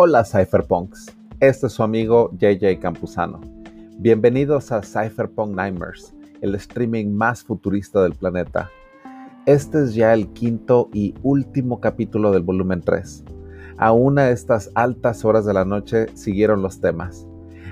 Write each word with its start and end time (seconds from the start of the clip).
Hola 0.00 0.24
Cypherpunks, 0.24 1.12
este 1.40 1.66
es 1.66 1.72
su 1.72 1.82
amigo 1.82 2.30
JJ 2.38 2.78
Campuzano. 2.78 3.40
Bienvenidos 3.98 4.70
a 4.70 4.80
Cypherpunk 4.80 5.56
Nightmares, 5.56 6.14
el 6.40 6.54
streaming 6.54 7.08
más 7.08 7.42
futurista 7.42 8.04
del 8.04 8.14
planeta. 8.14 8.70
Este 9.44 9.82
es 9.82 9.94
ya 9.94 10.14
el 10.14 10.28
quinto 10.34 10.88
y 10.92 11.16
último 11.24 11.80
capítulo 11.80 12.30
del 12.30 12.44
volumen 12.44 12.80
3. 12.80 13.24
Aún 13.76 14.20
a 14.20 14.30
estas 14.30 14.70
altas 14.76 15.24
horas 15.24 15.44
de 15.44 15.54
la 15.54 15.64
noche 15.64 16.06
siguieron 16.14 16.62
los 16.62 16.80
temas. 16.80 17.26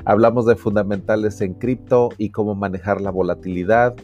Hablamos 0.05 0.47
de 0.47 0.57
fundamentales 0.57 1.41
en 1.43 1.55
cripto 1.55 2.09
y 2.19 2.31
cómo 2.31 2.57
manejar 2.57 3.01
la 3.01 3.13
volatilidad, 3.13 3.95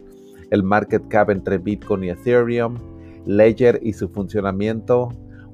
el 0.52 0.62
market 0.62 1.08
cap 1.08 1.28
entre 1.28 1.58
Bitcoin 1.58 2.04
y 2.04 2.10
Ethereum, 2.10 2.76
Ledger 3.26 3.80
y 3.82 3.94
su 3.94 4.08
funcionamiento, 4.08 5.08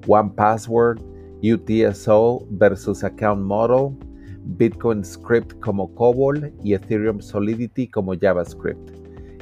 One 0.07 0.33
Password, 0.37 1.01
UTSO 1.43 2.47
versus 2.51 3.05
Account 3.05 3.43
Model, 3.43 3.97
Bitcoin 4.57 5.05
Script 5.05 5.59
como 5.61 5.95
COBOL 5.95 6.53
y 6.63 6.75
Ethereum 6.75 7.21
Solidity 7.21 7.89
como 7.89 8.15
JavaScript. 8.15 8.91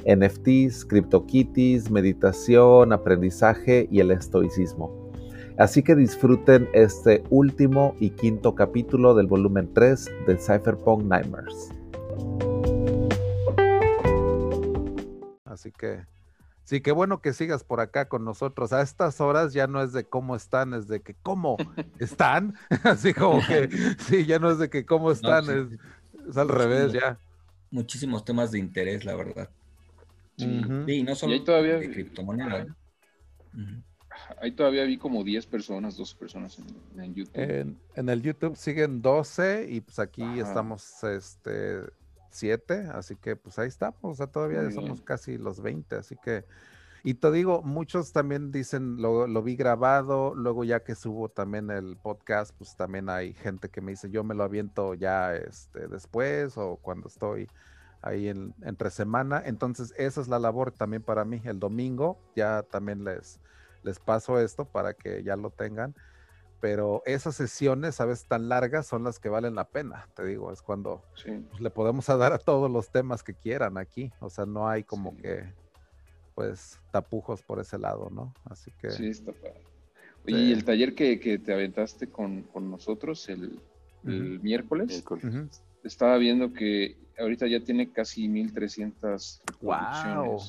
NFTs, 0.06 0.84
CryptoKitties, 0.84 1.90
meditación, 1.90 2.92
aprendizaje 2.92 3.88
y 3.90 4.00
el 4.00 4.12
estoicismo. 4.12 5.06
Así 5.58 5.82
que 5.82 5.96
disfruten 5.96 6.68
este 6.74 7.24
último 7.30 7.96
y 7.98 8.10
quinto 8.10 8.54
capítulo 8.54 9.14
del 9.14 9.26
volumen 9.26 9.72
3 9.72 10.10
de 10.26 10.36
Cypherpunk 10.36 11.04
Nightmares. 11.04 11.70
Así 15.44 15.72
que 15.72 16.04
Sí, 16.66 16.80
qué 16.80 16.90
bueno 16.90 17.22
que 17.22 17.32
sigas 17.32 17.62
por 17.62 17.78
acá 17.78 18.08
con 18.08 18.24
nosotros. 18.24 18.72
A 18.72 18.82
estas 18.82 19.20
horas 19.20 19.52
ya 19.52 19.68
no 19.68 19.80
es 19.80 19.92
de 19.92 20.02
cómo 20.02 20.34
están, 20.34 20.74
es 20.74 20.88
de 20.88 21.00
que 21.00 21.14
cómo 21.14 21.56
están. 22.00 22.56
Así 22.82 23.14
como 23.14 23.40
que, 23.46 23.70
sí, 24.00 24.26
ya 24.26 24.40
no 24.40 24.50
es 24.50 24.58
de 24.58 24.68
que 24.68 24.84
cómo 24.84 25.12
están, 25.12 25.44
es, 26.28 26.36
al 26.36 26.48
revés 26.48 26.92
ya. 26.92 27.20
Muchísimos 27.70 28.24
temas 28.24 28.50
de 28.50 28.58
interés, 28.58 29.04
la 29.04 29.14
verdad. 29.14 29.48
Sí, 30.36 31.02
no 31.04 31.14
solo 31.14 31.42
todavía... 31.44 31.78
de 31.78 31.88
criptomonedas. 31.88 32.66
Ahí 34.42 34.50
todavía 34.50 34.82
vi 34.84 34.98
como 34.98 35.22
10 35.22 35.46
personas, 35.46 35.96
12 35.96 36.16
personas 36.16 36.58
en, 36.98 37.14
YouTube. 37.14 37.78
En, 37.94 38.08
el 38.08 38.22
YouTube 38.22 38.56
siguen 38.56 39.02
12 39.02 39.68
y 39.70 39.80
pues 39.82 40.00
aquí 40.00 40.24
estamos 40.40 41.04
este 41.04 41.82
siete, 42.36 42.88
así 42.92 43.16
que 43.16 43.36
pues 43.36 43.58
ahí 43.58 43.68
estamos, 43.68 43.98
o 44.02 44.14
sea, 44.14 44.26
todavía 44.26 44.70
somos 44.70 45.00
casi 45.00 45.38
los 45.38 45.60
20, 45.60 45.96
así 45.96 46.16
que, 46.16 46.44
y 47.02 47.14
te 47.14 47.30
digo, 47.30 47.62
muchos 47.62 48.12
también 48.12 48.50
dicen, 48.52 49.00
lo, 49.00 49.26
lo, 49.26 49.42
vi 49.42 49.56
grabado, 49.56 50.34
luego 50.34 50.64
ya 50.64 50.82
que 50.82 50.94
subo 50.94 51.28
también 51.28 51.70
el 51.70 51.96
podcast, 51.96 52.54
pues 52.56 52.76
también 52.76 53.08
hay 53.08 53.32
gente 53.34 53.68
que 53.68 53.80
me 53.80 53.92
dice, 53.92 54.10
yo 54.10 54.24
me 54.24 54.34
lo 54.34 54.44
aviento 54.44 54.94
ya 54.94 55.34
este, 55.34 55.88
después 55.88 56.56
o 56.58 56.76
cuando 56.76 57.08
estoy 57.08 57.48
ahí 58.02 58.28
en, 58.28 58.54
entre 58.62 58.90
semana, 58.90 59.42
entonces 59.44 59.94
esa 59.96 60.20
es 60.20 60.28
la 60.28 60.38
labor 60.38 60.72
también 60.72 61.02
para 61.02 61.24
mí, 61.24 61.40
el 61.44 61.58
domingo 61.58 62.18
ya 62.34 62.62
también 62.62 63.04
les, 63.04 63.40
les 63.82 63.98
paso 63.98 64.38
esto 64.40 64.64
para 64.64 64.94
que 64.94 65.22
ya 65.22 65.36
lo 65.36 65.50
tengan 65.50 65.94
pero 66.60 67.02
esas 67.06 67.36
sesiones, 67.36 67.96
sabes, 67.96 68.26
tan 68.26 68.48
largas 68.48 68.86
son 68.86 69.04
las 69.04 69.18
que 69.18 69.28
valen 69.28 69.54
la 69.54 69.68
pena, 69.68 70.08
te 70.14 70.24
digo, 70.24 70.52
es 70.52 70.62
cuando 70.62 71.02
pues, 71.12 71.60
le 71.60 71.70
podemos 71.70 72.06
dar 72.06 72.32
a 72.32 72.38
todos 72.38 72.70
los 72.70 72.90
temas 72.90 73.22
que 73.22 73.34
quieran 73.34 73.78
aquí, 73.78 74.12
o 74.20 74.30
sea, 74.30 74.46
no 74.46 74.68
hay 74.68 74.84
como 74.84 75.16
que, 75.16 75.52
pues, 76.34 76.80
tapujos 76.90 77.42
por 77.42 77.60
ese 77.60 77.78
lado, 77.78 78.10
¿no? 78.10 78.34
Así 78.44 78.70
que... 78.80 78.90
Sí, 78.90 79.08
está 79.08 79.32
padre. 79.32 79.62
Oye, 80.24 80.38
y 80.38 80.52
el 80.52 80.64
taller 80.64 80.94
que, 80.94 81.20
que 81.20 81.38
te 81.38 81.52
aventaste 81.52 82.08
con, 82.08 82.42
con 82.42 82.68
nosotros 82.70 83.28
el, 83.28 83.60
el 84.04 84.40
miércoles, 84.40 85.04
estaba 85.84 86.16
viendo 86.18 86.52
que 86.52 86.96
ahorita 87.18 87.46
ya 87.46 87.60
tiene 87.60 87.92
casi 87.92 88.28
1300 88.28 89.42
Wow. 89.60 90.40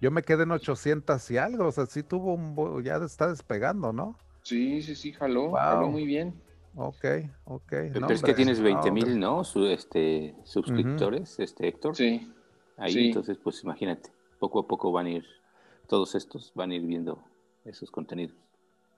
Yo 0.00 0.10
me 0.10 0.22
quedé 0.22 0.42
en 0.42 0.50
800 0.50 1.30
y 1.30 1.38
algo, 1.38 1.66
o 1.66 1.72
sea, 1.72 1.86
sí 1.86 2.02
tuvo 2.02 2.34
un, 2.34 2.82
ya 2.82 2.96
está 2.96 3.28
despegando, 3.28 3.92
¿no? 3.92 4.18
Sí, 4.44 4.82
sí, 4.82 4.94
sí, 4.94 5.12
jaló, 5.12 5.52
jaló 5.52 5.88
muy 5.88 6.04
bien. 6.04 6.34
Ok, 6.76 7.04
ok. 7.44 7.72
Pero 7.92 8.10
es 8.10 8.22
que 8.22 8.34
tienes 8.34 8.60
20 8.60 8.90
mil, 8.90 9.18
¿no? 9.18 9.42
este, 9.70 10.34
suscriptores, 10.44 11.38
este 11.40 11.66
Héctor. 11.66 11.96
Sí. 11.96 12.30
Ahí, 12.76 13.06
entonces, 13.06 13.38
pues 13.42 13.62
imagínate, 13.64 14.10
poco 14.38 14.60
a 14.60 14.66
poco 14.66 14.92
van 14.92 15.06
a 15.06 15.10
ir, 15.10 15.24
todos 15.86 16.14
estos 16.14 16.52
van 16.54 16.72
a 16.72 16.74
ir 16.74 16.82
viendo 16.82 17.24
esos 17.64 17.90
contenidos. 17.90 18.36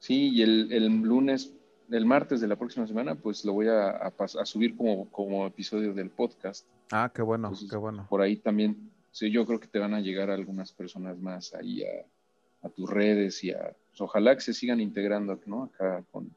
Sí, 0.00 0.30
y 0.30 0.42
el, 0.42 0.72
el 0.72 0.86
lunes, 0.86 1.54
el 1.90 2.06
martes 2.06 2.40
de 2.40 2.48
la 2.48 2.56
próxima 2.56 2.86
semana, 2.88 3.14
pues 3.14 3.44
lo 3.44 3.52
voy 3.52 3.68
a, 3.68 3.90
a, 3.90 4.46
subir 4.46 4.76
como, 4.76 5.08
como 5.10 5.46
episodio 5.46 5.94
del 5.94 6.10
podcast. 6.10 6.66
Ah, 6.90 7.12
qué 7.14 7.22
bueno, 7.22 7.52
qué 7.70 7.76
bueno. 7.76 8.06
Por 8.10 8.20
ahí 8.20 8.36
también, 8.36 8.90
sí, 9.12 9.30
yo 9.30 9.46
creo 9.46 9.60
que 9.60 9.68
te 9.68 9.78
van 9.78 9.94
a 9.94 10.00
llegar 10.00 10.28
algunas 10.30 10.72
personas 10.72 11.18
más 11.20 11.54
ahí 11.54 11.84
a, 11.84 12.66
a 12.66 12.68
tus 12.70 12.90
redes 12.90 13.44
y 13.44 13.52
a 13.52 13.76
pues, 13.96 14.08
ojalá 14.08 14.34
que 14.34 14.42
se 14.42 14.52
sigan 14.52 14.80
integrando 14.80 15.40
¿no? 15.46 15.64
acá 15.64 16.04
con, 16.10 16.30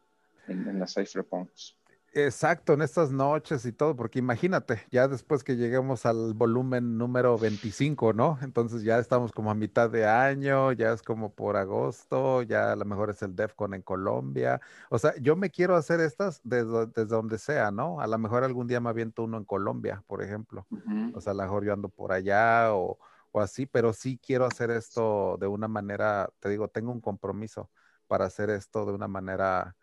en, 0.48 0.68
en 0.68 0.80
las 0.80 0.94
cypherpunks. 0.94 1.76
Exacto, 2.14 2.74
en 2.74 2.82
estas 2.82 3.12
noches 3.12 3.66
y 3.66 3.72
todo, 3.72 3.96
porque 3.96 4.18
imagínate, 4.18 4.82
ya 4.90 5.08
después 5.08 5.44
que 5.44 5.58
lleguemos 5.58 6.08
al 6.08 6.34
volumen 6.34 6.98
número 6.98 7.38
25, 7.38 8.14
¿no? 8.14 8.40
Entonces 8.42 8.82
ya 8.82 8.98
estamos 8.98 9.32
como 9.32 9.52
a 9.52 9.56
mitad 9.56 9.92
de 9.92 10.08
año, 10.08 10.72
ya 10.72 10.92
es 10.92 11.04
como 11.04 11.36
por 11.36 11.56
agosto, 11.56 12.42
ya 12.42 12.72
a 12.72 12.76
lo 12.76 12.86
mejor 12.86 13.12
es 13.12 13.22
el 13.22 13.36
DEFCON 13.36 13.76
en 13.76 13.84
Colombia. 13.84 14.60
O 14.90 14.98
sea, 14.98 15.14
yo 15.22 15.36
me 15.36 15.52
quiero 15.52 15.76
hacer 15.76 16.00
estas 16.00 16.42
desde, 16.44 16.88
desde 16.88 17.06
donde 17.06 17.38
sea, 17.38 17.70
¿no? 17.70 18.02
A 18.02 18.08
lo 18.08 18.18
mejor 18.18 18.44
algún 18.44 18.66
día 18.68 18.80
me 18.80 18.90
aviento 18.90 19.24
uno 19.24 19.38
en 19.38 19.46
Colombia, 19.46 20.04
por 20.08 20.24
ejemplo. 20.24 20.66
O 21.14 21.22
sea, 21.22 21.32
a 21.32 21.36
lo 21.36 21.44
mejor 21.44 21.64
yo 21.64 21.74
ando 21.74 21.90
por 21.90 22.12
allá 22.12 22.74
o, 22.74 22.98
o 23.32 23.42
así, 23.42 23.66
pero 23.66 23.94
sí 23.94 24.20
quiero 24.24 24.46
hacer 24.46 24.72
esto 24.72 25.38
de 25.40 25.48
una 25.48 25.68
manera, 25.68 26.30
te 26.40 26.50
digo, 26.50 26.68
tengo 26.68 26.92
un 26.92 27.02
compromiso 27.02 27.70
para 28.08 28.26
hacer 28.26 28.50
esto 28.50 28.86
de 28.86 28.94
una 28.94 29.08
manera 29.08 29.76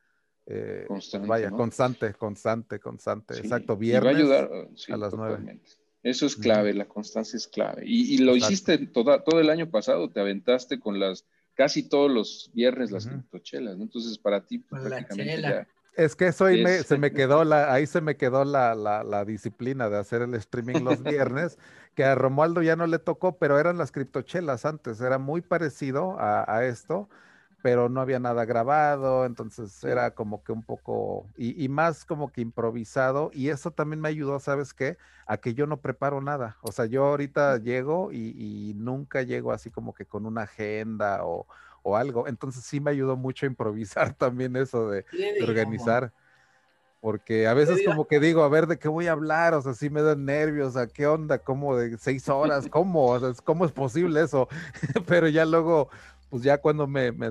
eh, 0.47 0.85
constante, 0.87 1.29
vaya, 1.29 1.51
constante, 1.51 2.15
constante, 2.15 2.81
constante. 2.81 3.39
Exacto, 3.39 3.77
viernes 3.77 4.05
va 4.05 4.17
a, 4.17 4.19
ayudar, 4.19 4.51
uh, 4.51 4.95
a 4.95 4.97
las 4.97 5.15
nueve. 5.15 5.61
Eso 6.03 6.27
es 6.27 6.37
clave, 6.37 6.73
la 6.73 6.87
constancia 6.87 7.37
es 7.37 7.49
clave. 7.49 7.83
Y, 7.85 8.19
lo 8.19 8.37
hiciste 8.37 8.79
toda, 8.87 9.25
todo 9.25 9.41
el 9.41 9.51
año 9.51 9.69
pasado, 9.71 10.11
te 10.11 10.21
aventaste 10.21 10.79
con 10.79 11.01
las, 11.01 11.27
casi 11.55 11.89
todos 11.89 12.11
los 12.11 12.51
viernes 12.55 12.93
las 12.93 13.09
criptochelas, 13.09 13.77
¿no? 13.77 13.85
Entonces 13.85 14.17
para 14.19 14.47
ti 14.47 14.59
pues, 14.59 14.83
prácticamente 14.85 15.43
ya, 15.43 15.67
es 15.97 16.15
que 16.15 16.27
eso 16.27 16.45
ahí 16.45 16.63
se 16.85 16.99
me 16.99 17.11
quedó 17.11 17.43
la, 17.45 17.73
ahí 17.73 17.87
se 17.87 18.03
me 18.03 18.17
quedó 18.17 18.45
la, 18.45 18.75
la, 18.75 19.25
disciplina 19.25 19.89
de 19.89 19.97
hacer 19.97 20.23
el 20.23 20.35
streaming 20.35 20.83
los 20.83 21.03
viernes, 21.03 21.59
que 21.97 22.05
a 22.05 22.15
Romualdo 22.15 22.63
ya 22.63 22.77
no 22.77 22.87
le 22.87 22.99
tocó, 23.01 23.39
pero 23.39 23.59
eran 23.59 23.79
las 23.79 23.91
criptochelas 23.91 24.65
antes, 24.65 25.01
era 25.01 25.19
muy 25.19 25.41
parecido 25.41 26.17
a, 26.21 26.65
esto, 26.65 27.09
pero 27.63 27.89
no 27.89 28.01
había 28.01 28.21
nada 28.21 28.45
grabado, 28.45 29.25
entonces 29.25 29.83
era 29.83 30.13
como 30.13 30.45
que 30.45 30.53
un 30.53 30.63
poco, 30.63 31.27
y, 31.37 31.69
más 31.69 32.05
como 32.05 32.31
que 32.31 32.43
improvisado, 32.43 33.31
y 33.33 33.49
eso 33.49 33.71
también 33.71 34.01
me 34.01 34.11
ayudó, 34.11 34.39
¿sabes 34.39 34.75
qué? 34.75 34.99
A 35.27 35.39
que 35.39 35.55
yo 35.55 35.67
no 35.67 35.79
preparo 35.79 36.21
nada, 36.21 36.59
o 36.61 36.71
sea, 36.71 36.85
yo 36.85 37.07
ahorita 37.07 37.57
llego 37.57 38.13
y, 38.13 38.35
y 38.37 38.75
nunca 38.75 39.23
llego 39.23 39.51
así 39.51 39.71
como 39.71 39.95
que 39.95 40.05
con 40.05 40.27
una 40.27 40.43
agenda 40.43 41.25
o, 41.25 41.47
o 41.87 41.97
algo. 41.97 42.27
Entonces 42.27 42.65
sí 42.65 42.81
me 42.81 42.91
ayudó 42.91 43.17
mucho 43.17 43.47
a 43.47 43.49
improvisar 43.49 44.13
también 44.19 44.57
eso 44.57 44.91
de, 44.91 45.07
organizar. 45.41 46.13
Porque 47.01 47.47
a 47.47 47.55
veces 47.55 47.83
como 47.85 48.07
que 48.07 48.19
digo, 48.19 48.43
a 48.43 48.49
ver, 48.49 48.67
¿de 48.67 48.79
qué 48.79 48.89
voy 48.89 49.07
a 49.07 49.13
hablar? 49.13 49.55
O 49.55 49.63
sea, 49.63 49.75
sí 49.75 49.91
me 49.91 50.03
dan 50.03 50.25
nervios, 50.25 50.77
¿a 50.77 50.89
qué 50.89 51.07
onda? 51.07 51.39
¿Cómo 51.39 51.77
de 51.77 51.97
seis 51.99 52.29
horas? 52.29 52.69
¿Cómo? 52.71 53.07
O 53.07 53.21
sea, 53.21 53.33
¿cómo 53.45 53.65
es 53.65 53.73
posible 53.73 54.23
eso? 54.23 54.49
Pero 55.07 55.29
ya 55.29 55.45
luego, 55.45 55.91
pues 56.31 56.43
ya 56.43 56.59
cuando 56.59 56.87
me, 56.87 57.13
me, 57.13 57.31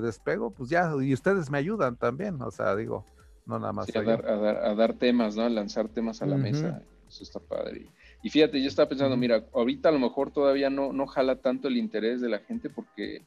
despego, 0.00 0.50
pues 0.50 0.68
ya, 0.68 0.92
y 1.00 1.14
ustedes 1.14 1.50
me 1.50 1.58
ayudan 1.58 1.96
también, 1.96 2.40
o 2.42 2.50
sea, 2.50 2.76
digo, 2.76 3.06
no 3.46 3.58
nada 3.58 3.72
más. 3.72 3.88
a, 3.94 4.74
dar, 4.74 4.94
temas, 4.94 5.36
¿no? 5.36 5.42
A 5.42 5.48
lanzar 5.48 5.88
temas 5.88 6.20
a 6.20 6.26
la 6.26 6.36
mesa, 6.36 6.82
eso 7.08 7.22
está 7.22 7.40
padre. 7.40 7.86
Y 8.22 8.30
fíjate, 8.30 8.60
yo 8.60 8.68
estaba 8.68 8.88
pensando, 8.88 9.16
mira, 9.16 9.44
ahorita 9.52 9.90
a 9.90 9.92
lo 9.92 9.98
mejor 9.98 10.30
todavía 10.30 10.70
no, 10.70 10.92
no 10.92 11.06
jala 11.06 11.36
tanto 11.36 11.68
el 11.68 11.76
interés 11.76 12.20
de 12.20 12.30
la 12.30 12.38
gente 12.38 12.70
porque 12.70 13.22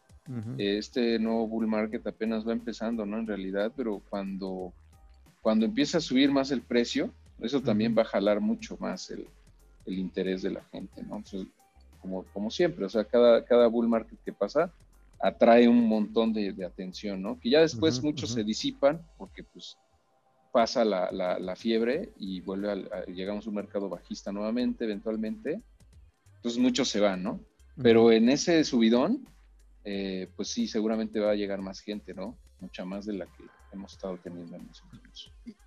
este 0.58 1.20
nuevo 1.20 1.48
bull 1.48 1.68
market 1.68 2.06
apenas 2.06 2.48
va 2.48 2.52
empezando, 2.52 3.06
¿no? 3.06 3.18
En 3.18 3.28
realidad, 3.28 3.72
pero 3.76 4.02
cuando, 4.10 4.74
cuando 5.48 5.66
empieza 5.66 6.00
a 6.00 6.02
subir 6.02 6.30
más 6.30 6.52
el 6.52 6.62
precio, 6.62 7.10
eso 7.40 7.62
también 7.62 7.96
va 7.98 8.02
a 8.02 8.12
jalar 8.12 8.42
mucho 8.42 8.76
más 8.82 9.10
el, 9.12 9.30
interés 9.86 10.42
de 10.42 10.52
la 10.52 10.62
gente, 10.66 11.02
¿no? 11.04 11.16
Entonces, 11.16 11.48
como, 12.02 12.26
como 12.34 12.52
siempre, 12.52 12.84
o 12.84 12.90
sea, 12.90 13.06
cada, 13.06 13.46
cada 13.46 13.68
bull 13.68 13.88
market 13.88 14.20
que 14.26 14.34
pasa 14.34 14.74
atrae 15.22 15.70
un 15.70 15.88
montón 15.88 16.34
de, 16.34 16.54
atención, 16.66 17.22
¿no? 17.22 17.40
Que 17.40 17.52
ya 17.52 17.62
después 17.62 18.04
muchos 18.04 18.32
se 18.32 18.44
disipan 18.44 19.02
porque 19.18 19.46
pues 19.46 19.78
pasa 20.52 20.84
la, 20.84 21.14
la, 21.14 21.56
fiebre 21.56 22.12
y 22.18 22.42
vuelve 22.42 22.70
a, 22.70 23.06
llegamos 23.06 23.46
a 23.46 23.50
un 23.50 23.56
mercado 23.56 23.88
bajista 23.88 24.34
nuevamente, 24.34 24.84
eventualmente, 24.84 25.62
entonces 26.36 26.60
muchos 26.60 26.90
se 26.90 27.00
van, 27.00 27.24
¿no? 27.24 27.40
Pero 27.82 28.12
en 28.12 28.28
ese 28.28 28.66
subidón, 28.66 29.26
eh, 29.86 30.30
pues 30.36 30.50
sí, 30.50 30.68
seguramente 30.68 31.22
va 31.22 31.32
a 31.32 31.36
llegar 31.36 31.62
más 31.62 31.80
gente, 31.80 32.14
¿no? 32.14 32.38
Mucha 32.60 32.84
más 32.84 33.06
de 33.06 33.14
la 33.14 33.28
que 33.28 33.46
hemos 33.78 33.94
estado 33.94 34.18
teniendo 34.18 34.58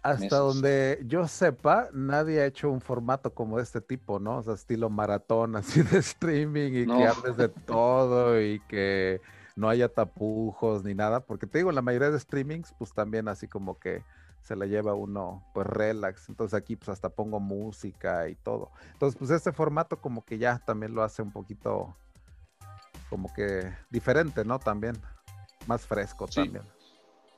Hasta 0.02 0.36
donde 0.36 1.02
yo 1.06 1.26
sepa, 1.26 1.88
nadie 1.92 2.40
ha 2.40 2.46
hecho 2.46 2.70
un 2.70 2.80
formato 2.80 3.32
como 3.32 3.58
este 3.58 3.80
tipo, 3.80 4.18
¿no? 4.18 4.38
O 4.38 4.42
sea, 4.42 4.54
estilo 4.54 4.90
maratón, 4.90 5.56
así 5.56 5.82
de 5.82 5.98
streaming 5.98 6.72
y 6.72 6.86
que 6.86 7.06
hables 7.06 7.36
de 7.36 7.48
todo 7.48 8.40
y 8.40 8.60
que 8.68 9.20
no 9.56 9.68
haya 9.68 9.88
tapujos 9.88 10.84
ni 10.84 10.94
nada, 10.94 11.20
porque 11.20 11.46
te 11.46 11.58
digo, 11.58 11.72
la 11.72 11.82
mayoría 11.82 12.10
de 12.10 12.18
streamings, 12.20 12.72
pues 12.78 12.92
también 12.92 13.28
así 13.28 13.46
como 13.46 13.78
que 13.78 14.02
se 14.42 14.56
la 14.56 14.66
lleva 14.66 14.94
uno 14.94 15.44
pues 15.54 15.66
relax. 15.66 16.28
Entonces 16.28 16.58
aquí 16.58 16.76
pues 16.76 16.88
hasta 16.88 17.10
pongo 17.10 17.40
música 17.40 18.28
y 18.28 18.34
todo. 18.36 18.70
Entonces 18.92 19.18
pues 19.18 19.30
este 19.30 19.52
formato 19.52 20.00
como 20.00 20.24
que 20.24 20.38
ya 20.38 20.58
también 20.58 20.94
lo 20.94 21.02
hace 21.02 21.22
un 21.22 21.30
poquito 21.30 21.94
como 23.10 23.32
que 23.34 23.70
diferente, 23.90 24.44
¿no? 24.44 24.58
También 24.58 24.96
más 25.66 25.82
fresco 25.82 26.26
también. 26.26 26.64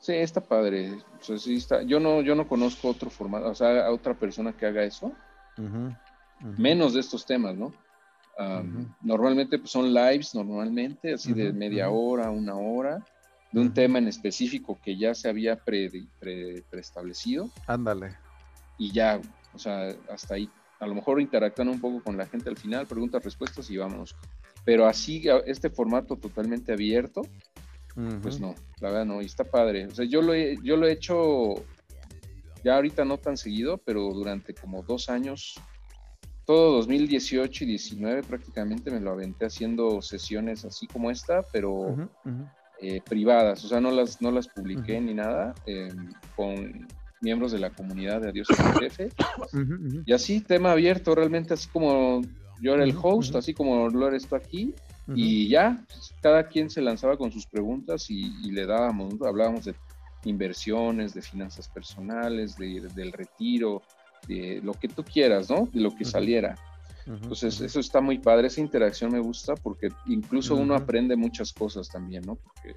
Sí, 0.03 0.15
está 0.15 0.41
padre. 0.41 0.99
está. 1.47 1.83
Yo 1.83 2.01
no, 2.01 2.23
yo 2.23 2.35
no 2.35 2.49
conozco 2.49 2.89
otro 2.89 3.09
formato, 3.09 3.49
o 3.49 3.55
sea, 3.55 3.87
a 3.87 3.93
otra 3.93 4.15
persona 4.15 4.53
que 4.53 4.67
haga 4.67 4.83
eso. 4.83 5.13
Menos 6.59 6.95
de 6.95 7.01
estos 7.01 7.25
temas, 7.25 7.57
¿no? 7.57 7.73
Normalmente 9.01 9.61
pues, 9.61 9.71
son 9.71 9.95
lives, 9.95 10.35
normalmente, 10.35 11.15
así 11.15 11.33
de 11.33 11.53
media 11.53 11.89
hora, 11.89 12.31
una 12.31 12.57
hora 12.57 13.07
de 13.53 13.61
un 13.61 13.73
tema 13.73 13.99
en 13.99 14.09
específico 14.09 14.77
que 14.83 14.97
ya 14.97 15.15
se 15.15 15.29
había 15.29 15.55
pre, 15.57 15.89
preestablecido. 16.69 17.49
Ándale. 17.69 18.17
Y 18.79 18.91
ya, 18.91 19.21
o 19.55 19.59
sea, 19.59 19.95
hasta 20.11 20.35
ahí. 20.35 20.51
A 20.81 20.87
lo 20.89 20.97
mejor 20.97 21.21
interactúan 21.21 21.69
un 21.69 21.81
poco 21.81 22.03
con 22.03 22.17
la 22.17 22.27
gente 22.27 22.51
al 22.51 22.57
final, 22.57 22.89
preguntas, 22.89 23.23
respuestas 23.23 23.71
y 23.71 23.77
vámonos. 23.77 24.17
Pero 24.65 24.87
así, 24.87 25.23
este 25.47 25.71
formato 25.71 26.17
totalmente 26.17 26.73
abierto, 26.73 27.23
pues 28.23 28.41
no, 28.41 28.55
la 28.81 28.91
verdad 28.91 29.05
no, 29.05 29.23
y 29.23 29.27
está 29.27 29.45
padre. 29.45 29.87
O 29.87 29.95
sea, 29.95 30.05
yo 30.05 30.23
lo, 30.23 30.35
he, 30.35 30.57
yo 30.63 30.77
lo 30.77 30.87
he 30.87 30.93
hecho 30.93 31.55
ya 32.65 32.77
ahorita 32.77 33.05
no 33.05 33.19
tan 33.19 33.37
seguido, 33.37 33.79
pero 33.79 34.13
durante 34.13 34.55
como 34.55 34.83
dos 34.83 35.09
años, 35.09 35.61
todo 36.47 36.77
2018 36.77 37.65
y 37.65 37.67
19 37.67 38.23
prácticamente 38.23 38.91
me 38.91 39.01
lo 39.01 39.13
aventé 39.13 39.47
haciendo 39.47 40.03
sesiones 40.03 40.65
así 40.65 40.87
como 40.87 41.11
esta, 41.11 41.43
pero 41.53 41.97
eh, 42.81 43.01
privadas, 43.09 43.65
o 43.65 43.69
sea, 43.69 43.81
no 43.81 43.91
las, 43.91 44.21
no 44.21 44.31
las 44.31 44.49
publiqué 44.49 45.01
ni 45.01 45.15
nada, 45.15 45.55
em, 45.67 46.13
con 46.37 46.87
miembros 47.21 47.53
de 47.53 47.61
la 47.61 47.71
comunidad 47.71 48.21
de 48.21 48.31
Adiós 48.31 48.49
al 48.59 48.81
Jefe. 48.81 49.09
Y 50.07 50.13
así, 50.13 50.41
tema 50.41 50.73
abierto, 50.73 51.15
realmente 51.15 51.55
así 51.55 51.69
como 51.69 52.23
yo 52.61 52.75
era 52.75 52.85
el 52.85 52.95
host, 53.01 53.35
así 53.37 53.55
como 53.55 53.89
lo 53.89 54.09
eres 54.09 54.27
tú 54.27 54.37
aquí, 54.37 54.75
y 55.09 55.49
ya, 55.49 55.85
cada 56.21 56.49
quien 56.49 56.71
se 56.71 56.81
lanzaba 56.81 57.17
con 57.17 57.33
sus 57.33 57.47
preguntas 57.47 58.09
y, 58.09 58.51
le 58.51 58.67
dábamos, 58.67 59.15
hablábamos 59.23 59.65
de 59.65 59.75
inversiones, 60.25 61.15
de 61.15 61.23
finanzas 61.23 61.69
personales, 61.69 62.57
de, 62.57 62.89
del 62.95 63.13
retiro, 63.13 63.83
de 64.29 64.61
lo 64.63 64.75
que 64.75 64.89
tú 64.89 65.03
quieras, 65.03 65.51
¿no? 65.51 65.69
De 65.73 65.81
lo 65.81 65.95
que 65.95 66.05
saliera. 66.05 66.57
Entonces, 67.05 67.61
eso 67.61 67.81
está 67.81 68.01
muy 68.01 68.19
padre, 68.19 68.47
esa 68.47 68.61
interacción 68.61 69.11
me 69.11 69.19
gusta 69.19 69.57
porque 69.57 69.89
incluso 70.07 70.55
uno 70.55 70.77
aprende 70.77 71.17
muchas 71.17 71.53
cosas 71.53 71.89
también, 71.89 72.23
¿no? 72.25 72.37
Porque 72.37 72.77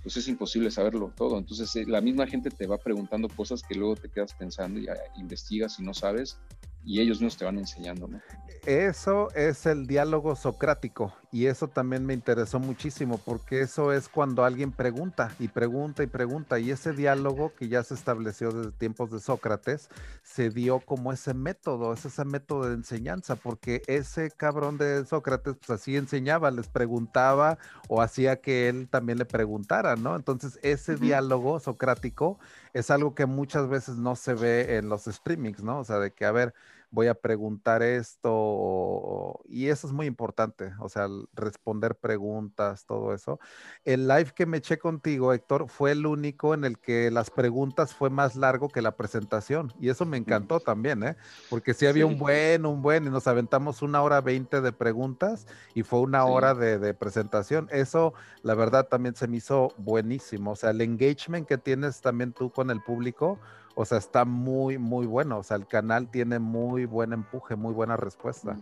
pues 0.00 0.16
es 0.16 0.28
imposible 0.28 0.70
saberlo 0.70 1.12
todo. 1.16 1.38
Entonces, 1.38 1.74
eh, 1.76 1.84
la 1.86 2.00
misma 2.00 2.26
gente 2.26 2.50
te 2.50 2.66
va 2.66 2.76
preguntando 2.76 3.28
cosas 3.28 3.62
que 3.62 3.74
luego 3.74 3.96
te 3.96 4.08
quedas 4.08 4.32
pensando 4.34 4.80
y 4.80 4.88
ah, 4.88 4.96
investigas 5.16 5.78
y 5.78 5.84
no 5.84 5.94
sabes 5.94 6.38
y 6.84 7.00
ellos 7.00 7.18
mismos 7.18 7.36
te 7.36 7.44
van 7.44 7.58
enseñando, 7.58 8.08
¿no? 8.08 8.20
Eso 8.66 9.28
es 9.34 9.66
el 9.66 9.86
diálogo 9.86 10.34
socrático 10.34 11.14
y 11.32 11.46
eso 11.46 11.66
también 11.66 12.04
me 12.04 12.12
interesó 12.12 12.60
muchísimo 12.60 13.16
porque 13.16 13.62
eso 13.62 13.90
es 13.90 14.10
cuando 14.10 14.44
alguien 14.44 14.70
pregunta 14.70 15.34
y 15.38 15.48
pregunta 15.48 16.02
y 16.02 16.06
pregunta 16.06 16.58
y 16.58 16.70
ese 16.70 16.92
diálogo 16.92 17.54
que 17.54 17.68
ya 17.68 17.82
se 17.82 17.94
estableció 17.94 18.52
desde 18.52 18.70
tiempos 18.72 19.10
de 19.10 19.18
Sócrates 19.18 19.88
se 20.22 20.50
dio 20.50 20.80
como 20.80 21.10
ese 21.10 21.32
método, 21.32 21.94
es 21.94 22.04
ese 22.04 22.26
método 22.26 22.68
de 22.68 22.74
enseñanza 22.74 23.34
porque 23.34 23.80
ese 23.86 24.30
cabrón 24.30 24.76
de 24.76 25.06
Sócrates 25.06 25.56
pues 25.56 25.70
así 25.70 25.96
enseñaba, 25.96 26.50
les 26.50 26.68
preguntaba 26.68 27.56
o 27.88 28.02
hacía 28.02 28.42
que 28.42 28.68
él 28.68 28.88
también 28.90 29.16
le 29.16 29.24
preguntara, 29.24 29.96
¿no? 29.96 30.16
Entonces 30.16 30.58
ese 30.62 30.96
diálogo 30.96 31.60
socrático 31.60 32.38
es 32.74 32.90
algo 32.90 33.14
que 33.14 33.24
muchas 33.24 33.70
veces 33.70 33.96
no 33.96 34.16
se 34.16 34.34
ve 34.34 34.76
en 34.76 34.90
los 34.90 35.04
streamings, 35.04 35.62
¿no? 35.62 35.78
O 35.78 35.84
sea, 35.84 35.98
de 35.98 36.12
que 36.12 36.26
a 36.26 36.32
ver, 36.32 36.52
voy 36.92 37.08
a 37.08 37.14
preguntar 37.14 37.82
esto 37.82 39.40
y 39.48 39.68
eso 39.68 39.86
es 39.86 39.94
muy 39.94 40.06
importante, 40.06 40.72
o 40.78 40.90
sea, 40.90 41.08
responder 41.32 41.96
preguntas, 41.96 42.84
todo 42.84 43.14
eso. 43.14 43.40
El 43.84 44.06
live 44.06 44.32
que 44.36 44.44
me 44.44 44.58
eché 44.58 44.78
contigo, 44.78 45.32
Héctor, 45.32 45.68
fue 45.68 45.92
el 45.92 46.04
único 46.04 46.52
en 46.52 46.64
el 46.64 46.78
que 46.78 47.10
las 47.10 47.30
preguntas 47.30 47.94
fue 47.94 48.10
más 48.10 48.36
largo 48.36 48.68
que 48.68 48.82
la 48.82 48.94
presentación 48.94 49.72
y 49.80 49.88
eso 49.88 50.04
me 50.04 50.18
encantó 50.18 50.60
también, 50.60 51.02
¿eh? 51.02 51.16
Porque 51.48 51.72
sí 51.72 51.86
había 51.86 52.04
un 52.04 52.18
buen, 52.18 52.66
un 52.66 52.82
buen 52.82 53.06
y 53.06 53.10
nos 53.10 53.26
aventamos 53.26 53.80
una 53.80 54.02
hora 54.02 54.20
veinte 54.20 54.60
de 54.60 54.72
preguntas 54.72 55.46
y 55.74 55.84
fue 55.84 56.00
una 56.00 56.26
hora 56.26 56.54
de, 56.54 56.78
de 56.78 56.92
presentación. 56.92 57.68
Eso, 57.72 58.12
la 58.42 58.54
verdad, 58.54 58.86
también 58.88 59.16
se 59.16 59.26
me 59.28 59.38
hizo 59.38 59.72
buenísimo, 59.78 60.52
o 60.52 60.56
sea, 60.56 60.70
el 60.70 60.82
engagement 60.82 61.48
que 61.48 61.56
tienes 61.56 62.02
también 62.02 62.34
tú 62.34 62.50
con 62.50 62.70
el 62.70 62.82
público 62.82 63.38
o 63.74 63.84
sea, 63.84 63.98
está 63.98 64.24
muy, 64.24 64.78
muy 64.78 65.06
bueno. 65.06 65.38
O 65.38 65.42
sea, 65.42 65.56
el 65.56 65.66
canal 65.66 66.10
tiene 66.10 66.38
muy 66.38 66.84
buen 66.86 67.12
empuje, 67.12 67.56
muy 67.56 67.72
buena 67.72 67.96
respuesta. 67.96 68.56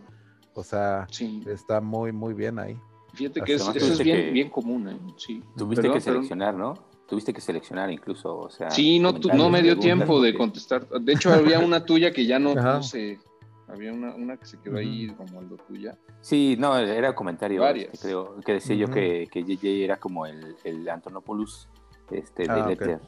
O 0.53 0.63
sea, 0.63 1.07
está 1.47 1.81
muy, 1.81 2.11
muy 2.11 2.33
bien 2.33 2.59
ahí. 2.59 2.77
Fíjate 3.13 3.41
que 3.41 3.53
eso 3.55 3.71
es 3.73 3.99
bien, 3.99 4.33
bien 4.33 4.49
común, 4.49 4.87
¿eh? 4.87 4.97
Sí. 5.17 5.43
Tuviste 5.57 5.91
que 5.91 5.99
seleccionar, 5.99 6.55
¿no? 6.55 6.75
Tuviste 7.07 7.33
que 7.33 7.41
seleccionar 7.41 7.91
incluso, 7.91 8.37
o 8.37 8.49
sea... 8.49 8.71
Sí, 8.71 8.97
no, 8.99 9.11
no 9.11 9.49
me 9.49 9.61
dio 9.61 9.77
tiempo 9.77 10.21
de 10.21 10.33
contestar. 10.33 10.87
De 10.87 11.11
hecho, 11.11 11.33
había 11.33 11.59
una 11.59 11.83
tuya 11.85 12.13
que 12.13 12.25
ya 12.25 12.39
no, 12.39 12.55
no 12.55 12.81
sé, 12.81 13.19
había 13.67 13.91
una, 13.91 14.15
una, 14.15 14.37
que 14.37 14.45
se 14.45 14.57
quedó 14.59 14.77
ahí 14.77 15.09
como 15.17 15.41
lo 15.41 15.57
tuya. 15.57 15.97
Sí, 16.21 16.55
no, 16.57 16.77
era 16.77 17.13
comentario, 17.13 17.67
este, 17.67 17.97
creo, 17.99 18.39
que 18.39 18.53
decía 18.53 18.75
yo 18.77 18.87
que, 18.87 19.27
que 19.29 19.43
JJ 19.43 19.83
era 19.83 19.97
como 19.97 20.25
el, 20.25 20.55
el 20.63 20.87
Antonopoulos 20.87 21.67
este, 22.11 22.43
de 22.43 22.49
ah, 22.49 22.99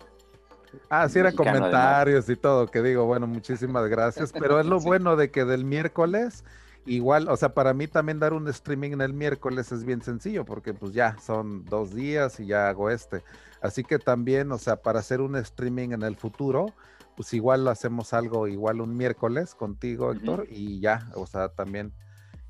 Ah, 0.89 1.07
sí, 1.09 1.19
eran 1.19 1.35
comentarios 1.35 2.29
y 2.29 2.35
todo, 2.35 2.67
que 2.67 2.81
digo, 2.81 3.05
bueno, 3.05 3.27
muchísimas 3.27 3.87
gracias, 3.87 4.31
pero 4.31 4.59
es 4.59 4.65
lo 4.65 4.79
bueno 4.79 5.15
de 5.15 5.31
que 5.31 5.45
del 5.45 5.65
miércoles, 5.65 6.43
igual, 6.85 7.27
o 7.29 7.37
sea, 7.37 7.53
para 7.53 7.73
mí 7.73 7.87
también 7.87 8.19
dar 8.19 8.33
un 8.33 8.47
streaming 8.47 8.91
en 8.91 9.01
el 9.01 9.13
miércoles 9.13 9.71
es 9.71 9.83
bien 9.83 10.01
sencillo, 10.01 10.45
porque 10.45 10.73
pues 10.73 10.93
ya 10.93 11.17
son 11.19 11.65
dos 11.65 11.93
días 11.93 12.39
y 12.39 12.47
ya 12.47 12.69
hago 12.69 12.89
este. 12.89 13.23
Así 13.61 13.83
que 13.83 13.99
también, 13.99 14.51
o 14.51 14.57
sea, 14.57 14.77
para 14.77 14.99
hacer 14.99 15.21
un 15.21 15.35
streaming 15.35 15.89
en 15.91 16.03
el 16.03 16.15
futuro, 16.15 16.73
pues 17.15 17.33
igual 17.33 17.63
lo 17.63 17.71
hacemos 17.71 18.13
algo 18.13 18.47
igual 18.47 18.81
un 18.81 18.97
miércoles 18.97 19.55
contigo, 19.55 20.11
Héctor, 20.11 20.47
y 20.49 20.79
ya, 20.79 21.07
o 21.15 21.25
sea, 21.25 21.49
también 21.49 21.93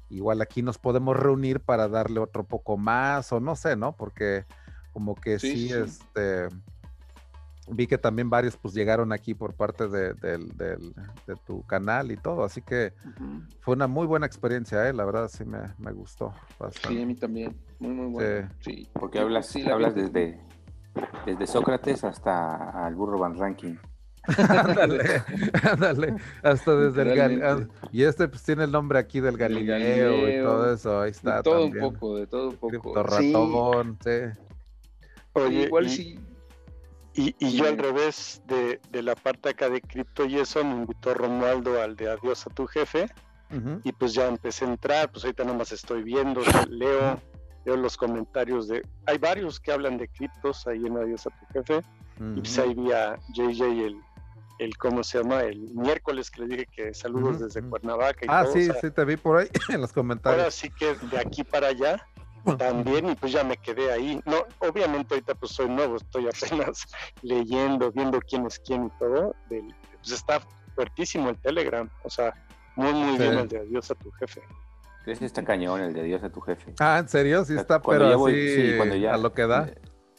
igual 0.09 0.41
aquí 0.41 0.61
nos 0.61 0.77
podemos 0.77 1.17
reunir 1.17 1.59
para 1.59 1.87
darle 1.87 2.19
otro 2.19 2.43
poco 2.43 2.77
más, 2.77 3.31
o 3.31 3.39
no 3.39 3.55
sé, 3.55 3.75
¿no? 3.75 3.95
Porque 3.95 4.45
como 4.91 5.15
que 5.15 5.39
sí. 5.39 5.71
este 5.71 6.49
vi 7.67 7.87
que 7.87 7.97
también 7.97 8.29
varios 8.29 8.57
pues 8.57 8.73
llegaron 8.73 9.11
aquí 9.11 9.33
por 9.33 9.53
parte 9.53 9.87
de, 9.87 10.13
tu 11.45 11.63
canal 11.63 12.11
y 12.11 12.17
todo, 12.17 12.43
así 12.43 12.61
que 12.61 12.93
fue 13.61 13.75
una 13.75 13.87
muy 13.87 14.07
buena 14.07 14.25
experiencia, 14.25 14.87
¿eh? 14.87 14.93
la 14.93 15.05
verdad 15.05 15.29
sí 15.29 15.43
me, 15.45 15.91
gustó 15.91 16.33
Sí, 16.87 17.01
a 17.01 17.05
mí 17.05 17.15
también, 17.15 17.55
muy 17.79 17.91
muy 17.91 18.07
bueno. 18.07 18.49
Sí. 18.59 18.89
Porque 18.93 19.19
hablas, 19.19 19.55
hablas 19.71 19.95
desde, 19.95 20.39
desde 21.25 21.47
Sócrates 21.47 22.03
hasta 22.03 22.85
al 22.85 22.95
burro 22.95 23.17
Van 23.17 23.37
Ranking. 23.37 23.75
ándale, 24.37 25.21
ándale, 25.69 26.15
hasta 26.43 26.75
desde 26.75 27.01
el 27.01 27.15
Galileo. 27.15 27.67
Y 27.91 28.03
este 28.03 28.29
pues 28.29 28.41
tiene 28.43 28.63
el 28.63 28.71
nombre 28.71 28.97
aquí 28.97 29.19
del 29.19 29.37
Galileo, 29.37 30.29
y 30.29 30.41
todo 30.41 30.73
eso, 30.73 31.01
ahí 31.01 31.11
está. 31.11 31.37
De 31.37 31.43
todo 31.43 31.65
un 31.65 31.77
poco, 31.77 32.15
de 32.15 32.27
todo 32.27 32.49
un 32.49 32.55
poco. 32.55 33.03
Ratón, 33.03 33.97
sí. 34.01 34.39
Oye, 35.33 35.63
igual 35.63 35.89
sí 35.89 36.17
y, 37.15 37.57
yo 37.57 37.67
al 37.67 37.77
revés 37.77 38.41
de, 38.47 38.79
la 39.01 39.15
parte 39.15 39.49
acá 39.49 39.69
de 39.69 39.81
cripto 39.81 40.25
y 40.25 40.39
eso, 40.39 40.63
me 40.63 40.71
invitó 40.71 41.13
Romualdo 41.13 41.81
al 41.81 41.95
de 41.95 42.09
Adiós 42.09 42.47
a 42.47 42.49
tu 42.49 42.67
jefe. 42.67 43.07
Y 43.83 43.91
pues 43.91 44.15
ya 44.15 44.27
empecé 44.27 44.65
a 44.65 44.69
entrar, 44.69 45.11
pues 45.11 45.23
ahorita 45.25 45.43
nomás 45.43 45.71
estoy 45.71 46.01
viendo, 46.01 46.41
leo, 46.69 47.21
leo 47.65 47.77
los 47.77 47.97
comentarios 47.97 48.67
de... 48.67 48.81
Hay 49.05 49.19
varios 49.19 49.59
que 49.59 49.71
hablan 49.71 49.99
de 49.99 50.07
criptos 50.07 50.65
ahí 50.65 50.83
en 50.83 50.97
Adiós 50.97 51.27
a 51.27 51.29
tu 51.29 51.45
jefe. 51.53 51.81
Y 52.35 52.39
pues 52.41 52.57
ahí 52.57 52.73
vi 52.73 52.91
a 52.91 53.19
JJ 53.35 53.61
el, 53.85 53.97
el, 54.57 54.77
¿cómo 54.77 55.03
se 55.03 55.19
llama? 55.19 55.41
El 55.41 55.59
miércoles 55.75 56.31
que 56.31 56.41
le 56.41 56.47
dije 56.47 56.65
que 56.65 56.93
saludos 56.95 57.41
desde 57.41 57.61
Cuernavaca. 57.61 58.25
Y 58.25 58.27
ah, 58.27 58.45
sí, 58.51 58.69
sí, 58.81 58.89
te 58.89 59.05
vi 59.05 59.17
por 59.17 59.37
ahí 59.37 59.47
en 59.69 59.81
los 59.81 59.93
comentarios. 59.93 60.39
Ahora 60.39 60.51
sí 60.51 60.71
que 60.71 60.95
de 60.95 61.19
aquí 61.19 61.43
para 61.43 61.67
allá 61.67 62.03
también 62.57 63.09
y 63.09 63.15
pues 63.15 63.31
ya 63.31 63.43
me 63.43 63.57
quedé 63.57 63.91
ahí. 63.91 64.21
No, 64.25 64.45
obviamente 64.59 65.15
ahorita 65.15 65.35
pues 65.35 65.53
soy 65.53 65.69
nuevo, 65.69 65.97
estoy 65.97 66.27
apenas 66.27 66.85
leyendo, 67.21 67.91
viendo 67.91 68.19
quién 68.21 68.45
es 68.45 68.59
quién 68.59 68.85
y 68.85 68.89
todo. 68.99 69.35
Del, 69.49 69.73
pues 69.99 70.11
está 70.11 70.41
fuertísimo 70.75 71.29
el 71.29 71.37
Telegram, 71.37 71.89
o 72.03 72.09
sea, 72.09 72.33
muy 72.75 72.93
muy 72.93 73.17
bien 73.17 73.33
el 73.33 73.47
de 73.47 73.59
adiós 73.59 73.91
a 73.91 73.95
tu 73.95 74.11
jefe. 74.11 74.41
Ese 75.05 75.25
está 75.25 75.43
cañón, 75.43 75.81
el 75.81 75.93
de 75.93 76.01
adiós 76.01 76.23
a 76.23 76.29
tu 76.29 76.39
jefe. 76.41 76.73
Ah, 76.79 76.97
¿en 76.99 77.09
serio? 77.09 77.43
Sí 77.45 77.55
está, 77.55 77.81
pero 77.81 78.07
así 78.07 78.73
cuando 78.77 78.95
ya, 78.95 79.13
a 79.13 79.17
lo 79.17 79.33
que 79.33 79.45
da. 79.45 79.69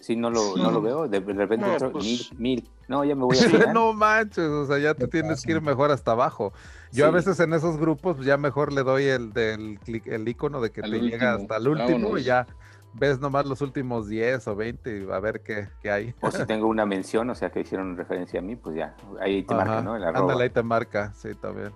Sí, 0.04 0.16
no 0.16 0.28
lo, 0.28 0.54
no 0.58 0.70
lo 0.70 0.82
veo. 0.82 1.08
De 1.08 1.18
repente 1.20 1.66
no, 1.66 1.90
pues 1.90 2.04
mil, 2.04 2.20
mil. 2.36 2.68
No, 2.88 3.06
ya 3.06 3.14
me 3.14 3.22
voy 3.22 3.38
a 3.38 3.72
No 3.72 3.94
manches, 3.94 4.44
o 4.44 4.66
sea, 4.66 4.78
ya 4.78 4.92
te 4.92 5.08
tienes 5.08 5.42
que 5.42 5.52
ir 5.52 5.62
mejor 5.62 5.90
hasta 5.90 6.10
abajo. 6.10 6.52
Yo 6.92 7.06
a 7.06 7.10
veces 7.10 7.40
en 7.40 7.54
esos 7.54 7.78
grupos 7.78 8.16
pues, 8.16 8.26
ya 8.26 8.36
mejor 8.36 8.70
le 8.74 8.82
doy 8.82 9.04
el 9.04 9.32
del 9.32 9.78
el 10.04 10.28
icono 10.28 10.60
de 10.60 10.72
que 10.72 10.82
te 10.82 11.00
llega 11.00 11.36
hasta 11.36 11.56
el 11.56 11.68
último 11.68 12.18
y 12.18 12.22
ya 12.22 12.46
ves 12.92 13.18
nomás 13.18 13.46
los 13.46 13.62
últimos 13.62 14.06
10 14.06 14.46
o 14.46 14.54
20 14.54 14.98
y 14.98 15.10
a 15.10 15.18
ver 15.20 15.40
qué, 15.40 15.68
qué, 15.80 15.90
hay. 15.90 16.14
O 16.20 16.30
si 16.30 16.44
tengo 16.44 16.66
una 16.66 16.84
mención, 16.94 17.30
o 17.30 17.34
sea, 17.34 17.48
que 17.48 17.60
hicieron 17.60 17.96
referencia 17.96 18.40
a 18.40 18.42
mí, 18.42 18.56
pues 18.56 18.76
ya, 18.76 18.94
ahí 19.20 19.42
te 19.42 19.54
marca, 19.54 19.80
¿no? 19.80 19.96
El 19.96 20.04
Ándale, 20.04 20.44
ahí 20.44 20.50
te 20.50 20.62
marca, 20.62 21.14
sí, 21.14 21.30
también. 21.34 21.72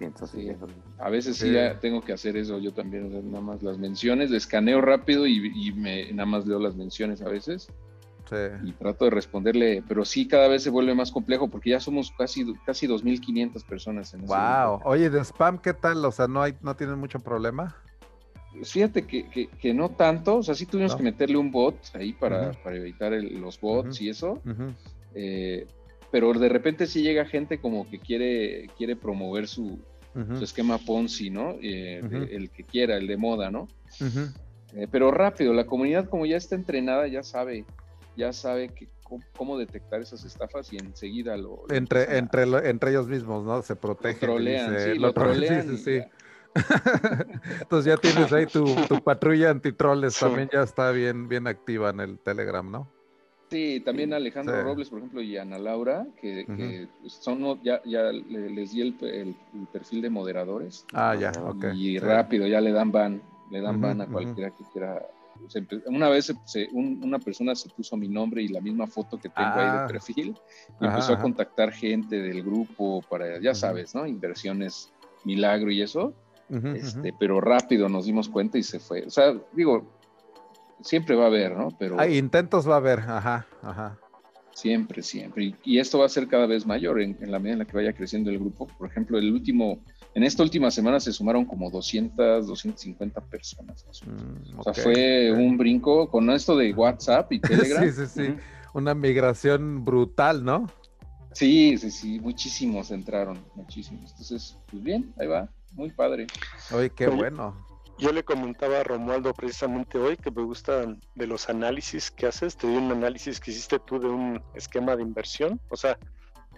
Entonces, 0.00 0.56
A 0.98 1.08
veces 1.08 1.36
sí, 1.36 1.52
ya 1.52 1.78
tengo 1.78 2.02
que 2.02 2.12
hacer 2.12 2.36
eso 2.36 2.58
yo 2.58 2.72
también, 2.72 3.30
nada 3.30 3.44
más 3.44 3.62
las 3.62 3.78
menciones, 3.78 4.30
le 4.30 4.38
escaneo 4.38 4.80
rápido 4.80 5.26
y, 5.26 5.52
y, 5.54 5.72
me, 5.72 6.10
nada 6.12 6.26
más 6.26 6.46
leo 6.46 6.58
las 6.58 6.74
menciones 6.74 7.22
a 7.22 7.28
veces. 7.28 7.68
Sí. 8.28 8.36
Y 8.64 8.72
trato 8.72 9.04
de 9.04 9.10
responderle, 9.10 9.84
pero 9.86 10.04
sí 10.04 10.26
cada 10.26 10.48
vez 10.48 10.62
se 10.62 10.70
vuelve 10.70 10.94
más 10.94 11.12
complejo 11.12 11.48
porque 11.48 11.70
ya 11.70 11.80
somos 11.80 12.10
casi, 12.16 12.54
casi 12.64 12.88
2.500 12.88 13.64
personas 13.64 14.14
en 14.14 14.26
Wow. 14.26 14.80
Oye, 14.84 15.10
de 15.10 15.20
spam, 15.22 15.58
¿qué 15.58 15.74
tal? 15.74 16.04
O 16.04 16.10
sea, 16.10 16.26
¿no, 16.26 16.42
hay, 16.42 16.54
no 16.62 16.74
tienen 16.74 16.98
mucho 16.98 17.20
problema? 17.20 17.76
Fíjate 18.62 19.06
que, 19.06 19.48
que, 19.48 19.74
no 19.74 19.90
tanto, 19.90 20.36
o 20.36 20.42
sea, 20.42 20.54
sí 20.54 20.64
tuvimos 20.64 20.94
que 20.94 21.02
meterle 21.02 21.36
un 21.36 21.50
bot 21.50 21.76
ahí 21.94 22.12
para, 22.12 22.52
para 22.52 22.76
evitar 22.76 23.12
los 23.12 23.60
bots 23.60 24.00
y 24.00 24.08
eso, 24.08 24.40
eh, 25.14 25.66
pero 26.14 26.32
de 26.32 26.48
repente 26.48 26.86
sí 26.86 27.02
llega 27.02 27.24
gente 27.24 27.58
como 27.58 27.90
que 27.90 27.98
quiere, 27.98 28.68
quiere 28.78 28.94
promover 28.94 29.48
su, 29.48 29.80
esquema 30.40 30.78
Ponzi, 30.78 31.28
¿no? 31.28 31.56
Eh, 31.60 32.28
el 32.30 32.50
que 32.50 32.62
quiera, 32.62 32.96
el 32.98 33.08
de 33.08 33.16
moda, 33.16 33.50
¿no? 33.50 33.66
Eh, 34.76 34.86
pero 34.92 35.10
rápido, 35.10 35.52
la 35.52 35.66
comunidad 35.66 36.08
como 36.08 36.24
ya 36.24 36.36
está 36.36 36.54
entrenada, 36.54 37.08
ya 37.08 37.24
sabe, 37.24 37.64
ya 38.16 38.32
sabe 38.32 38.68
que, 38.68 38.86
cómo, 39.36 39.58
detectar 39.58 40.02
esas 40.02 40.24
estafas 40.24 40.72
y 40.72 40.76
enseguida 40.76 41.36
lo... 41.36 41.64
entre, 41.68 42.16
entre, 42.16 42.44
entre 42.70 42.90
ellos 42.92 43.08
mismos, 43.08 43.44
¿no? 43.44 43.60
Se 43.62 43.74
protegen. 43.74 44.28
Lo 44.28 44.34
trolean, 44.36 44.78
sí, 44.78 44.94
lo, 44.96 45.12
trolean. 45.12 45.78
sí, 45.78 46.00
Entonces 47.60 47.92
ya 47.92 47.96
tienes 47.96 48.32
ahí 48.32 48.46
tu, 48.46 48.64
tu 48.86 49.02
patrulla 49.02 49.50
antitroles, 49.50 50.16
también 50.16 50.48
ya 50.52 50.62
está 50.62 50.92
bien, 50.92 51.26
bien 51.26 51.48
activa 51.48 51.90
en 51.90 51.98
el 51.98 52.20
Telegram, 52.20 52.70
¿no? 52.70 52.93
Sí, 53.54 53.78
también 53.84 54.12
Alejandro 54.12 54.64
Robles, 54.64 54.88
por 54.88 54.98
ejemplo, 54.98 55.22
y 55.22 55.36
Ana 55.36 55.58
Laura, 55.58 56.04
que, 56.20 56.88
son, 57.06 57.62
ya, 57.62 57.80
ya 57.84 58.10
les 58.10 58.72
di 58.72 58.80
el, 58.80 59.36
perfil 59.72 60.02
de 60.02 60.10
moderadores. 60.10 60.84
Ah, 60.92 61.14
ya, 61.14 61.30
ok. 61.40 61.66
Y 61.72 62.00
rápido, 62.00 62.48
ya 62.48 62.60
le 62.60 62.72
dan 62.72 62.90
ban, 62.90 63.22
le 63.52 63.60
dan 63.60 63.80
ban 63.80 64.00
a 64.00 64.08
cualquiera 64.08 64.50
que 64.50 64.64
quiera. 64.72 65.06
Una 65.86 66.08
vez 66.08 66.34
una 66.72 67.20
persona 67.20 67.54
se 67.54 67.68
puso 67.68 67.96
mi 67.96 68.08
nombre 68.08 68.42
y 68.42 68.48
la 68.48 68.60
misma 68.60 68.88
foto 68.88 69.20
que 69.20 69.28
tengo 69.28 69.50
ahí 69.54 69.70
de 69.70 69.78
ah. 69.84 69.86
perfil 69.86 70.36
y 70.80 70.86
empezó 70.86 71.12
a 71.12 71.20
contactar 71.20 71.70
gente 71.70 72.20
del 72.22 72.42
grupo 72.42 73.02
para, 73.08 73.38
ya 73.40 73.54
sabes, 73.54 73.94
¿no? 73.94 74.04
Inversiones 74.04 74.92
milagro 75.24 75.70
y 75.70 75.80
eso 75.80 76.12
este, 76.50 77.14
pero 77.18 77.40
rápido 77.40 77.88
nos 77.88 78.06
dimos 78.06 78.28
cuenta 78.28 78.58
y 78.58 78.64
se 78.64 78.78
fue. 78.80 79.04
O 79.06 79.10
sea, 79.10 79.34
digo, 79.52 79.86
siempre 80.82 81.14
va 81.14 81.24
a 81.24 81.26
haber, 81.28 81.56
¿no? 81.56 81.68
Pero 81.78 81.98
Hay 82.00 82.18
intentos 82.18 82.68
va 82.68 82.74
a 82.74 82.78
haber, 82.78 83.00
ajá, 83.00 83.46
ajá. 83.62 83.98
Siempre, 84.54 85.02
siempre. 85.02 85.54
Y, 85.64 85.78
esto 85.78 85.98
va 85.98 86.06
a 86.06 86.08
ser 86.08 86.28
cada 86.28 86.46
vez 86.46 86.64
mayor 86.64 87.00
en, 87.00 87.16
la 87.20 87.38
medida 87.38 87.54
en 87.54 87.58
la 87.60 87.64
que 87.64 87.76
vaya 87.76 87.92
creciendo 87.92 88.30
el 88.30 88.38
grupo. 88.38 88.68
Por 88.78 88.88
ejemplo, 88.88 89.18
el 89.18 89.32
último, 89.32 89.80
en 90.14 90.22
esta 90.22 90.44
última 90.44 90.70
semana 90.70 91.00
se 91.00 91.12
sumaron 91.12 91.44
como 91.44 91.70
200, 91.70 92.46
250 92.46 93.20
personas. 93.22 93.84
Mm, 94.06 94.58
o 94.60 94.62
sea, 94.62 94.74
fue 94.74 95.32
un 95.32 95.58
brinco 95.58 96.08
con 96.08 96.30
esto 96.30 96.56
de 96.56 96.72
WhatsApp 96.72 97.32
y 97.32 97.40
Telegram. 97.40 97.84
sí, 97.84 98.06
sí, 98.06 98.06
sí. 98.06 98.34
Una 98.74 98.94
migración 98.94 99.84
brutal, 99.84 100.44
¿no? 100.44 100.66
Sí, 101.32 101.76
sí, 101.78 101.90
sí. 101.90 102.20
Muchísimos 102.20 102.92
entraron, 102.92 103.38
muchísimos. 103.56 104.12
Entonces, 104.12 104.56
pues 104.70 104.82
bien, 104.82 105.12
ahí 105.18 105.26
va 105.26 105.48
muy 105.72 105.90
padre. 105.90 106.28
Oye, 106.72 106.90
qué 106.90 107.08
bueno. 107.08 107.73
Yo 107.96 108.12
le 108.12 108.24
comentaba 108.24 108.80
a 108.80 108.82
Romualdo 108.82 109.32
precisamente 109.32 109.98
hoy 109.98 110.16
que 110.16 110.30
me 110.30 110.42
gusta 110.42 110.84
de 111.14 111.26
los 111.26 111.48
análisis 111.48 112.10
que 112.10 112.26
haces. 112.26 112.56
Te 112.56 112.66
di 112.66 112.76
un 112.76 112.90
análisis 112.90 113.38
que 113.38 113.52
hiciste 113.52 113.78
tú 113.78 114.00
de 114.00 114.08
un 114.08 114.42
esquema 114.54 114.96
de 114.96 115.02
inversión, 115.02 115.60
o 115.68 115.76
sea, 115.76 115.96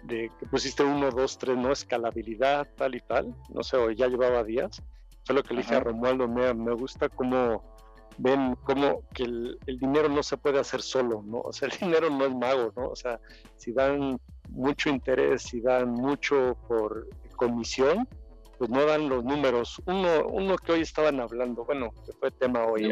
de 0.03 0.31
que 0.39 0.45
pusiste 0.47 0.83
uno, 0.83 1.11
dos, 1.11 1.37
tres, 1.37 1.55
no 1.55 1.71
escalabilidad, 1.71 2.67
tal 2.75 2.95
y 2.95 3.01
tal. 3.01 3.35
No 3.53 3.61
sé, 3.63 3.77
hoy 3.77 3.95
ya 3.95 4.07
llevaba 4.07 4.43
días. 4.43 4.81
Solo 5.23 5.43
que 5.43 5.53
le 5.53 5.61
dije 5.61 5.75
a 5.75 5.79
Romualdo, 5.79 6.27
me, 6.27 6.53
me 6.53 6.73
gusta 6.73 7.07
cómo 7.09 7.63
ven 8.17 8.55
cómo 8.63 9.03
que 9.13 9.23
el, 9.23 9.59
el, 9.67 9.77
dinero 9.77 10.09
no 10.09 10.23
se 10.23 10.37
puede 10.37 10.59
hacer 10.59 10.81
solo, 10.81 11.21
¿no? 11.23 11.41
O 11.41 11.53
sea, 11.53 11.67
el 11.67 11.77
dinero 11.79 12.09
no 12.09 12.25
es 12.25 12.33
mago, 12.33 12.73
¿no? 12.75 12.89
O 12.89 12.95
sea, 12.95 13.19
si 13.57 13.73
dan 13.73 14.19
mucho 14.49 14.89
interés, 14.89 15.43
si 15.43 15.61
dan 15.61 15.91
mucho 15.91 16.57
por 16.67 17.07
comisión, 17.35 18.07
pues 18.57 18.69
no 18.69 18.85
dan 18.85 19.09
los 19.09 19.23
números. 19.23 19.81
Uno, 19.85 20.27
uno 20.27 20.55
que 20.57 20.73
hoy 20.73 20.81
estaban 20.81 21.19
hablando, 21.19 21.65
bueno, 21.65 21.91
que 22.05 22.11
fue 22.13 22.31
tema 22.31 22.65
hoy. 22.65 22.91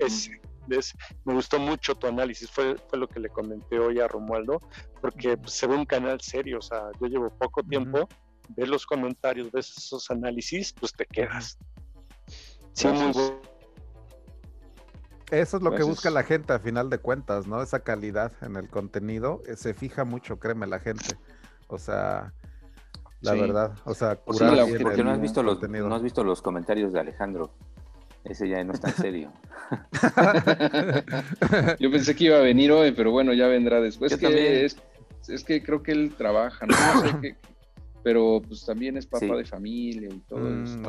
Es, 0.00 0.30
es, 0.68 0.94
me 1.24 1.34
gustó 1.34 1.58
mucho 1.58 1.94
tu 1.94 2.06
análisis, 2.06 2.50
fue, 2.50 2.76
fue 2.88 2.98
lo 2.98 3.08
que 3.08 3.20
le 3.20 3.28
comenté 3.28 3.78
hoy 3.78 4.00
a 4.00 4.08
Romualdo, 4.08 4.60
porque 5.00 5.36
pues, 5.36 5.52
se 5.52 5.66
ve 5.66 5.74
un 5.74 5.86
canal 5.86 6.20
serio, 6.20 6.58
o 6.58 6.62
sea, 6.62 6.90
yo 7.00 7.06
llevo 7.06 7.30
poco 7.30 7.62
tiempo, 7.62 8.08
ves 8.56 8.68
los 8.68 8.84
comentarios, 8.86 9.50
ves 9.52 9.72
esos 9.76 10.10
análisis, 10.10 10.72
pues 10.72 10.92
te 10.92 11.06
quedas. 11.06 11.58
Sí, 12.72 12.88
Eso 15.30 15.56
es 15.56 15.62
lo 15.62 15.74
que 15.74 15.82
busca 15.82 16.10
la 16.10 16.22
gente 16.22 16.52
a 16.52 16.58
final 16.58 16.90
de 16.90 16.98
cuentas, 16.98 17.46
¿no? 17.46 17.62
Esa 17.62 17.80
calidad 17.80 18.32
en 18.42 18.56
el 18.56 18.68
contenido, 18.68 19.42
eh, 19.46 19.56
se 19.56 19.72
fija 19.72 20.04
mucho, 20.04 20.38
créeme, 20.38 20.66
la 20.66 20.78
gente. 20.78 21.16
O 21.68 21.78
sea, 21.78 22.34
la 23.26 23.40
verdad. 23.40 23.72
O 23.84 23.94
sea, 23.94 24.16
curar 24.16 24.66
porque 24.82 25.04
no 25.04 25.10
has 25.10 25.20
visto 25.20 25.42
los 25.42 25.62
no 25.62 25.94
has 25.94 26.02
visto 26.02 26.24
los 26.24 26.42
comentarios 26.42 26.92
de 26.92 27.00
Alejandro. 27.00 27.50
Ese 28.24 28.48
ya 28.48 28.62
no 28.64 28.72
está 28.72 28.88
en 28.88 28.96
serio. 28.96 29.32
Yo 31.78 31.90
pensé 31.92 32.16
que 32.16 32.24
iba 32.24 32.38
a 32.38 32.40
venir 32.40 32.72
hoy, 32.72 32.90
pero 32.90 33.12
bueno, 33.12 33.32
ya 33.32 33.46
vendrá 33.46 33.80
después. 33.80 34.12
Es 34.12 34.18
que, 34.18 34.64
es, 34.64 35.44
que 35.44 35.62
creo 35.62 35.82
que 35.82 35.92
él 35.92 36.14
trabaja, 36.16 36.66
no, 36.66 36.74
sé 37.02 37.14
qué, 37.20 37.36
pero 38.02 38.42
pues 38.46 38.64
también 38.64 38.96
es 38.96 39.06
papá 39.06 39.36
de 39.36 39.44
familia 39.44 40.08
y 40.08 40.18
todo. 40.20 40.40
Mm, 40.40 40.84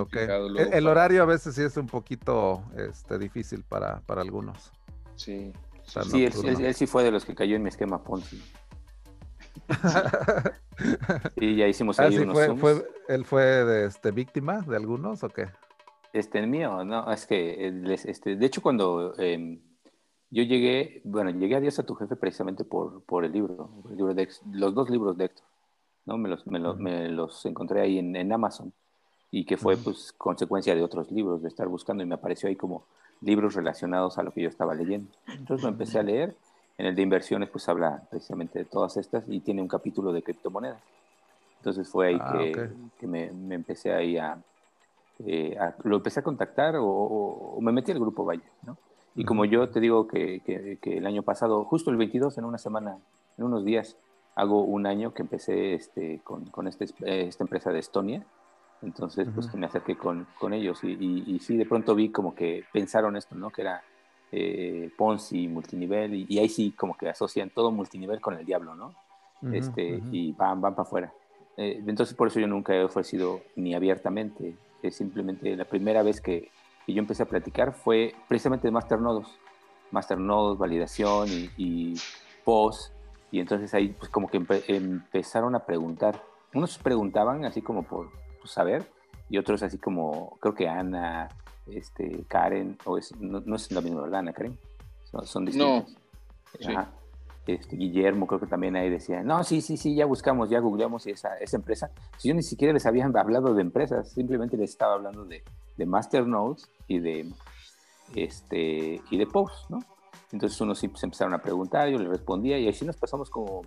el, 0.72 0.88
horario 0.88 1.24
a 1.24 1.26
veces 1.26 1.56
sí 1.56 1.62
es 1.62 1.78
un 1.78 1.88
poquito 1.88 2.64
este, 2.76 3.20
difícil 3.20 3.64
para, 3.64 4.02
para 4.02 4.22
algunos. 4.22 4.72
Sí. 5.16 5.54
sí, 6.10 6.26
él, 6.26 6.74
sí 6.74 6.88
fue 6.88 7.04
de 7.04 7.12
los 7.12 7.24
que 7.24 7.36
cayó 7.36 7.56
en 7.56 7.64
mi 7.64 7.70
esquema 7.70 8.04
Ponzi. 8.04 8.42
y 11.36 11.56
ya 11.56 11.68
hicimos 11.68 12.00
ahí 12.00 12.16
ah, 12.16 12.22
unos 12.22 12.60
fue, 12.60 12.88
¿Él 13.10 13.26
fue 13.26 13.44
de, 13.44 13.86
este, 13.86 14.12
víctima 14.12 14.62
de 14.62 14.76
algunos 14.76 15.24
o 15.24 15.30
qué? 15.30 15.48
Este, 16.14 16.40
el 16.40 16.48
mío, 16.48 16.84
no, 16.84 17.12
es 17.12 17.26
que, 17.26 17.72
este, 18.06 18.36
de 18.36 18.46
hecho, 18.46 18.62
cuando 18.62 19.14
em, 19.18 19.60
yo 20.30 20.44
llegué, 20.44 21.02
bueno, 21.04 21.30
llegué 21.32 21.56
a 21.56 21.60
Dios 21.60 21.78
a 21.80 21.84
tu 21.84 21.96
jefe 21.96 22.16
precisamente 22.16 22.64
por, 22.64 23.04
por 23.04 23.26
el 23.26 23.32
libro, 23.32 23.70
el 23.90 23.98
libro 23.98 24.14
de, 24.14 24.30
los 24.52 24.74
dos 24.74 24.90
libros 24.90 25.18
de 25.18 25.26
Héctor, 25.26 25.46
¿no? 26.06 26.18
Me 26.18 26.30
los, 26.30 26.48
me 26.48 26.60
los, 26.60 26.80
me 26.80 27.10
los 27.10 27.46
encontré 27.46 27.82
ahí 27.82 28.00
en, 28.00 28.16
en, 28.16 28.32
Amazon 28.32 28.74
y 29.30 29.46
que 29.46 29.58
fue, 29.58 29.76
pues, 29.78 30.14
consecuencia 30.18 30.74
de 30.74 30.84
otros 30.84 31.12
libros, 31.12 31.42
de 31.42 31.50
estar 31.50 31.68
buscando 31.68 32.04
y 32.04 32.06
me 32.06 32.16
apareció 32.16 32.48
ahí 32.50 32.56
como 32.56 32.86
libros 33.22 33.56
relacionados 33.56 34.18
a 34.18 34.24
lo 34.24 34.32
que 34.32 34.42
yo 34.42 34.50
estaba 34.50 34.74
leyendo. 34.74 35.12
Entonces 35.28 35.64
me 35.64 35.72
empecé 35.72 36.00
a 36.00 36.04
leer 36.04 36.36
en 36.78 36.86
el 36.86 36.96
de 36.96 37.02
inversiones, 37.02 37.50
pues 37.50 37.68
habla 37.70 38.04
precisamente 38.10 38.60
de 38.60 38.66
todas 38.66 38.98
estas 38.98 39.24
y 39.28 39.40
tiene 39.40 39.62
un 39.62 39.68
capítulo 39.68 40.12
de 40.12 40.22
criptomonedas. 40.22 40.82
Entonces 41.60 41.90
fue 41.90 42.10
ahí 42.10 42.18
ah, 42.22 42.40
que, 43.00 43.08
me, 43.08 43.26
empecé 43.54 43.94
ahí 43.94 44.18
eh, 45.26 45.58
a, 45.60 45.76
Lo 45.84 45.98
empecé 45.98 46.20
a 46.20 46.24
contactar 46.24 46.76
o, 46.78 47.58
me 47.62 47.72
metí 47.72 47.92
al 47.92 48.00
grupo 48.00 48.24
Valle, 48.24 48.44
¿no? 48.64 48.78
Y 49.16 49.26
como 49.26 49.46
yo 49.46 49.68
te 49.70 49.80
digo 49.80 50.08
que, 50.08 50.42
que, 50.80 50.98
el 50.98 51.08
año 51.08 51.24
pasado, 51.24 51.64
justo 51.64 51.90
el 51.90 51.98
22, 51.98 52.38
en 52.38 52.46
una 52.46 52.60
semana, 52.60 53.00
en 53.40 53.44
unos 53.44 53.66
días, 53.66 53.98
hago 54.36 54.62
un 54.62 54.86
año 54.86 55.12
que 55.16 55.24
empecé 55.24 55.74
este, 55.74 56.22
con, 56.24 56.46
con 56.46 56.68
este, 56.68 56.86
esta 57.02 57.44
empresa 57.44 57.72
de 57.72 57.80
Estonia. 57.80 58.24
Entonces, 58.84 59.28
pues 59.34 59.52
me 59.56 59.66
acerqué 59.66 59.98
con, 59.98 60.28
con 60.38 60.54
ellos 60.54 60.84
y, 60.84 60.90
y, 60.92 61.24
y, 61.26 61.40
sí, 61.40 61.58
de 61.58 61.66
pronto 61.66 61.96
vi 61.96 62.10
como 62.10 62.36
que 62.36 62.64
pensaron 62.72 63.18
esto, 63.18 63.34
¿no? 63.34 63.50
Que 63.50 63.64
era 63.64 63.82
eh, 64.32 64.92
Ponzi, 64.98 65.48
multinivel, 65.48 66.14
y, 66.30 66.40
ahí 66.40 66.50
sí 66.50 66.72
como 66.72 66.98
que 66.98 67.10
asocian 67.10 67.50
todo 67.50 67.72
multinivel 67.72 68.20
con 68.22 68.36
el 68.36 68.46
diablo, 68.46 68.76
¿no? 68.76 68.94
este, 69.54 70.02
Y 70.12 70.32
van, 70.34 70.62
van 70.62 70.74
para 70.74 70.88
afuera. 70.88 71.14
Eh, 71.58 71.84
entonces 71.86 72.16
por 72.16 72.28
eso 72.28 72.40
yo 72.40 72.48
nunca 72.48 72.76
he 72.76 72.84
ofrecido 72.84 73.42
ni 73.56 73.74
abiertamente, 73.74 74.56
es 74.82 74.96
simplemente 74.96 75.56
la 75.56 75.66
primera 75.66 76.04
vez 76.04 76.22
que, 76.22 76.50
yo 76.88 77.00
empecé 77.00 77.22
a 77.22 77.26
platicar 77.26 77.74
fue 77.74 78.16
precisamente 78.30 78.68
de 78.70 78.72
masternodos, 78.72 79.38
masternodos, 79.92 80.58
validación 80.58 81.28
y, 81.28 81.50
y 81.58 81.96
post, 82.46 82.94
y 83.30 83.42
entonces 83.42 83.74
ahí 83.74 83.90
pues 83.90 84.10
como 84.10 84.30
que 84.30 84.42
empezaron 84.68 85.54
a 85.56 85.66
preguntar, 85.66 86.24
unos 86.54 86.78
preguntaban 86.78 87.44
así 87.44 87.62
como 87.62 87.84
por 87.84 88.10
pues, 88.40 88.52
saber, 88.52 88.90
y 89.30 89.38
otros 89.38 89.64
así 89.64 89.78
como, 89.78 90.38
creo 90.40 90.56
que 90.56 90.70
Ana, 90.70 91.28
este, 91.72 92.24
Karen, 92.28 92.78
o 92.86 92.98
es, 92.98 93.16
no, 93.20 93.56
es 93.56 93.72
la 93.72 93.82
misma, 93.82 94.02
¿verdad, 94.02 94.20
Ana 94.20 94.34
Karen? 94.34 94.58
Son, 95.24 95.46
distintos. 95.46 95.96
Este, 97.48 97.78
Guillermo, 97.78 98.28
creo 98.28 98.42
que 98.42 98.48
también 98.48 98.76
ahí 98.76 98.90
decía, 98.90 99.24
no, 99.24 99.42
sí, 99.46 99.62
sí, 99.62 99.78
sí, 99.78 99.96
ya 99.96 100.06
buscamos, 100.06 100.50
ya 100.50 100.60
googleamos 100.60 101.08
esa, 101.08 101.38
esa 101.38 101.56
empresa. 101.56 101.92
Si 102.18 102.28
yo 102.28 102.36
ni 102.36 102.44
siquiera 102.44 102.74
les 102.74 102.86
había 102.86 103.06
hablado 103.06 103.54
de 103.54 103.62
empresas, 103.62 104.12
simplemente 104.12 104.58
les 104.58 104.72
estaba 104.72 104.96
hablando 104.96 105.24
de, 105.24 105.44
de 105.78 105.86
Masternodes 105.86 106.70
y 106.88 107.00
de, 107.00 107.32
este, 108.16 109.02
y 109.10 109.18
de 109.18 109.28
Post, 109.28 109.70
¿no? 109.70 109.80
Entonces 110.32 110.60
unos 110.60 110.80
sí 110.80 110.92
se 110.96 111.06
empezaron 111.06 111.34
a 111.34 111.42
preguntar, 111.42 111.88
yo 111.88 111.98
les 111.98 112.10
respondía 112.10 112.60
y 112.60 112.68
así 112.68 112.84
nos 112.86 112.98
pasamos 112.98 113.30
como 113.30 113.62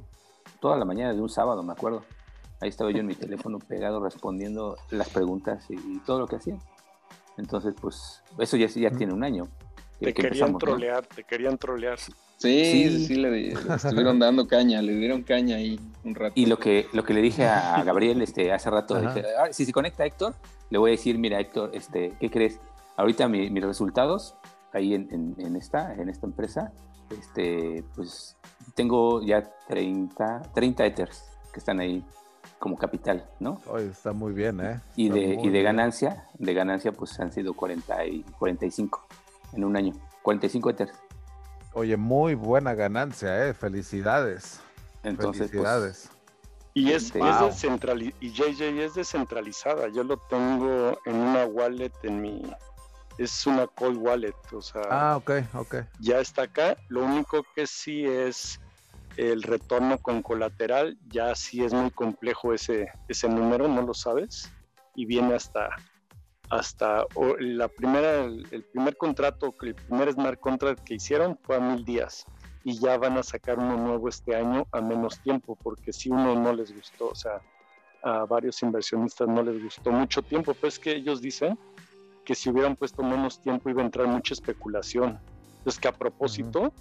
toda 0.60 0.76
la 0.76 0.84
mañana 0.84 1.14
de 1.14 1.20
un 1.20 1.30
sábado, 1.30 1.62
me 1.62 1.72
acuerdo. 1.72 2.02
Ahí 2.60 2.68
estaba 2.68 2.90
yo 2.90 2.98
en 2.98 3.06
mi 3.06 3.14
teléfono 3.14 3.58
pegado 3.58 4.04
respondiendo 4.04 4.76
las 4.90 5.08
preguntas 5.08 5.64
y, 5.70 5.98
todo 6.00 6.18
lo 6.18 6.26
que 6.26 6.36
hacían. 6.36 6.58
Entonces, 7.40 7.74
pues, 7.80 8.22
eso 8.38 8.56
ya, 8.56 8.66
ya 8.68 8.90
tiene 8.90 9.12
un 9.12 9.24
año. 9.24 9.48
Te 9.98 10.14
querían 10.14 10.56
trolear, 10.56 11.04
te 11.06 11.24
querían 11.24 11.58
trolear. 11.58 11.98
Sí, 12.38 13.06
sí, 13.06 13.16
le, 13.16 13.52
estuvieron 13.52 14.18
dando 14.18 14.46
caña, 14.46 14.80
le 14.80 14.94
dieron 14.94 15.22
caña 15.22 15.56
ahí 15.56 15.78
un 16.04 16.14
rato. 16.14 16.32
Y 16.36 16.46
lo 16.46 16.58
que, 16.58 16.86
lo 16.92 17.04
que 17.04 17.12
le 17.12 17.20
dije 17.20 17.46
a 17.46 17.82
Gabriel 17.82 18.22
este, 18.22 18.50
hace 18.50 18.70
rato, 18.70 18.98
dije, 18.98 19.24
ah, 19.38 19.48
si 19.50 19.66
se 19.66 19.72
conecta 19.72 20.06
Héctor, 20.06 20.34
le 20.70 20.78
voy 20.78 20.90
a 20.90 20.92
decir, 20.92 21.18
mira 21.18 21.38
Héctor, 21.38 21.70
este, 21.74 22.14
¿qué 22.18 22.30
crees? 22.30 22.58
Ahorita 22.96 23.28
mis 23.28 23.62
resultados 23.62 24.36
ahí 24.72 24.94
en, 24.94 25.34
en, 25.36 25.56
esta, 25.56 25.94
en 25.94 26.08
esta 26.08 26.26
empresa, 26.26 26.72
este, 27.10 27.84
pues 27.94 28.38
tengo 28.74 29.22
ya 29.22 29.42
30, 29.68 30.42
30 30.54 30.86
Ethers 30.86 31.24
que 31.52 31.58
están 31.58 31.80
ahí 31.80 32.04
como 32.60 32.76
capital, 32.76 33.26
¿no? 33.40 33.58
está 33.78 34.12
muy 34.12 34.34
bien, 34.34 34.60
¿eh? 34.60 34.80
Y 34.94 35.08
de, 35.08 35.40
y 35.42 35.48
de 35.48 35.62
ganancia, 35.62 36.28
de 36.34 36.52
ganancia 36.52 36.92
pues 36.92 37.18
han 37.18 37.32
sido 37.32 37.54
40 37.54 38.04
y 38.04 38.22
45 38.38 39.08
en 39.54 39.64
un 39.64 39.76
año, 39.76 39.94
45 40.22 40.70
Ethers. 40.70 40.92
Oye, 41.72 41.96
muy 41.96 42.34
buena 42.34 42.74
ganancia, 42.74 43.48
¿eh? 43.48 43.54
Felicidades. 43.54 44.60
Entonces, 45.02 45.50
pues, 45.50 45.50
Felicidades. 45.52 46.10
y 46.74 46.92
es, 46.92 47.14
es 47.14 47.64
y 48.20 48.30
JJ 48.30 48.84
es 48.84 48.94
descentralizada. 48.94 49.88
Yo 49.88 50.04
lo 50.04 50.18
tengo 50.18 50.98
en 51.06 51.16
una 51.16 51.46
wallet 51.46 51.92
en 52.02 52.20
mi. 52.20 52.42
Es 53.16 53.46
una 53.46 53.68
cold 53.68 53.96
wallet, 53.96 54.34
o 54.52 54.60
sea. 54.60 54.82
Ah, 54.90 55.16
ok, 55.16 55.30
ok. 55.54 55.76
Ya 55.98 56.18
está 56.18 56.42
acá. 56.42 56.76
Lo 56.88 57.04
único 57.04 57.42
que 57.54 57.66
sí 57.66 58.04
es 58.04 58.60
el 59.16 59.42
retorno 59.42 59.98
con 59.98 60.22
colateral. 60.22 60.98
Ya 61.08 61.34
sí 61.34 61.64
es 61.64 61.72
muy 61.72 61.90
complejo 61.90 62.54
ese, 62.54 62.88
ese 63.08 63.28
número, 63.28 63.68
¿no 63.68 63.82
lo 63.82 63.94
sabes? 63.94 64.50
Y 64.94 65.06
viene 65.06 65.34
hasta 65.34 65.70
hasta 66.50 67.06
la 67.38 67.68
primera, 67.68 68.24
el, 68.24 68.64
primer 68.72 68.96
contrato, 68.96 69.54
el 69.62 69.74
primer 69.76 70.12
smart 70.12 70.40
contract 70.40 70.82
que 70.82 70.94
hicieron 70.94 71.38
fue 71.42 71.56
a 71.56 71.60
mil 71.60 71.84
días 71.84 72.26
y 72.64 72.78
ya 72.78 72.98
van 72.98 73.16
a 73.16 73.22
sacar 73.22 73.58
uno 73.58 73.76
nuevo 73.76 74.08
este 74.08 74.34
año 74.34 74.66
a 74.72 74.80
menos 74.80 75.20
tiempo, 75.20 75.56
porque 75.62 75.92
si 75.92 76.10
uno 76.10 76.34
no 76.34 76.52
les 76.52 76.74
gustó, 76.74 77.08
o 77.10 77.14
sea, 77.14 77.40
a 78.02 78.24
varios 78.24 78.62
inversionistas 78.62 79.28
no 79.28 79.42
les 79.42 79.62
gustó 79.62 79.92
mucho 79.92 80.22
tiempo, 80.22 80.52
pues 80.54 80.78
que 80.78 80.92
ellos 80.92 81.22
dicen 81.22 81.56
que 82.24 82.34
si 82.34 82.50
hubieran 82.50 82.76
puesto 82.76 83.02
menos 83.02 83.40
tiempo 83.40 83.70
iba 83.70 83.82
a 83.82 83.84
entrar 83.84 84.06
mucha 84.08 84.34
especulación. 84.34 85.18
Entonces 85.58 85.80
que 85.80 85.88
a 85.88 85.92
propósito 85.92 86.72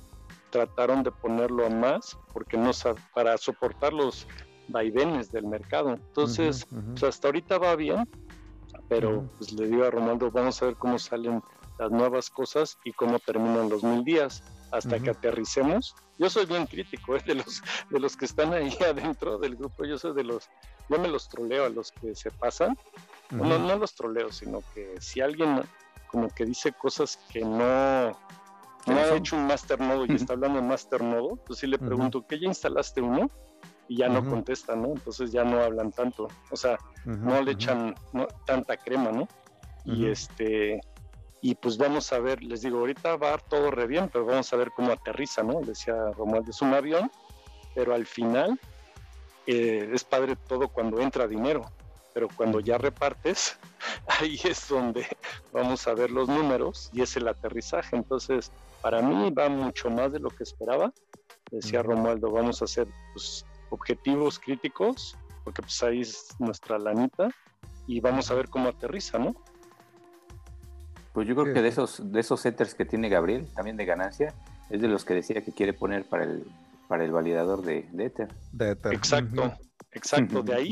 trataron 0.50 1.04
de 1.04 1.12
ponerlo 1.12 1.66
a 1.66 1.70
más 1.70 2.18
porque 2.34 2.58
no 2.58 2.72
para 3.14 3.38
soportar 3.38 3.94
los 3.94 4.28
vaivenes 4.68 5.32
del 5.32 5.46
mercado. 5.46 5.94
Entonces, 5.94 6.68
pues, 6.92 7.04
hasta 7.04 7.28
ahorita 7.28 7.58
va 7.58 7.76
bien, 7.76 8.08
pero 8.88 9.28
pues 9.38 9.52
le 9.54 9.68
digo 9.68 9.84
a 9.86 9.92
Ronaldo, 9.92 10.32
vamos 10.32 10.62
a 10.62 10.66
ver 10.66 10.76
cómo 10.76 11.00
salen 11.00 11.42
las 11.78 11.92
nuevas 11.92 12.30
cosas 12.30 12.78
y 12.84 12.92
cómo 12.94 13.20
terminan 13.20 13.70
los 13.70 13.84
mil 13.84 14.04
días 14.04 14.44
hasta 14.72 15.00
que 15.00 15.10
aterricemos. 15.10 15.96
Yo 16.18 16.30
soy 16.30 16.46
bien 16.46 16.66
crítico 16.68 17.16
¿eh? 17.16 17.24
de 17.26 17.36
los 17.36 17.64
de 17.90 18.00
los 18.00 18.16
que 18.16 18.26
están 18.26 18.54
ahí 18.54 18.76
adentro 18.88 19.38
del 19.38 19.56
grupo. 19.56 19.86
Yo 19.86 19.98
soy 19.98 20.14
de 20.14 20.24
los, 20.24 20.50
no 20.90 21.00
me 21.00 21.08
los 21.08 21.30
troleo 21.30 21.66
a 21.66 21.70
los 21.70 21.92
que 21.92 22.14
se 22.14 22.30
pasan. 22.32 22.78
no, 23.32 23.58
no 23.58 23.78
los 23.78 23.96
troleo, 23.96 24.32
sino 24.32 24.62
que 24.74 24.96
si 25.00 25.22
alguien 25.22 25.62
como 26.12 26.30
que 26.30 26.46
dice 26.46 26.72
cosas 26.72 27.18
que 27.32 27.42
no, 27.42 28.18
no 28.90 29.00
ha 29.00 29.16
hecho 29.16 29.36
un 29.36 29.48
master 29.48 29.80
nodo 29.80 30.06
y 30.06 30.16
está 30.16 30.34
hablando 30.34 30.62
de 30.62 30.68
master 30.68 31.02
nodo, 31.02 31.36
pues 31.46 31.60
sí 31.60 31.68
le 31.68 31.78
pregunto, 31.78 32.26
¿qué 32.28 32.40
ya 32.40 32.48
instalaste 32.48 33.02
uno? 33.02 33.30
y 33.90 33.98
ya 33.98 34.08
no 34.08 34.24
contestan, 34.24 34.84
¿no? 34.84 34.90
Entonces 34.90 35.32
ya 35.32 35.44
no 35.44 35.62
hablan 35.62 35.92
tanto, 35.92 36.28
o 36.52 36.56
sea, 36.56 36.78
no 37.06 37.42
le 37.42 37.54
echan 37.54 37.96
tanta 38.46 38.78
crema, 38.78 39.12
¿no? 39.12 39.28
Y 39.84 40.06
este, 40.06 40.80
y 41.42 41.56
pues 41.56 41.78
vamos 41.78 42.14
a 42.14 42.20
ver, 42.20 42.44
les 42.44 42.62
digo, 42.62 42.78
ahorita 42.78 43.18
va 43.18 43.34
a 43.34 43.38
todo 43.40 43.72
re 43.72 43.88
bien, 43.88 44.08
pero 44.14 44.26
vamos 44.26 44.54
a 44.54 44.58
ver 44.58 44.72
cómo 44.76 44.92
aterriza, 44.92 45.42
¿no? 45.42 45.62
Decía 45.62 45.96
Romualdo, 46.16 46.52
es 46.52 46.62
un 46.62 46.74
avión, 46.76 47.10
pero 47.74 47.96
al 47.96 48.06
final 48.06 48.60
eh, 49.48 49.90
es 49.92 50.04
padre 50.04 50.36
todo 50.36 50.68
cuando 50.68 51.00
entra 51.00 51.28
dinero, 51.28 51.66
pero 52.20 52.28
cuando 52.36 52.60
ya 52.60 52.78
repartes, 52.78 53.58
ahí 54.20 54.38
es 54.44 54.68
donde 54.68 55.08
vamos 55.54 55.88
a 55.88 55.94
ver 55.94 56.12
los 56.12 56.28
números 56.28 56.90
y 56.92 57.02
es 57.02 57.16
el 57.16 57.30
aterrizaje. 57.30 57.96
Entonces, 57.96 58.52
para 58.82 59.02
mí 59.02 59.32
va 59.32 59.48
mucho 59.48 59.90
más 59.90 60.12
de 60.12 60.20
lo 60.20 60.30
que 60.30 60.44
esperaba. 60.44 60.92
Decía 61.50 61.82
Romualdo, 61.82 62.30
vamos 62.30 62.62
a 62.62 62.66
hacer 62.66 62.90
pues, 63.14 63.46
objetivos 63.70 64.38
críticos, 64.38 65.16
porque 65.46 65.62
pues 65.62 65.82
ahí 65.82 66.02
es 66.02 66.36
nuestra 66.40 66.78
lanita, 66.78 67.30
y 67.88 68.02
vamos 68.02 68.30
a 68.32 68.34
ver 68.34 68.50
cómo 68.50 68.68
aterriza, 68.68 69.18
¿no? 69.18 69.34
Pues 71.14 71.26
yo 71.26 71.36
creo 71.36 71.54
que 71.54 71.62
de 71.62 71.70
esos, 71.70 72.12
de 72.12 72.20
esos 72.20 72.42
setters 72.42 72.76
que 72.76 72.84
tiene 72.84 73.08
Gabriel, 73.08 73.48
también 73.56 73.78
de 73.78 73.86
ganancia, 73.86 74.34
es 74.70 74.82
de 74.82 74.90
los 74.90 75.06
que 75.06 75.14
decía 75.14 75.42
que 75.42 75.54
quiere 75.54 75.72
poner 75.72 76.04
para 76.04 76.26
el, 76.26 76.46
para 76.90 77.06
el 77.06 77.14
validador 77.14 77.62
de, 77.62 77.88
de 77.94 78.06
Ether. 78.08 78.28
Exacto, 78.92 79.54
exacto. 79.94 80.44
De 80.44 80.54
ahí 80.54 80.70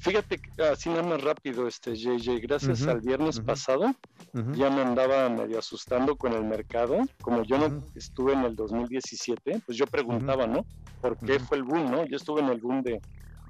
Fíjate, 0.00 0.40
así 0.72 0.88
nada 0.88 1.04
más 1.04 1.22
rápido, 1.22 1.68
este 1.68 1.94
JJ, 1.94 2.40
gracias 2.40 2.86
al 2.86 3.00
viernes 3.00 3.40
pasado, 3.40 3.94
ya 4.32 4.68
me 4.68 4.82
andaba 4.82 5.28
medio 5.28 5.58
asustando 5.58 6.16
con 6.16 6.32
el 6.32 6.44
mercado. 6.44 6.98
Como 7.20 7.44
yo 7.44 7.56
no 7.58 7.82
estuve 7.94 8.32
en 8.32 8.40
el 8.40 8.56
2017, 8.56 9.62
pues 9.64 9.78
yo 9.78 9.86
preguntaba, 9.86 10.46
¿no? 10.46 10.66
¿Por 11.00 11.16
qué 11.18 11.38
fue 11.38 11.58
el 11.58 11.62
boom, 11.62 11.90
no? 11.90 12.04
Yo 12.04 12.16
estuve 12.16 12.40
en 12.40 12.48
el 12.48 12.60
boom 12.60 12.82
de, 12.82 13.00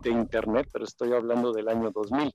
de 0.03 0.11
Internet, 0.11 0.69
pero 0.73 0.85
estoy 0.85 1.13
hablando 1.15 1.53
del 1.53 1.69
año 1.69 1.91
2000. 1.91 2.33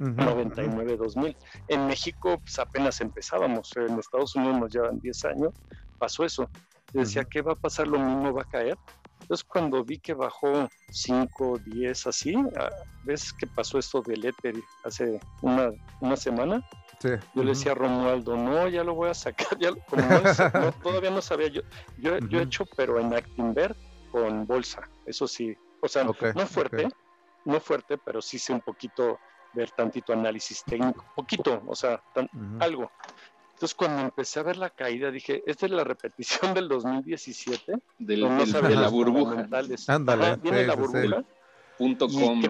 99-2000. 0.00 1.36
En 1.68 1.86
México 1.86 2.38
pues, 2.38 2.58
apenas 2.58 3.00
empezábamos, 3.00 3.70
en 3.76 3.98
Estados 3.98 4.34
Unidos 4.34 4.60
nos 4.60 4.72
llevan 4.72 4.98
10 4.98 5.24
años, 5.26 5.52
pasó 5.98 6.24
eso. 6.24 6.48
decía, 6.92 7.24
¿qué 7.24 7.42
va 7.42 7.52
a 7.52 7.56
pasar? 7.56 7.86
¿Lo 7.86 7.98
mismo 7.98 8.32
va 8.32 8.42
a 8.42 8.46
caer? 8.46 8.76
Entonces 9.24 9.44
cuando 9.44 9.82
vi 9.82 9.98
que 9.98 10.12
bajó 10.12 10.68
5, 10.90 11.58
10 11.64 12.06
así, 12.06 12.34
¿ves 13.04 13.32
que 13.32 13.46
pasó 13.46 13.78
esto 13.78 14.02
del 14.02 14.26
Ether 14.26 14.54
hace 14.84 15.18
una, 15.40 15.72
una 16.00 16.14
semana? 16.14 16.62
Yo 17.34 17.42
le 17.42 17.50
decía 17.50 17.72
a 17.72 17.74
Romualdo, 17.74 18.36
no, 18.36 18.68
ya 18.68 18.84
lo 18.84 18.94
voy 18.94 19.08
a 19.08 19.14
sacar, 19.14 19.48
ya, 19.58 19.70
todavía 20.82 21.10
no 21.10 21.22
sabía, 21.22 21.48
yo, 21.48 21.62
yo, 21.96 22.38
he 22.38 22.42
hecho, 22.42 22.66
pero 22.76 23.00
en 23.00 23.14
Actinver 23.14 23.74
con 24.12 24.46
bolsa, 24.46 24.82
eso 25.06 25.26
sí, 25.26 25.56
o 25.80 25.88
sea, 25.88 26.04
no 26.04 26.12
fuerte, 26.12 26.88
no 27.46 27.60
fuerte, 27.60 27.96
pero 27.96 28.20
sí 28.20 28.38
sé 28.38 28.52
un 28.52 28.60
poquito 28.60 29.18
ver 29.54 29.70
tantito 29.70 30.12
análisis 30.12 30.62
técnico, 30.64 31.04
poquito, 31.14 31.62
o 31.66 31.74
sea, 31.74 32.02
algo. 32.60 32.90
Entonces, 33.64 33.76
cuando 33.76 34.02
empecé 34.02 34.40
a 34.40 34.42
ver 34.42 34.58
la 34.58 34.68
caída, 34.68 35.10
dije, 35.10 35.42
esta 35.46 35.64
es 35.64 35.72
la 35.72 35.84
repetición 35.84 36.52
del 36.52 36.68
2017. 36.68 37.72
Del, 37.98 38.20
de 38.20 38.76
la 38.76 38.88
burbuja. 38.88 39.48
Ándale. 39.88 40.36
viene 40.36 40.66
la 40.66 40.74
burbuja. 40.74 41.24
Punto 41.78 42.06
com. 42.06 42.42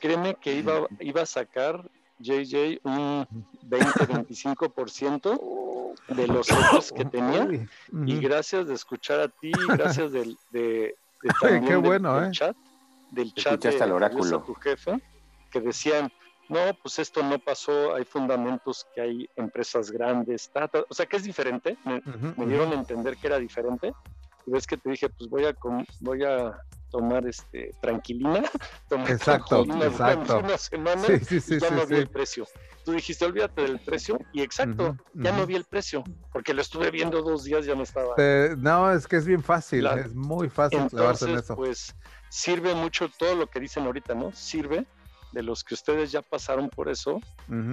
Créeme, 0.00 0.36
que 0.36 0.54
iba, 0.54 0.86
iba 1.00 1.20
a 1.20 1.26
sacar 1.26 1.90
JJ 2.18 2.80
un 2.82 3.28
20-25% 3.68 5.94
de 6.16 6.26
los 6.28 6.50
otros 6.66 6.92
que 6.92 7.04
tenía. 7.04 7.46
Y 8.06 8.18
gracias 8.18 8.68
de 8.68 8.74
escuchar 8.74 9.20
a 9.20 9.28
ti, 9.28 9.52
gracias 9.68 10.12
del, 10.12 10.34
de, 10.50 10.96
de 11.22 11.30
qué 11.68 11.76
bueno, 11.76 12.24
¿eh? 12.24 12.30
chat, 12.30 12.56
del 13.10 13.34
chat 13.34 13.62
de, 13.62 13.92
oráculo. 13.92 14.42
tu 14.44 14.54
jefe, 14.54 14.98
que 15.50 15.60
decían, 15.60 16.10
no, 16.48 16.74
pues 16.82 16.98
esto 16.98 17.22
no 17.22 17.38
pasó, 17.38 17.94
hay 17.94 18.04
fundamentos 18.04 18.86
que 18.94 19.00
hay 19.00 19.28
empresas 19.36 19.90
grandes, 19.90 20.50
o 20.88 20.94
sea 20.94 21.06
que 21.06 21.16
es 21.16 21.22
diferente, 21.22 21.76
me, 21.84 22.46
dieron 22.46 22.72
a 22.72 22.74
entender 22.74 23.16
que 23.16 23.26
era 23.26 23.38
diferente, 23.38 23.92
y 24.46 24.50
ves 24.50 24.66
que 24.66 24.76
te 24.76 24.90
dije, 24.90 25.08
pues 25.10 25.28
voy 25.28 25.44
a, 25.44 25.54
voy 26.00 26.24
a 26.24 26.58
tomar 26.90 27.26
este 27.26 27.72
tranquilina, 27.82 28.42
tomar 28.88 29.10
exacto, 29.10 29.62
exacto. 29.62 30.38
una 30.38 30.56
semana 30.56 31.02
y 31.06 31.58
ya 31.58 31.70
no 31.70 31.86
vi 31.86 31.96
el 31.96 32.08
precio. 32.08 32.46
Tú 32.84 32.92
dijiste, 32.92 33.26
olvídate 33.26 33.62
del 33.62 33.78
precio, 33.80 34.18
y 34.32 34.40
exacto, 34.40 34.96
ya 35.12 35.32
no 35.32 35.46
vi 35.46 35.56
el 35.56 35.64
precio, 35.64 36.02
porque 36.32 36.54
lo 36.54 36.62
estuve 36.62 36.90
viendo 36.90 37.20
dos 37.20 37.44
días, 37.44 37.66
ya 37.66 37.74
no 37.74 37.82
estaba. 37.82 38.14
no, 38.56 38.90
es 38.90 39.06
que 39.06 39.16
es 39.16 39.26
bien 39.26 39.42
fácil, 39.42 39.86
es 39.86 40.14
muy 40.14 40.48
fácil 40.48 40.80
Entonces, 40.80 41.28
en 41.28 41.36
eso. 41.36 41.54
Pues 41.54 41.94
sirve 42.30 42.74
mucho 42.74 43.10
todo 43.18 43.34
lo 43.34 43.46
que 43.48 43.60
dicen 43.60 43.84
ahorita, 43.84 44.14
¿no? 44.14 44.32
Sirve 44.32 44.86
de 45.32 45.42
los 45.42 45.64
que 45.64 45.74
ustedes 45.74 46.10
ya 46.10 46.22
pasaron 46.22 46.68
por 46.68 46.88
eso 46.88 47.20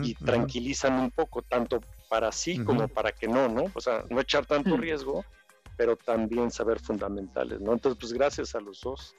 y 0.02 0.14
tranquilizan 0.16 1.00
un 1.00 1.12
poco, 1.12 1.42
tanto 1.42 1.80
para 2.10 2.32
sí 2.32 2.64
como 2.64 2.88
para 2.88 3.12
que 3.12 3.28
no, 3.28 3.48
¿no? 3.48 3.66
O 3.74 3.82
sea, 3.82 4.04
no 4.10 4.20
echar 4.20 4.46
tanto 4.46 4.78
riesgo 4.78 5.24
pero 5.78 5.96
también 5.96 6.52
saber 6.52 6.80
fundamentales, 6.80 7.60
¿no? 7.62 7.74
Entonces, 7.74 8.00
pues 8.00 8.14
gracias 8.14 8.56
a 8.56 8.60
los 8.60 8.82
dos. 8.82 9.16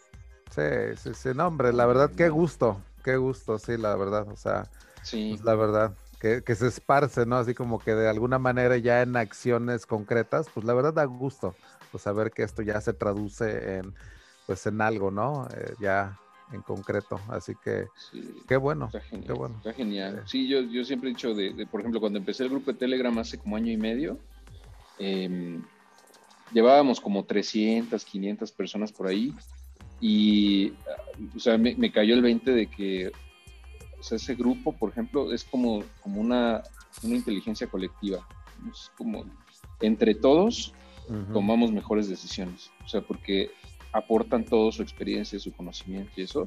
Sí, 0.50 0.62
sí, 0.96 1.14
sí, 1.14 1.28
no, 1.34 1.48
hombre, 1.48 1.72
la 1.72 1.86
verdad, 1.86 2.10
qué 2.16 2.28
gusto, 2.28 2.80
qué 3.04 3.16
gusto, 3.16 3.58
sí, 3.58 3.76
la 3.76 3.96
verdad, 3.96 4.28
o 4.28 4.36
sea, 4.36 4.70
sí. 5.02 5.30
Pues, 5.30 5.44
la 5.44 5.54
verdad, 5.54 5.96
que, 6.20 6.42
que, 6.42 6.54
se 6.54 6.68
esparce, 6.68 7.26
¿no? 7.26 7.36
Así 7.36 7.54
como 7.54 7.78
que 7.78 7.94
de 7.94 8.08
alguna 8.08 8.38
manera 8.38 8.76
ya 8.76 9.02
en 9.02 9.16
acciones 9.16 9.86
concretas, 9.86 10.48
pues 10.52 10.64
la 10.64 10.72
verdad 10.72 10.94
da 10.94 11.04
gusto, 11.04 11.54
pues 11.90 12.04
saber 12.04 12.30
que 12.30 12.42
esto 12.42 12.62
ya 12.62 12.80
se 12.80 12.92
traduce 12.92 13.78
en, 13.78 13.94
pues 14.46 14.66
en 14.66 14.80
algo, 14.80 15.10
¿no? 15.10 15.48
Eh, 15.54 15.74
ya 15.80 16.18
en 16.52 16.62
concreto, 16.62 17.20
así 17.28 17.54
que 17.62 17.88
qué 18.46 18.56
bueno, 18.56 18.86
está 18.86 19.00
genial, 19.00 19.26
qué 19.26 19.32
bueno. 19.32 19.56
Está 19.58 19.72
genial. 19.72 20.22
Sí, 20.26 20.46
yo, 20.46 20.60
yo 20.60 20.84
siempre 20.84 21.10
he 21.10 21.12
dicho, 21.12 21.34
de, 21.34 21.66
por 21.70 21.80
ejemplo, 21.80 22.00
cuando 22.00 22.18
empecé 22.18 22.44
el 22.44 22.50
grupo 22.50 22.72
de 22.72 22.78
Telegram 22.78 23.16
hace 23.18 23.38
como 23.38 23.56
año 23.56 23.72
y 23.72 23.76
medio, 23.76 24.18
eh, 24.98 25.60
llevábamos 26.52 27.00
como 27.00 27.24
300, 27.24 28.04
500 28.04 28.52
personas 28.52 28.92
por 28.92 29.06
ahí 29.08 29.34
y, 30.00 30.72
o 31.34 31.38
sea, 31.38 31.56
me, 31.58 31.90
cayó 31.90 32.14
el 32.14 32.22
20 32.22 32.50
de 32.50 32.66
que, 32.66 33.12
o 33.98 34.02
sea, 34.02 34.16
ese 34.16 34.34
grupo, 34.34 34.72
por 34.72 34.90
ejemplo, 34.90 35.32
es 35.32 35.44
como, 35.44 35.82
como 36.02 36.20
una, 36.20 36.62
una 37.02 37.16
inteligencia 37.16 37.66
colectiva. 37.66 38.26
Es 38.70 38.90
como, 38.96 39.24
entre 39.80 40.14
todos, 40.14 40.74
tomamos 41.32 41.72
mejores 41.72 42.08
decisiones. 42.08 42.70
O 42.84 42.88
sea, 42.88 43.00
porque 43.00 43.50
aportan 43.96 44.44
todo 44.44 44.70
su 44.72 44.82
experiencia, 44.82 45.38
su 45.38 45.52
conocimiento 45.52 46.12
y 46.16 46.22
eso. 46.22 46.46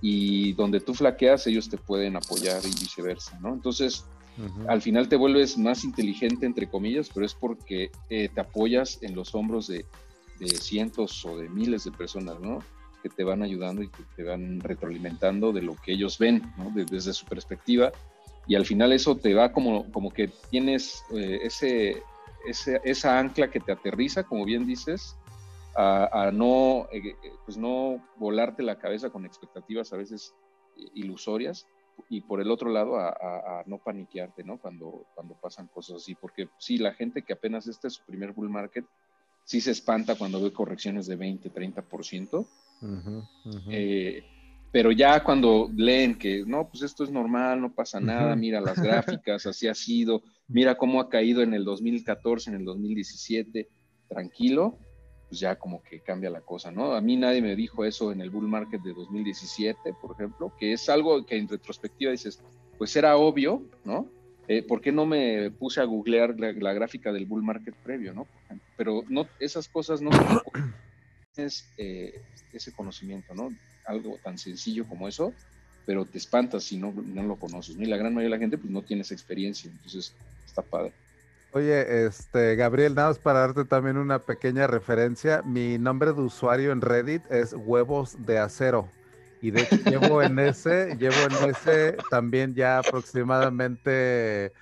Y 0.00 0.52
donde 0.52 0.80
tú 0.80 0.94
flaqueas, 0.94 1.46
ellos 1.46 1.68
te 1.68 1.78
pueden 1.78 2.16
apoyar 2.16 2.60
y 2.64 2.68
viceversa, 2.68 3.38
¿no? 3.40 3.54
Entonces, 3.54 4.04
al 4.68 4.82
final 4.82 5.08
te 5.08 5.16
vuelves 5.16 5.56
más 5.56 5.84
inteligente, 5.84 6.44
entre 6.44 6.68
comillas, 6.68 7.10
pero 7.12 7.24
es 7.24 7.34
porque 7.34 7.90
eh, 8.10 8.28
te 8.32 8.40
apoyas 8.40 8.98
en 9.02 9.14
los 9.14 9.34
hombros 9.34 9.66
de, 9.68 9.86
cientos 10.60 11.24
o 11.24 11.38
de 11.38 11.48
miles 11.48 11.84
de 11.84 11.92
personas, 11.92 12.38
¿no? 12.40 12.58
Que 13.02 13.08
te 13.08 13.24
van 13.24 13.42
ayudando 13.42 13.82
y 13.82 13.88
que 13.88 14.02
te 14.14 14.24
van 14.24 14.60
retroalimentando 14.60 15.52
de 15.52 15.62
lo 15.62 15.74
que 15.76 15.92
ellos 15.92 16.18
ven, 16.18 16.42
¿no? 16.58 16.70
desde 16.74 17.14
su 17.14 17.24
perspectiva. 17.24 17.90
Y 18.46 18.54
al 18.54 18.66
final 18.66 18.92
eso 18.92 19.16
te 19.16 19.32
va 19.32 19.52
como, 19.52 19.90
como 19.90 20.10
que 20.10 20.28
tienes 20.50 21.02
eh, 21.14 21.40
ese, 21.42 22.02
esa 22.84 23.18
ancla 23.18 23.50
que 23.50 23.60
te 23.60 23.72
aterriza, 23.72 24.24
como 24.24 24.44
bien 24.44 24.66
dices, 24.66 25.16
a, 25.76 26.30
no, 26.32 26.88
eh, 26.90 27.14
pues 27.44 27.56
no 27.58 28.02
volarte 28.16 28.62
la 28.62 28.78
cabeza 28.78 29.10
con 29.10 29.24
expectativas 29.26 29.92
a 29.92 29.96
veces 29.96 30.34
ilusorias, 30.94 31.66
y 32.08 32.20
por 32.20 32.40
el 32.40 32.50
otro 32.50 32.70
lado 32.70 32.98
a, 32.98 33.62
no 33.66 33.78
paniquearte, 33.78 34.44
¿no? 34.44 34.58
Cuando, 34.58 35.06
cuando 35.14 35.34
pasan 35.34 35.68
cosas 35.68 35.96
así, 35.96 36.14
porque 36.14 36.48
sí, 36.58 36.78
la 36.78 36.92
gente 36.92 37.22
que 37.22 37.32
apenas 37.32 37.66
este 37.66 37.88
es 37.88 37.94
su 37.94 38.04
primer 38.04 38.32
bull 38.32 38.50
market, 38.50 38.84
sí 39.44 39.60
se 39.60 39.70
espanta 39.70 40.16
cuando 40.16 40.42
ve 40.42 40.52
correcciones 40.52 41.06
de 41.06 41.16
20, 41.16 41.52
30%, 41.52 42.46
eh, 43.70 44.24
pero 44.72 44.92
ya 44.92 45.22
cuando 45.24 45.70
leen 45.74 46.18
que, 46.18 46.44
no, 46.46 46.68
pues 46.68 46.82
esto 46.82 47.04
es 47.04 47.10
normal, 47.10 47.60
no 47.60 47.74
pasa 47.74 47.98
nada, 48.00 48.36
mira 48.36 48.60
las 48.60 48.80
gráficas, 48.82 49.46
así 49.46 49.68
ha 49.68 49.74
sido, 49.74 50.22
mira 50.48 50.76
cómo 50.76 51.00
ha 51.00 51.08
caído 51.08 51.42
en 51.42 51.54
el 51.54 51.64
2014, 51.64 52.50
en 52.50 52.56
el 52.56 52.64
2017, 52.64 53.68
tranquilo, 54.08 54.78
pues 55.28 55.40
ya 55.40 55.56
como 55.56 55.82
que 55.82 56.00
cambia 56.00 56.30
la 56.30 56.40
cosa, 56.40 56.70
¿no? 56.70 56.94
A 56.94 57.00
mí 57.00 57.16
nadie 57.16 57.42
me 57.42 57.56
dijo 57.56 57.84
eso 57.84 58.12
en 58.12 58.20
el 58.20 58.30
bull 58.30 58.48
market 58.48 58.80
de 58.82 58.92
2017, 58.92 59.94
por 60.00 60.12
ejemplo, 60.12 60.52
que 60.58 60.72
es 60.72 60.88
algo 60.88 61.24
que 61.26 61.36
en 61.36 61.48
retrospectiva 61.48 62.12
dices, 62.12 62.40
pues 62.78 62.94
era 62.94 63.16
obvio, 63.16 63.62
¿no? 63.84 64.08
Eh, 64.48 64.62
¿Por 64.62 64.80
qué 64.80 64.92
no 64.92 65.06
me 65.06 65.50
puse 65.50 65.80
a 65.80 65.84
googlear 65.84 66.38
la, 66.38 66.72
gráfica 66.72 67.12
del 67.12 67.26
bull 67.26 67.42
market 67.42 67.74
previo, 67.74 68.14
¿no? 68.14 68.28
Pero 68.76 69.02
no, 69.08 69.26
esas 69.40 69.68
cosas 69.68 70.00
no 70.00 70.10
es 71.36 71.68
eh, 71.76 72.22
ese 72.52 72.72
conocimiento, 72.72 73.34
¿no? 73.34 73.52
Algo 73.84 74.18
tan 74.22 74.38
sencillo 74.38 74.86
como 74.86 75.08
eso, 75.08 75.32
pero 75.84 76.04
te 76.04 76.18
espantas 76.18 76.62
si 76.62 76.76
no, 76.76 76.92
no 76.92 77.24
lo 77.24 77.36
conoces, 77.36 77.76
¿no? 77.76 77.82
Y 77.82 77.86
la 77.86 77.96
gran 77.96 78.14
mayoría 78.14 78.36
de 78.36 78.38
la 78.38 78.40
gente 78.40 78.58
pues 78.58 78.70
no 78.70 78.82
tiene 78.82 79.02
experiencia, 79.02 79.68
entonces 79.68 80.14
está 80.44 80.62
padre. 80.62 80.92
Oye, 81.56 82.04
este, 82.04 82.54
Gabriel, 82.54 82.94
nada 82.94 83.08
más 83.08 83.18
para 83.18 83.38
darte 83.38 83.64
también 83.64 83.96
una 83.96 84.18
pequeña 84.18 84.66
referencia. 84.66 85.40
Mi 85.40 85.78
nombre 85.78 86.12
de 86.12 86.20
usuario 86.20 86.70
en 86.70 86.82
Reddit 86.82 87.22
es 87.32 87.54
huevos 87.56 88.14
de 88.26 88.38
acero. 88.38 88.90
Y 89.40 89.52
de 89.52 89.62
hecho 89.62 89.76
llevo 89.76 90.22
en 90.22 90.38
ese, 90.38 90.94
llevo 90.98 91.16
en 91.16 91.48
ese 91.48 91.96
también 92.10 92.54
ya 92.54 92.80
aproximadamente 92.80 94.52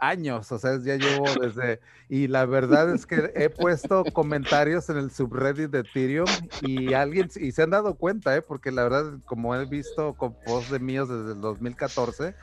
años, 0.00 0.50
o 0.50 0.58
sea, 0.58 0.76
ya 0.82 0.96
llevo 0.96 1.26
desde, 1.40 1.78
y 2.08 2.26
la 2.26 2.46
verdad 2.46 2.92
es 2.92 3.06
que 3.06 3.30
he 3.36 3.50
puesto 3.50 4.02
comentarios 4.12 4.88
en 4.88 4.96
el 4.96 5.10
subreddit 5.10 5.70
de 5.70 5.80
Ethereum 5.80 6.26
y 6.62 6.94
alguien, 6.94 7.28
y 7.36 7.52
se 7.52 7.62
han 7.62 7.70
dado 7.70 7.94
cuenta, 7.94 8.34
¿eh? 8.34 8.42
porque 8.42 8.72
la 8.72 8.84
verdad, 8.84 9.20
como 9.26 9.54
he 9.54 9.64
visto 9.66 10.14
con 10.14 10.34
posts 10.46 10.70
de 10.70 10.80
míos 10.80 11.08
desde 11.08 11.34
el 11.34 11.40
2014, 11.42 12.34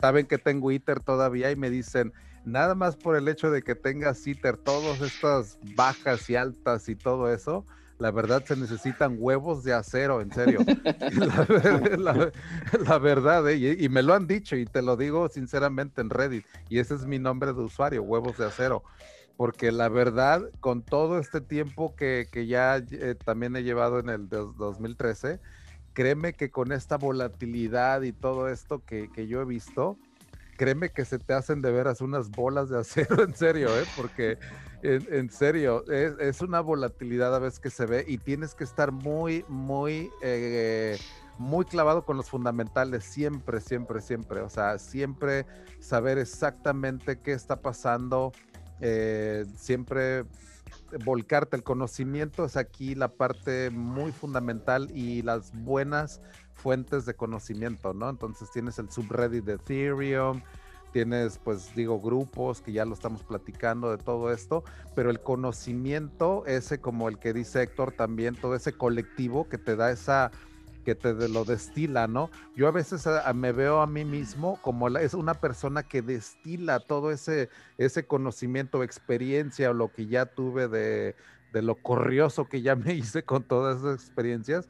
saben 0.00 0.26
que 0.26 0.38
tengo 0.38 0.70
Ether 0.70 1.00
todavía 1.00 1.50
y 1.50 1.56
me 1.56 1.68
dicen, 1.68 2.12
nada 2.44 2.74
más 2.74 2.96
por 2.96 3.16
el 3.16 3.28
hecho 3.28 3.50
de 3.50 3.62
que 3.62 3.74
tenga 3.74 4.14
CITER 4.14 4.56
todas 4.56 5.00
estas 5.00 5.58
bajas 5.74 6.28
y 6.30 6.36
altas 6.36 6.88
y 6.88 6.96
todo 6.96 7.32
eso, 7.32 7.64
la 7.98 8.12
verdad 8.12 8.44
se 8.44 8.56
necesitan 8.56 9.16
huevos 9.18 9.64
de 9.64 9.74
acero, 9.74 10.20
en 10.20 10.32
serio. 10.32 10.60
la, 11.98 12.98
verdad, 12.98 13.48
¿eh? 13.48 13.76
y, 13.78 13.88
me 13.88 14.02
lo 14.02 14.14
han 14.14 14.26
dicho 14.26 14.56
y 14.56 14.66
te 14.66 14.82
lo 14.82 14.96
digo 14.96 15.28
sinceramente 15.28 16.00
en 16.00 16.10
Reddit, 16.10 16.44
y 16.68 16.78
ese 16.78 16.94
es 16.94 17.06
mi 17.06 17.18
nombre 17.18 17.52
de 17.52 17.60
usuario, 17.60 18.02
huevos 18.02 18.38
de 18.38 18.46
acero. 18.46 18.84
Porque 19.36 19.70
la 19.70 19.88
verdad, 19.88 20.42
con 20.60 20.82
todo 20.82 21.18
este 21.18 21.40
tiempo 21.40 21.94
que, 21.94 22.26
ya 22.46 22.76
eh, 22.76 23.14
también 23.24 23.54
he 23.56 23.62
llevado 23.62 24.00
en 24.00 24.08
el 24.08 24.28
2013, 24.28 25.40
créeme 25.92 26.32
que 26.34 26.50
con 26.50 26.72
esta 26.72 26.96
volatilidad 26.96 28.02
y 28.02 28.12
todo 28.12 28.48
esto 28.48 28.84
que, 28.84 29.10
que 29.12 29.26
yo 29.26 29.40
he 29.40 29.44
visto, 29.44 29.96
créeme 30.58 30.90
que 30.90 31.06
se 31.06 31.18
te 31.18 31.32
hacen 31.32 31.62
de 31.62 31.70
veras 31.70 32.02
unas 32.02 32.30
bolas 32.30 32.68
de 32.68 32.78
acero, 32.78 33.22
en 33.24 33.34
serio, 33.34 33.68
¿eh? 33.78 33.84
porque 33.96 34.38
en, 34.82 35.30
serio, 35.30 35.84
es, 35.90 36.40
una 36.40 36.60
volatilidad 36.60 37.34
a 37.34 37.38
veces 37.38 37.58
que 37.58 37.70
se 37.70 37.86
ve 37.86 38.04
y 38.06 38.18
tienes 38.18 38.54
que 38.54 38.64
estar 38.64 38.92
muy, 38.92 39.44
muy, 39.48 40.10
eh, 40.22 40.98
muy 41.38 41.64
clavado 41.64 42.04
con 42.04 42.16
los 42.16 42.28
fundamentales, 42.28 43.04
siempre, 43.04 43.60
siempre, 43.60 44.00
siempre, 44.02 44.40
o 44.40 44.50
sea, 44.50 44.78
siempre 44.78 45.46
saber 45.80 46.18
exactamente 46.18 47.18
qué 47.20 47.32
está 47.32 47.60
pasando, 47.60 48.32
eh, 48.80 49.46
siempre 49.56 50.24
volcarte 51.04 51.56
el 51.56 51.62
conocimiento 51.62 52.44
es 52.44 52.56
aquí 52.56 52.94
la 52.94 53.08
parte 53.08 53.70
muy 53.70 54.12
fundamental 54.12 54.90
y 54.94 55.22
las 55.22 55.52
buenas 55.52 56.20
fuentes 56.58 57.06
de 57.06 57.14
conocimiento, 57.14 57.94
¿no? 57.94 58.10
Entonces 58.10 58.50
tienes 58.50 58.78
el 58.78 58.90
subreddit 58.90 59.44
de 59.44 59.54
Ethereum, 59.54 60.42
tienes, 60.92 61.38
pues 61.38 61.74
digo, 61.74 62.00
grupos 62.00 62.60
que 62.60 62.72
ya 62.72 62.84
lo 62.84 62.94
estamos 62.94 63.22
platicando 63.22 63.90
de 63.90 63.98
todo 63.98 64.32
esto, 64.32 64.64
pero 64.94 65.10
el 65.10 65.20
conocimiento, 65.20 66.44
ese 66.46 66.80
como 66.80 67.08
el 67.08 67.18
que 67.18 67.32
dice 67.32 67.62
Héctor 67.62 67.92
también, 67.92 68.34
todo 68.34 68.54
ese 68.54 68.72
colectivo 68.72 69.48
que 69.48 69.58
te 69.58 69.76
da 69.76 69.90
esa 69.90 70.30
que 70.84 70.94
te 70.94 71.12
lo 71.28 71.44
destila, 71.44 72.06
¿no? 72.06 72.30
Yo 72.56 72.66
a 72.66 72.70
veces 72.70 73.06
ah, 73.06 73.30
me 73.34 73.52
veo 73.52 73.82
a 73.82 73.86
mí 73.86 74.06
mismo 74.06 74.58
como 74.62 74.88
es 74.96 75.12
una 75.12 75.34
persona 75.34 75.82
que 75.82 76.00
destila 76.00 76.80
todo 76.80 77.10
ese, 77.10 77.50
ese 77.76 78.06
conocimiento, 78.06 78.82
experiencia 78.82 79.70
o 79.70 79.74
lo 79.74 79.92
que 79.92 80.06
ya 80.06 80.24
tuve 80.24 80.66
de, 80.66 81.14
de 81.52 81.62
lo 81.62 81.74
corrioso 81.74 82.48
que 82.48 82.62
ya 82.62 82.74
me 82.74 82.94
hice 82.94 83.22
con 83.22 83.42
todas 83.42 83.80
esas 83.80 83.96
experiencias 83.96 84.66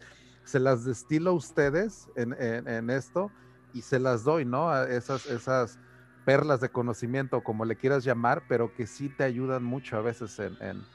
se 0.49 0.59
las 0.59 0.83
destilo 0.83 1.31
a 1.31 1.35
ustedes 1.35 2.09
en, 2.17 2.89
esto 2.89 3.31
y 3.75 3.83
se 3.83 3.99
las 3.99 4.25
doy, 4.25 4.47
¿no? 4.47 4.71
A 4.71 4.89
esas, 4.89 5.27
esas 5.27 5.79
perlas 6.25 6.63
de 6.63 6.71
conocimiento, 6.71 7.43
como 7.43 7.67
le 7.67 7.77
quieras 7.77 8.03
llamar, 8.03 8.45
pero 8.49 8.73
que 8.73 8.87
sí 8.87 9.11
te 9.11 9.25
ayudan 9.25 9.63
mucho 9.63 9.99
a 9.99 10.01
veces 10.01 10.39
en, 10.39 10.87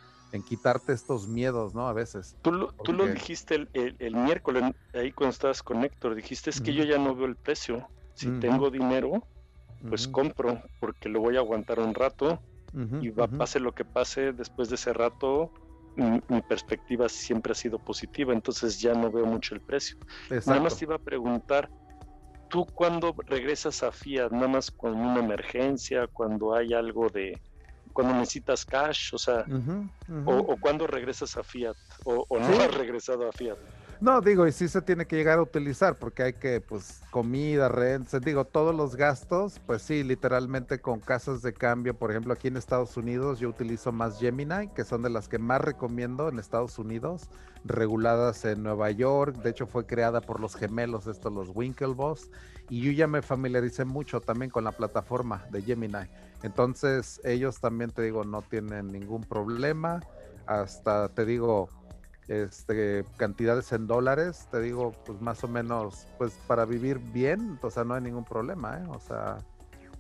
quitarte 0.42 0.94
estos 0.94 1.28
miedos, 1.28 1.76
¿no? 1.76 1.88
A 1.88 1.94
veces. 1.94 2.36
Tú 2.42 2.52
lo, 2.52 2.72
tú 2.84 2.94
lo 2.94 3.06
dijiste 3.06 3.68
el, 3.74 4.16
miércoles, 4.16 4.64
ahí 4.96 5.12
cuando 5.12 5.34
estabas 5.34 5.62
con 5.62 5.84
Héctor, 5.84 6.16
dijiste 6.16 6.50
es 6.50 6.60
que 6.60 6.74
yo 6.74 6.84
ya 6.84 6.98
no 6.98 7.16
veo 7.16 7.28
el 7.28 7.36
precio. 7.36 7.88
Si 8.16 8.32
tengo 8.40 8.72
dinero, 8.72 9.28
pues 9.88 10.08
compro, 10.08 10.64
porque 10.80 11.10
lo 11.10 11.20
voy 11.20 11.36
a 11.36 11.42
aguantar 11.42 11.80
un 11.80 11.94
rato 11.94 12.42
y 13.02 13.10
va, 13.10 13.28
pase 13.28 13.60
lo 13.60 13.76
que 13.76 13.86
pase, 13.86 14.34
después 14.34 14.70
de 14.70 14.76
ese 14.76 14.94
rato 14.94 15.52
mi, 15.96 16.42
perspectiva 16.42 17.08
siempre 17.10 17.52
ha 17.52 17.56
sido 17.56 17.80
positiva, 17.80 18.34
entonces 18.34 18.80
ya 18.80 18.94
no 18.94 19.12
veo 19.12 19.26
mucho 19.26 19.56
el 19.56 19.62
precio. 19.62 19.96
Nada 20.46 20.60
más 20.60 20.78
te 20.78 20.86
iba 20.86 20.96
a 20.96 21.00
preguntar, 21.00 21.70
¿tú 22.48 22.66
cuando 22.74 23.16
regresas 23.26 23.84
a 23.84 23.92
Fiat? 23.92 24.32
¿Nada 24.32 24.48
más 24.48 24.72
con 24.72 24.96
una 24.96 25.20
emergencia, 25.20 26.08
cuando 26.08 26.56
hay 26.56 26.74
algo 26.74 27.10
de, 27.10 27.40
cuando 27.92 28.14
necesitas 28.16 28.66
cash, 28.66 29.14
o 29.14 29.18
sea, 29.18 29.46
O, 30.26 30.58
cuando 30.60 30.88
regresas 30.88 31.38
a 31.38 31.44
Fiat, 31.44 31.76
o, 32.06 32.26
no 32.40 32.62
has 32.62 32.74
regresado 32.74 33.28
a 33.28 33.32
Fiat? 33.32 33.58
No, 34.04 34.20
digo, 34.20 34.46
y 34.46 34.52
sí 34.52 34.68
se 34.68 34.82
tiene 34.82 35.06
que 35.06 35.16
llegar 35.16 35.40
a 35.40 35.42
utilizar 35.42 35.98
porque 35.98 36.24
hay 36.24 36.34
que, 36.34 36.60
pues, 36.60 37.00
comida, 37.10 37.70
renta, 37.70 38.20
digo, 38.20 38.44
todos 38.44 38.76
los 38.76 38.98
gastos, 38.98 39.62
pues 39.66 39.82
sí, 39.82 40.04
literalmente 40.04 40.82
con 40.82 41.00
casas 41.00 41.42
de 41.42 41.54
cambio, 41.54 41.94
por 41.94 42.12
ejemplo, 42.12 42.34
aquí 42.34 42.50
en 42.50 42.58
Estados 42.58 42.98
Unidos 42.98 43.40
yo 43.40 43.48
utilizo 43.48 43.94
más 43.94 44.20
Gemini, 44.20 44.68
que 44.76 44.84
son 44.84 45.04
de 45.04 45.10
las 45.10 45.30
que 45.30 45.38
más 45.38 45.62
recomiendo 45.62 46.28
en 46.28 46.38
Estados 46.38 46.78
Unidos, 46.80 47.30
reguladas 47.64 48.44
en 48.44 48.62
Nueva 48.62 48.92
York, 48.92 49.38
de 49.38 49.52
hecho 49.52 49.68
fue 49.68 49.86
creada 49.86 50.20
por 50.20 50.42
los 50.42 50.58
gemelos, 50.58 51.08
estos, 51.08 51.32
los 51.32 51.52
Winklevoss, 51.56 52.30
y 52.70 52.82
yo 52.82 52.92
ya 52.92 53.08
me 53.08 53.22
familiaricé 53.22 53.86
mucho 53.86 54.20
también 54.20 54.52
con 54.52 54.66
la 54.66 54.74
plataforma 54.74 55.46
de 55.50 55.62
Gemini. 55.62 56.10
Entonces, 56.42 57.22
ellos 57.24 57.62
también, 57.62 57.92
te 57.92 58.02
digo, 58.02 58.26
no 58.26 58.42
tienen 58.42 58.88
ningún 58.88 59.24
problema, 59.24 60.02
hasta, 60.46 61.08
te 61.08 61.24
digo, 61.26 61.70
este, 62.28 63.06
cantidades 63.18 63.72
en 63.72 63.88
dólares, 63.88 64.48
te 64.52 64.62
digo, 64.62 64.92
pues 65.06 65.22
más 65.22 65.44
o 65.44 65.48
menos, 65.48 66.08
pues 66.18 66.34
para 66.48 66.66
vivir 66.66 67.00
bien, 67.00 67.60
o 67.62 67.70
sea, 67.70 67.84
no 67.84 67.94
hay 67.94 68.02
ningún 68.02 68.26
problema, 68.26 68.80
¿eh? 68.80 68.86
O 68.90 69.00
sea, 69.00 69.38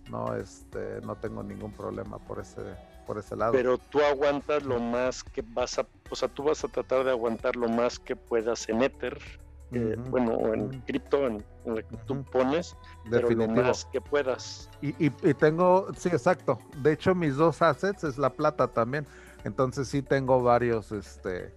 no, 0.10 0.36
este, 0.36 1.02
no 1.02 1.16
tengo 1.16 1.44
ningún 1.44 1.72
problema 1.72 2.20
por 2.20 2.40
ese, 2.40 2.62
por 3.06 3.18
ese 3.18 3.36
lado. 3.36 3.54
Pero 3.54 3.78
tú 3.78 4.02
aguantas 4.02 4.64
lo 4.64 4.80
más 4.80 5.24
que 5.24 5.44
vas 5.46 5.80
a, 5.80 5.88
o 6.10 6.16
sea, 6.16 6.28
tú 6.28 6.44
vas 6.44 6.64
a 6.64 6.68
tratar 6.68 7.04
de 7.06 7.12
aguantar 7.12 7.56
lo 7.56 7.68
más 7.68 8.00
que 8.00 8.16
puedas 8.16 8.68
en 8.70 8.84
Ether, 8.84 9.18
eh, 9.72 9.96
bueno, 10.10 10.34
o 10.34 10.54
en 10.54 10.82
cripto, 10.82 11.26
en, 11.26 11.44
lo 11.66 11.76
que 11.76 11.98
tú 12.06 12.24
pones, 12.26 12.76
pero 13.10 13.30
lo 13.30 13.48
más 13.48 13.86
que 13.86 14.00
puedas. 14.00 14.70
Y, 14.82 14.90
y, 15.04 15.12
y 15.24 15.34
tengo, 15.34 15.88
sí, 15.98 16.10
exacto. 16.10 16.60
De 16.78 16.94
hecho, 16.94 17.16
mis 17.16 17.36
dos 17.36 17.62
assets 17.62 18.04
es 18.04 18.18
la 18.18 18.30
plata 18.30 18.68
también. 18.68 19.08
Entonces 19.44 19.88
sí 19.88 20.02
tengo 20.02 20.42
varios, 20.42 20.92
este, 20.92 21.54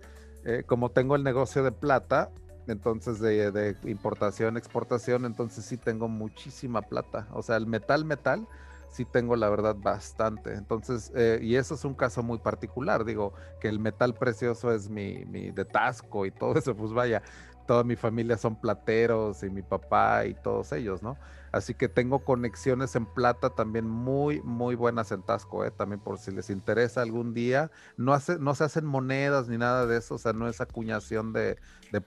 eh, 0.46 0.62
como 0.64 0.90
tengo 0.90 1.16
el 1.16 1.24
negocio 1.24 1.64
de 1.64 1.72
plata, 1.72 2.30
entonces 2.68 3.20
de, 3.20 3.76
importación, 3.84 4.56
exportación, 4.56 5.24
entonces 5.24 5.64
sí 5.64 5.76
tengo 5.76 6.08
muchísima 6.08 6.82
plata. 6.82 7.26
O 7.32 7.42
sea, 7.42 7.56
el 7.56 7.66
metal, 7.66 8.04
metal, 8.04 8.46
sí 8.88 9.04
tengo 9.04 9.34
la 9.34 9.48
verdad 9.48 9.74
bastante. 9.76 10.54
Entonces, 10.54 11.12
eh, 11.16 11.40
y 11.42 11.56
eso 11.56 11.74
es 11.74 11.84
un 11.84 11.94
caso 11.94 12.22
muy 12.22 12.38
particular, 12.38 13.04
digo, 13.04 13.32
que 13.60 13.68
el 13.68 13.80
metal 13.80 14.14
precioso 14.14 14.72
es 14.72 14.88
mi, 14.88 15.24
mi 15.26 15.50
de 15.50 15.64
Tasco 15.64 16.26
y 16.26 16.30
todo 16.30 16.56
eso, 16.56 16.76
pues 16.76 16.92
vaya, 16.92 17.22
toda 17.66 17.82
mi 17.82 17.96
familia 17.96 18.36
son 18.36 18.54
plateros 18.54 19.42
y 19.42 19.50
mi 19.50 19.62
papá 19.62 20.26
y 20.26 20.34
todos 20.34 20.70
ellos, 20.72 21.02
¿no? 21.02 21.16
Así 21.52 21.74
que 21.74 21.88
tengo 21.88 22.20
conexiones 22.20 22.96
en 22.96 23.06
plata 23.06 23.50
también 23.50 23.88
muy, 23.88 24.42
muy 24.42 24.74
buenas 24.74 25.12
en 25.12 25.22
Tasco, 25.22 25.64
¿eh? 25.64 25.70
también 25.70 26.00
por 26.00 26.18
si 26.18 26.30
les 26.30 26.50
interesa 26.50 27.02
algún 27.02 27.34
día. 27.34 27.70
No, 27.96 28.12
hace, 28.12 28.38
no 28.38 28.54
se 28.54 28.64
hacen 28.64 28.84
monedas 28.84 29.48
ni 29.48 29.56
nada 29.56 29.86
de 29.86 29.98
eso, 29.98 30.16
o 30.16 30.18
sea, 30.18 30.32
no 30.32 30.48
es 30.48 30.60
acuñación 30.60 31.32
de, 31.32 31.56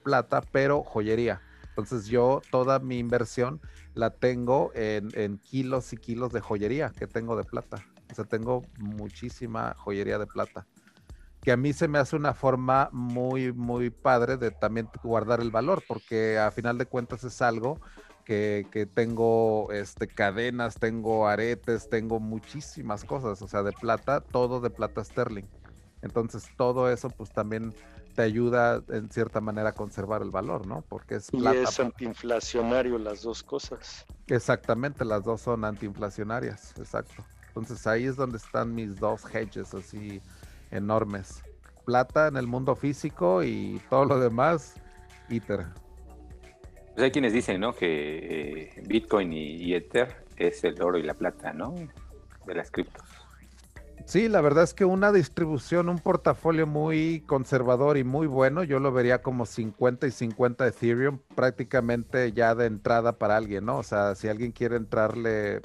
plata, 0.04 0.40
pero 0.52 0.84
joyería. 0.84 1.40
Entonces 1.70 2.06
yo 2.06 2.42
toda 2.50 2.78
mi 2.78 2.98
inversión 2.98 3.60
la 3.94 4.10
tengo 4.10 4.70
en, 4.74 5.08
en, 5.14 5.38
kilos 5.38 5.92
y 5.92 5.96
kilos 5.96 6.32
de 6.32 6.40
joyería 6.40 6.90
que 6.90 7.08
tengo 7.08 7.36
de 7.36 7.42
plata. 7.42 7.84
O 8.10 8.14
sea, 8.14 8.24
tengo 8.24 8.62
muchísima 8.78 9.74
joyería 9.76 10.18
de 10.18 10.26
plata. 10.26 10.66
Que 11.42 11.52
a 11.52 11.56
mí 11.56 11.72
se 11.72 11.88
me 11.88 11.98
hace 11.98 12.16
una 12.16 12.34
forma 12.34 12.88
muy, 12.92 13.52
muy 13.52 13.90
padre 13.90 14.36
de 14.36 14.50
también 14.50 14.88
guardar 15.02 15.40
el 15.40 15.50
valor, 15.50 15.82
porque 15.88 16.38
a 16.38 16.50
final 16.50 16.76
de 16.78 16.86
cuentas 16.86 17.24
es 17.24 17.40
algo 17.42 17.80
que, 18.24 18.88
tengo 18.94 19.72
este, 19.72 20.06
cadenas, 20.06 20.76
tengo 20.76 21.26
aretes, 21.26 21.88
tengo 21.88 22.20
muchísimas 22.20 23.04
cosas, 23.04 23.42
o 23.42 23.48
sea, 23.48 23.62
de 23.62 23.72
plata, 23.72 24.20
todo 24.20 24.60
de 24.60 24.70
plata 24.70 25.04
sterling. 25.04 25.46
Entonces, 26.02 26.48
todo 26.56 26.90
eso 26.90 27.10
pues 27.10 27.30
también 27.30 27.74
te 28.14 28.22
ayuda 28.22 28.82
en 28.88 29.10
cierta 29.10 29.40
manera 29.40 29.70
a 29.70 29.72
conservar 29.72 30.22
el 30.22 30.30
valor, 30.30 30.66
¿no? 30.66 30.82
Porque 30.88 31.16
es 31.16 31.30
plata. 31.30 31.58
Y 31.58 31.62
es 31.62 31.80
antiinflacionario 31.80 32.98
las 32.98 33.22
dos 33.22 33.42
cosas. 33.42 34.06
Exactamente, 34.26 35.04
las 35.04 35.24
dos 35.24 35.42
son 35.42 35.64
antiinflacionarias, 35.64 36.74
exacto. 36.78 37.24
Entonces 37.48 37.86
ahí 37.86 38.06
es 38.06 38.16
donde 38.16 38.38
están 38.38 38.74
mis 38.74 38.98
dos 38.98 39.22
hedges 39.34 39.74
así 39.74 40.22
enormes. 40.70 41.42
Plata 41.84 42.28
en 42.28 42.36
el 42.36 42.46
mundo 42.46 42.76
físico 42.76 43.42
y 43.42 43.80
todo 43.90 44.04
lo 44.04 44.20
demás, 44.20 44.74
Ether. 45.28 45.66
Pues 47.00 47.06
hay 47.06 47.12
quienes 47.12 47.32
dicen, 47.32 47.62
¿no? 47.62 47.72
Que 47.72 48.72
eh, 48.76 48.82
Bitcoin 48.86 49.32
y, 49.32 49.72
Ether 49.72 50.16
es 50.36 50.62
el 50.64 50.82
oro 50.82 50.98
y 50.98 51.02
la 51.02 51.14
plata, 51.14 51.54
¿no? 51.54 51.74
De 52.44 52.54
las 52.54 52.70
criptos. 52.70 53.02
Sí, 54.04 54.28
la 54.28 54.42
verdad 54.42 54.64
es 54.64 54.74
que 54.74 54.84
una 54.84 55.10
distribución, 55.10 55.88
un 55.88 55.98
portafolio 55.98 56.66
muy 56.66 57.22
conservador 57.26 57.96
y 57.96 58.04
muy 58.04 58.26
bueno, 58.26 58.64
yo 58.64 58.80
lo 58.80 58.92
vería 58.92 59.22
como 59.22 59.46
50 59.46 60.08
y 60.08 60.10
50 60.10 60.66
Ethereum 60.66 61.20
prácticamente 61.34 62.32
ya 62.32 62.54
de 62.54 62.66
entrada 62.66 63.12
para 63.12 63.38
alguien, 63.38 63.64
¿no? 63.64 63.78
O 63.78 63.82
sea, 63.82 64.14
si 64.14 64.28
alguien 64.28 64.52
quiere 64.52 64.76
entrarle 64.76 65.56
eh, 65.56 65.60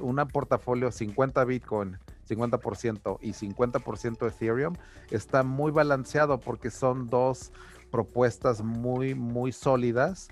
un 0.00 0.16
portafolio 0.32 0.90
50 0.90 1.44
Bitcoin, 1.44 1.98
50% 2.26 3.18
y 3.20 3.32
50% 3.32 4.28
Ethereum, 4.28 4.76
está 5.10 5.42
muy 5.42 5.72
balanceado 5.72 6.40
porque 6.40 6.70
son 6.70 7.08
dos 7.08 7.52
propuestas 7.92 8.62
muy, 8.62 9.14
muy 9.14 9.52
sólidas 9.52 10.28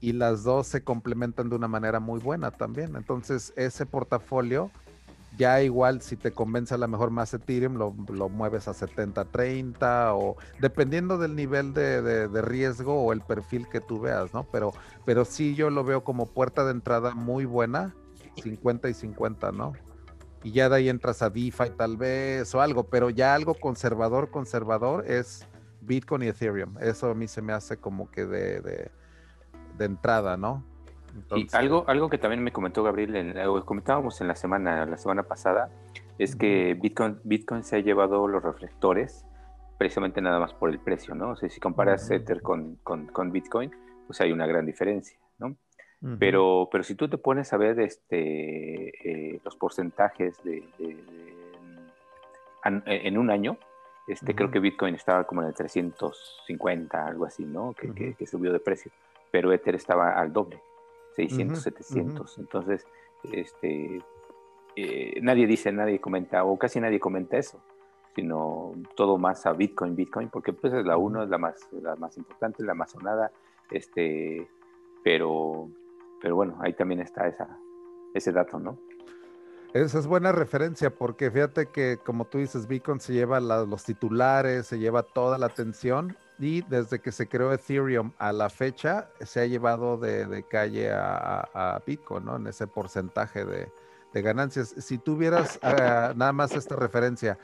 y 0.00 0.12
las 0.12 0.42
dos 0.42 0.66
se 0.66 0.82
complementan 0.82 1.48
de 1.48 1.54
una 1.54 1.68
manera 1.68 2.00
muy 2.00 2.18
buena 2.18 2.50
también. 2.50 2.96
Entonces, 2.96 3.52
ese 3.56 3.86
portafolio, 3.86 4.70
ya 5.38 5.62
igual 5.62 6.00
si 6.00 6.16
te 6.16 6.32
convence 6.32 6.74
a 6.74 6.78
lo 6.78 6.88
mejor 6.88 7.10
más 7.10 7.32
Ethereum, 7.34 7.74
lo, 7.74 7.94
lo 8.08 8.28
mueves 8.28 8.68
a 8.68 8.72
70-30 8.72 10.12
o 10.14 10.36
dependiendo 10.60 11.18
del 11.18 11.36
nivel 11.36 11.74
de, 11.74 12.02
de, 12.02 12.42
riesgo 12.42 13.02
o 13.02 13.12
el 13.12 13.20
perfil 13.20 13.68
que 13.68 13.80
tú 13.80 14.00
veas, 14.00 14.32
¿no? 14.32 14.44
Pero, 14.50 14.72
pero 15.04 15.24
sí 15.24 15.54
yo 15.54 15.70
lo 15.70 15.84
veo 15.84 16.04
como 16.04 16.26
puerta 16.26 16.64
de 16.64 16.72
entrada 16.72 17.14
muy 17.14 17.44
buena, 17.44 17.94
50 18.42 18.88
y 18.88 18.94
50, 18.94 19.52
¿no? 19.52 19.74
Y 20.42 20.52
ya 20.52 20.68
de 20.68 20.76
ahí 20.76 20.88
entras 20.88 21.22
a 21.22 21.30
DeFi 21.30 21.70
tal 21.76 21.96
vez 21.96 22.54
o 22.54 22.60
algo, 22.60 22.84
pero 22.84 23.10
ya 23.10 23.34
algo 23.34 23.54
conservador, 23.54 24.30
conservador 24.30 25.06
es 25.06 25.46
Bitcoin 25.86 26.22
y 26.22 26.28
Ethereum. 26.28 26.76
Eso 26.80 27.10
a 27.10 27.14
mí 27.14 27.28
se 27.28 27.42
me 27.42 27.52
hace 27.52 27.76
como 27.76 28.10
que 28.10 28.24
de, 28.24 28.60
de, 28.60 29.84
entrada, 29.84 30.36
¿no? 30.36 30.64
Y 31.34 31.46
algo, 31.52 31.84
algo 31.86 32.08
que 32.10 32.18
también 32.18 32.42
me 32.42 32.52
comentó 32.52 32.82
Gabriel, 32.82 33.14
en, 33.14 33.34
comentábamos 33.64 34.20
en 34.20 34.28
la 34.28 34.34
semana, 34.34 34.84
la 34.86 34.96
semana 34.96 35.22
pasada, 35.22 35.70
es 36.18 36.34
que 36.34 36.74
Bitcoin, 36.74 37.20
Bitcoin 37.24 37.62
se 37.62 37.76
ha 37.76 37.80
llevado 37.80 38.26
los 38.26 38.42
reflectores 38.42 39.24
precisamente 39.78 40.20
nada 40.20 40.38
más 40.38 40.52
por 40.54 40.70
el 40.70 40.78
precio, 40.78 41.14
¿no? 41.14 41.30
O 41.30 41.36
sea, 41.36 41.48
si 41.48 41.60
comparas 41.60 42.10
Ether 42.10 42.42
con, 42.42 42.76
con, 42.76 43.32
Bitcoin, 43.32 43.70
pues 44.06 44.20
hay 44.20 44.32
una 44.32 44.46
gran 44.46 44.66
diferencia, 44.66 45.18
¿no? 45.38 45.56
pero, 46.18 46.68
pero 46.70 46.84
si 46.84 46.94
tú 46.94 47.08
te 47.08 47.16
pones 47.16 47.52
a 47.54 47.56
ver 47.56 47.80
este, 47.80 48.88
eh, 49.34 49.40
los 49.42 49.56
porcentajes 49.56 50.36
de, 50.44 50.62
en 52.64 53.18
un 53.18 53.30
año, 53.30 53.58
este, 54.06 54.34
Creo 54.34 54.50
que 54.50 54.60
Bitcoin 54.60 54.94
estaba 54.94 55.24
como 55.24 55.42
en 55.42 55.48
el 55.48 55.54
350, 55.54 57.06
algo 57.06 57.24
así, 57.24 57.44
¿no? 57.44 57.72
Que, 57.72 58.14
que, 58.14 58.26
subió 58.26 58.52
de 58.52 58.60
precio. 58.60 58.92
Pero 59.30 59.52
Ether 59.52 59.74
estaba 59.74 60.12
al 60.12 60.32
doble, 60.32 60.62
600, 61.16 61.62
700. 61.62 62.38
Entonces, 62.38 62.86
este, 63.32 64.02
eh, 64.76 65.18
nadie 65.22 65.46
dice, 65.46 65.72
nadie 65.72 66.00
comenta, 66.00 66.44
o 66.44 66.58
casi 66.58 66.80
nadie 66.80 67.00
comenta 67.00 67.38
eso, 67.38 67.60
sino 68.14 68.72
todo 68.94 69.16
más 69.18 69.46
a 69.46 69.52
Bitcoin, 69.52 69.96
Bitcoin, 69.96 70.28
porque 70.28 70.52
pues 70.52 70.72
es 70.74 70.84
la 70.84 70.96
uno, 70.96 71.22
es 71.22 71.30
la 71.30 71.38
más, 71.38 71.66
la 71.72 71.96
más 71.96 72.16
importante, 72.18 72.62
la 72.62 72.74
más 72.74 72.90
sonada, 72.90 73.32
este, 73.70 74.48
pero, 75.02 75.68
pero 76.20 76.36
bueno, 76.36 76.56
ahí 76.60 76.74
también 76.74 77.00
está 77.00 77.26
esa, 77.26 77.58
ese 78.12 78.32
dato, 78.32 78.58
¿no? 78.58 78.78
Esa 79.74 79.98
es 79.98 80.06
buena 80.06 80.30
referencia 80.30 80.94
porque 80.94 81.32
fíjate 81.32 81.66
que 81.66 81.98
como 81.98 82.26
tú 82.26 82.38
dices, 82.38 82.68
Bitcoin 82.68 83.00
se 83.00 83.12
lleva 83.12 83.40
los 83.40 83.82
titulares, 83.82 84.68
se 84.68 84.78
lleva 84.78 85.02
toda 85.02 85.36
la 85.36 85.46
atención 85.46 86.16
y 86.38 86.62
desde 86.62 87.00
que 87.00 87.10
se 87.10 87.26
creó 87.26 87.52
Ethereum 87.52 88.12
a 88.18 88.32
la 88.32 88.50
fecha 88.50 89.08
se 89.20 89.40
ha 89.40 89.46
llevado 89.46 89.96
de, 89.96 90.44
calle 90.48 90.92
a, 90.92 91.82
Bitcoin, 91.84 92.24
¿no? 92.24 92.36
En 92.36 92.46
ese 92.46 92.68
porcentaje 92.68 93.44
de, 93.44 94.22
ganancias. 94.22 94.76
Si 94.78 94.96
tuvieras 94.96 95.58
ah, 95.60 96.12
nada 96.14 96.32
más 96.32 96.52
esta 96.52 96.76
referencia, 96.76 97.36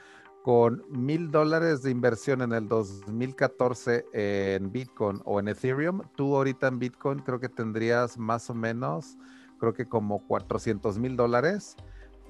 con 0.44 0.84
mil 0.88 1.32
dólares 1.32 1.82
de 1.82 1.90
inversión 1.90 2.42
en 2.42 2.52
el 2.52 2.68
2014 2.68 4.06
en 4.12 4.70
Bitcoin 4.70 5.20
o 5.24 5.40
en 5.40 5.48
Ethereum, 5.48 6.02
tú 6.14 6.36
ahorita 6.36 6.68
en 6.68 6.78
Bitcoin 6.78 7.18
creo 7.18 7.40
que 7.40 7.48
tendrías 7.48 8.18
más 8.18 8.48
o 8.50 8.54
menos, 8.54 9.18
creo 9.58 9.74
que 9.74 9.88
como 9.88 10.24
400 10.28 10.96
mil 10.96 11.16
dólares 11.16 11.76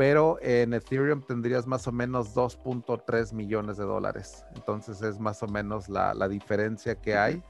pero 0.01 0.39
en 0.41 0.73
Ethereum 0.73 1.21
tendrías 1.21 1.67
más 1.67 1.87
o 1.87 1.93
menos 1.93 2.35
2.3 2.35 3.35
millones 3.35 3.77
de 3.77 3.85
dólares. 3.85 4.47
Entonces 4.57 5.03
es 5.03 5.21
más 5.21 5.43
o 5.43 5.47
menos 5.47 5.91
la, 5.91 6.27
diferencia 6.27 6.95
que 6.95 7.19
hay 7.19 7.43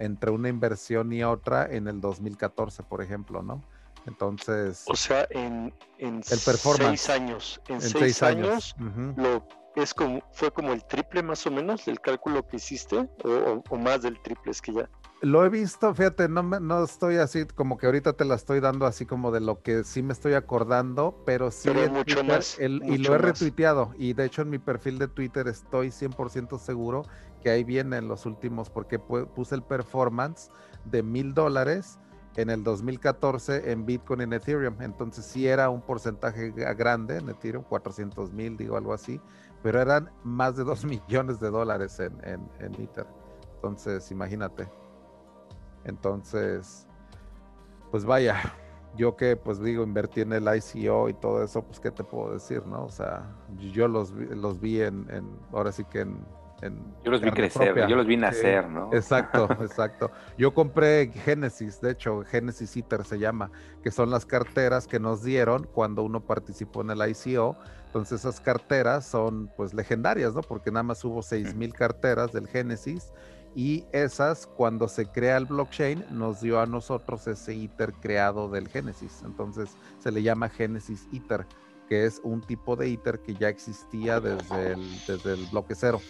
entre 0.00 0.32
una 0.32 0.48
inversión 0.48 1.12
y 1.12 1.22
otra 1.22 1.64
en 1.70 1.86
el 1.86 2.00
2014, 2.00 2.82
por 2.82 3.02
ejemplo, 3.02 3.44
¿no? 3.44 3.62
Entonces... 4.08 4.82
O 4.88 4.96
sea, 4.96 5.28
en, 5.30 5.72
en 5.98 6.24
seis 6.24 7.08
años. 7.08 7.60
En, 7.68 7.80
seis, 7.80 8.20
años, 8.24 8.74
lo 9.14 9.46
es 9.76 9.94
como, 9.94 10.22
fue 10.32 10.50
como 10.50 10.72
el 10.72 10.84
triple 10.84 11.22
más 11.22 11.46
o 11.46 11.52
menos 11.52 11.84
del 11.84 12.00
cálculo 12.00 12.44
que 12.46 12.56
hiciste, 12.56 13.08
o, 13.24 13.76
más 13.76 14.02
del 14.02 14.20
triple, 14.22 14.50
es 14.50 14.60
que 14.60 14.72
ya. 14.72 14.90
Lo 15.22 15.44
he 15.44 15.48
visto, 15.48 15.94
fíjate, 15.94 16.28
no, 16.28 16.42
me, 16.42 16.58
no 16.58 16.82
estoy 16.82 17.16
así 17.16 17.46
como 17.46 17.78
que 17.78 17.86
ahorita 17.86 18.14
te 18.14 18.24
la 18.24 18.34
estoy 18.34 18.58
dando 18.58 18.86
así 18.86 19.06
como 19.06 19.30
de 19.30 19.40
lo 19.40 19.62
que 19.62 19.84
sí 19.84 20.02
me 20.02 20.12
estoy 20.12 20.34
acordando, 20.34 21.22
pero 21.24 21.52
sí 21.52 21.70
mucho 21.90 22.24
más, 22.24 22.58
y 22.58 22.98
lo 22.98 23.14
he 23.14 23.18
retuiteado 23.18 23.92
y 23.96 24.14
de 24.14 24.24
hecho 24.24 24.42
en 24.42 24.50
mi 24.50 24.58
perfil 24.58 24.98
de 24.98 25.06
Twitter 25.06 25.46
estoy 25.46 25.92
100% 25.92 26.58
seguro 26.58 27.04
que 27.40 27.50
ahí 27.50 27.62
vienen 27.62 28.08
los 28.08 28.26
últimos 28.26 28.68
porque 28.68 28.98
puse 28.98 29.54
el 29.54 29.62
performance 29.62 30.50
de 30.86 31.04
mil 31.04 31.34
dólares 31.34 32.00
en 32.36 32.50
el 32.50 32.64
2014 32.64 33.70
en 33.70 33.86
Bitcoin 33.86 34.20
y 34.20 34.24
en 34.24 34.32
Ethereum. 34.32 34.80
Entonces 34.80 35.24
sí 35.24 35.46
era 35.46 35.70
un 35.70 35.82
porcentaje 35.82 36.50
grande 36.50 37.18
en 37.18 37.28
Ethereum, 37.28 37.62
400 37.64 38.32
mil, 38.32 38.56
digo 38.56 38.76
algo 38.76 38.92
así, 38.92 39.20
pero 39.62 39.80
eran 39.80 40.10
más 40.24 40.56
de 40.56 40.64
2 40.64 40.84
millones 40.84 41.40
de 41.40 41.50
dólares 41.50 42.00
en, 42.00 42.12
en, 42.24 42.74
Ether. 42.82 43.06
Entonces, 43.54 44.10
imagínate. 44.10 44.68
Entonces, 45.84 46.86
pues 47.90 48.04
vaya, 48.04 48.40
yo 48.96 49.16
que 49.16 49.36
pues 49.36 49.60
digo, 49.60 49.82
invertí 49.82 50.20
en 50.20 50.32
el 50.32 50.44
ICO 50.44 51.08
y 51.08 51.14
todo 51.14 51.42
eso, 51.42 51.62
pues 51.62 51.80
qué 51.80 51.90
te 51.90 52.04
puedo 52.04 52.32
decir, 52.34 52.66
¿no? 52.66 52.84
O 52.84 52.90
sea, 52.90 53.34
yo 53.58 53.88
los, 53.88 54.10
los 54.10 54.60
vi 54.60 54.82
en, 54.82 55.06
en 55.10 55.28
ahora 55.52 55.72
sí 55.72 55.84
que 55.84 56.00
en 56.00 56.24
yo 57.04 57.10
los 57.10 57.20
vi 57.20 57.30
crecer, 57.32 57.74
yo 57.88 57.96
los 57.96 58.06
vi 58.06 58.16
nacer, 58.16 58.68
¿no? 58.68 58.90
Exacto, 58.92 59.48
exacto. 59.60 60.10
Yo 60.38 60.54
compré 60.54 61.08
Genesis, 61.08 61.80
de 61.80 61.90
hecho, 61.90 62.22
Genesis 62.22 62.76
ITER 62.76 63.04
se 63.04 63.18
llama, 63.18 63.50
que 63.82 63.90
son 63.90 64.10
las 64.10 64.24
carteras 64.24 64.86
que 64.86 65.00
nos 65.00 65.24
dieron 65.24 65.66
cuando 65.72 66.02
uno 66.02 66.20
participó 66.20 66.82
en 66.82 66.90
el 66.90 67.10
ICO. 67.10 67.56
Entonces 67.86 68.20
esas 68.20 68.40
carteras 68.40 69.04
son 69.04 69.50
pues 69.56 69.74
legendarias, 69.74 70.34
¿no? 70.34 70.40
Porque 70.40 70.70
nada 70.70 70.84
más 70.84 71.04
hubo 71.04 71.20
seis 71.22 71.54
mil 71.54 71.74
carteras 71.74 72.32
del 72.32 72.46
Genesis 72.46 73.12
y 73.54 73.84
esas 73.92 74.46
cuando 74.46 74.88
se 74.88 75.06
crea 75.06 75.36
el 75.36 75.46
blockchain 75.46 76.04
nos 76.10 76.40
dio 76.40 76.60
a 76.60 76.66
nosotros 76.66 77.26
ese 77.26 77.54
ITER 77.54 77.92
creado 77.94 78.48
del 78.48 78.68
Genesis. 78.68 79.22
Entonces 79.24 79.70
se 79.98 80.10
le 80.10 80.22
llama 80.22 80.48
Genesis 80.48 81.06
ITER, 81.12 81.46
que 81.88 82.06
es 82.06 82.20
un 82.24 82.40
tipo 82.40 82.76
de 82.76 82.88
ITER 82.88 83.20
que 83.20 83.34
ya 83.34 83.48
existía 83.48 84.20
desde 84.20 84.72
el, 84.72 84.90
desde 85.06 85.34
el 85.34 85.46
bloque 85.46 85.74
cero. 85.74 86.00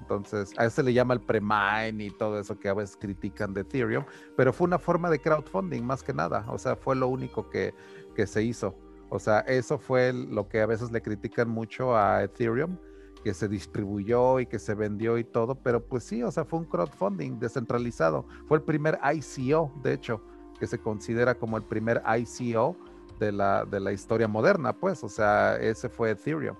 Entonces, 0.00 0.52
a 0.58 0.64
ese 0.64 0.82
le 0.82 0.92
llama 0.92 1.14
el 1.14 1.20
pre-mine 1.20 2.04
y 2.04 2.10
todo 2.10 2.40
eso 2.40 2.58
que 2.58 2.68
a 2.68 2.74
veces 2.74 2.96
critican 3.00 3.54
de 3.54 3.60
Ethereum, 3.60 4.04
pero 4.36 4.52
fue 4.52 4.66
una 4.66 4.78
forma 4.78 5.08
de 5.08 5.20
crowdfunding 5.20 5.84
más 5.84 6.02
que 6.02 6.12
nada, 6.12 6.44
o 6.48 6.58
sea, 6.58 6.74
fue 6.74 6.96
lo 6.96 7.06
único 7.06 7.48
que, 7.48 7.72
que 8.16 8.26
se 8.26 8.42
hizo. 8.42 8.74
O 9.10 9.20
sea, 9.20 9.40
eso 9.40 9.78
fue 9.78 10.12
lo 10.12 10.48
que 10.48 10.60
a 10.60 10.66
veces 10.66 10.90
le 10.90 11.02
critican 11.02 11.48
mucho 11.48 11.96
a 11.96 12.24
Ethereum, 12.24 12.78
que 13.22 13.34
se 13.34 13.48
distribuyó 13.48 14.40
y 14.40 14.46
que 14.46 14.58
se 14.58 14.74
vendió 14.74 15.18
y 15.18 15.24
todo, 15.24 15.54
pero 15.54 15.84
pues 15.84 16.04
sí, 16.04 16.22
o 16.22 16.30
sea, 16.30 16.44
fue 16.44 16.60
un 16.60 16.64
crowdfunding 16.64 17.38
descentralizado. 17.38 18.26
Fue 18.46 18.58
el 18.58 18.64
primer 18.64 18.98
ICO, 19.14 19.72
de 19.82 19.94
hecho, 19.94 20.22
que 20.58 20.66
se 20.66 20.78
considera 20.78 21.34
como 21.34 21.56
el 21.56 21.62
primer 21.62 22.02
ICO 22.18 22.76
de 23.18 23.32
la, 23.32 23.64
de 23.64 23.80
la 23.80 23.92
historia 23.92 24.28
moderna, 24.28 24.72
pues, 24.72 25.04
o 25.04 25.08
sea, 25.08 25.56
ese 25.56 25.88
fue 25.88 26.10
Ethereum. 26.10 26.56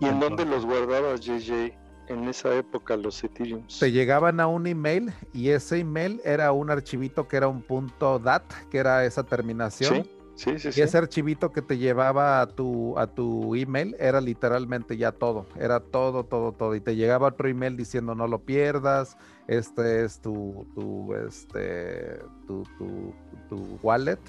¿Y 0.00 0.06
en 0.06 0.18
dónde 0.18 0.44
los 0.44 0.64
guardabas, 0.64 1.20
JJ? 1.20 1.72
en 2.08 2.26
esa 2.26 2.54
época 2.54 2.96
los 2.96 3.22
Ethereum. 3.22 3.64
Te 3.78 3.92
llegaban 3.92 4.40
a 4.40 4.46
un 4.46 4.66
email 4.66 5.12
y 5.32 5.50
ese 5.50 5.78
email 5.78 6.20
era 6.24 6.52
un 6.52 6.70
archivito 6.70 7.28
que 7.28 7.36
era 7.36 7.48
un 7.48 7.62
punto 7.62 8.18
.dat, 8.18 8.44
que 8.70 8.78
era 8.78 9.04
esa 9.04 9.24
terminación. 9.24 10.04
Sí, 10.04 10.10
sí, 10.38 10.58
sí. 10.72 10.80
Y 10.80 10.82
ese 10.82 10.98
archivito 10.98 11.52
que 11.52 11.62
te 11.62 11.78
llevaba 11.78 12.40
a 12.40 12.46
tu, 12.46 12.98
a 12.98 13.06
tu 13.06 13.54
email 13.54 13.96
era 13.98 14.20
literalmente 14.20 14.96
ya 14.96 15.12
todo. 15.12 15.46
Era 15.56 15.80
todo, 15.80 16.24
todo, 16.24 16.52
todo. 16.52 16.74
Y 16.74 16.80
te 16.80 16.96
llegaba 16.96 17.28
otro 17.28 17.48
email 17.48 17.76
diciendo 17.76 18.14
no 18.14 18.26
lo 18.26 18.38
pierdas. 18.40 19.16
Este 19.46 20.04
es 20.04 20.20
tu, 20.20 20.66
tu, 20.74 21.14
este, 21.14 22.18
tu, 22.46 22.62
tu, 22.78 23.14
tu 23.48 23.78
wallet. 23.82 24.20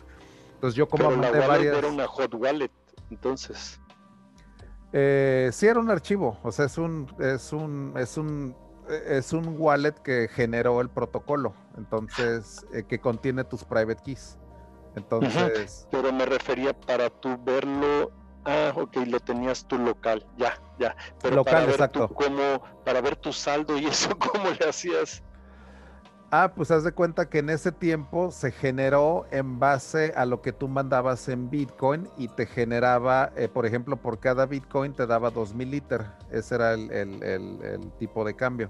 Entonces 0.55 0.75
yo 0.75 0.89
como 0.89 1.07
Pero 1.09 1.21
la 1.21 1.47
wallet 1.47 1.73
era 1.73 1.87
una 1.87 2.05
hot 2.05 2.33
wallet, 2.35 2.71
entonces. 3.09 3.79
Eh, 4.91 5.49
sí, 5.53 5.67
era 5.67 5.79
un 5.79 5.89
archivo, 5.89 6.37
o 6.43 6.51
sea, 6.51 6.65
es 6.65 6.77
un, 6.77 7.07
es 7.19 7.53
un, 7.53 7.93
es 7.95 8.17
un, 8.17 8.55
es 9.07 9.31
un 9.31 9.55
wallet 9.57 9.93
que 10.03 10.27
generó 10.27 10.81
el 10.81 10.89
protocolo, 10.89 11.53
entonces, 11.77 12.65
eh, 12.73 12.83
que 12.83 12.99
contiene 12.99 13.45
tus 13.45 13.63
private 13.63 14.01
keys. 14.03 14.37
Entonces. 14.95 15.87
Pero 15.91 16.11
me 16.11 16.25
refería 16.25 16.73
para 16.73 17.09
tú 17.09 17.37
verlo. 17.43 18.11
Ah, 18.45 18.71
ok, 18.75 18.97
lo 19.07 19.19
tenías 19.19 19.65
tu 19.65 19.77
local, 19.77 20.25
ya, 20.37 20.59
ya. 20.79 20.95
Pero 21.21 21.35
local, 21.37 21.53
para 21.53 21.65
ver 21.65 21.75
exacto. 21.75 22.09
para 22.85 23.01
ver 23.01 23.15
tu 23.17 23.33
saldo 23.33 23.77
y 23.77 23.85
eso, 23.85 24.09
¿cómo 24.19 24.49
le 24.49 24.69
hacías? 24.69 25.21
Ah, 26.31 26.53
pues 26.55 26.69
haz 26.69 26.83
de 26.83 26.91
cuenta 26.91 27.27
que 27.27 27.39
en 27.39 27.49
ese 27.49 27.71
tiempo 27.71 28.29
se 28.29 28.51
generó 28.51 29.25
en 29.31 29.59
base 29.59 30.13
a 30.15 30.25
lo 30.25 30.41
que 30.41 30.53
tú 30.53 30.67
mandabas 30.67 31.27
en 31.27 31.49
Bitcoin 31.49 32.07
y 32.17 32.27
te 32.27 32.45
generaba, 32.45 33.31
eh, 33.35 33.47
por 33.47 33.65
ejemplo, 33.65 33.97
por 33.97 34.19
cada 34.19 34.45
Bitcoin 34.45 34.93
te 34.93 35.07
daba 35.07 35.31
2000 35.31 35.71
liter. 35.71 36.05
Ese 36.31 36.55
era 36.55 36.73
el, 36.73 37.91
tipo 37.97 38.23
de 38.23 38.35
cambio. 38.35 38.69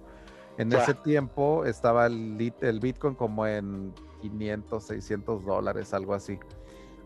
En 0.57 0.71
ese 0.71 0.93
tiempo 0.93 1.65
estaba 1.65 2.05
el, 2.05 2.53
el 2.61 2.79
Bitcoin 2.79 3.15
como 3.15 3.45
en 3.45 3.93
500, 4.21 4.83
600 4.83 5.45
dólares, 5.45 5.93
algo 5.93 6.13
así. 6.13 6.39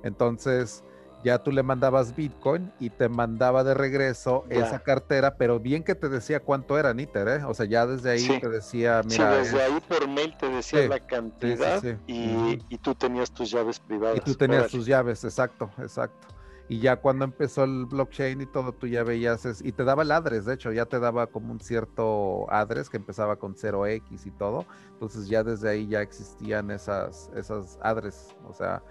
Entonces, 0.03 0.83
ya 1.23 1.37
tú 1.39 1.51
le 1.51 1.63
mandabas 1.63 2.15
Bitcoin 2.15 2.71
y 2.79 2.89
te 2.89 3.07
mandaba 3.07 3.63
de 3.63 3.73
regreso 3.73 4.43
esa 4.49 4.79
cartera, 4.79 5.35
pero 5.37 5.59
bien 5.59 5.83
que 5.83 5.95
te 5.95 6.09
decía 6.09 6.41
cuánto 6.41 6.77
era 6.77 6.93
Niter, 6.93 7.27
¿eh? 7.27 7.43
O 7.45 7.53
sea, 7.53 7.65
ya 7.65 7.85
desde 7.85 8.11
ahí 8.11 8.39
te 8.39 8.49
decía, 8.49 9.01
mira. 9.05 9.31
Sí, 9.31 9.51
desde 9.51 9.63
ahí 9.63 9.79
por 9.87 10.07
mail 10.07 10.35
te 10.37 10.49
decía 10.49 10.87
la 10.87 10.99
cantidad 10.99 11.81
y, 12.07 12.57
tú 12.81 12.93
tenías 12.93 13.31
tus 13.31 13.49
llaves 13.49 13.79
privadas. 13.79 14.17
Y 14.17 14.21
tú 14.21 14.35
tenías 14.35 14.69
tus 14.69 14.85
llaves, 14.85 15.23
exacto, 15.23 15.69
exacto. 15.79 16.27
Y 16.69 16.79
ya 16.79 16.95
cuando 16.95 17.25
empezó 17.25 17.65
el 17.65 17.85
blockchain 17.85 18.41
y 18.41 18.45
todo, 18.45 18.71
tú 18.71 18.87
ya 18.87 19.03
veías, 19.03 19.61
y 19.63 19.71
te 19.73 19.83
daba 19.83 20.03
el 20.03 20.11
address, 20.11 20.45
de 20.45 20.53
hecho, 20.53 20.71
ya 20.71 20.85
te 20.85 20.99
daba 20.99 21.27
como 21.27 21.51
un 21.51 21.59
cierto 21.59 22.45
address 22.49 22.89
que 22.89 22.97
empezaba 22.97 23.35
con 23.35 23.55
0x 23.55 24.25
y 24.25 24.31
todo. 24.31 24.65
Entonces 24.93 25.27
ya 25.27 25.43
desde 25.43 25.69
ahí 25.69 25.87
ya 25.87 26.01
existían 26.01 26.71
esas, 26.71 27.29
esas 27.35 27.77
address, 27.81 28.33
o 28.47 28.53
sea, 28.53 28.81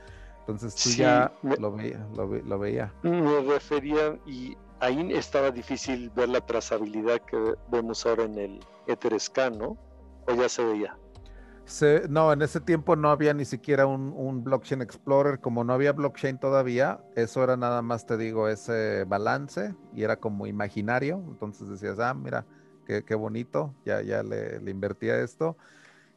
entonces 0.41 0.75
tú 0.75 0.91
ya 0.91 1.33
lo, 1.43 1.73
veía, 1.73 2.07
lo, 2.15 2.59
veía. 2.59 2.93
Me 3.03 3.41
refería 3.43 4.19
y 4.27 4.57
ahí 4.81 5.13
estaba 5.13 5.51
difícil 5.51 6.11
ver 6.11 6.29
la 6.29 6.41
trazabilidad 6.41 7.21
que 7.21 7.55
vemos 7.69 8.05
ahora 8.05 8.25
en 8.25 8.39
el 8.39 8.61
Etherscan, 8.89 9.57
¿no? 9.57 9.79
¿O 10.27 10.35
ya 10.35 10.49
se 10.49 10.65
veía? 10.65 10.99
No, 12.09 12.33
en 12.33 12.43
ese 12.43 12.61
tiempo 12.61 12.97
no 12.97 13.11
había 13.11 13.35
ni 13.35 13.45
siquiera 13.45 13.87
un, 13.87 14.45
blockchain 14.45 14.83
explorer, 14.83 15.41
como 15.41 15.65
no 15.65 15.73
había 15.73 15.93
blockchain 15.93 16.39
todavía, 16.39 17.01
eso 17.17 17.43
era 17.43 17.57
nada 17.57 17.83
más, 17.83 18.07
te 18.07 18.17
digo, 18.17 18.49
ese 18.49 19.05
balance 19.05 19.75
y 19.95 20.03
era 20.03 20.17
como 20.17 20.47
imaginario, 20.47 21.23
entonces 21.29 21.69
decías, 21.69 21.99
ah, 21.99 22.15
mira, 22.15 22.47
qué, 22.87 23.15
bonito, 23.15 23.75
ya, 23.85 24.03
ya 24.03 24.23
le, 24.23 24.61
le 24.61 24.71
invertía 24.71 25.21
esto 25.21 25.57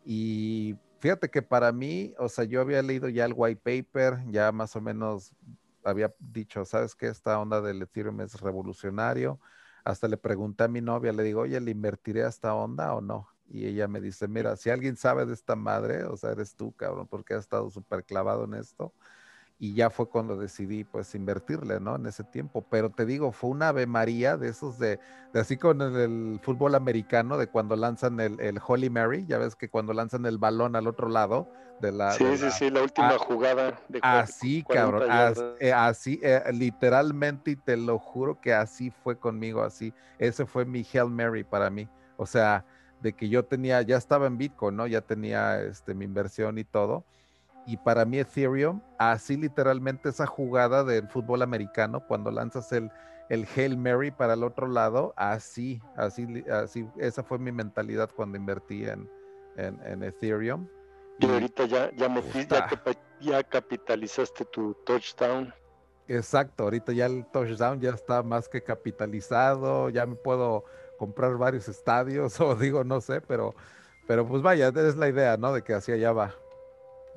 y 0.06 0.76
Fíjate 1.06 1.30
que 1.30 1.44
para 1.44 1.72
mí, 1.72 2.16
o 2.18 2.28
sea, 2.30 2.46
yo 2.46 2.62
había 2.62 2.82
leído 2.82 3.10
ya 3.10 3.26
el 3.26 3.34
white 3.36 3.62
paper, 3.64 4.24
ya 4.32 4.52
más 4.52 4.76
o 4.76 4.82
menos 4.82 5.36
había 5.84 6.12
dicho, 6.20 6.66
¿sabes 6.66 6.96
qué? 6.96 7.06
Esta 7.06 7.40
onda 7.40 7.62
del 7.62 7.84
Ethereum 7.84 8.22
es 8.22 8.42
revolucionario. 8.42 9.40
Hasta 9.84 10.08
le 10.08 10.18
pregunté 10.18 10.64
a 10.64 10.68
mi 10.68 10.82
novia, 10.82 11.14
le 11.14 11.22
digo, 11.22 11.42
oye, 11.42 11.60
¿le 11.62 11.70
invertiré 11.70 12.24
a 12.24 12.30
esta 12.30 12.56
onda 12.56 12.96
o 12.96 13.02
no? 13.02 13.28
Y 13.48 13.68
ella 13.68 13.88
me 13.88 14.02
dice, 14.02 14.28
mira, 14.28 14.56
si 14.56 14.70
alguien 14.70 14.98
sabe 14.98 15.26
de 15.26 15.34
esta 15.34 15.56
madre, 15.56 16.04
o 16.04 16.18
sea, 16.18 16.32
eres 16.32 16.56
tú, 16.56 16.72
cabrón, 16.74 17.08
porque 17.08 17.36
has 17.36 17.42
estado 17.42 17.70
súper 17.70 18.04
clavado 18.04 18.46
en 18.46 18.56
esto 18.56 18.92
y 19.58 19.74
ya 19.74 19.90
fue 19.90 20.10
cuando 20.10 20.36
decidí 20.36 20.84
pues 20.84 21.16
invertirle, 21.16 21.80
¿no? 21.80 21.96
En 21.96 22.06
ese 22.06 22.24
tiempo. 22.24 22.66
Pero 22.70 22.90
te 22.90 23.06
digo, 23.06 23.32
fue 23.32 23.52
una 23.52 23.70
Ave 23.70 23.88
María 23.88 24.36
de 24.36 24.50
esos 24.50 24.78
de, 24.80 25.00
así 25.34 25.56
con 25.56 25.82
el, 25.82 26.40
fútbol 26.42 26.76
americano, 26.76 27.38
de 27.38 27.48
cuando 27.48 27.76
lanzan 27.76 28.20
el, 28.20 28.60
Holy 28.66 28.90
Mary, 28.90 29.26
ya 29.28 29.38
ves 29.38 29.56
que 29.56 29.70
cuando 29.70 29.94
lanzan 29.94 30.26
el 30.26 30.38
balón 30.38 30.76
al 30.76 30.88
otro 30.88 31.08
lado 31.08 31.48
de 31.80 31.94
la... 31.94 32.12
Sí, 32.12 32.38
sí, 32.38 32.52
sí, 32.52 32.70
la 32.70 32.84
última 32.84 33.12
ah, 33.12 33.18
jugada. 33.18 33.80
De 33.88 34.00
así, 34.02 34.64
cabrón, 34.64 35.04
eh, 35.60 35.72
así, 35.72 36.20
eh, 36.22 36.44
literalmente, 36.54 37.52
y 37.52 37.56
te 37.56 37.78
lo 37.78 37.98
juro 37.98 38.40
que 38.42 38.54
así 38.54 38.92
fue 38.92 39.18
conmigo, 39.18 39.64
así. 39.64 39.94
Ese 40.20 40.46
fue 40.46 40.66
mi 40.66 40.86
Hail 40.94 41.10
Mary 41.10 41.44
para 41.46 41.70
mí. 41.70 41.88
O 42.18 42.26
sea, 42.26 42.66
de 43.06 43.14
que 43.14 43.30
yo 43.30 43.46
tenía, 43.46 43.82
ya 43.82 43.98
estaba 43.98 44.28
en 44.28 44.38
Bitcoin, 44.38 44.76
¿no? 44.76 44.88
Ya 44.88 45.02
tenía 45.02 45.62
este, 45.62 45.94
mi 45.94 46.06
inversión 46.06 46.58
y 46.58 46.64
todo 46.64 47.06
y 47.66 47.78
para 47.78 48.06
mí 48.06 48.20
Ethereum, 48.20 48.82
así 48.98 49.38
literalmente 49.38 50.10
esa 50.10 50.26
jugada 50.26 50.84
del 50.84 51.08
fútbol 51.08 51.42
americano, 51.42 52.06
cuando 52.08 52.30
lanzas 52.30 52.72
el, 52.72 52.92
el 53.30 53.48
Hail 53.56 53.78
Mary 53.78 54.12
para 54.12 54.34
el 54.34 54.44
otro 54.44 54.68
lado, 54.68 55.14
así, 55.18 55.82
así, 55.96 56.44
así, 56.50 56.88
esa 56.98 57.24
fue 57.24 57.40
mi 57.40 57.52
mentalidad 57.52 58.10
cuando 58.16 58.38
invertí 58.38 58.86
en, 58.86 59.10
en, 59.58 60.04
Ethereum. 60.04 60.68
Y 61.20 61.26
ahorita 61.26 61.66
ya, 61.66 61.92
ya 61.96 62.08
metiste, 62.08 62.56
ya, 62.56 62.70
ya, 63.20 63.44
capitalizaste 63.44 64.46
tu 64.46 64.76
touchdown. 64.86 65.54
Exacto, 66.08 66.66
ahorita 66.66 66.92
ya 66.92 67.08
el 67.08 67.26
touchdown 67.32 67.82
ya 67.82 67.92
está 67.92 68.22
más 68.22 68.48
que 68.48 68.62
capitalizado, 68.62 69.90
ya 69.90 70.06
me 70.06 70.16
puedo 70.16 70.66
comprar 70.98 71.38
varios 71.38 71.68
estadios 71.68 72.40
o 72.42 72.56
digo, 72.56 72.84
no 72.84 73.02
sé, 73.02 73.22
pero, 73.22 73.56
pero 74.08 74.28
pues 74.28 74.42
vaya, 74.42 74.70
es 74.70 74.96
la 74.96 75.10
idea, 75.10 75.38
¿no? 75.38 75.54
De 75.54 75.62
que 75.62 75.74
hacia 75.74 75.96
allá 75.96 76.12
va. 76.12 76.36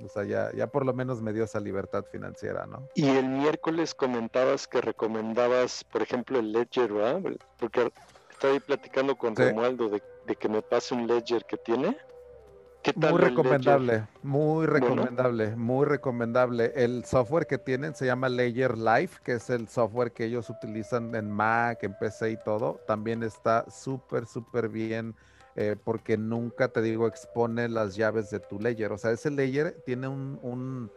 O 0.04 0.08
sea, 0.08 0.24
ya, 0.24 0.52
ya 0.52 0.68
por 0.68 0.86
lo 0.86 0.94
menos 0.94 1.20
me 1.20 1.32
dio 1.32 1.44
esa 1.44 1.58
libertad 1.58 2.04
financiera, 2.10 2.66
¿no? 2.66 2.88
Y 2.94 3.08
el 3.08 3.28
miércoles 3.28 3.94
comentabas 3.94 4.68
que 4.68 4.80
recomendabas, 4.80 5.82
por 5.84 6.02
ejemplo, 6.02 6.38
el 6.38 6.52
Ledger, 6.52 6.92
¿verdad? 6.92 7.20
Porque 7.58 7.90
estoy 8.30 8.52
ahí 8.52 8.60
platicando 8.60 9.16
con 9.16 9.34
Romualdo 9.34 9.88
de, 9.88 10.00
que 10.36 10.48
me 10.48 10.62
pase 10.62 10.94
un 10.94 11.06
Ledger 11.08 11.44
que 11.44 11.56
tiene. 11.56 11.96
¿Qué 12.82 12.92
tal 12.92 13.12
muy 13.12 13.20
recomendable, 13.20 14.06
muy 14.22 14.66
recomendable, 14.66 15.56
muy 15.56 15.84
recomendable. 15.84 16.72
El 16.76 17.04
software 17.04 17.46
que 17.46 17.58
tienen 17.58 17.94
se 17.94 18.06
llama 18.06 18.28
Ledger 18.28 18.78
Live, 18.78 19.10
que 19.24 19.32
es 19.32 19.50
el 19.50 19.68
software 19.68 20.12
que 20.12 20.24
ellos 20.24 20.48
utilizan 20.48 21.14
en 21.14 21.30
Mac, 21.30 21.82
en 21.82 21.94
PC 21.98 22.30
y 22.30 22.36
todo. 22.36 22.80
También 22.86 23.22
está 23.22 23.68
súper, 23.68 24.26
súper 24.26 24.68
bien 24.68 25.14
eh, 25.60 25.74
porque 25.82 26.16
nunca, 26.16 26.68
te 26.68 26.80
digo, 26.80 27.08
expone 27.08 27.68
las 27.68 27.96
llaves 27.96 28.30
de 28.30 28.38
tu 28.38 28.60
layer. 28.60 28.92
O 28.92 28.96
sea, 28.96 29.10
ese 29.10 29.28
layer 29.28 29.82
tiene 29.84 30.06
un, 30.06 30.88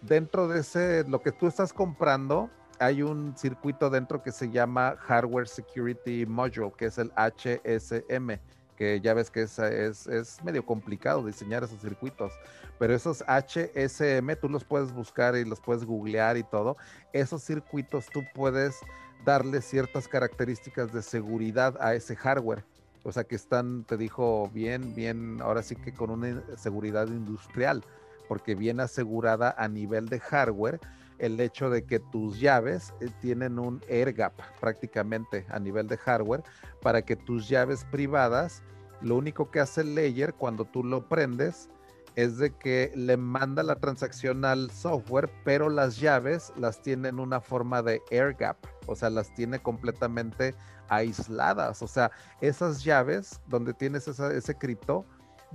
dentro 0.00 0.46
de 0.46 0.60
ese, 0.60 1.02
lo 1.08 1.20
que 1.20 1.32
tú 1.32 1.48
estás 1.48 1.72
comprando, 1.72 2.48
hay 2.78 3.02
un 3.02 3.36
circuito 3.36 3.90
dentro 3.90 4.22
que 4.22 4.30
se 4.30 4.48
llama 4.48 4.94
Hardware 4.96 5.48
Security 5.48 6.24
Module, 6.24 6.72
que 6.76 6.86
es 6.86 6.98
el 6.98 7.10
HSM, 7.16 8.38
que 8.76 9.00
ya 9.00 9.14
ves 9.14 9.30
que 9.30 9.42
es, 9.42 9.58
es, 9.58 10.06
es, 10.06 10.44
medio 10.44 10.64
complicado 10.64 11.24
diseñar 11.24 11.64
esos 11.64 11.80
circuitos, 11.80 12.32
pero 12.78 12.94
esos 12.94 13.24
HSM 13.26 14.36
tú 14.40 14.48
los 14.48 14.64
puedes 14.64 14.92
buscar 14.92 15.34
y 15.36 15.44
los 15.44 15.60
puedes 15.60 15.84
googlear 15.84 16.36
y 16.36 16.42
todo. 16.42 16.76
Esos 17.12 17.42
circuitos 17.42 18.06
tú 18.06 18.22
puedes 18.34 18.76
darle 19.24 19.60
ciertas 19.62 20.06
características 20.06 20.92
de 20.92 21.02
seguridad 21.02 21.76
a 21.80 21.94
ese 21.94 22.14
hardware. 22.14 22.64
O 23.02 23.12
sea 23.12 23.24
que 23.24 23.36
están, 23.36 23.84
te 23.84 23.96
dijo, 23.96 24.50
bien, 24.52 24.94
bien, 24.94 25.38
ahora 25.40 25.62
sí 25.62 25.76
que 25.76 25.94
con 25.94 26.10
una 26.10 26.42
seguridad 26.56 27.06
industrial, 27.06 27.84
porque 28.28 28.54
bien 28.54 28.80
asegurada 28.80 29.54
a 29.56 29.68
nivel 29.68 30.08
de 30.08 30.20
hardware 30.20 30.80
el 31.18 31.40
hecho 31.40 31.70
de 31.70 31.84
que 31.84 32.00
tus 32.00 32.38
llaves 32.40 32.94
eh, 33.00 33.08
tienen 33.20 33.58
un 33.58 33.82
air 33.88 34.12
gap 34.12 34.34
prácticamente 34.60 35.46
a 35.48 35.58
nivel 35.58 35.86
de 35.88 35.96
hardware 35.96 36.42
para 36.82 37.02
que 37.02 37.16
tus 37.16 37.48
llaves 37.48 37.84
privadas, 37.90 38.62
lo 39.00 39.16
único 39.16 39.50
que 39.50 39.60
hace 39.60 39.82
el 39.82 39.94
layer 39.94 40.34
cuando 40.34 40.64
tú 40.64 40.84
lo 40.84 41.08
prendes 41.08 41.68
es 42.16 42.38
de 42.38 42.50
que 42.50 42.90
le 42.94 43.18
manda 43.18 43.62
la 43.62 43.76
transacción 43.76 44.44
al 44.46 44.70
software, 44.70 45.30
pero 45.44 45.68
las 45.68 45.98
llaves 45.98 46.52
las 46.56 46.80
tienen 46.80 47.20
una 47.20 47.40
forma 47.40 47.82
de 47.82 48.00
air 48.10 48.34
gap, 48.34 48.56
o 48.86 48.96
sea, 48.96 49.10
las 49.10 49.34
tiene 49.34 49.58
completamente 49.58 50.54
aisladas. 50.88 51.82
O 51.82 51.86
sea, 51.86 52.10
esas 52.40 52.82
llaves 52.82 53.40
donde 53.48 53.74
tienes 53.74 54.08
ese 54.08 54.54
cripto 54.56 55.04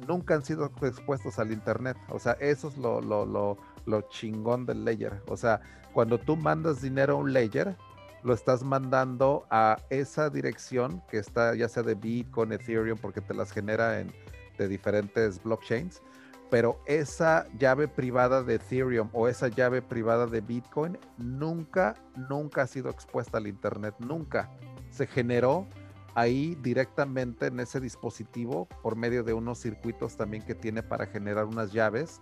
nunca 0.07 0.35
han 0.35 0.43
sido 0.43 0.71
expuestos 0.81 1.39
al 1.39 1.51
Internet. 1.51 1.97
O 2.09 2.19
sea, 2.19 2.33
eso 2.33 2.69
es 2.69 2.77
lo, 2.77 3.57
lo 3.85 4.01
chingón 4.09 4.65
del 4.65 4.85
layer. 4.85 5.21
O 5.27 5.37
sea, 5.37 5.61
cuando 5.93 6.19
tú 6.19 6.37
mandas 6.37 6.81
dinero 6.81 7.13
a 7.13 7.17
un 7.17 7.33
layer, 7.33 7.75
lo 8.23 8.33
estás 8.33 8.63
mandando 8.63 9.45
a 9.49 9.77
esa 9.89 10.29
dirección 10.29 11.01
que 11.09 11.17
está 11.17 11.55
ya 11.55 11.67
sea 11.67 11.83
de 11.83 11.95
Bitcoin, 11.95 12.51
Ethereum, 12.51 12.97
porque 12.97 13.21
te 13.21 13.33
las 13.33 13.51
genera 13.51 13.99
en, 13.99 14.11
de 14.57 14.67
diferentes 14.67 15.41
blockchains. 15.41 16.01
Pero 16.49 16.81
esa 16.85 17.47
llave 17.57 17.87
privada 17.87 18.43
de 18.43 18.55
Ethereum 18.55 19.09
o 19.13 19.27
esa 19.27 19.47
llave 19.47 19.81
privada 19.81 20.27
de 20.27 20.41
Bitcoin 20.41 20.97
nunca, 21.17 21.95
nunca 22.29 22.63
ha 22.63 22.67
sido 22.67 22.89
expuesta 22.89 23.37
al 23.37 23.47
Internet. 23.47 23.95
Nunca 23.99 24.51
se 24.89 25.07
generó 25.07 25.65
ahí 26.13 26.57
directamente 26.61 27.47
en 27.47 27.59
ese 27.59 27.79
dispositivo 27.79 28.67
por 28.81 28.95
medio 28.95 29.23
de 29.23 29.33
unos 29.33 29.59
circuitos 29.59 30.17
también 30.17 30.43
que 30.43 30.55
tiene 30.55 30.83
para 30.83 31.05
generar 31.05 31.45
unas 31.45 31.71
llaves, 31.71 32.21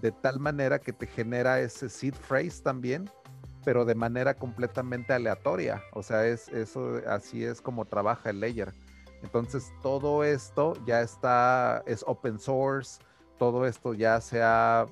de 0.00 0.12
tal 0.12 0.40
manera 0.40 0.78
que 0.78 0.92
te 0.92 1.06
genera 1.06 1.60
ese 1.60 1.88
seed 1.88 2.14
phrase 2.14 2.62
también, 2.62 3.10
pero 3.64 3.84
de 3.84 3.94
manera 3.94 4.34
completamente 4.34 5.12
aleatoria. 5.12 5.82
O 5.92 6.02
sea, 6.02 6.26
es 6.26 6.48
eso 6.48 7.00
así 7.08 7.44
es 7.44 7.60
como 7.60 7.84
trabaja 7.84 8.30
el 8.30 8.40
layer. 8.40 8.72
Entonces, 9.22 9.72
todo 9.82 10.22
esto 10.22 10.74
ya 10.86 11.00
está 11.00 11.82
es 11.86 12.04
open 12.06 12.38
source, 12.38 13.00
todo 13.38 13.66
esto 13.66 13.94
ya 13.94 14.20
se 14.20 14.42
ha 14.42 14.86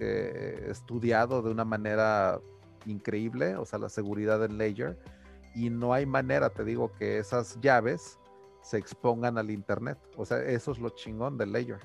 eh, 0.00 0.66
estudiado 0.68 1.40
de 1.42 1.50
una 1.50 1.64
manera 1.64 2.40
increíble, 2.86 3.56
o 3.56 3.64
sea, 3.64 3.78
la 3.78 3.88
seguridad 3.88 4.40
del 4.40 4.58
layer 4.58 4.98
y 5.54 5.70
no 5.70 5.92
hay 5.92 6.06
manera, 6.06 6.50
te 6.50 6.64
digo, 6.64 6.92
que 6.92 7.18
esas 7.18 7.58
llaves 7.60 8.18
se 8.62 8.78
expongan 8.78 9.38
al 9.38 9.50
internet. 9.50 9.98
O 10.16 10.24
sea, 10.24 10.42
eso 10.42 10.72
es 10.72 10.78
lo 10.78 10.90
chingón 10.90 11.36
del 11.38 11.52
layer. 11.52 11.80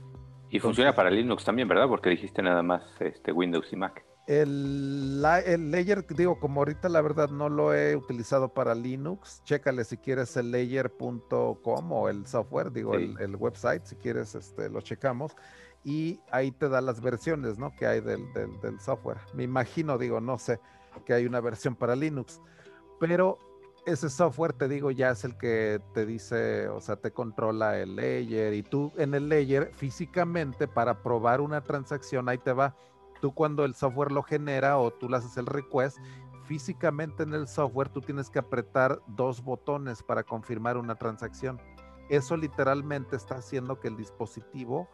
Y 0.56 0.60
funciona 0.62 0.96
para 0.96 1.10
Linux 1.12 1.44
también, 1.44 1.68
¿verdad? 1.68 1.90
Porque 1.90 2.10
dijiste 2.10 2.42
nada 2.42 2.64
más 2.64 2.82
este, 3.02 3.34
Windows 3.34 3.68
y 3.74 3.76
Mac. 3.76 4.06
El, 4.26 5.22
el 5.46 5.70
layer, 5.70 6.08
digo, 6.16 6.40
como 6.40 6.62
ahorita 6.62 6.88
la 6.88 7.02
verdad 7.02 7.30
no 7.30 7.50
lo 7.50 7.74
he 7.74 7.94
utilizado 7.98 8.48
para 8.54 8.74
Linux, 8.74 9.44
chécale 9.44 9.84
si 9.84 9.98
quieres 9.98 10.38
el 10.38 10.52
layer.com 10.52 11.92
o 11.92 12.08
el 12.08 12.26
software, 12.26 12.72
digo, 12.72 12.96
el, 12.96 13.36
website, 13.36 13.84
si 13.84 13.98
quieres, 13.98 14.34
este, 14.34 14.70
lo 14.70 14.80
checamos. 14.80 15.36
Y 15.84 16.22
ahí 16.32 16.52
te 16.52 16.70
da 16.70 16.80
las 16.80 17.02
versiones, 17.02 17.60
¿no? 17.60 17.76
Que 17.76 17.86
hay 17.86 18.00
del, 18.00 18.32
del, 18.32 18.58
del 18.62 18.80
software. 18.80 19.18
Me 19.34 19.44
imagino, 19.44 19.98
digo, 19.98 20.22
no 20.22 20.38
sé, 20.38 20.62
que 21.06 21.14
hay 21.14 21.26
una 21.26 21.42
versión 21.42 21.76
para 21.76 21.98
Linux. 21.98 22.40
Pero 23.02 23.40
ese 23.86 24.10
software, 24.10 24.54
te 24.54 24.68
digo, 24.68 24.92
ya 24.92 25.12
es 25.12 25.24
el 25.24 25.38
que 25.38 25.80
te 25.94 26.06
dice, 26.06 26.68
o 26.70 26.82
sea, 26.82 26.96
te 26.96 27.12
controla 27.12 27.78
el 27.80 27.96
layer 27.96 28.54
y 28.54 28.64
tú 28.64 28.92
en 28.98 29.14
el 29.14 29.30
layer 29.30 29.72
físicamente 29.76 30.68
para 30.68 31.04
probar 31.04 31.42
una 31.42 31.62
transacción, 31.62 32.28
ahí 32.28 32.38
te 32.38 32.54
va. 32.54 32.76
Tú 33.22 33.34
cuando 33.34 33.64
el 33.64 33.76
software 33.76 34.12
lo 34.12 34.24
genera 34.24 34.78
o 34.78 34.92
tú 34.92 35.08
le 35.08 35.18
haces 35.18 35.38
el 35.38 35.46
request, 35.46 36.00
físicamente 36.46 37.24
en 37.24 37.34
el 37.34 37.48
software 37.48 37.90
tú 37.90 38.02
tienes 38.02 38.30
que 38.30 38.40
apretar 38.40 39.02
dos 39.08 39.44
botones 39.44 40.04
para 40.04 40.24
confirmar 40.24 40.78
una 40.78 40.96
transacción. 40.96 41.60
Eso 42.10 42.38
literalmente 42.38 43.16
está 43.16 43.36
haciendo 43.36 43.80
que 43.80 43.88
el 43.88 43.98
dispositivo 43.98 44.88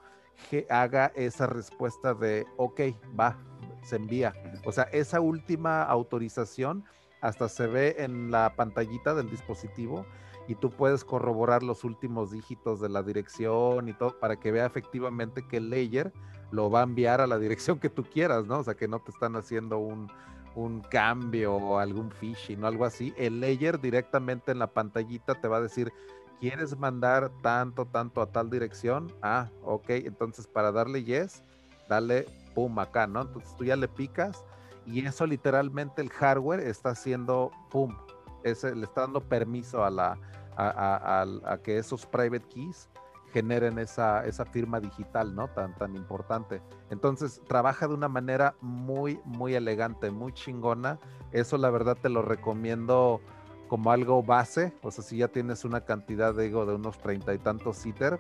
haga 0.69 1.11
esa 1.15 1.47
respuesta 1.47 2.13
de, 2.13 2.45
ok, 2.57 2.81
va, 3.19 3.37
se 3.83 3.97
envía. 3.97 4.33
O 4.65 4.71
sea, 4.71 4.83
esa 4.85 5.19
última 5.19 5.83
autorización 5.83 6.85
hasta 7.21 7.47
se 7.47 7.67
ve 7.67 7.95
en 7.99 8.31
la 8.31 8.55
pantallita 8.55 9.13
del 9.13 9.29
dispositivo 9.29 10.05
y 10.47 10.55
tú 10.55 10.71
puedes 10.71 11.05
corroborar 11.05 11.63
los 11.63 11.83
últimos 11.83 12.31
dígitos 12.31 12.81
de 12.81 12.89
la 12.89 13.03
dirección 13.03 13.87
y 13.87 13.93
todo 13.93 14.19
para 14.19 14.37
que 14.37 14.51
vea 14.51 14.65
efectivamente 14.65 15.47
que 15.47 15.57
el 15.57 15.69
layer 15.69 16.11
lo 16.51 16.69
va 16.69 16.81
a 16.81 16.83
enviar 16.83 17.21
a 17.21 17.27
la 17.27 17.39
dirección 17.39 17.79
que 17.79 17.89
tú 17.89 18.03
quieras, 18.03 18.45
¿no? 18.47 18.59
O 18.59 18.63
sea, 18.63 18.75
que 18.75 18.87
no 18.87 18.99
te 18.99 19.11
están 19.11 19.35
haciendo 19.35 19.77
un, 19.77 20.11
un 20.55 20.81
cambio 20.81 21.55
o 21.55 21.77
algún 21.77 22.11
phishing 22.11 22.63
o 22.63 22.67
algo 22.67 22.85
así. 22.85 23.13
El 23.17 23.39
layer 23.39 23.79
directamente 23.79 24.51
en 24.51 24.59
la 24.59 24.67
pantallita 24.67 25.35
te 25.35 25.47
va 25.47 25.57
a 25.57 25.61
decir, 25.61 25.93
¿quieres 26.39 26.77
mandar 26.77 27.31
tanto, 27.41 27.85
tanto 27.85 28.21
a 28.21 28.31
tal 28.31 28.49
dirección? 28.49 29.13
Ah, 29.21 29.49
ok, 29.63 29.89
entonces 29.89 30.47
para 30.47 30.71
darle 30.71 31.03
yes, 31.03 31.43
dale 31.87 32.25
pum 32.55 32.79
acá, 32.79 33.07
¿no? 33.07 33.21
Entonces 33.21 33.55
tú 33.55 33.63
ya 33.63 33.75
le 33.75 33.87
picas 33.87 34.43
y 34.85 35.05
eso 35.05 35.25
literalmente 35.25 36.01
el 36.01 36.09
hardware 36.09 36.61
está 36.61 36.89
haciendo, 36.89 37.51
pum, 37.69 37.95
ese, 38.43 38.75
le 38.75 38.85
está 38.85 39.01
dando 39.01 39.21
permiso 39.21 39.83
a, 39.83 39.89
la, 39.89 40.17
a, 40.57 41.57
que 41.63 41.77
esos 41.77 42.05
private 42.05 42.47
keys 42.49 42.89
generen 43.31 43.79
esa, 43.79 44.25
esa 44.25 44.45
firma 44.45 44.79
digital, 44.79 45.33
¿no? 45.35 45.47
Tan, 45.49 45.73
tan 45.75 45.95
importante. 45.95 46.61
Entonces, 46.89 47.41
trabaja 47.47 47.87
de 47.87 47.93
una 47.93 48.09
manera 48.09 48.55
muy, 48.59 49.19
muy 49.23 49.55
elegante, 49.55 50.11
muy 50.11 50.33
chingona. 50.33 50.99
Eso 51.31 51.57
la 51.57 51.69
verdad 51.69 51.97
te 52.01 52.09
lo 52.09 52.21
recomiendo 52.21 53.21
como 53.69 53.91
algo 53.91 54.21
base. 54.21 54.73
O 54.81 54.91
sea, 54.91 55.03
si 55.03 55.17
ya 55.17 55.29
tienes 55.29 55.63
una 55.63 55.85
cantidad, 55.85 56.35
digo, 56.35 56.65
de 56.65 56.75
unos 56.75 56.99
treinta 56.99 57.33
y 57.33 57.37
tantos 57.37 57.85
ITER, 57.85 58.19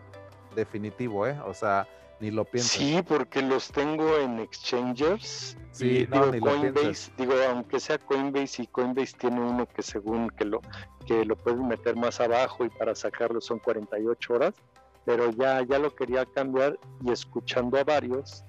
definitivo, 0.55 1.27
¿eh? 1.27 1.37
O 1.45 1.53
sea, 1.53 1.87
ni 2.21 2.31
lo 2.31 2.45
pienso. 2.45 2.77
Sí, 2.77 3.01
porque 3.05 3.41
los 3.41 3.71
tengo 3.71 4.17
en 4.17 4.39
exchangers. 4.39 5.57
Sí, 5.71 6.05
digo, 6.05 6.31
Coinbase, 6.39 7.11
digo, 7.17 7.33
aunque 7.49 7.79
sea 7.79 7.97
Coinbase 7.97 8.63
y 8.63 8.67
Coinbase 8.67 9.17
tiene 9.17 9.41
uno 9.41 9.65
que 9.67 9.81
según 9.81 10.29
que 10.29 10.45
lo 10.45 10.61
que 11.05 11.25
lo 11.25 11.35
pueden 11.35 11.67
meter 11.67 11.95
más 11.95 12.19
abajo 12.19 12.63
y 12.63 12.69
para 12.69 12.93
sacarlo 12.93 13.41
son 13.41 13.59
48 13.59 14.33
horas, 14.33 14.53
pero 15.05 15.31
ya 15.31 15.63
ya 15.63 15.79
lo 15.79 15.95
quería 15.95 16.25
cambiar 16.25 16.77
y 17.03 17.11
escuchando 17.11 17.79
a 17.79 17.83
varios 17.83 18.43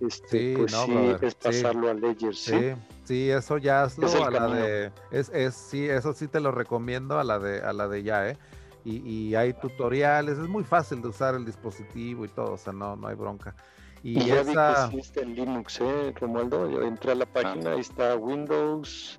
este, 0.00 0.56
pues 0.56 0.72
sí, 0.72 1.16
es 1.22 1.34
pasarlo 1.34 1.88
a 1.88 1.94
Ledger, 1.94 2.34
¿sí? 2.34 2.72
sí, 3.04 3.30
eso 3.30 3.58
ya 3.58 3.84
hazlo 3.84 4.24
a 4.24 4.30
la 4.30 4.48
de 4.48 4.92
es, 5.10 5.30
es 5.30 5.54
sí, 5.54 5.88
eso 5.88 6.12
sí 6.12 6.26
te 6.26 6.40
lo 6.40 6.50
recomiendo 6.50 7.18
a 7.18 7.24
la 7.24 7.38
de 7.38 7.60
a 7.60 7.72
la 7.72 7.88
de 7.88 8.02
ya, 8.02 8.28
¿eh? 8.28 8.36
Y, 8.84 9.34
hay 9.34 9.54
tutoriales, 9.54 10.38
es 10.38 10.48
muy 10.48 10.62
fácil 10.62 11.00
de 11.00 11.08
usar 11.08 11.34
el 11.34 11.44
dispositivo 11.44 12.24
y 12.24 12.28
todo, 12.28 12.52
o 12.52 12.58
sea, 12.58 12.72
no, 12.72 12.96
no 12.96 13.08
hay 13.08 13.16
bronca. 13.16 13.54
Y, 14.02 14.26
ya 14.26 14.42
esa... 14.42 14.88
vi 14.88 15.00
que 15.00 15.20
en 15.20 15.34
Linux, 15.34 15.80
¿eh, 15.80 16.12
Romualdo? 16.20 16.70
Yo 16.70 16.82
entré 16.82 17.12
a 17.12 17.14
la 17.14 17.26
página, 17.26 17.72
ahí 17.72 17.80
está 17.80 18.16
Windows, 18.16 19.18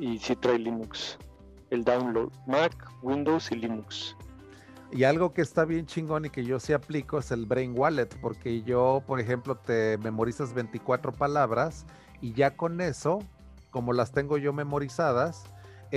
y 0.00 0.18
sí 0.18 0.34
trae 0.34 0.58
Linux. 0.58 1.18
El 1.70 1.84
download, 1.84 2.32
Mac, 2.46 2.90
Windows 3.02 3.50
y 3.52 3.56
Linux. 3.56 4.16
Y 4.90 5.04
algo 5.04 5.32
que 5.32 5.42
está 5.42 5.64
bien 5.64 5.86
chingón 5.86 6.24
y 6.24 6.30
que 6.30 6.44
yo 6.44 6.60
sí 6.60 6.72
aplico 6.72 7.18
es 7.18 7.30
el 7.30 7.46
Brain 7.46 7.74
Wallet, 7.76 8.08
porque 8.20 8.62
yo, 8.62 9.02
por 9.06 9.20
ejemplo, 9.20 9.56
te 9.56 9.98
memorizas 9.98 10.52
24 10.54 11.12
palabras 11.12 11.86
y 12.20 12.32
ya 12.32 12.56
con 12.56 12.80
eso, 12.80 13.20
como 13.70 13.92
las 13.92 14.12
tengo 14.12 14.38
yo 14.38 14.52
memorizadas, 14.52 15.44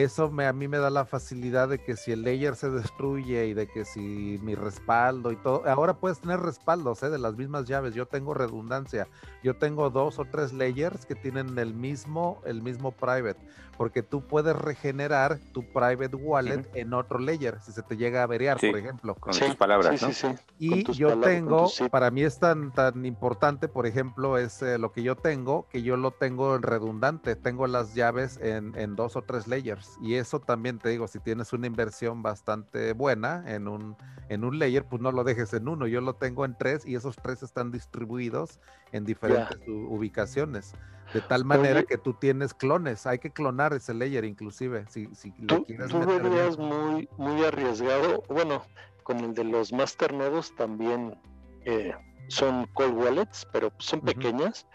eso 0.03 0.29
me, 0.29 0.45
a 0.45 0.53
mí 0.53 0.67
me 0.67 0.77
da 0.77 0.91
la 0.91 1.05
facilidad 1.05 1.69
de 1.69 1.79
que 1.79 1.95
si 1.95 2.11
el 2.11 2.21
layer 2.21 2.55
se 2.55 2.69
destruye 2.69 3.47
y 3.47 3.55
de 3.55 3.67
que 3.67 3.83
si 3.83 4.39
mi 4.43 4.53
respaldo 4.53 5.31
y 5.31 5.37
todo, 5.37 5.63
ahora 5.67 5.95
puedes 5.95 6.19
tener 6.19 6.39
respaldos 6.39 7.01
¿eh? 7.01 7.09
de 7.09 7.17
las 7.17 7.35
mismas 7.35 7.65
llaves, 7.65 7.95
yo 7.95 8.05
tengo 8.05 8.35
redundancia, 8.35 9.07
yo 9.43 9.55
tengo 9.55 9.89
dos 9.89 10.19
o 10.19 10.25
tres 10.25 10.53
layers 10.53 11.07
que 11.07 11.15
tienen 11.15 11.57
el 11.57 11.73
mismo, 11.73 12.43
el 12.45 12.61
mismo 12.61 12.91
private, 12.91 13.39
porque 13.75 14.03
tú 14.03 14.21
puedes 14.21 14.55
regenerar 14.55 15.39
tu 15.51 15.63
private 15.63 16.15
wallet 16.15 16.69
en 16.75 16.93
otro 16.93 17.17
layer, 17.17 17.59
si 17.61 17.71
se 17.71 17.81
te 17.81 17.97
llega 17.97 18.19
a 18.19 18.23
averiar, 18.23 18.59
por 18.59 18.77
ejemplo. 18.77 19.15
Con 19.15 19.33
tus 19.33 19.55
palabras, 19.55 19.99
¿no? 19.99 20.35
Y 20.59 20.91
yo 20.93 21.19
tengo, 21.19 21.71
para 21.89 22.11
mí 22.11 22.21
es 22.21 22.37
tan, 22.37 22.71
tan 22.71 23.03
importante, 23.03 23.67
por 23.67 23.87
ejemplo, 23.87 24.37
es 24.37 24.61
eh, 24.61 24.77
lo 24.77 24.91
que 24.91 25.01
yo 25.01 25.15
tengo, 25.15 25.67
que 25.69 25.81
yo 25.81 25.97
lo 25.97 26.11
tengo 26.11 26.55
en 26.55 26.61
redundante, 26.61 27.35
tengo 27.35 27.65
las 27.65 27.95
llaves 27.95 28.37
en, 28.43 28.77
en 28.77 28.95
dos 28.95 29.15
o 29.15 29.23
tres 29.23 29.47
layers. 29.47 29.86
Y 30.01 30.15
eso 30.15 30.39
también 30.39 30.79
te 30.79 30.89
digo, 30.89 31.07
si 31.07 31.19
tienes 31.19 31.53
una 31.53 31.67
inversión 31.67 32.21
bastante 32.21 32.93
buena 32.93 33.43
en 33.47 33.67
un, 33.67 33.95
en 34.29 34.43
un 34.43 34.59
layer, 34.59 34.85
pues 34.85 35.01
no 35.01 35.11
lo 35.11 35.23
dejes 35.23 35.53
en 35.53 35.67
uno, 35.67 35.87
yo 35.87 36.01
lo 36.01 36.15
tengo 36.15 36.45
en 36.45 36.55
tres 36.57 36.85
y 36.85 36.95
esos 36.95 37.15
tres 37.15 37.43
están 37.43 37.71
distribuidos 37.71 38.59
en 38.91 39.05
diferentes 39.05 39.59
ubicaciones. 39.67 40.73
De 41.13 41.21
tal 41.21 41.45
manera 41.45 41.83
que 41.83 41.97
tú 41.97 42.13
tienes 42.13 42.53
clones, 42.53 43.07
hay 43.07 43.19
que 43.19 43.31
clonar 43.31 43.73
ese 43.73 43.93
layer 43.93 44.25
inclusive, 44.25 44.85
si, 44.89 45.07
si 45.15 45.33
lo 45.37 45.63
quieres 45.63 45.89
Tú 45.89 45.99
verías 45.99 46.57
muy, 46.57 47.07
muy 47.17 47.45
arriesgado, 47.45 48.23
bueno, 48.27 48.63
con 49.03 49.19
el 49.19 49.33
de 49.33 49.45
los 49.45 49.71
master 49.71 50.13
nodos 50.13 50.53
también 50.55 51.15
eh, 51.63 51.93
son 52.27 52.67
cold 52.73 52.95
wallets, 52.95 53.47
pero 53.51 53.71
son 53.79 54.01
pequeñas, 54.01 54.67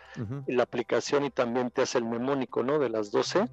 y 0.47 0.53
la 0.53 0.65
aplicación 0.65 1.25
y 1.25 1.31
también 1.31 1.71
te 1.71 1.83
hace 1.83 1.99
el 1.99 2.05
memónico, 2.05 2.63
¿no? 2.63 2.79
De 2.79 2.89
las 2.89 3.11
12, 3.11 3.49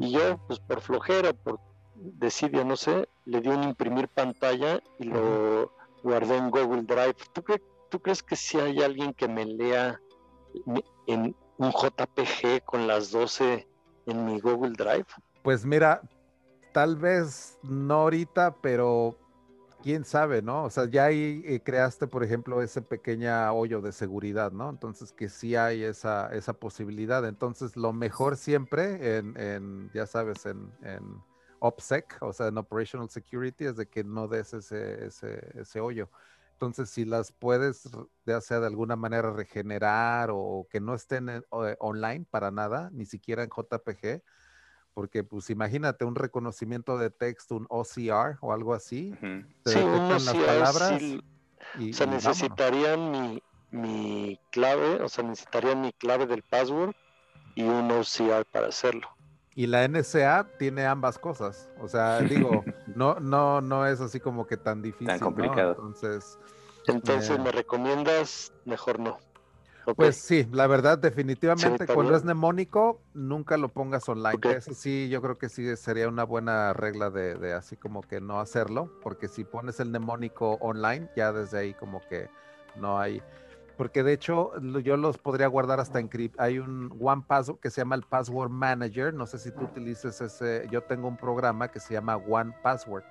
y 0.00 0.12
yo, 0.12 0.38
pues 0.46 0.60
por 0.60 0.80
flojera, 0.80 1.32
por 1.32 1.60
desidia, 1.94 2.64
no 2.64 2.76
sé, 2.76 3.08
le 3.24 3.40
di 3.40 3.48
un 3.48 3.62
imprimir 3.64 4.08
pantalla 4.08 4.80
y 4.98 5.04
lo 5.04 5.72
guardé 6.02 6.36
en 6.36 6.50
Google 6.50 6.82
Drive. 6.82 7.16
¿Tú, 7.32 7.44
¿Tú 7.90 8.00
crees 8.00 8.22
que 8.22 8.36
si 8.36 8.58
hay 8.58 8.82
alguien 8.82 9.12
que 9.14 9.28
me 9.28 9.44
lea 9.44 10.00
en 11.06 11.36
un 11.58 11.70
JPG 11.70 12.64
con 12.64 12.86
las 12.86 13.10
12 13.10 13.68
en 14.06 14.24
mi 14.24 14.40
Google 14.40 14.72
Drive? 14.72 15.06
Pues 15.42 15.64
mira, 15.64 16.02
tal 16.72 16.96
vez 16.96 17.58
no 17.62 17.94
ahorita, 17.94 18.56
pero 18.60 19.16
quién 19.82 20.04
sabe, 20.04 20.42
¿no? 20.42 20.64
O 20.64 20.70
sea, 20.70 20.86
ya 20.88 21.06
ahí 21.06 21.42
eh, 21.44 21.60
creaste, 21.62 22.06
por 22.06 22.24
ejemplo, 22.24 22.62
ese 22.62 22.80
pequeño 22.82 23.52
hoyo 23.52 23.80
de 23.80 23.92
seguridad, 23.92 24.52
¿no? 24.52 24.70
Entonces, 24.70 25.12
que 25.12 25.28
sí 25.28 25.56
hay 25.56 25.82
esa, 25.82 26.32
esa 26.32 26.54
posibilidad. 26.54 27.26
Entonces, 27.26 27.76
lo 27.76 27.92
mejor 27.92 28.36
siempre 28.36 29.18
en, 29.18 29.90
ya 29.92 30.06
sabes, 30.06 30.46
en, 30.46 30.72
en, 30.82 31.22
OPSEC, 31.58 32.18
o 32.22 32.32
sea, 32.32 32.48
en 32.48 32.58
Operational 32.58 33.08
Security, 33.08 33.66
es 33.66 33.76
de 33.76 33.86
que 33.86 34.02
no 34.02 34.26
des 34.26 34.52
ese, 34.52 35.06
ese, 35.06 35.80
hoyo. 35.80 36.10
Entonces, 36.54 36.90
si 36.90 37.04
las 37.04 37.32
puedes, 37.32 37.88
ya 38.26 38.40
sea 38.40 38.60
de 38.60 38.66
alguna 38.66 38.96
manera 38.96 39.30
regenerar 39.30 40.30
o 40.32 40.66
que 40.70 40.80
no 40.80 40.94
estén 40.94 41.28
eh, 41.28 41.42
online 41.50 42.26
para 42.30 42.50
nada, 42.50 42.90
ni 42.92 43.06
siquiera 43.06 43.44
en 43.44 43.50
JPG, 43.50 44.22
porque 44.94 45.24
pues 45.24 45.50
imagínate 45.50 46.04
un 46.04 46.14
reconocimiento 46.14 46.98
de 46.98 47.10
texto, 47.10 47.56
un 47.56 47.66
OCR 47.68 48.38
o 48.40 48.52
algo 48.52 48.74
así, 48.74 49.14
sí, 49.64 49.78
las 49.78 50.24
palabras. 50.24 51.00
o 51.78 51.92
sea, 51.92 52.06
necesitarían 52.06 53.10
mi, 53.10 53.42
mi 53.70 54.38
clave, 54.50 55.02
o 55.02 55.08
sea, 55.08 55.24
necesitarían 55.24 55.80
mi 55.80 55.92
clave 55.92 56.26
del 56.26 56.42
password 56.42 56.94
y 57.54 57.62
un 57.62 57.90
OCR 57.90 58.44
para 58.50 58.68
hacerlo. 58.68 59.08
Y 59.54 59.66
la 59.66 59.86
NSA 59.86 60.48
tiene 60.58 60.86
ambas 60.86 61.18
cosas. 61.18 61.68
O 61.78 61.88
sea, 61.88 62.20
digo, 62.20 62.64
no, 62.94 63.20
no, 63.20 63.60
no 63.60 63.86
es 63.86 64.00
así 64.00 64.18
como 64.18 64.46
que 64.46 64.56
tan 64.56 64.80
difícil. 64.80 65.08
Tan 65.08 65.18
complicado. 65.18 65.72
Entonces. 65.72 66.38
Entonces, 66.86 67.38
¿me 67.38 67.52
recomiendas? 67.52 68.52
Mejor 68.64 68.98
no. 68.98 69.18
Pues 69.96 70.16
sí, 70.16 70.46
la 70.52 70.66
verdad, 70.66 70.98
definitivamente, 70.98 71.86
cuando 71.86 72.14
es 72.16 72.24
mnemónico, 72.24 73.00
nunca 73.14 73.56
lo 73.56 73.68
pongas 73.68 74.08
online. 74.08 74.38
Eso 74.56 74.74
sí, 74.74 75.08
yo 75.08 75.20
creo 75.20 75.38
que 75.38 75.48
sí 75.48 75.76
sería 75.76 76.08
una 76.08 76.24
buena 76.24 76.72
regla 76.72 77.10
de, 77.10 77.34
de, 77.34 77.52
así 77.52 77.76
como 77.76 78.02
que 78.02 78.20
no 78.20 78.40
hacerlo, 78.40 78.92
porque 79.02 79.28
si 79.28 79.44
pones 79.44 79.80
el 79.80 79.88
mnemónico 79.88 80.52
online, 80.60 81.08
ya 81.16 81.32
desde 81.32 81.58
ahí 81.58 81.74
como 81.74 82.00
que 82.08 82.28
no 82.76 82.98
hay 82.98 83.22
porque 83.76 84.02
de 84.02 84.12
hecho 84.12 84.52
yo 84.60 84.96
los 84.96 85.18
podría 85.18 85.46
guardar 85.46 85.80
hasta 85.80 85.98
en 85.98 86.08
Crypt. 86.08 86.38
Hay 86.38 86.58
un 86.58 86.96
One 87.00 87.24
Password 87.26 87.58
que 87.58 87.70
se 87.70 87.80
llama 87.80 87.96
el 87.96 88.02
Password 88.02 88.50
Manager. 88.50 89.12
No 89.12 89.26
sé 89.26 89.38
si 89.38 89.50
tú 89.50 89.64
utilices 89.64 90.20
ese. 90.20 90.68
Yo 90.70 90.82
tengo 90.82 91.08
un 91.08 91.16
programa 91.16 91.68
que 91.68 91.80
se 91.80 91.94
llama 91.94 92.16
One 92.16 92.54
Password, 92.62 93.02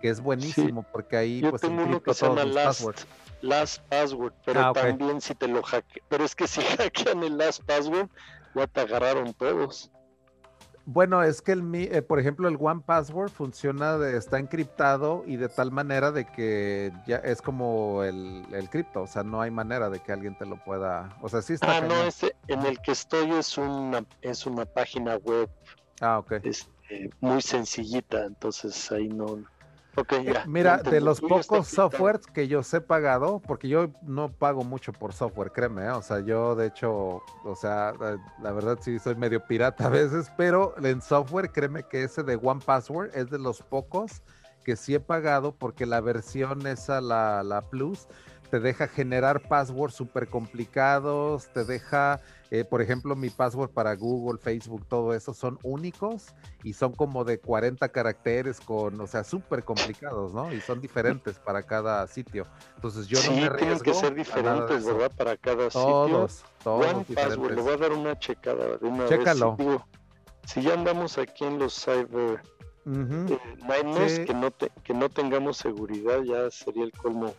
que 0.00 0.08
es 0.08 0.20
buenísimo 0.20 0.84
porque 0.92 1.16
ahí 1.16 1.40
yo 1.40 1.50
pues 1.50 1.62
tengo 1.62 1.82
uno 1.82 2.02
que 2.02 2.14
se 2.14 2.26
llama 2.26 2.44
Last, 2.44 3.06
Last 3.40 3.82
Password, 3.88 4.32
pero 4.44 4.60
ah, 4.60 4.72
también 4.72 5.20
si 5.20 5.34
te 5.34 5.48
lo 5.48 5.62
hackean. 5.62 6.04
Pero 6.08 6.24
es 6.24 6.34
que 6.34 6.46
si 6.46 6.62
hackean 6.78 7.22
el 7.22 7.38
Last 7.38 7.62
Password, 7.64 8.08
ya 8.54 8.66
te 8.66 8.80
agarraron 8.80 9.32
todos. 9.34 9.90
Bueno, 10.86 11.22
es 11.22 11.40
que 11.40 11.52
el, 11.52 11.74
eh, 11.74 12.02
por 12.02 12.20
ejemplo, 12.20 12.46
el 12.46 12.58
One 12.60 12.82
Password 12.84 13.30
funciona, 13.30 13.96
de, 13.96 14.18
está 14.18 14.38
encriptado 14.38 15.24
y 15.26 15.36
de 15.36 15.48
tal 15.48 15.70
manera 15.70 16.12
de 16.12 16.26
que 16.26 16.92
ya 17.06 17.16
es 17.16 17.40
como 17.40 18.02
el, 18.02 18.44
el 18.52 18.68
cripto, 18.68 19.02
o 19.02 19.06
sea, 19.06 19.22
no 19.22 19.40
hay 19.40 19.50
manera 19.50 19.88
de 19.88 20.00
que 20.00 20.12
alguien 20.12 20.36
te 20.36 20.44
lo 20.44 20.62
pueda, 20.62 21.16
o 21.22 21.28
sea, 21.30 21.40
sí 21.40 21.54
está. 21.54 21.78
Ah, 21.78 21.80
no, 21.80 21.94
en 22.48 22.66
el 22.66 22.78
que 22.80 22.92
estoy 22.92 23.30
es 23.30 23.56
una, 23.56 24.04
es 24.20 24.44
una 24.44 24.66
página 24.66 25.16
web. 25.16 25.48
Ah, 26.02 26.18
ok. 26.18 26.32
Este, 26.42 27.10
muy 27.20 27.40
sencillita, 27.40 28.26
entonces 28.26 28.92
ahí 28.92 29.08
no, 29.08 29.42
eh, 29.96 30.34
mira, 30.46 30.78
de 30.78 31.00
los 31.00 31.20
pocos 31.20 31.68
softwares 31.68 32.26
que 32.26 32.48
yo 32.48 32.60
he 32.72 32.80
pagado, 32.80 33.40
porque 33.40 33.68
yo 33.68 33.90
no 34.02 34.30
pago 34.32 34.64
mucho 34.64 34.92
por 34.92 35.12
software, 35.12 35.52
créeme, 35.52 35.84
¿eh? 35.84 35.90
o 35.90 36.02
sea, 36.02 36.20
yo 36.20 36.54
de 36.54 36.66
hecho, 36.66 37.22
o 37.44 37.56
sea, 37.56 37.92
la, 38.42 38.52
verdad 38.52 38.78
sí 38.80 38.98
soy 38.98 39.14
medio 39.14 39.44
pirata 39.44 39.86
a 39.86 39.88
veces, 39.90 40.30
pero 40.36 40.74
en 40.82 41.00
software, 41.00 41.50
créeme 41.50 41.84
que 41.84 42.02
ese 42.02 42.22
de 42.22 42.36
One 42.36 42.60
Password 42.64 43.10
es 43.14 43.30
de 43.30 43.38
los 43.38 43.62
pocos 43.62 44.22
que 44.64 44.76
sí 44.76 44.94
he 44.94 45.00
pagado 45.00 45.52
porque 45.52 45.86
la 45.86 46.00
versión 46.00 46.66
esa, 46.66 47.00
la, 47.00 47.42
la 47.42 47.62
Plus, 47.68 48.08
te 48.54 48.60
deja 48.60 48.86
generar 48.86 49.48
passwords 49.48 49.94
súper 49.94 50.28
complicados, 50.28 51.48
te 51.48 51.64
deja, 51.64 52.20
eh, 52.54 52.64
por 52.64 52.80
ejemplo, 52.80 53.16
mi 53.16 53.30
password 53.30 53.70
para 53.70 53.96
Google, 53.96 54.38
Facebook, 54.38 54.86
todo 54.86 55.12
eso 55.12 55.34
son 55.34 55.58
únicos 55.64 56.26
y 56.62 56.74
son 56.74 56.92
como 56.92 57.24
de 57.24 57.40
40 57.40 57.88
caracteres 57.88 58.60
con, 58.60 59.00
o 59.00 59.08
sea, 59.08 59.24
súper 59.24 59.64
complicados, 59.64 60.32
¿no? 60.32 60.52
Y 60.52 60.60
son 60.60 60.80
diferentes 60.80 61.40
para 61.40 61.64
cada 61.64 62.06
sitio. 62.06 62.46
Entonces 62.76 63.08
yo 63.08 63.18
no 63.24 63.40
me 63.40 63.50
tienen 63.58 63.80
que 63.80 63.92
ser 63.92 64.14
diferentes, 64.14 64.84
¿verdad? 64.84 65.10
Para 65.16 65.36
cada 65.36 65.64
sitio. 65.64 65.82
Todos, 65.82 66.44
todos 66.62 67.04
Password, 67.12 67.56
le 67.56 67.60
voy 67.60 67.72
a 67.72 67.76
dar 67.76 67.92
una 67.92 68.16
checada 68.20 68.76
de 68.76 68.86
una 68.86 69.08
Chécalo. 69.08 69.56
si 70.46 70.62
ya 70.62 70.74
andamos 70.74 71.18
aquí 71.18 71.44
en 71.44 71.58
los 71.58 71.74
cyber 71.74 72.40
uh 72.86 73.26
que, 73.26 74.34
no 74.34 74.52
que 74.84 74.94
no 74.94 75.08
tengamos 75.08 75.56
seguridad 75.56 76.22
ya 76.22 76.48
sería 76.52 76.84
el 76.84 76.92
colmo. 76.92 77.34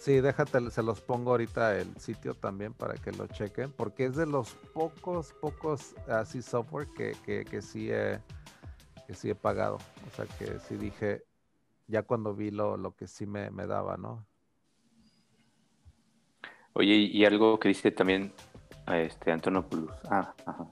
Sí, 0.00 0.22
déjate, 0.22 0.70
se 0.70 0.82
los 0.82 1.02
pongo 1.02 1.32
ahorita 1.32 1.76
el 1.76 1.94
sitio 2.00 2.32
también 2.32 2.72
para 2.72 2.94
que 2.94 3.12
lo 3.12 3.26
chequen, 3.26 3.70
porque 3.70 4.06
es 4.06 4.16
de 4.16 4.24
los 4.24 4.54
pocos, 4.72 5.34
pocos 5.34 5.94
así 6.08 6.40
software 6.40 6.88
que, 6.96 7.12
que, 7.44 7.60
sí, 7.60 7.90
he, 7.90 8.18
que 9.06 9.12
sí 9.12 9.28
he 9.28 9.34
pagado. 9.34 9.76
O 9.76 10.16
sea 10.16 10.24
que 10.38 10.58
sí 10.60 10.76
dije, 10.76 11.22
ya 11.86 12.02
cuando 12.02 12.34
vi 12.34 12.50
lo, 12.50 12.78
lo 12.78 12.96
que 12.96 13.06
sí 13.06 13.26
me, 13.26 13.50
daba, 13.50 13.98
¿no? 13.98 14.24
Oye, 16.72 16.94
y 16.94 17.22
algo 17.26 17.60
que 17.60 17.68
dice 17.68 17.90
también 17.90 18.32
este 18.86 19.32
Antonopoulos. 19.32 19.94
Ah, 20.10 20.34
ajá, 20.46 20.66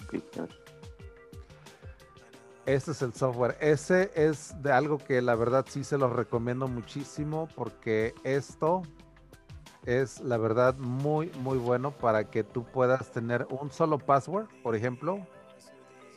Este 2.64 2.92
es 2.92 3.02
el 3.02 3.12
software. 3.12 3.58
Ese 3.60 4.10
es 4.14 4.54
de 4.62 4.72
algo 4.72 4.96
que 4.96 5.20
la 5.20 5.34
verdad 5.34 5.66
sí 5.68 5.84
se 5.84 5.98
los 5.98 6.14
recomiendo 6.14 6.66
muchísimo 6.66 7.46
porque 7.54 8.14
esto 8.24 8.84
es 9.88 10.20
la 10.20 10.36
verdad 10.36 10.76
muy, 10.76 11.32
muy 11.40 11.56
bueno 11.56 11.92
para 11.92 12.24
que 12.24 12.44
tú 12.44 12.62
puedas 12.64 13.10
tener 13.10 13.46
un 13.48 13.70
solo 13.72 13.98
password, 13.98 14.46
por 14.62 14.76
ejemplo, 14.76 15.26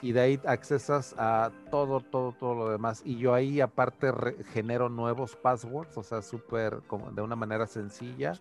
y 0.01 0.11
de 0.11 0.19
ahí 0.19 0.41
accesas 0.45 1.15
a 1.17 1.51
todo, 1.69 2.01
todo, 2.01 2.34
todo 2.34 2.53
lo 2.53 2.69
demás. 2.69 3.01
Y 3.05 3.17
yo 3.17 3.34
ahí 3.34 3.61
aparte 3.61 4.11
genero 4.51 4.89
nuevos 4.89 5.38
passwords, 5.38 5.97
o 5.97 6.03
sea, 6.03 6.22
súper, 6.22 6.82
de 7.13 7.22
una 7.22 7.38
manera 7.38 7.65
sencilla. 7.65 8.34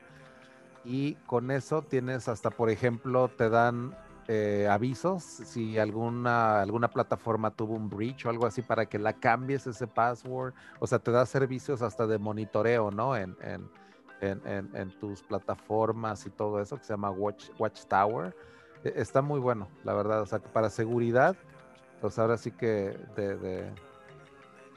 Y 0.84 1.14
con 1.26 1.52
eso 1.52 1.82
tienes 1.82 2.26
hasta, 2.26 2.50
por 2.50 2.68
ejemplo, 2.68 3.28
te 3.28 3.50
dan 3.50 3.94
eh, 4.26 4.66
avisos 4.68 5.22
si 5.22 5.78
alguna, 5.78 6.60
alguna 6.60 6.88
plataforma 6.88 7.52
tuvo 7.52 7.74
un 7.74 7.88
breach 7.88 8.26
o 8.26 8.30
algo 8.30 8.46
así 8.46 8.62
para 8.62 8.86
que 8.86 8.98
la 8.98 9.12
cambies 9.12 9.68
ese 9.68 9.86
password. 9.86 10.54
O 10.80 10.88
sea, 10.88 10.98
te 10.98 11.12
da 11.12 11.24
servicios 11.24 11.82
hasta 11.82 12.08
de 12.08 12.18
monitoreo, 12.18 12.90
¿no? 12.90 13.14
En, 14.20 14.70
en 14.74 14.90
tus 14.98 15.22
plataformas 15.22 16.26
y 16.26 16.30
todo 16.30 16.60
eso 16.60 16.76
que 16.76 16.84
se 16.84 16.92
llama 16.92 17.10
Watch, 17.10 17.50
Watchtower. 17.58 18.34
E, 18.84 18.92
está 18.96 19.22
muy 19.22 19.40
bueno, 19.40 19.68
la 19.84 19.94
verdad. 19.94 20.22
O 20.22 20.26
sea, 20.26 20.38
para 20.38 20.70
seguridad, 20.70 21.36
pues 22.00 22.18
ahora 22.18 22.36
sí 22.36 22.50
que 22.50 22.98
de, 23.16 23.70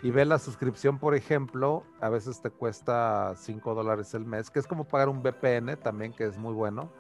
y 0.04 0.12
ve 0.12 0.26
la 0.26 0.38
suscripción, 0.38 1.00
por 1.00 1.16
ejemplo, 1.16 1.84
a 2.02 2.10
veces 2.10 2.42
te 2.42 2.50
cuesta 2.50 3.34
5 3.38 3.74
dólares 3.74 4.14
el 4.14 4.26
mes, 4.26 4.50
que 4.50 4.60
es 4.60 4.68
como 4.68 4.84
pagar 4.84 5.08
un 5.08 5.24
VPN 5.24 5.78
también, 5.78 6.12
que 6.12 6.26
es 6.26 6.38
muy 6.38 6.54
bueno. 6.54 6.92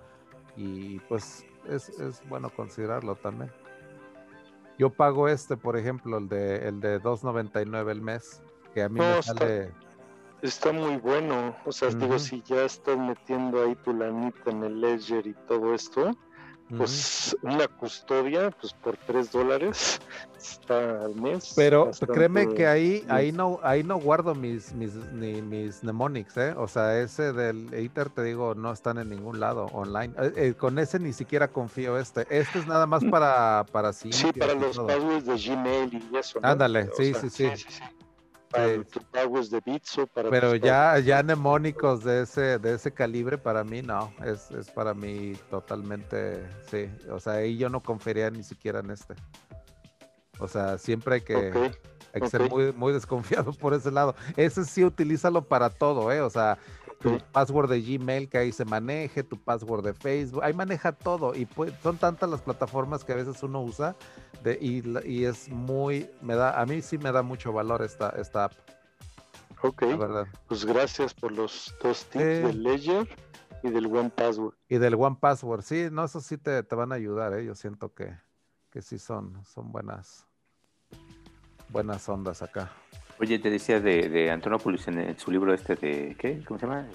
Y 0.55 0.99
pues 1.01 1.45
es, 1.67 1.91
bueno 2.29 2.49
considerarlo 2.49 3.15
también. 3.15 3.51
Yo 4.79 4.89
pago 4.89 5.27
este, 5.27 5.57
por 5.57 5.75
ejemplo, 5.75 6.17
el 6.17 6.29
de, 6.29 6.67
el 6.67 6.79
de 6.79 7.01
2.99 7.01 7.91
el 7.91 8.01
mes, 8.01 8.41
que 8.73 8.83
a 8.83 8.89
mí 8.89 8.99
me 8.99 9.21
sale... 9.21 9.71
Está, 10.43 10.73
muy 10.73 10.97
bueno. 10.97 11.55
O 11.65 11.71
sea, 11.71 11.89
digo, 11.89 12.19
si 12.19 12.43
ya 12.45 12.65
estás 12.65 12.97
metiendo 12.97 13.63
ahí 13.63 13.75
tu 13.75 13.93
lanita 13.93 14.51
en 14.51 14.63
el 14.63 14.81
Ledger 14.81 15.25
y 15.25 15.33
todo 15.47 15.73
esto, 15.73 16.11
pues 16.77 17.37
una 17.43 17.67
custodia, 17.67 18.51
pues 18.51 18.73
por 18.73 18.97
3 18.97 19.31
dólares 19.31 20.01
está 20.37 21.05
al 21.05 21.15
mes. 21.15 21.53
Pero 21.55 21.91
créeme 22.11 22.53
que 22.53 22.67
ahí, 22.67 23.05
ahí 23.07 23.31
no, 23.31 23.59
ahí 23.63 23.83
no 23.83 23.97
guardo 23.97 24.35
mis, 24.35 24.73
mis, 24.73 24.95
ni, 25.13 25.41
mis 25.41 25.81
mnemonics, 25.81 26.35
¿eh? 26.35 26.53
O 26.57 26.67
sea, 26.67 26.99
ese 26.99 27.31
del 27.31 27.73
Ether, 27.73 28.09
te 28.09 28.23
digo, 28.23 28.53
no 28.53 28.73
están 28.73 28.97
en 28.97 29.09
ningún 29.09 29.39
lado 29.39 29.67
online. 29.67 30.13
Eh, 30.17 30.33
eh, 30.35 30.53
con 30.55 30.77
ese 30.77 30.99
ni 30.99 31.13
siquiera 31.13 31.47
confío 31.47 31.97
este. 31.97 32.21
Este 32.29 32.59
es 32.59 32.67
nada 32.67 32.85
más 32.85 33.03
para, 33.05 33.65
para 33.71 33.93
sí. 33.93 34.11
Sí, 34.11 34.31
para 34.33 34.55
los 34.55 34.77
passwords 34.77 35.25
de 35.25 35.37
Gmail 35.37 35.93
y 36.11 36.17
eso. 36.17 36.39
Ándale, 36.41 36.89
sí, 36.97 37.13
sí, 37.13 37.29
sí, 37.29 37.49
sí 37.55 37.83
para 40.07 40.29
Pero 40.29 40.55
ya, 40.55 40.99
ya 40.99 41.23
mnemónicos 41.23 42.03
de 42.03 42.23
ese, 42.23 42.59
de 42.59 42.75
ese 42.75 42.93
calibre 42.93 43.37
para 43.37 43.63
mí 43.63 43.81
no, 43.81 44.13
es, 44.25 44.51
es, 44.51 44.69
para 44.69 44.93
mí 44.93 45.33
totalmente, 45.49 46.45
sí, 46.69 46.89
o 47.09 47.19
sea, 47.19 47.33
ahí 47.33 47.57
yo 47.57 47.69
no 47.69 47.81
confiaría 47.81 48.29
ni 48.29 48.43
siquiera 48.43 48.79
en 48.79 48.91
este. 48.91 49.15
O 50.39 50.47
sea, 50.47 50.77
siempre 50.77 51.15
hay 51.15 51.21
que, 51.21 51.71
ser 52.29 52.49
muy, 52.49 52.71
muy 52.73 52.93
desconfiado 52.93 53.53
por 53.59 53.73
ese 53.73 53.91
lado. 53.91 54.15
Ese 54.35 54.65
sí 54.65 54.83
utilízalo 54.83 55.43
para 55.43 55.69
todo, 55.69 56.11
¿eh? 56.11 56.21
O 56.21 56.29
sea, 56.29 56.57
tu 57.03 57.19
password 57.33 57.69
de 57.69 57.81
Gmail 57.81 58.29
que 58.29 58.37
ahí 58.37 58.51
se 58.53 58.63
maneje, 58.63 59.23
tu 59.23 59.37
password 59.37 59.83
de 59.83 59.93
Facebook, 59.93 60.41
ahí 60.41 60.53
maneja 60.53 60.93
todo 60.93 61.35
y 61.35 61.45
pues, 61.45 61.73
son 61.83 61.97
tantas 61.97 62.29
las 62.29 62.41
plataformas 62.41 63.03
que 63.03 63.11
a 63.11 63.15
veces 63.15 63.43
uno 63.43 63.61
usa 63.61 63.95
de, 64.41 64.57
y, 64.59 65.25
es 65.25 65.49
muy, 65.49 66.09
me 66.21 66.35
da, 66.35 66.59
a 66.59 66.65
mí 66.65 66.81
sí 66.81 66.97
me 66.97 67.11
da 67.11 67.21
mucho 67.21 67.51
valor 67.51 67.81
esta, 67.81 68.09
esta 68.11 68.45
app. 68.45 68.53
Ok, 69.61 69.83
pues 70.47 70.65
gracias 70.65 71.13
por 71.13 71.31
los 71.31 71.73
dos 71.81 72.05
tips 72.05 72.23
del 72.23 72.63
Ledger 72.63 73.07
y 73.63 73.69
del 73.69 73.85
One 73.85 74.09
Password. 74.09 74.55
Y 74.67 74.77
del 74.77 74.95
One 74.95 75.17
Password, 75.19 75.61
sí, 75.61 75.87
no, 75.91 76.05
eso 76.05 76.21
sí 76.21 76.37
te, 76.37 76.63
te 76.63 76.75
van 76.75 76.91
a 76.91 76.95
ayudar, 76.95 77.33
¿eh? 77.33 77.45
yo 77.45 77.55
siento 77.55 77.93
que, 77.93 78.17
que 78.69 78.81
sí 78.81 78.97
son, 78.97 79.43
son 79.45 79.71
buenas, 79.71 80.25
buenas 81.69 82.07
ondas 82.07 82.41
acá. 82.41 82.71
Oye, 83.19 83.39
te 83.39 83.49
decía 83.49 83.79
de, 83.79 84.09
de 84.09 84.31
Antonopoulos 84.31 84.87
en, 84.87 85.17
su 85.17 85.31
libro 85.31 85.53
este 85.53 85.75
de, 85.75 86.15
¿qué? 86.17 86.43
¿Cómo 86.45 86.59
se 86.59 86.65
llama? 86.65 86.87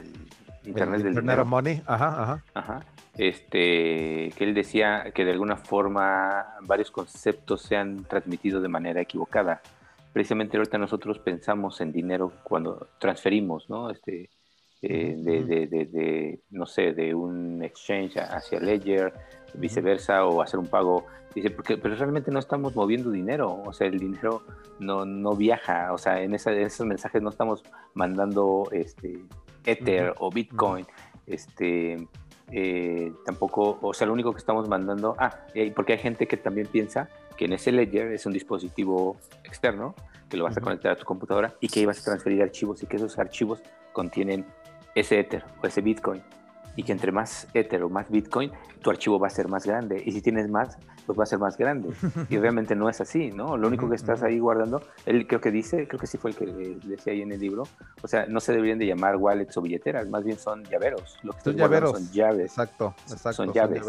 Internet 0.64 1.02
del 1.02 1.14
dinero. 1.14 1.44
Money, 1.44 1.82
ajá, 1.86 2.22
ajá. 2.22 2.44
Ajá. 2.54 2.84
Este, 3.16 4.30
que 4.36 4.44
él 4.44 4.54
decía 4.54 5.10
que 5.14 5.24
de 5.24 5.32
alguna 5.32 5.56
forma 5.56 6.46
varios 6.62 6.90
conceptos 6.90 7.62
se 7.62 7.76
han 7.76 8.04
transmitido 8.04 8.60
de 8.60 8.68
manera 8.68 9.00
equivocada. 9.00 9.60
Precisamente 10.12 10.56
ahorita 10.56 10.78
nosotros 10.78 11.18
pensamos 11.18 11.80
en 11.80 11.92
dinero 11.92 12.32
cuando 12.44 12.88
transferimos, 12.98 13.68
¿no? 13.70 13.90
Este, 13.90 14.30
eh, 14.82 15.14
de, 15.16 15.44
de, 15.44 15.66
de, 15.66 16.40
no 16.50 16.66
sé, 16.66 16.92
de 16.92 17.12
un 17.12 17.62
exchange 17.64 18.18
hacia 18.18 18.60
Ledger, 18.60 19.12
viceversa, 19.54 20.24
o 20.24 20.42
hacer 20.42 20.58
un 20.60 20.66
pago. 20.66 21.06
Dice, 21.34 21.50
porque, 21.50 21.76
pero 21.76 21.94
realmente 21.94 22.30
no 22.30 22.38
estamos 22.38 22.74
moviendo 22.74 23.10
dinero, 23.10 23.62
o 23.64 23.72
sea, 23.72 23.86
el 23.86 23.98
dinero 23.98 24.42
no, 24.78 25.04
no 25.04 25.34
viaja, 25.34 25.92
o 25.92 25.98
sea, 25.98 26.22
en, 26.22 26.34
esa, 26.34 26.52
esos 26.52 26.86
mensajes 26.86 27.22
no 27.22 27.28
estamos 27.28 27.62
mandando 27.94 28.68
este, 28.72 29.22
Ether 29.64 30.14
o 30.18 30.30
Bitcoin, 30.30 30.86
este, 31.26 32.08
eh, 32.50 33.12
tampoco, 33.26 33.78
o 33.82 33.92
sea, 33.92 34.06
lo 34.06 34.14
único 34.14 34.32
que 34.32 34.38
estamos 34.38 34.68
mandando, 34.68 35.14
ah, 35.18 35.38
porque 35.76 35.92
hay 35.92 35.98
gente 35.98 36.26
que 36.26 36.38
también 36.38 36.66
piensa 36.66 37.08
que 37.36 37.44
en 37.44 37.52
ese 37.52 37.72
ledger 37.72 38.10
es 38.12 38.24
un 38.26 38.32
dispositivo 38.32 39.16
externo 39.44 39.94
que 40.28 40.36
lo 40.36 40.44
vas 40.44 40.56
a 40.56 40.60
conectar 40.60 40.92
a 40.92 40.96
tu 40.96 41.04
computadora 41.04 41.54
y 41.60 41.68
que 41.68 41.80
ibas 41.80 42.00
a 42.00 42.04
transferir 42.04 42.42
archivos 42.42 42.82
y 42.82 42.86
que 42.86 42.96
esos 42.96 43.18
archivos 43.18 43.62
contienen 43.92 44.44
ese 44.94 45.20
Ether 45.20 45.44
o 45.62 45.66
ese 45.66 45.80
Bitcoin 45.80 46.22
y 46.78 46.84
que 46.84 46.92
entre 46.92 47.10
más 47.10 47.48
Ether 47.54 47.82
o 47.82 47.90
más 47.90 48.08
Bitcoin, 48.08 48.52
tu 48.82 48.90
archivo 48.90 49.18
va 49.18 49.26
a 49.26 49.30
ser 49.30 49.48
más 49.48 49.66
grande. 49.66 50.00
Y 50.06 50.12
si 50.12 50.22
tienes 50.22 50.48
más, 50.48 50.78
pues 51.06 51.18
va 51.18 51.24
a 51.24 51.26
ser 51.26 51.40
más 51.40 51.58
grande. 51.58 51.88
Y 52.30 52.38
realmente 52.38 52.76
no 52.76 52.88
es 52.88 53.00
así, 53.00 53.32
¿no? 53.32 53.56
Lo 53.56 53.66
único 53.66 53.88
que 53.88 53.96
estás 53.96 54.22
ahí 54.22 54.38
guardando, 54.38 54.80
él 55.04 55.26
creo 55.26 55.40
que 55.40 55.50
dice, 55.50 55.88
creo 55.88 55.98
que 55.98 56.06
sí 56.06 56.18
fue 56.18 56.30
el 56.30 56.36
que 56.36 56.46
decía 56.84 57.14
ahí 57.14 57.22
en 57.22 57.32
el 57.32 57.40
libro, 57.40 57.64
o 58.00 58.06
sea, 58.06 58.26
no 58.26 58.38
se 58.38 58.52
deberían 58.52 58.78
de 58.78 58.86
llamar 58.86 59.16
wallets 59.16 59.56
o 59.56 59.60
billeteras, 59.60 60.08
más 60.08 60.22
bien 60.22 60.38
son 60.38 60.62
llaveros. 60.66 61.18
Lo 61.24 61.32
que 61.32 61.40
son 61.40 61.56
llaveros. 61.56 61.90
Son 61.90 62.12
llaves. 62.12 62.52
Exacto, 62.52 62.94
exacto. 63.10 63.32
Son 63.32 63.52
llaves. 63.52 63.82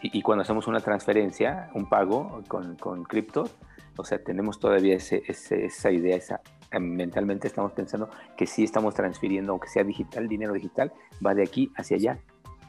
y, 0.00 0.22
cuando 0.22 0.42
hacemos 0.42 0.66
una 0.68 0.80
transferencia, 0.80 1.68
un 1.74 1.90
pago 1.90 2.42
con, 2.48 2.76
con 2.76 3.04
cripto, 3.04 3.50
o 3.98 4.04
sea, 4.04 4.18
tenemos 4.18 4.58
todavía 4.58 4.96
ese, 4.96 5.22
esa 5.26 5.90
idea, 5.90 6.16
esa 6.16 6.40
mentalmente 6.80 7.46
estamos 7.46 7.72
pensando 7.72 8.08
que 8.36 8.46
sí 8.46 8.64
estamos 8.64 8.94
transfiriendo, 8.94 9.52
aunque 9.52 9.68
sea 9.68 9.84
digital, 9.84 10.28
dinero 10.28 10.52
digital, 10.52 10.92
va 11.24 11.34
de 11.34 11.42
aquí 11.42 11.70
hacia 11.76 11.96
allá. 11.96 12.18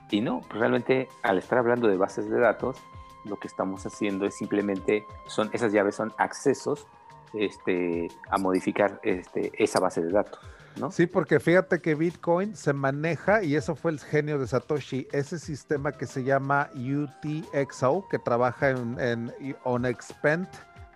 Y 0.09 0.21
no, 0.21 0.41
pues 0.41 0.59
realmente 0.59 1.07
al 1.23 1.37
estar 1.37 1.57
hablando 1.57 1.87
de 1.87 1.97
bases 1.97 2.29
de 2.29 2.39
datos, 2.39 2.77
lo 3.25 3.39
que 3.39 3.47
estamos 3.47 3.85
haciendo 3.85 4.25
es 4.25 4.35
simplemente, 4.35 5.05
son, 5.27 5.49
esas 5.53 5.71
llaves 5.71 5.95
son 5.95 6.13
accesos 6.17 6.87
este, 7.33 8.09
a 8.29 8.37
modificar 8.37 8.99
este, 9.03 9.51
esa 9.57 9.79
base 9.79 10.01
de 10.01 10.11
datos. 10.11 10.39
¿No? 10.75 10.89
Sí, 10.91 11.05
porque 11.05 11.39
fíjate 11.39 11.81
que 11.81 11.93
Bitcoin 11.93 12.55
se 12.55 12.73
maneja, 12.73 13.43
y 13.43 13.55
eso 13.55 13.75
fue 13.75 13.91
el 13.91 13.99
genio 13.99 14.39
de 14.39 14.47
Satoshi, 14.47 15.07
ese 15.11 15.37
sistema 15.37 15.91
que 15.91 16.07
se 16.07 16.23
llama 16.23 16.69
UTXO, 16.73 18.07
que 18.09 18.17
trabaja 18.17 18.71
en, 18.71 18.99
en 18.99 19.31
On 19.63 19.85
Expand 19.85 20.47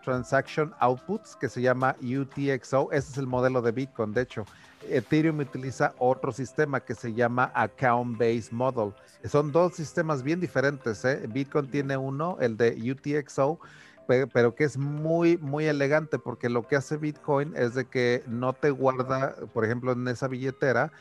Transaction 0.07 0.73
Outputs 0.79 1.35
que 1.35 1.49
se 1.49 1.61
llama 1.61 1.97
UTXO. 2.01 2.89
Ese 2.93 3.11
es 3.11 3.17
el 3.17 3.27
modelo 3.27 3.61
de 3.61 3.73
Bitcoin. 3.73 4.13
De 4.13 4.21
hecho, 4.21 4.45
Ethereum 4.89 5.39
utiliza 5.39 5.93
otro 5.99 6.31
sistema 6.31 6.79
que 6.79 6.95
se 6.95 7.13
llama 7.13 7.51
Account 7.53 8.17
Based 8.17 8.53
Model. 8.53 8.93
Son 9.25 9.51
dos 9.51 9.73
sistemas 9.73 10.23
bien 10.23 10.39
diferentes. 10.39 11.03
¿eh? 11.03 11.27
Bitcoin 11.27 11.69
tiene 11.69 11.97
uno, 11.97 12.37
el 12.39 12.55
de 12.55 12.69
UTXO, 12.89 13.59
pero 14.07 14.55
que 14.55 14.63
es 14.63 14.77
muy, 14.77 15.35
muy 15.39 15.65
elegante 15.65 16.17
porque 16.19 16.47
lo 16.47 16.65
que 16.65 16.77
hace 16.77 16.95
Bitcoin 16.95 17.53
es 17.57 17.73
de 17.73 17.83
que 17.83 18.23
no 18.27 18.53
te 18.53 18.71
guarda, 18.71 19.35
por 19.53 19.65
ejemplo, 19.65 19.91
en 19.91 20.07
esa 20.07 20.29
billetera 20.29 20.93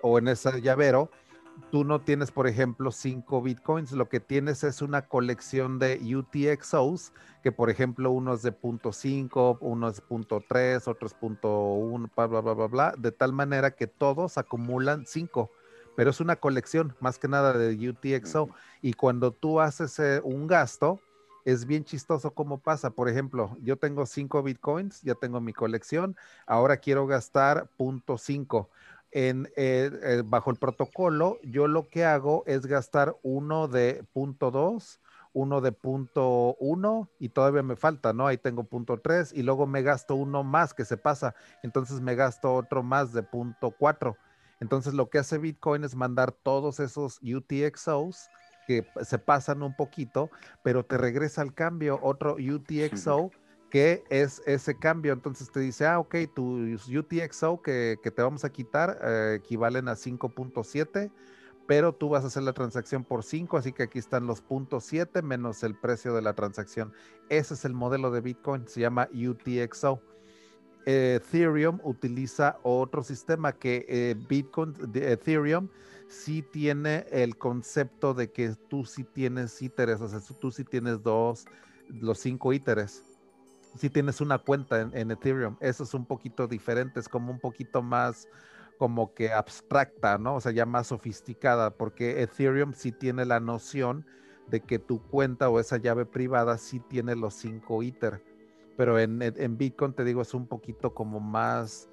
o 0.00 0.18
en 0.18 0.28
ese 0.28 0.62
llavero, 0.62 1.10
tú 1.70 1.84
no 1.84 2.00
tienes, 2.00 2.30
por 2.30 2.46
ejemplo, 2.46 2.90
cinco 2.90 3.42
bitcoins, 3.42 3.92
lo 3.92 4.08
que 4.08 4.20
tienes 4.20 4.64
es 4.64 4.82
una 4.82 5.02
colección 5.02 5.78
de 5.78 6.00
UTXOs, 6.14 7.12
que 7.42 7.52
por 7.52 7.70
ejemplo 7.70 8.10
uno 8.10 8.34
es 8.34 8.42
de 8.42 8.52
punto 8.52 8.90
.5, 8.90 9.58
uno 9.60 9.88
es 9.88 10.00
punto 10.00 10.40
.3, 10.40 10.86
otro 10.88 11.06
es 11.06 11.14
punto 11.14 11.48
.1, 11.48 12.10
bla, 12.14 12.26
bla, 12.26 12.40
bla, 12.40 12.52
bla, 12.54 12.66
bla, 12.66 12.94
de 12.96 13.12
tal 13.12 13.32
manera 13.32 13.72
que 13.72 13.86
todos 13.86 14.38
acumulan 14.38 15.06
cinco, 15.06 15.50
pero 15.96 16.10
es 16.10 16.20
una 16.20 16.36
colección 16.36 16.94
más 17.00 17.18
que 17.18 17.28
nada 17.28 17.52
de 17.52 17.88
UTXO. 17.88 18.50
Y 18.82 18.92
cuando 18.92 19.32
tú 19.32 19.60
haces 19.60 19.98
eh, 19.98 20.20
un 20.22 20.46
gasto, 20.46 21.00
es 21.46 21.64
bien 21.64 21.84
chistoso 21.84 22.32
cómo 22.32 22.58
pasa. 22.58 22.90
Por 22.90 23.08
ejemplo, 23.08 23.56
yo 23.62 23.76
tengo 23.76 24.04
cinco 24.04 24.42
bitcoins, 24.42 25.00
ya 25.02 25.14
tengo 25.14 25.40
mi 25.40 25.52
colección, 25.52 26.16
ahora 26.46 26.76
quiero 26.78 27.06
gastar 27.06 27.68
punto 27.76 28.14
.5 28.14 28.68
en, 29.10 29.46
eh, 29.56 29.90
eh, 30.02 30.22
bajo 30.24 30.50
el 30.50 30.56
protocolo, 30.56 31.38
yo 31.42 31.68
lo 31.68 31.88
que 31.88 32.04
hago 32.04 32.44
es 32.46 32.66
gastar 32.66 33.16
uno 33.22 33.68
de 33.68 34.04
punto 34.12 34.50
2, 34.50 35.00
uno 35.32 35.60
de 35.60 35.72
punto 35.72 36.56
1 36.58 37.08
y 37.18 37.28
todavía 37.28 37.62
me 37.62 37.76
falta, 37.76 38.12
¿no? 38.12 38.26
Ahí 38.26 38.38
tengo 38.38 38.64
punto 38.64 38.98
3 38.98 39.32
y 39.32 39.42
luego 39.42 39.66
me 39.66 39.82
gasto 39.82 40.14
uno 40.14 40.42
más 40.44 40.74
que 40.74 40.84
se 40.84 40.96
pasa, 40.96 41.34
entonces 41.62 42.00
me 42.00 42.14
gasto 42.14 42.54
otro 42.54 42.82
más 42.82 43.12
de 43.12 43.22
punto 43.22 43.74
4. 43.78 44.16
Entonces 44.60 44.94
lo 44.94 45.10
que 45.10 45.18
hace 45.18 45.38
Bitcoin 45.38 45.84
es 45.84 45.94
mandar 45.94 46.32
todos 46.32 46.80
esos 46.80 47.20
UTXOs 47.22 48.28
que 48.66 48.86
se 49.02 49.18
pasan 49.18 49.62
un 49.62 49.76
poquito, 49.76 50.30
pero 50.62 50.84
te 50.84 50.96
regresa 50.96 51.42
al 51.42 51.54
cambio 51.54 52.00
otro 52.02 52.36
UTXO 52.36 53.30
que 53.70 54.04
es 54.10 54.42
ese 54.46 54.76
cambio. 54.76 55.12
Entonces 55.12 55.50
te 55.50 55.60
dice, 55.60 55.86
ah, 55.86 55.98
ok, 55.98 56.14
tus 56.34 56.88
UTXO 56.88 57.62
que, 57.62 57.98
te 58.02 58.22
vamos 58.22 58.44
a 58.44 58.50
quitar 58.50 58.98
eh, 59.02 59.38
equivalen 59.40 59.88
a 59.88 59.92
5.7 59.92 61.10
pero 61.66 61.92
tú 61.92 62.08
vas 62.08 62.24
a 62.24 62.28
hacer 62.28 62.44
la 62.44 62.52
transacción 62.52 63.04
por 63.04 63.24
5, 63.24 63.56
así 63.56 63.72
que 63.72 63.82
aquí 63.82 63.98
están 63.98 64.26
los 64.26 64.40
puntos 64.40 64.84
7 64.84 65.20
menos 65.22 65.62
el 65.62 65.74
precio 65.74 66.14
de 66.14 66.22
la 66.22 66.34
transacción. 66.34 66.92
Ese 67.28 67.54
es 67.54 67.64
el 67.64 67.74
modelo 67.74 68.10
de 68.10 68.20
Bitcoin, 68.20 68.66
se 68.68 68.80
llama 68.80 69.08
UTXO. 69.12 70.00
Ethereum 70.86 71.80
utiliza 71.82 72.58
otro 72.62 73.02
sistema 73.02 73.52
que 73.52 73.84
eh, 73.88 74.14
Bitcoin, 74.28 74.74
Ethereum 74.94 75.68
sí 76.06 76.42
tiene 76.42 77.06
el 77.10 77.36
concepto 77.36 78.14
de 78.14 78.30
que 78.30 78.54
tú 78.68 78.84
sí 78.84 79.02
tienes 79.02 79.60
íteres, 79.60 80.00
o 80.00 80.08
sea, 80.08 80.20
tú 80.38 80.52
sí 80.52 80.62
tienes 80.62 81.02
dos, 81.02 81.46
los 81.88 82.20
cinco 82.20 82.52
íteres. 82.52 83.04
Si 83.76 83.90
tienes 83.90 84.20
una 84.20 84.38
cuenta 84.38 84.80
en, 84.80 85.10
Ethereum, 85.10 85.56
eso 85.60 85.84
es 85.84 85.94
un 85.94 86.06
poquito 86.06 86.46
diferente, 86.46 87.00
es 87.00 87.08
como 87.08 87.30
un 87.30 87.40
poquito 87.40 87.82
más 87.82 88.28
como 88.78 89.14
que 89.14 89.32
abstracta, 89.32 90.18
¿no? 90.18 90.36
O 90.36 90.40
sea, 90.40 90.52
ya 90.52 90.66
más 90.66 90.88
sofisticada, 90.88 91.70
porque 91.70 92.22
Ethereum 92.22 92.74
sí 92.74 92.92
tiene 92.92 93.24
la 93.24 93.40
noción 93.40 94.06
de 94.48 94.60
que 94.60 94.78
tu 94.78 95.02
cuenta 95.02 95.48
o 95.48 95.60
esa 95.60 95.78
llave 95.78 96.06
privada 96.06 96.58
sí 96.58 96.80
tiene 96.80 97.16
los 97.16 97.34
cinco 97.34 97.82
íteres 97.82 98.22
pero 98.76 98.98
en, 98.98 99.56
Bitcoin 99.56 99.92
te 99.94 100.04
digo 100.04 100.22
es 100.22 100.34
un 100.34 100.46
poquito 100.46 100.94
como 100.94 101.18
más, 101.18 101.88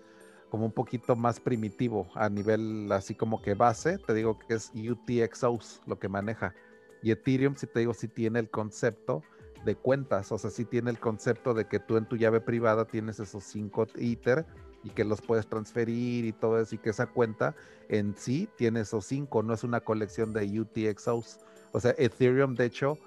como 0.49 0.65
un 0.65 0.71
poquito 0.71 1.15
más 1.15 1.39
primitivo 1.39 2.09
a 2.13 2.29
nivel 2.29 2.91
así 2.91 3.15
como 3.15 3.41
que 3.41 3.53
base, 3.53 3.97
te 3.97 4.13
digo 4.13 4.37
que 4.37 4.55
es 4.55 4.71
UTXOs 4.75 5.81
lo 5.87 5.97
que 5.97 6.09
maneja. 6.09 6.53
Y 7.01 7.11
Ethereum, 7.11 7.55
si 7.55 7.67
te 7.67 7.79
digo, 7.79 7.93
si 7.93 8.07
tiene 8.07 8.39
el 8.39 8.49
concepto 8.49 9.23
de 9.65 9.75
cuentas, 9.75 10.31
o 10.31 10.37
sea, 10.37 10.49
si 10.49 10.65
tiene 10.65 10.91
el 10.91 10.99
concepto 10.99 11.53
de 11.53 11.65
que 11.65 11.79
tú 11.79 11.97
en 11.97 12.05
tu 12.05 12.17
llave 12.17 12.41
privada 12.41 12.85
tienes 12.85 13.19
esos 13.19 13.43
cinco 13.43 13.87
ITER 13.95 14.45
y 14.83 14.89
que 14.89 15.05
los 15.05 15.21
puedes 15.21 15.47
transferir 15.47 16.25
y 16.25 16.33
todo 16.33 16.59
eso, 16.59 16.75
y 16.75 16.77
que 16.77 16.89
esa 16.89 17.07
cuenta 17.07 17.55
en 17.89 18.15
sí 18.17 18.49
tiene 18.57 18.81
esos 18.81 19.05
cinco, 19.05 19.41
no 19.41 19.53
es 19.53 19.63
una 19.63 19.79
colección 19.79 20.33
de 20.33 20.59
UTXOs. 20.59 21.39
O 21.71 21.79
sea, 21.79 21.95
Ethereum, 21.97 22.55
de 22.55 22.65
hecho, 22.65 22.97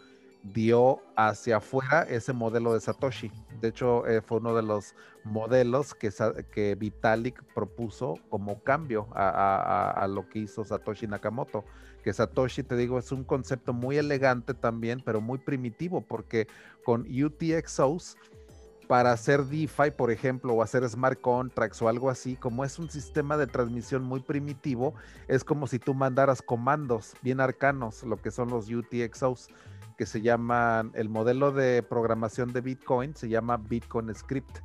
dio 0.53 1.01
hacia 1.17 1.59
afuera 1.59 2.03
ese 2.03 2.33
modelo 2.33 2.73
de 2.73 2.81
Satoshi. 2.81 3.31
De 3.61 3.69
hecho, 3.69 4.07
eh, 4.07 4.21
fue 4.21 4.39
uno 4.39 4.55
de 4.55 4.63
los 4.63 4.95
modelos 5.25 5.95
que, 5.95 6.11
que 6.53 6.75
Vitalik 6.75 7.43
propuso 7.55 8.15
como 8.29 8.63
cambio 8.63 9.09
a, 9.13 10.07
lo 10.09 10.29
que 10.29 10.41
hizo 10.41 10.65
Satoshi 10.65 11.07
Nakamoto. 11.07 11.65
Que 12.07 12.13
Satoshi, 12.13 12.63
te 12.63 12.77
digo, 12.77 13.01
es 13.01 13.11
un 13.11 13.25
concepto 13.25 13.73
muy 13.73 13.97
elegante 13.97 14.55
también, 14.55 15.03
pero 15.05 15.21
muy 15.21 15.39
primitivo, 15.39 16.03
porque 16.03 16.47
con 16.85 17.01
UTXOs, 17.01 18.17
para 18.87 19.11
hacer 19.11 19.45
DeFi, 19.47 19.91
por 19.91 20.13
ejemplo, 20.13 20.55
o 20.55 20.63
hacer 20.63 20.89
smart 20.89 21.21
contracts 21.21 21.83
o 21.83 21.89
algo 21.89 22.09
así, 22.09 22.37
como 22.37 22.65
es 22.65 22.79
un 22.79 22.89
sistema 22.89 23.37
de 23.37 23.49
transmisión 23.49 24.05
muy 24.05 24.21
primitivo, 24.21 24.95
es 25.27 25.43
como 25.43 25.67
si 25.67 25.81
tú 25.81 25.95
mandaras 25.95 26.43
comandos 26.43 27.15
bien 27.23 27.41
arcanos, 27.41 28.05
lo 28.05 28.23
que 28.23 28.31
son 28.31 28.51
los 28.51 28.71
UTXOs 28.71 29.49
que 29.99 30.07
se 30.07 30.21
llaman, 30.21 30.93
el 30.95 31.09
modelo 31.09 31.51
de 31.51 31.83
programación 31.83 32.53
de 32.53 32.61
Bitcoin 32.61 33.17
se 33.17 33.29
llama 33.29 33.57
Bitcoin 33.57 34.15
Script. 34.15 34.59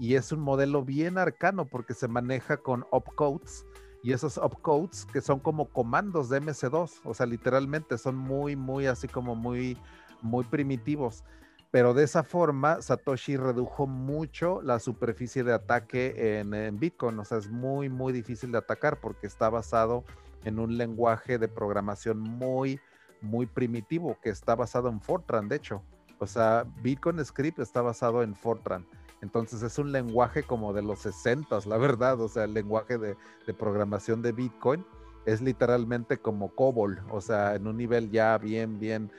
Y 0.00 0.16
es 0.16 0.32
un 0.32 0.40
modelo 0.40 0.84
bien 0.84 1.16
arcano 1.16 1.64
porque 1.64 1.94
se 1.94 2.08
maneja 2.08 2.56
con 2.56 2.84
opcodes 2.90 3.65
y 4.06 4.12
esos 4.12 4.38
opcodes 4.38 5.04
que 5.12 5.20
son 5.20 5.40
como 5.40 5.64
comandos 5.64 6.28
de 6.28 6.40
MS2, 6.40 7.00
o 7.02 7.12
sea, 7.12 7.26
literalmente 7.26 7.98
son 7.98 8.14
muy, 8.14 8.54
muy 8.54 8.86
así 8.86 9.08
como 9.08 9.34
muy, 9.34 9.76
muy 10.22 10.44
primitivos. 10.44 11.24
Pero 11.72 11.92
de 11.92 12.04
esa 12.04 12.22
forma, 12.22 12.80
Satoshi 12.80 13.36
redujo 13.36 13.88
mucho 13.88 14.62
la 14.62 14.78
superficie 14.78 15.42
de 15.42 15.54
ataque 15.54 16.38
en 16.38 16.78
Bitcoin. 16.78 17.18
O 17.18 17.24
sea, 17.24 17.38
es 17.38 17.50
muy, 17.50 17.88
muy 17.88 18.12
difícil 18.12 18.52
de 18.52 18.58
atacar 18.58 19.00
porque 19.00 19.26
está 19.26 19.50
basado 19.50 20.04
en 20.44 20.60
un 20.60 20.78
lenguaje 20.78 21.38
de 21.38 21.48
programación 21.48 22.20
muy, 22.20 22.78
muy 23.20 23.46
primitivo 23.46 24.16
que 24.22 24.30
está 24.30 24.54
basado 24.54 24.88
en 24.88 25.00
Fortran, 25.00 25.48
de 25.48 25.56
hecho. 25.56 25.82
O 26.20 26.28
sea, 26.28 26.64
Bitcoin 26.80 27.24
Script 27.24 27.58
está 27.58 27.82
basado 27.82 28.22
en 28.22 28.36
Fortran. 28.36 28.86
Entonces 29.26 29.60
es 29.64 29.76
un 29.80 29.90
lenguaje 29.90 30.44
como 30.44 30.72
de 30.72 30.82
los 30.82 31.00
60, 31.00 31.58
la 31.66 31.78
verdad. 31.78 32.20
O 32.20 32.28
sea, 32.28 32.44
el 32.44 32.54
lenguaje 32.54 32.96
de, 32.96 33.16
programación 33.58 34.22
de 34.22 34.30
Bitcoin 34.30 34.86
es 35.24 35.40
literalmente 35.40 36.16
como 36.16 36.54
COBOL. 36.54 37.02
O 37.10 37.20
sea, 37.20 37.56
en 37.56 37.66
un 37.66 37.76
nivel 37.76 38.08
ya 38.12 38.38
bien, 38.38 38.78
bien 38.78 39.10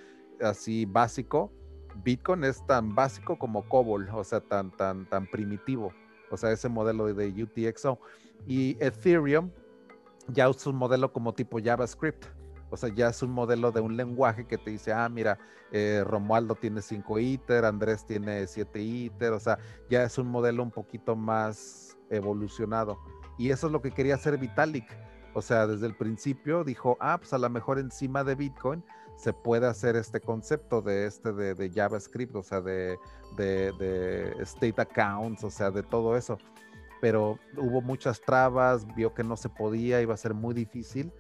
así 0.41 0.86
básico. 0.86 1.51
Bitcoin 2.05 2.45
es 2.45 2.66
tan 2.66 2.95
básico 2.95 3.38
como 3.38 3.68
COBOL, 3.68 4.08
o 4.14 4.24
sea, 4.24 4.39
tan, 4.39 4.72
tan, 4.72 5.10
tan 5.10 5.28
primitivo. 5.28 5.91
O 6.32 6.38
sea, 6.38 6.53
ese 6.53 6.70
modelo 6.70 7.14
de 7.14 7.43
UTXO. 7.43 7.99
Y 8.47 8.78
Ethereum 8.80 9.51
ya 10.30 10.49
usa 10.49 10.72
un 10.72 10.78
modelo 10.78 11.12
como 11.12 11.34
tipo 11.34 11.60
JavaScript. 11.62 12.28
O 12.70 12.78
sea, 12.78 12.89
ya 12.93 13.09
es 13.09 13.22
un 13.24 13.32
modelo 13.32 13.72
de 13.72 13.80
un 13.80 13.95
lenguaje 13.95 14.45
que 14.45 14.57
te 14.57 14.72
dice, 14.72 14.91
ah, 14.91 15.07
mira, 15.09 15.39
eh, 15.72 16.03
Romualdo 16.05 16.55
tiene 16.55 16.82
5 16.82 17.20
ITER, 17.20 17.65
Andrés 17.65 18.05
tiene 18.05 18.45
7 18.47 18.80
ITER, 18.82 19.34
o 19.34 19.39
sea, 19.39 19.57
ya 19.89 20.03
es 20.03 20.18
un 20.18 20.28
modelo 20.28 20.63
un 20.63 20.72
poquito 20.72 21.15
más 21.15 21.97
evolucionado. 22.09 22.99
Y 23.38 23.51
eso 23.51 23.68
es 23.68 23.74
lo 23.74 23.82
que 23.82 23.91
quería 23.91 24.15
hacer 24.15 24.38
Vitalik. 24.38 24.86
O 25.34 25.41
sea, 25.41 25.68
desde 25.68 25.86
el 25.86 25.95
principio 25.95 26.63
dijo, 26.63 26.97
ah, 26.99 27.18
pues 27.20 27.32
a 27.32 27.38
lo 27.38 27.49
mejor 27.49 27.80
encima 27.80 28.24
de 28.24 28.36
Bitcoin 28.36 28.84
se 29.15 29.34
puede 29.34 29.68
hacer 29.68 29.95
este 29.95 30.20
concepto 30.20 30.82
de 30.82 31.05
este 31.05 31.32
de, 31.32 31.72
JavaScript, 31.72 32.36
o 32.36 32.43
sea, 32.43 32.61
de, 32.61 32.97
de, 33.36 34.36
state 34.41 34.82
accounts, 34.82 35.43
o 35.43 35.49
sea, 35.49 35.70
de 35.72 35.84
todo 35.84 36.18
eso. 36.18 36.38
Pero 37.01 37.38
hubo 37.55 37.82
muchas 37.82 38.22
trabas, 38.22 38.88
vio 38.95 39.13
que 39.13 39.24
no 39.24 39.38
se 39.38 39.49
podía, 39.49 40.01
iba 40.01 40.13
a 40.13 40.18
ser 40.18 40.34
muy 40.34 40.53
difícil 40.55 41.11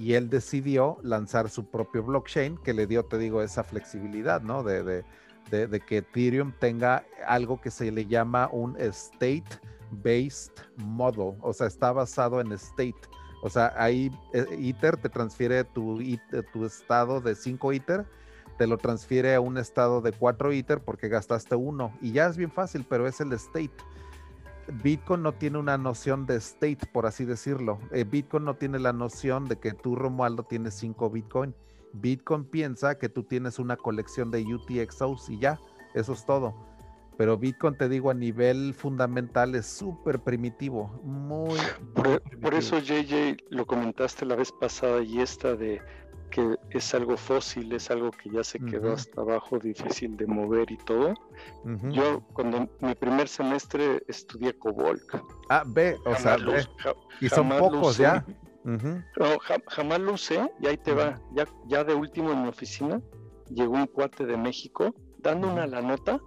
y 0.00 0.14
él 0.14 0.30
decidió 0.30 0.96
lanzar 1.02 1.50
su 1.50 1.66
propio 1.66 2.02
blockchain 2.02 2.56
que 2.56 2.72
le 2.72 2.86
dio, 2.86 3.04
te 3.04 3.18
digo, 3.18 3.42
esa 3.42 3.62
flexibilidad, 3.62 4.40
¿no? 4.40 4.62
De, 4.62 5.04
que 5.50 5.98
Ethereum 5.98 6.54
tenga 6.58 7.04
algo 7.26 7.60
que 7.60 7.70
se 7.70 7.92
le 7.92 8.06
llama 8.06 8.48
un 8.50 8.80
state-based 8.80 10.54
model, 10.78 11.34
o 11.42 11.52
sea, 11.52 11.66
está 11.66 11.92
basado 11.92 12.40
en 12.40 12.50
state. 12.52 12.96
O 13.42 13.50
sea, 13.50 13.74
ahí 13.76 14.10
ITER 14.58 14.96
te 14.96 15.10
transfiere 15.10 15.64
tu, 15.64 15.98
tu 16.50 16.64
estado 16.64 17.20
de 17.20 17.34
5 17.34 17.72
ITER, 17.74 18.06
te 18.56 18.66
lo 18.66 18.78
transfiere 18.78 19.34
a 19.34 19.40
un 19.42 19.58
estado 19.58 20.00
de 20.00 20.12
4 20.12 20.52
ITER 20.54 20.80
porque 20.80 21.08
gastaste 21.08 21.56
uno. 21.56 21.92
Y 22.00 22.12
ya 22.12 22.26
es 22.26 22.38
bien 22.38 22.50
fácil, 22.50 22.86
pero 22.88 23.06
es 23.06 23.20
el 23.20 23.34
state. 23.34 23.70
Bitcoin 24.70 25.22
no 25.22 25.32
tiene 25.32 25.58
una 25.58 25.78
noción 25.78 26.26
de 26.26 26.36
state, 26.36 26.86
por 26.92 27.06
así 27.06 27.24
decirlo. 27.24 27.78
Eh, 27.92 28.04
Bitcoin 28.04 28.44
no 28.44 28.54
tiene 28.54 28.78
la 28.78 28.92
noción 28.92 29.46
de 29.46 29.58
que 29.58 29.72
tú, 29.72 29.96
Romualdo, 29.96 30.44
tienes 30.44 30.74
5 30.74 31.10
Bitcoin. 31.10 31.54
Bitcoin 31.92 32.44
piensa 32.44 32.98
que 32.98 33.08
tú 33.08 33.24
tienes 33.24 33.58
una 33.58 33.76
colección 33.76 34.30
de 34.30 34.42
UTXOs 34.42 35.30
y 35.30 35.38
ya, 35.38 35.58
eso 35.94 36.12
es 36.12 36.24
todo. 36.24 36.54
Pero 37.16 37.36
Bitcoin, 37.36 37.76
te 37.76 37.88
digo, 37.88 38.10
a 38.10 38.14
nivel 38.14 38.72
fundamental 38.72 39.54
es 39.54 39.66
súper 39.66 40.20
primitivo, 40.20 41.00
muy... 41.02 41.58
Por, 41.94 42.22
por, 42.40 42.54
eso, 42.54 42.78
JJ, 42.78 43.36
lo 43.50 43.66
comentaste 43.66 44.24
la 44.24 44.36
vez 44.36 44.50
pasada 44.52 45.02
y 45.02 45.20
esta 45.20 45.54
de 45.54 45.82
que 46.30 46.56
es 46.70 46.94
algo 46.94 47.16
fósil, 47.16 47.72
es 47.72 47.90
algo 47.90 48.10
que 48.10 48.30
ya 48.30 48.44
se 48.44 48.58
quedó 48.60 48.92
hasta 48.92 49.20
abajo, 49.20 49.58
difícil 49.58 50.16
de 50.16 50.26
mover 50.26 50.70
y 50.70 50.76
todo. 50.78 51.14
Yo 51.90 52.20
cuando 52.32 52.68
mi 52.80 52.94
primer 52.94 53.28
semestre 53.28 54.02
estudié 54.08 54.52
COBOL. 54.54 55.02
Ah, 55.48 55.64
ve, 55.66 55.98
o 56.04 56.14
sea, 56.16 56.36
y 57.20 57.28
son 57.28 57.48
pocos 57.48 57.98
ya. 57.98 58.24
jamás 59.68 60.00
lo 60.00 60.12
usé 60.14 60.50
y 60.60 60.66
ahí 60.66 60.76
te 60.76 60.92
va. 60.92 61.20
Ya, 61.32 61.46
ya 61.66 61.84
de 61.84 61.94
último 61.94 62.32
en 62.32 62.42
mi 62.42 62.48
oficina 62.48 63.00
llegó 63.48 63.74
un 63.74 63.86
cuate 63.86 64.26
de 64.26 64.36
México 64.36 64.94
dando 65.18 65.52
una 65.52 65.66
la 65.66 65.82
nota 65.82 66.20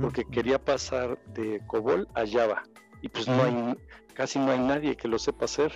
porque 0.00 0.24
quería 0.24 0.62
pasar 0.62 1.18
de 1.34 1.60
COBOL 1.66 2.06
a 2.14 2.24
Java. 2.26 2.62
Y 3.02 3.08
pues 3.08 3.26
no 3.28 3.42
hay, 3.42 3.76
casi 4.14 4.38
no 4.38 4.50
hay 4.52 4.58
nadie 4.58 4.96
que 4.96 5.08
lo 5.08 5.18
sepa 5.18 5.46
hacer. 5.46 5.72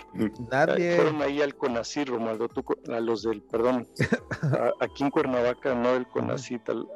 Nadie. 0.50 0.96
Fueron 0.96 1.22
ahí 1.22 1.40
al 1.40 1.54
CONACIR, 1.54 2.08
Romualdo, 2.08 2.48
tú, 2.48 2.64
a 2.92 3.00
los 3.00 3.22
del, 3.22 3.42
perdón, 3.42 3.88
aquí 4.80 5.04
en 5.04 5.10
Cuernavaca, 5.10 5.74
no 5.74 5.94
el 5.94 6.06
CONACIT, 6.06 6.68
al, 6.68 6.86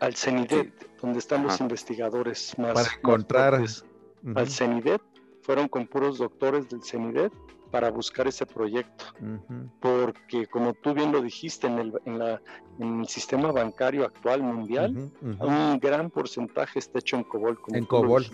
al, 0.00 0.16
CENIDET, 0.16 0.72
donde 1.00 1.18
están 1.18 1.44
los 1.44 1.60
investigadores 1.60 2.58
más. 2.58 2.74
Para 2.74 2.94
encontrar. 2.94 3.62
Al 4.34 4.48
CENIDET, 4.48 5.02
fueron 5.42 5.68
con 5.68 5.86
puros 5.86 6.18
doctores 6.18 6.68
del 6.68 6.82
CENIDET 6.82 7.32
para 7.70 7.90
buscar 7.90 8.26
ese 8.26 8.46
proyecto. 8.46 9.04
Porque 9.80 10.46
como 10.46 10.74
tú 10.74 10.94
bien 10.94 11.12
lo 11.12 11.20
dijiste, 11.20 11.66
en 11.66 11.78
el, 11.78 11.92
en 12.04 12.18
la, 12.18 12.40
en 12.78 13.00
el 13.00 13.08
sistema 13.08 13.52
bancario 13.52 14.04
actual 14.04 14.42
mundial, 14.42 15.10
un 15.22 15.78
gran 15.80 16.10
porcentaje 16.10 16.78
está 16.78 16.98
hecho 16.98 17.16
en 17.16 17.24
COBOL. 17.24 17.60
Como 17.60 17.76
en 17.76 17.84
COBOL, 17.84 18.24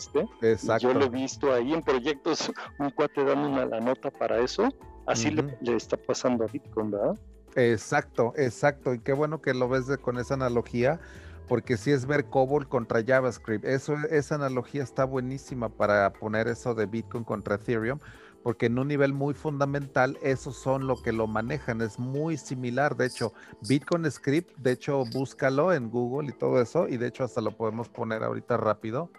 exacto. 0.43 0.89
Yo 0.89 0.95
lo 0.95 1.07
he 1.07 1.09
visto 1.09 1.53
ahí 1.53 1.73
en 1.73 1.83
proyectos, 1.83 2.53
un 2.79 2.91
cuate 2.91 3.25
dando 3.25 3.49
una 3.49 3.67
la 3.67 3.81
nota 3.81 4.11
para 4.11 4.41
eso, 4.41 4.69
así 5.07 5.31
le, 5.31 5.77
está 5.77 5.97
pasando 5.97 6.45
a 6.45 6.47
Bitcoin, 6.47 6.91
¿verdad? 6.91 7.19
Exacto, 7.55 8.33
exacto. 8.37 8.95
Y 8.95 9.01
qué 9.01 9.13
bueno 9.13 9.41
que 9.41 9.55
lo 9.55 9.69
ves 9.69 9.85
con 9.99 10.19
esa 10.19 10.35
analogía, 10.35 11.01
porque 11.49 11.77
si 11.77 11.91
es 11.91 12.07
ver 12.07 12.27
COBOL 12.27 12.69
contra 12.69 13.05
JavaScript. 13.05 13.65
Eso, 13.65 13.95
esa 14.11 14.37
analogía 14.37 14.83
está 14.83 15.05
buenísima 15.05 15.69
para 15.69 16.13
poner 16.13 16.49
eso 16.49 16.75
de 16.75 16.87
Bitcoin 16.87 17.25
contra 17.25 17.57
Ethereum, 17.57 17.99
porque 18.43 18.67
en 18.67 18.79
un 18.79 18.89
nivel 18.89 19.13
muy 19.13 19.35
fundamental, 19.35 20.19
esos 20.23 20.57
son 20.57 20.87
lo 20.87 21.01
que 21.01 21.13
lo 21.13 21.27
manejan, 21.27 21.81
es 21.81 21.99
muy 21.99 22.37
similar. 22.37 22.97
De 22.97 23.07
hecho, 23.07 23.33
Bitcoin 23.69 24.11
Script, 24.11 24.57
de 24.59 24.73
hecho, 24.73 25.05
búscalo 25.13 25.73
en 25.73 25.91
Google 25.91 26.31
y 26.31 26.33
todo 26.33 26.61
eso, 26.61 26.89
y 26.89 26.97
de 26.97 27.09
hecho, 27.09 27.25
hasta 27.25 27.41
lo 27.41 27.57
podemos 27.57 27.89
poner 27.89 28.23
ahorita 28.25 28.57
rápido 28.57 29.11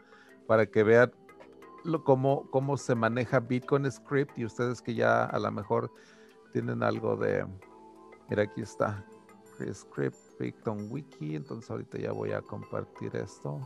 para 0.48 0.66
que 0.66 0.84
vean 0.84 1.12
cómo, 2.04 2.50
cómo 2.52 2.78
se 2.78 2.96
maneja 2.96 3.40
Bitcoin 3.40 3.90
Script 3.92 4.38
y 4.38 4.46
ustedes 4.46 4.82
que 4.82 4.94
ya 4.94 5.26
a 5.26 5.40
lo 5.40 5.52
mejor 5.52 5.92
tienen 6.52 6.84
algo 6.84 7.16
de. 7.16 7.46
Mira, 8.30 8.44
aquí 8.44 8.62
está. 8.62 9.06
Script, 9.74 10.18
Bitcoin 10.40 10.92
Wiki. 10.92 11.36
Entonces, 11.36 11.70
ahorita 11.70 11.98
ya 11.98 12.12
voy 12.12 12.32
a 12.32 12.42
compartir 12.42 13.16
esto. 13.16 13.60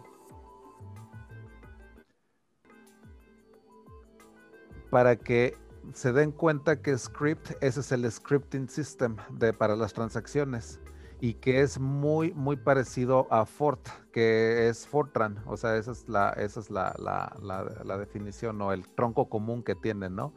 Para 4.90 5.16
que 5.16 5.58
se 5.94 6.12
den 6.12 6.32
cuenta 6.32 6.82
que 6.82 6.98
Script, 6.98 7.52
ese 7.62 7.80
es 7.80 7.92
el 7.92 8.10
scripting 8.12 8.68
system 8.70 9.16
de, 9.32 9.54
para 9.54 9.76
las 9.76 9.94
transacciones 9.94 10.80
y 11.20 11.36
que 11.36 11.62
es 11.62 11.80
muy, 11.80 12.34
muy 12.34 12.58
parecido 12.58 13.28
a 13.32 13.46
Fort, 13.46 13.88
que 14.12 14.68
es 14.68 14.86
Fortran, 14.86 15.42
o 15.48 15.58
sea, 15.58 15.78
esa 15.78 15.92
es 15.92 16.08
la, 16.08 16.30
esa 16.32 16.60
es 16.60 16.70
la, 16.70 16.94
la, 17.00 17.98
definición 17.98 18.62
o 18.62 18.72
el 18.72 18.88
tronco 18.90 19.28
común 19.28 19.64
que 19.64 19.74
tiene, 19.74 20.10
¿no? 20.10 20.34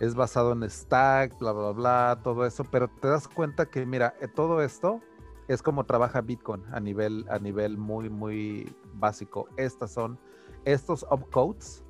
Es 0.00 0.14
basado 0.14 0.52
en 0.52 0.68
stack, 0.68 1.38
bla, 1.38 1.52
bla, 1.52 1.70
bla, 1.70 2.20
todo 2.22 2.44
eso, 2.44 2.64
pero 2.64 2.88
te 2.88 3.08
das 3.08 3.26
cuenta 3.26 3.66
que, 3.66 3.86
mira, 3.86 4.14
eh, 4.20 4.28
todo 4.28 4.62
esto 4.62 5.00
es 5.48 5.62
como 5.62 5.84
trabaja 5.84 6.20
Bitcoin 6.20 6.62
a 6.72 6.78
nivel, 6.78 7.24
a 7.30 7.38
nivel 7.38 7.78
muy, 7.78 8.10
muy 8.10 8.76
básico. 8.94 9.48
Estas 9.56 9.92
son, 9.92 10.18
estos 10.64 11.06
opcodes 11.08 11.84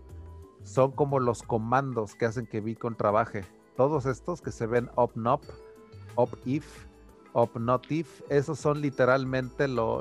son 0.69 0.93
como 0.93 1.19
los 1.19 1.43
comandos 1.43 2.15
que 2.15 2.27
hacen 2.27 2.47
que 2.47 2.61
Bitcoin 2.61 2.95
trabaje. 2.95 3.45
Todos 3.77 4.07
estos 4.07 4.43
que 4.43 4.53
se 4.53 4.67
ven 4.67 4.91
up 4.97 5.13
not, 5.15 5.43
up 6.17 6.31
if, 6.45 6.87
up 7.33 7.59
not 7.59 7.91
if, 7.91 8.21
esos 8.29 8.59
son 8.59 8.83
literalmente 8.83 9.67
lo, 9.67 9.99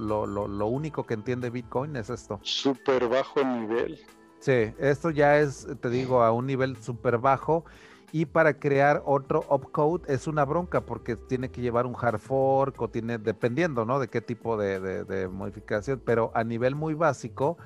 único 0.67 1.05
que 1.05 1.13
entiende 1.13 1.49
Bitcoin 1.49 1.95
es 1.95 2.09
esto. 2.09 2.39
Súper 2.43 3.07
bajo 3.07 3.43
nivel. 3.43 3.97
Sí, 4.39 4.73
esto 4.77 5.09
ya 5.09 5.39
es, 5.39 5.67
te 5.79 5.89
digo, 5.89 6.21
a 6.21 6.31
un 6.31 6.45
nivel 6.45 6.75
súper 6.77 7.17
bajo. 7.17 7.63
Y 8.11 8.25
para 8.25 8.57
crear 8.57 9.03
otro 9.05 9.43
opcode 9.49 10.11
es 10.13 10.27
una 10.27 10.45
bronca 10.45 10.81
porque 10.81 11.15
tiene 11.15 11.49
que 11.49 11.61
llevar 11.61 11.85
un 11.85 11.95
hard 11.99 12.19
fork 12.19 12.81
o 12.81 12.89
tiene, 12.89 13.17
dependiendo, 13.17 13.85
¿no? 13.85 13.99
De 13.99 14.07
qué 14.07 14.21
tipo 14.21 14.57
de, 14.57 15.03
de 15.03 15.27
modificación. 15.27 16.01
Pero 16.05 16.31
a 16.33 16.43
nivel 16.43 16.75
muy 16.75 16.93
básico, 16.93 17.57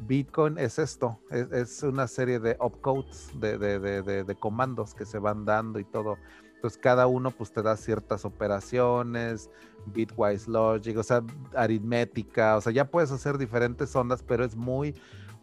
Bitcoin 0.00 0.58
es 0.58 0.78
esto, 0.78 1.18
es, 1.30 1.82
una 1.82 2.06
serie 2.06 2.38
de 2.38 2.56
opcodes, 2.58 3.30
de, 3.34 3.58
de, 3.58 4.34
comandos 4.36 4.94
que 4.94 5.06
se 5.06 5.18
van 5.18 5.44
dando 5.44 5.78
y 5.78 5.84
todo. 5.84 6.16
Entonces 6.54 6.78
cada 6.82 7.06
uno 7.06 7.30
pues 7.30 7.52
te 7.52 7.62
da 7.62 7.76
ciertas 7.76 8.24
operaciones, 8.24 9.50
bitwise 9.86 10.48
logic, 10.48 10.96
o 10.96 11.02
sea, 11.02 11.22
aritmética, 11.54 12.56
o 12.56 12.60
sea, 12.60 12.72
ya 12.72 12.86
puedes 12.86 13.10
hacer 13.10 13.38
diferentes 13.38 13.94
ondas, 13.94 14.22
pero 14.22 14.44
es 14.44 14.56
muy, 14.56 14.94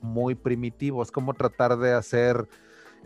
muy 0.02 0.36
primitivo. 0.36 1.04
Es 1.04 1.12
como 1.12 1.34
tratar 1.34 1.78
de 1.78 1.94
hacer 1.94 2.48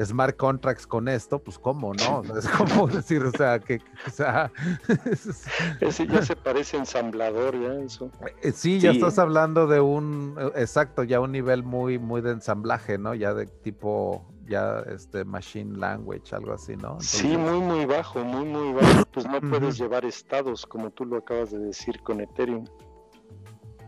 smart 0.04 0.36
contracts 0.36 0.86
con 0.86 1.08
esto, 1.08 1.40
pues 1.40 1.58
cómo, 1.58 1.94
¿no? 1.94 2.22
Es 2.38 2.48
como 2.50 2.88
decir, 2.88 3.24
o 3.24 3.32
sea, 3.32 3.60
que, 3.60 3.82
o 4.08 4.10
sea... 4.10 4.52
Ese 5.80 6.08
ya 6.08 6.22
se 6.22 6.36
parece 6.36 6.78
ensamblador, 6.78 7.60
ya 7.60 7.74
eso. 7.76 8.12
Eh, 8.42 8.52
sí, 8.52 8.80
ya 8.80 8.92
estás 8.92 9.20
hablando 9.20 9.68
de 9.68 9.80
un, 9.80 10.36
eh, 10.40 10.52
exacto, 10.56 11.04
ya 11.04 11.20
un 11.20 11.32
nivel 11.32 11.64
muy, 11.64 12.00
muy 12.00 12.22
de 12.22 12.32
ensamblaje, 12.32 12.98
¿no? 12.98 13.14
Ya 13.14 13.34
de 13.34 13.46
tipo, 13.46 14.26
ya 14.48 14.84
este 14.94 15.24
machine 15.24 15.78
language, 15.78 16.36
algo 16.36 16.54
así, 16.54 16.76
¿no? 16.76 17.00
sí, 17.00 17.38
muy, 17.38 17.60
muy 17.60 17.86
bajo, 17.86 18.24
muy, 18.24 18.46
muy 18.46 18.74
bajo. 18.74 19.06
Pues 19.12 19.26
no 19.26 19.40
puedes 19.42 19.78
llevar 19.78 20.06
estados, 20.06 20.66
como 20.66 20.92
tú 20.92 21.06
lo 21.06 21.18
acabas 21.18 21.52
de 21.52 21.60
decir 21.60 22.02
con 22.02 22.22
Ethereum. 22.22 22.66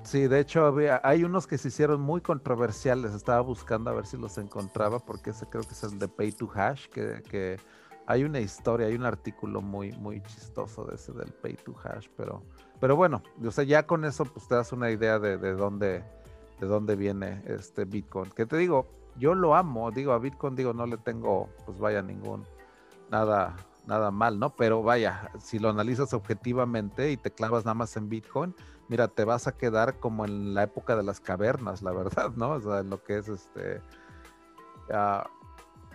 Sí, 0.07 0.25
de 0.27 0.39
hecho 0.39 0.65
había, 0.65 1.01
hay 1.03 1.25
unos 1.25 1.47
que 1.47 1.57
se 1.57 1.67
hicieron 1.67 1.99
muy 1.99 2.21
controversiales. 2.21 3.13
Estaba 3.13 3.41
buscando 3.41 3.89
a 3.89 3.93
ver 3.93 4.05
si 4.05 4.15
los 4.15 4.37
encontraba 4.37 4.99
porque 4.99 5.31
ese 5.31 5.47
creo 5.47 5.63
que 5.63 5.73
es 5.73 5.83
el 5.83 5.99
de 5.99 6.07
Pay 6.07 6.31
to 6.31 6.49
Hash, 6.55 6.87
que, 6.87 7.57
hay 8.05 8.23
una 8.23 8.39
historia, 8.39 8.87
hay 8.87 8.95
un 8.95 9.03
artículo 9.03 9.61
muy, 9.61 9.91
muy 9.97 10.21
chistoso 10.21 10.85
de 10.85 10.95
ese 10.95 11.11
del 11.11 11.33
Pay 11.33 11.57
to 11.57 11.75
Hash, 11.83 12.07
pero, 12.15 12.41
pero 12.79 12.95
bueno, 12.95 13.21
o 13.45 13.51
sea, 13.51 13.65
ya 13.65 13.85
con 13.85 14.05
eso 14.05 14.23
pues 14.23 14.47
te 14.47 14.55
das 14.55 14.71
una 14.71 14.91
idea 14.91 15.19
de, 15.19 15.37
de 15.37 15.51
dónde, 15.51 16.05
de 16.61 16.67
dónde 16.67 16.95
viene 16.95 17.43
este 17.45 17.83
Bitcoin. 17.83 18.31
Que 18.31 18.45
te 18.45 18.55
digo, 18.55 18.87
yo 19.17 19.35
lo 19.35 19.55
amo, 19.55 19.91
digo, 19.91 20.13
a 20.13 20.19
Bitcoin 20.19 20.55
digo, 20.55 20.71
no 20.71 20.85
le 20.85 20.95
tengo, 20.95 21.49
pues 21.65 21.79
vaya 21.79 22.01
ningún, 22.01 22.45
nada, 23.11 23.57
nada 23.87 24.09
mal, 24.11 24.39
¿no? 24.39 24.55
Pero 24.55 24.83
vaya, 24.83 25.31
si 25.37 25.59
lo 25.59 25.69
analizas 25.69 26.13
objetivamente 26.13 27.11
y 27.11 27.17
te 27.17 27.29
clavas 27.29 27.65
nada 27.65 27.75
más 27.75 27.97
en 27.97 28.07
Bitcoin, 28.07 28.55
mira, 28.87 29.07
te 29.07 29.23
vas 29.23 29.47
a 29.47 29.57
quedar 29.57 29.99
como 29.99 30.25
en 30.25 30.53
la 30.53 30.63
época 30.63 30.95
de 30.95 31.03
las 31.03 31.19
cavernas, 31.19 31.81
la 31.81 31.91
verdad, 31.91 32.31
¿no? 32.35 32.51
O 32.51 32.61
sea, 32.61 32.79
en 32.79 32.89
lo 32.89 33.03
que 33.03 33.17
es 33.17 33.27
este... 33.27 33.81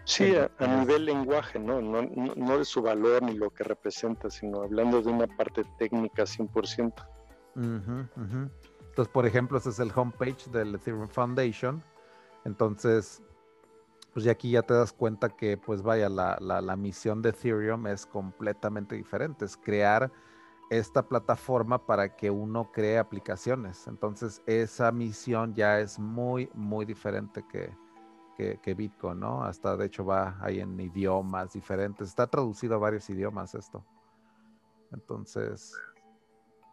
sí, 0.04 0.34
a, 0.58 0.66
nivel 0.66 1.06
lenguaje, 1.06 1.58
¿no? 1.58 1.80
¿no? 1.80 2.02
No, 2.02 2.58
de 2.58 2.64
su 2.64 2.82
valor 2.82 3.22
ni 3.22 3.34
lo 3.34 3.50
que 3.50 3.64
representa, 3.64 4.30
sino 4.30 4.62
hablando 4.62 5.00
de 5.02 5.10
una 5.10 5.26
parte 5.26 5.64
técnica 5.78 6.24
100%. 6.24 6.92
Entonces, 7.54 9.12
por 9.12 9.26
ejemplo, 9.26 9.58
ese 9.58 9.70
es 9.70 9.78
el 9.78 9.90
homepage 9.94 10.50
del 10.50 10.74
Ethereum 10.74 11.08
Foundation. 11.08 11.82
Entonces, 12.44 13.22
pues 14.12 14.24
ya 14.24 14.32
aquí 14.32 14.50
ya 14.50 14.62
te 14.62 14.74
das 14.74 14.92
cuenta 14.92 15.30
que, 15.30 15.56
pues 15.56 15.82
vaya, 15.82 16.08
la, 16.08 16.36
la, 16.40 16.60
la 16.60 16.76
misión 16.76 17.22
de 17.22 17.30
Ethereum 17.30 17.86
es 17.86 18.04
completamente 18.04 18.94
diferente, 18.94 19.46
es 19.46 19.56
crear 19.56 20.10
esta 20.72 21.06
plataforma 21.06 21.84
para 21.84 22.16
que 22.16 22.30
uno 22.30 22.72
cree 22.72 22.96
aplicaciones. 22.96 23.86
Entonces, 23.86 24.40
esa 24.46 24.90
misión 24.90 25.54
ya 25.54 25.78
es 25.80 25.98
muy, 25.98 26.48
muy 26.54 26.86
diferente 26.86 27.44
que, 27.46 27.76
que, 28.58 28.74
Bitcoin, 28.74 29.20
¿no? 29.20 29.44
Hasta 29.44 29.76
de 29.76 29.84
hecho 29.84 30.06
va 30.06 30.38
ahí 30.40 30.60
en 30.60 30.80
idiomas 30.80 31.52
diferentes. 31.52 32.08
Está 32.08 32.26
traducido 32.26 32.76
a 32.76 32.78
varios 32.78 33.10
idiomas 33.10 33.54
esto. 33.54 33.84
Entonces, 34.92 35.78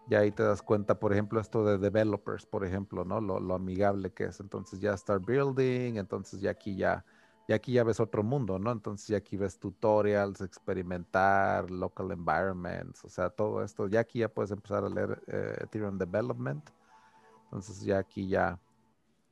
ya 0.08 0.20
ahí 0.20 0.32
te 0.32 0.44
das 0.44 0.62
cuenta, 0.62 0.98
por 0.98 1.12
ejemplo, 1.12 1.42
esto 1.42 1.66
de 1.66 1.78
developers, 1.78 2.46
por 2.46 2.64
ejemplo, 2.66 3.04
¿no? 3.04 3.20
Lo, 3.20 3.42
lo 3.42 3.54
amigable 3.54 4.12
que 4.12 4.26
es. 4.26 4.40
Entonces 4.40 4.80
ya 4.80 4.96
start 4.96 5.26
building, 5.26 5.98
entonces 5.98 6.40
ya 6.40 6.52
aquí 6.52 6.78
ya 6.78 7.04
y 7.50 7.54
aquí 7.54 7.74
ya 7.74 7.84
ves 7.84 8.00
otro 8.00 8.22
mundo, 8.22 8.60
¿no? 8.60 8.72
Entonces 8.72 9.08
ya 9.08 9.18
aquí 9.18 9.36
ves 9.36 9.58
tutorials, 9.58 10.40
experimentar, 10.42 11.72
local 11.72 12.12
environments, 12.12 13.04
o 13.04 13.10
sea, 13.10 13.32
todo 13.32 13.64
esto. 13.64 13.88
Ya 13.88 14.02
aquí 14.02 14.20
ya 14.20 14.30
puedes 14.30 14.52
empezar 14.52 14.84
a 14.84 14.90
leer 14.90 15.20
eh, 15.26 15.58
Ethereum 15.62 15.98
Development. 15.98 16.64
Entonces 17.46 17.82
ya 17.82 17.98
aquí 17.98 18.28
ya, 18.28 18.60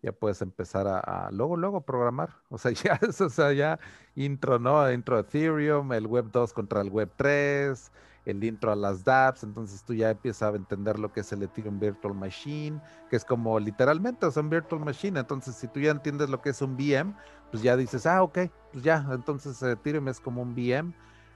ya 0.01 0.11
puedes 0.11 0.41
empezar 0.41 0.87
a, 0.87 1.29
luego, 1.31 1.57
luego 1.57 1.81
programar. 1.81 2.31
O 2.49 2.57
sea, 2.57 2.71
ya 2.71 2.99
o 3.07 3.29
sea, 3.29 3.53
ya 3.53 3.79
intro, 4.15 4.57
¿no? 4.57 4.91
Intro 4.91 5.19
Ethereum, 5.19 5.93
el 5.93 6.07
Web 6.07 6.31
2 6.31 6.53
contra 6.53 6.81
el 6.81 6.89
Web 6.89 7.11
3, 7.17 7.91
el 8.27 8.43
intro 8.43 8.73
a 8.73 8.75
las 8.75 9.05
dApps, 9.05 9.43
entonces 9.43 9.83
tú 9.83 9.93
ya 9.93 10.11
empiezas 10.11 10.53
a 10.53 10.55
entender 10.55 10.99
lo 10.99 11.11
que 11.11 11.21
es 11.21 11.31
el 11.31 11.43
Ethereum 11.43 11.79
Virtual 11.79 12.13
Machine, 12.13 12.81
que 13.09 13.15
es 13.15 13.23
como 13.23 13.57
literalmente, 13.57 14.25
o 14.25 14.31
sea, 14.31 14.43
un 14.43 14.49
Virtual 14.49 14.83
Machine. 14.83 15.17
Entonces, 15.17 15.55
si 15.55 15.67
tú 15.69 15.79
ya 15.79 15.91
entiendes 15.91 16.29
lo 16.29 16.41
que 16.41 16.49
es 16.49 16.61
un 16.61 16.75
VM, 16.75 17.15
pues 17.49 17.63
ya 17.63 17.77
dices, 17.77 18.05
ah, 18.05 18.21
ok, 18.23 18.39
pues 18.73 18.83
ya, 18.83 19.07
entonces 19.11 19.61
Ethereum 19.63 20.09
es 20.09 20.19
como 20.19 20.41
un 20.41 20.53
VM. 20.53 20.93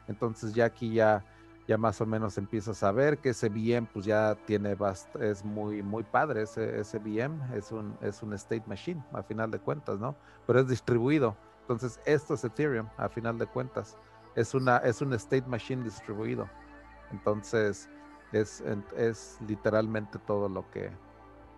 Entonces 0.10 0.54
ya 0.54 0.66
aquí 0.66 0.94
ya, 0.94 1.24
ya 1.66 1.78
más 1.78 2.02
o 2.02 2.06
menos 2.06 2.38
empiezas 2.38 2.84
a 2.84 2.92
ver 2.92 3.20
que 3.20 3.30
ese 3.30 3.48
VM 3.48 3.88
pues 3.94 4.06
ya 4.06 4.36
tiene, 4.46 4.76
es 5.22 5.46
muy, 5.46 5.82
muy 5.82 6.04
padre, 6.04 6.42
ese, 6.42 6.78
ese 6.78 7.00
VM 7.00 7.40
es 7.56 7.72
un, 7.72 7.98
es 8.02 8.22
un 8.22 8.34
state 8.34 8.64
machine, 8.68 9.02
a 9.14 9.24
final 9.24 9.50
de 9.50 9.60
cuentas, 9.60 9.98
¿no? 9.98 10.18
Pero 10.46 10.60
es 10.60 10.68
distribuido. 10.68 11.38
Entonces, 11.62 12.02
esto 12.06 12.34
es 12.34 12.44
Ethereum, 12.44 12.90
a 12.98 13.08
final 13.08 13.38
de 13.38 13.48
cuentas. 13.48 13.98
Es, 14.36 14.54
una, 14.54 14.78
es 14.80 15.02
un 15.02 15.14
state 15.14 15.48
machine 15.48 15.86
distribuido. 15.86 16.50
Entonces, 17.12 17.90
es, 18.32 18.64
es 18.96 19.38
literalmente 19.48 20.20
todo 20.20 20.48
lo 20.50 20.70
que, 20.72 20.92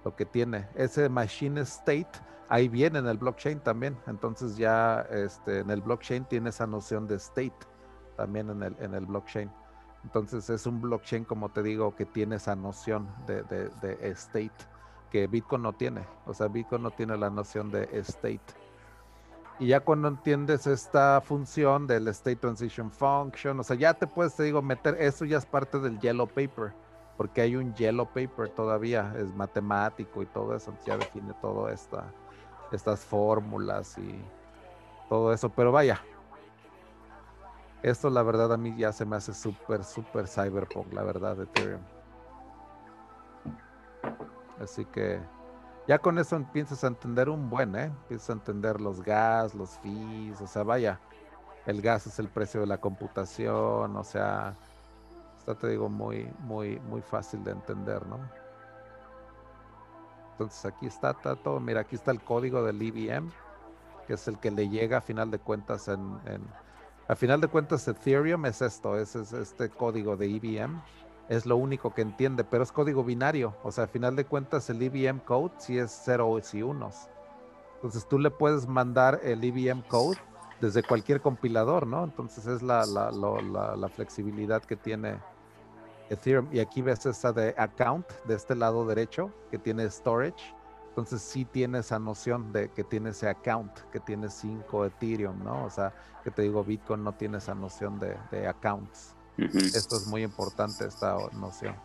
lo 0.03 0.15
que 0.15 0.25
tiene. 0.25 0.67
Ese 0.75 1.09
machine 1.09 1.61
state, 1.61 2.09
ahí 2.49 2.67
viene 2.67 2.99
en 2.99 3.07
el 3.07 3.17
blockchain 3.17 3.59
también. 3.59 3.97
Entonces 4.07 4.57
ya 4.57 5.01
este, 5.11 5.59
en 5.59 5.69
el 5.69 5.81
blockchain 5.81 6.25
tiene 6.25 6.49
esa 6.49 6.67
noción 6.67 7.07
de 7.07 7.15
state 7.15 7.53
también 8.17 8.49
en 8.49 8.63
el, 8.63 8.75
en 8.79 8.93
el 8.93 9.05
blockchain. 9.05 9.51
Entonces 10.03 10.49
es 10.49 10.65
un 10.65 10.81
blockchain, 10.81 11.23
como 11.23 11.49
te 11.49 11.63
digo, 11.63 11.95
que 11.95 12.05
tiene 12.05 12.35
esa 12.35 12.55
noción 12.55 13.07
de, 13.25 13.39
state 14.11 14.51
que 15.09 15.27
Bitcoin 15.27 15.61
no 15.61 15.73
tiene. 15.73 16.05
O 16.25 16.33
sea, 16.33 16.47
Bitcoin 16.47 16.83
no 16.83 16.91
tiene 16.91 17.17
la 17.17 17.29
noción 17.29 17.71
de 17.71 17.87
state. 17.99 18.41
Y 19.59 19.67
ya 19.67 19.79
cuando 19.79 20.07
entiendes 20.07 20.67
esta 20.67 21.21
función 21.21 21.87
del 21.87 22.07
State 22.09 22.37
Transition 22.37 22.91
Function, 22.91 23.59
o 23.59 23.63
sea, 23.63 23.75
ya 23.75 23.93
te 23.93 24.07
puedes, 24.07 24.35
te 24.35 24.43
digo, 24.43 24.61
meter, 24.61 24.95
eso 24.99 25.25
ya 25.25 25.37
es 25.37 25.45
parte 25.45 25.79
del 25.79 25.99
Yellow 25.99 26.27
Paper, 26.27 26.73
porque 27.17 27.41
hay 27.41 27.55
un 27.55 27.73
Yellow 27.75 28.07
Paper 28.07 28.49
todavía, 28.49 29.13
es 29.17 29.27
matemático 29.35 30.21
y 30.23 30.25
todo 30.25 30.55
eso, 30.55 30.73
ya 30.85 30.97
define 30.97 31.33
todo 31.41 31.69
esta, 31.69 32.11
estas 32.71 33.05
fórmulas 33.05 33.97
y 33.97 34.19
todo 35.07 35.31
eso, 35.31 35.49
pero 35.49 35.71
vaya, 35.71 36.01
Esto 37.83 38.09
la 38.09 38.23
verdad 38.23 38.53
a 38.53 38.57
mí 38.57 38.73
ya 38.77 38.93
se 38.93 39.05
me 39.05 39.17
hace 39.17 39.33
súper, 39.33 39.83
súper 39.83 40.27
cyberpunk, 40.27 40.93
la 40.93 41.03
verdad, 41.03 41.35
de 41.35 41.43
Ethereum. 41.43 41.81
Así 44.59 44.85
que 44.85 45.19
ya 45.87 45.99
con 45.99 46.17
eso 46.17 46.35
empiezas 46.35 46.83
a 46.83 46.87
entender 46.87 47.29
un 47.29 47.49
buen, 47.49 47.75
¿eh? 47.75 47.85
Empiezas 47.85 48.29
a 48.29 48.33
entender 48.33 48.79
los 48.79 49.01
gas, 49.01 49.53
los 49.53 49.71
fees, 49.79 50.39
o 50.41 50.47
sea, 50.47 50.63
vaya, 50.63 50.99
el 51.65 51.81
gas 51.81 52.07
es 52.07 52.19
el 52.19 52.29
precio 52.29 52.61
de 52.61 52.67
la 52.67 52.79
computación, 52.79 53.95
o 53.95 54.03
sea, 54.03 54.55
está, 55.37 55.55
te 55.55 55.67
digo, 55.69 55.89
muy, 55.89 56.31
muy, 56.39 56.79
muy 56.79 57.01
fácil 57.01 57.43
de 57.43 57.51
entender, 57.51 58.05
¿no? 58.07 58.19
Entonces 60.31 60.65
aquí 60.65 60.87
está, 60.87 61.13
todo, 61.13 61.59
mira, 61.59 61.81
aquí 61.81 61.95
está 61.95 62.11
el 62.11 62.21
código 62.23 62.63
del 62.63 62.81
EVM, 62.81 63.31
que 64.07 64.13
es 64.13 64.27
el 64.27 64.39
que 64.39 64.51
le 64.51 64.69
llega 64.69 64.97
a 64.97 65.01
final 65.01 65.31
de 65.31 65.39
cuentas 65.39 65.87
en, 65.87 66.19
a 67.07 67.15
final 67.15 67.41
de 67.41 67.47
cuentas 67.47 67.87
Ethereum 67.87 68.45
es 68.45 68.61
esto, 68.61 68.97
es, 68.97 69.15
es 69.15 69.33
este 69.33 69.69
código 69.69 70.15
de 70.15 70.27
EVM 70.27 70.81
es 71.29 71.45
lo 71.45 71.57
único 71.57 71.93
que 71.93 72.01
entiende, 72.01 72.43
pero 72.43 72.63
es 72.63 72.71
código 72.71 73.03
binario. 73.03 73.55
O 73.63 73.71
sea, 73.71 73.85
a 73.85 73.87
final 73.87 74.15
de 74.15 74.25
cuentas 74.25 74.69
el 74.69 74.81
EVM 74.81 75.19
code 75.19 75.53
sí 75.57 75.77
es 75.77 75.91
ceros 75.91 76.53
y 76.53 76.61
unos. 76.61 77.09
Entonces 77.75 78.07
tú 78.07 78.19
le 78.19 78.31
puedes 78.31 78.67
mandar 78.67 79.19
el 79.23 79.43
EVM 79.43 79.81
code 79.83 80.17
desde 80.61 80.83
cualquier 80.83 81.21
compilador, 81.21 81.85
¿no? 81.87 82.03
Entonces 82.03 82.47
es 82.47 82.61
la, 82.61 82.85
la, 82.85 83.11
la, 83.11 83.89
flexibilidad 83.89 84.63
que 84.63 84.75
tiene 84.77 85.19
Ethereum. 86.09 86.47
Y 86.51 86.59
aquí 86.59 86.81
ves 86.81 87.05
esa 87.05 87.33
de 87.33 87.53
account 87.57 88.09
de 88.25 88.35
este 88.35 88.55
lado 88.55 88.85
derecho 88.85 89.31
que 89.51 89.57
tiene 89.57 89.89
storage. 89.89 90.55
Entonces 90.89 91.21
sí 91.21 91.43
tiene 91.43 91.79
esa 91.79 91.99
noción 91.99 92.53
de 92.53 92.69
que 92.69 92.83
tiene 92.83 93.09
ese 93.09 93.27
account, 93.27 93.79
que 93.91 93.99
tiene 93.99 94.29
5 94.29 94.85
Ethereum, 94.85 95.43
¿no? 95.43 95.65
O 95.65 95.69
sea, 95.69 95.91
que 96.23 96.31
te 96.31 96.43
digo, 96.43 96.63
Bitcoin 96.63 97.03
no 97.03 97.13
tiene 97.13 97.39
esa 97.39 97.55
noción 97.55 97.99
de, 97.99 98.15
de 98.31 98.47
accounts. 98.47 99.15
Esto 99.37 99.97
es 99.97 100.07
muy 100.07 100.23
importante, 100.23 100.85
esta 100.85 101.15
noción. 101.33 101.75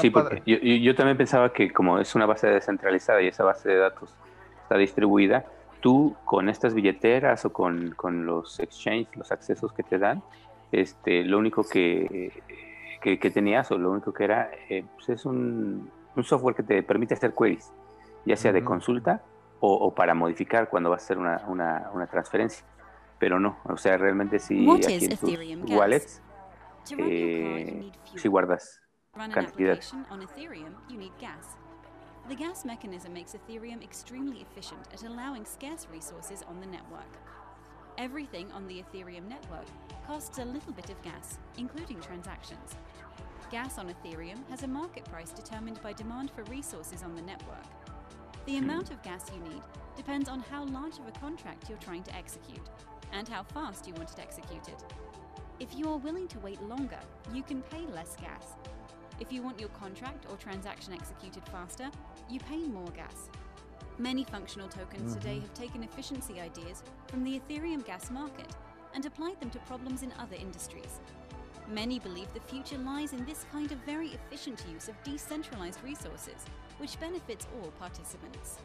sí, 0.00 0.10
porque 0.10 0.42
yo, 0.80 0.94
también 0.94 1.16
pensaba 1.16 1.52
que 1.52 1.72
como 1.72 1.98
es 1.98 2.14
una 2.14 2.26
base 2.26 2.46
descentralizada 2.48 3.22
y 3.22 3.28
esa 3.28 3.44
base 3.44 3.68
de 3.68 3.76
datos 3.76 4.14
está 4.62 4.76
distribuida, 4.76 5.44
tú 5.80 6.16
con 6.24 6.48
estas 6.48 6.74
billeteras 6.74 7.44
o 7.44 7.52
con, 7.52 7.90
con 7.90 8.24
los 8.24 8.58
exchanges, 8.60 9.14
los 9.16 9.30
accesos 9.30 9.72
que 9.72 9.82
te 9.82 9.98
dan, 9.98 10.22
este, 10.72 11.22
lo 11.24 11.38
único 11.38 11.64
que, 11.64 12.32
que, 13.00 13.30
tenías 13.30 13.70
o 13.70 13.78
lo 13.78 13.90
único 13.90 14.12
que 14.12 14.24
era, 14.24 14.50
eh, 14.70 14.84
pues 14.94 15.10
es 15.10 15.26
un, 15.26 15.90
un, 16.16 16.24
software 16.24 16.56
que 16.56 16.62
te 16.62 16.82
permite 16.82 17.12
hacer 17.14 17.34
queries, 17.34 17.70
ya 18.24 18.36
sea 18.36 18.52
de 18.52 18.64
consulta 18.64 19.22
o, 19.60 19.94
para 19.94 20.14
modificar 20.14 20.68
cuando 20.68 20.90
vas 20.90 21.02
a 21.02 21.04
hacer 21.04 21.18
una, 21.18 21.42
una, 21.46 21.90
una 21.94 22.06
transferencia. 22.06 22.64
Pero 23.18 23.38
no, 23.38 23.58
o 23.64 23.76
sea, 23.76 23.96
realmente 23.96 24.38
sí, 24.38 24.66
aquí 24.70 25.52
en 25.52 25.60
tus 25.60 25.70
wallets 25.70 26.22
eh, 26.90 27.90
si 28.16 28.28
guardas 28.28 28.80
cantidad. 29.32 29.80
The 32.28 32.34
gas 32.34 32.64
mechanism 32.64 33.12
makes 33.12 33.34
Ethereum 33.34 33.82
extremely 33.82 34.40
efficient 34.40 34.80
at 34.92 35.02
allowing 35.02 35.44
scarce 35.44 35.86
resources 35.92 36.42
on 36.48 36.58
the 36.58 36.66
network. 36.66 37.18
Everything 37.98 38.50
on 38.52 38.66
the 38.66 38.82
Ethereum 38.82 39.28
network 39.28 39.66
costs 40.06 40.38
a 40.38 40.44
little 40.44 40.72
bit 40.72 40.88
of 40.90 41.00
gas, 41.02 41.38
including 41.58 42.00
transactions. 42.00 42.76
Gas 43.50 43.78
on 43.78 43.92
Ethereum 43.92 44.38
has 44.48 44.62
a 44.62 44.66
market 44.66 45.04
price 45.04 45.30
determined 45.30 45.80
by 45.82 45.92
demand 45.92 46.30
for 46.30 46.44
resources 46.44 47.02
on 47.02 47.14
the 47.14 47.22
network. 47.22 47.66
The 48.46 48.56
amount 48.56 48.90
of 48.90 49.02
gas 49.02 49.30
you 49.32 49.40
need 49.52 49.62
depends 49.96 50.28
on 50.28 50.40
how 50.40 50.64
large 50.64 50.98
of 50.98 51.06
a 51.06 51.18
contract 51.20 51.68
you're 51.68 51.78
trying 51.78 52.02
to 52.04 52.16
execute 52.16 52.68
and 53.12 53.28
how 53.28 53.42
fast 53.42 53.86
you 53.86 53.94
want 53.94 54.10
it 54.10 54.18
executed. 54.18 54.82
If 55.60 55.68
you 55.76 55.88
are 55.88 55.98
willing 55.98 56.26
to 56.28 56.38
wait 56.40 56.60
longer, 56.62 56.98
you 57.32 57.42
can 57.44 57.62
pay 57.62 57.86
less 57.94 58.16
gas. 58.16 58.54
If 59.20 59.32
you 59.32 59.40
want 59.40 59.60
your 59.60 59.68
contract 59.70 60.26
or 60.28 60.36
transaction 60.36 60.92
executed 60.92 61.44
faster, 61.48 61.90
you 62.28 62.40
pay 62.40 62.58
more 62.58 62.90
gas. 62.90 63.30
Many 63.98 64.24
functional 64.24 64.68
tokens 64.68 65.12
mm-hmm. 65.12 65.20
today 65.20 65.40
have 65.40 65.54
taken 65.54 65.84
efficiency 65.84 66.40
ideas 66.40 66.82
from 67.06 67.22
the 67.22 67.40
Ethereum 67.40 67.86
gas 67.86 68.10
market 68.10 68.48
and 68.94 69.06
applied 69.06 69.38
them 69.40 69.50
to 69.50 69.58
problems 69.60 70.02
in 70.02 70.12
other 70.18 70.34
industries. 70.34 70.98
Many 71.68 72.00
believe 72.00 72.32
the 72.34 72.40
future 72.40 72.78
lies 72.78 73.12
in 73.12 73.24
this 73.24 73.46
kind 73.52 73.70
of 73.70 73.78
very 73.86 74.08
efficient 74.08 74.64
use 74.72 74.88
of 74.88 75.02
decentralized 75.04 75.82
resources, 75.84 76.44
which 76.78 76.98
benefits 76.98 77.46
all 77.56 77.70
participants. 77.78 78.58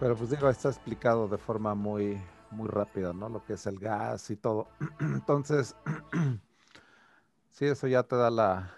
Pero 0.00 0.14
pues 0.14 0.30
digo, 0.30 0.48
está 0.48 0.68
explicado 0.68 1.26
de 1.26 1.38
forma 1.38 1.74
muy, 1.74 2.20
muy 2.52 2.68
rápida, 2.68 3.12
¿no? 3.12 3.28
Lo 3.28 3.44
que 3.44 3.54
es 3.54 3.66
el 3.66 3.78
gas 3.80 4.30
y 4.30 4.36
todo. 4.36 4.68
Entonces, 5.00 5.74
sí, 7.50 7.66
eso 7.66 7.88
ya 7.88 8.04
te 8.04 8.14
da 8.14 8.30
la, 8.30 8.74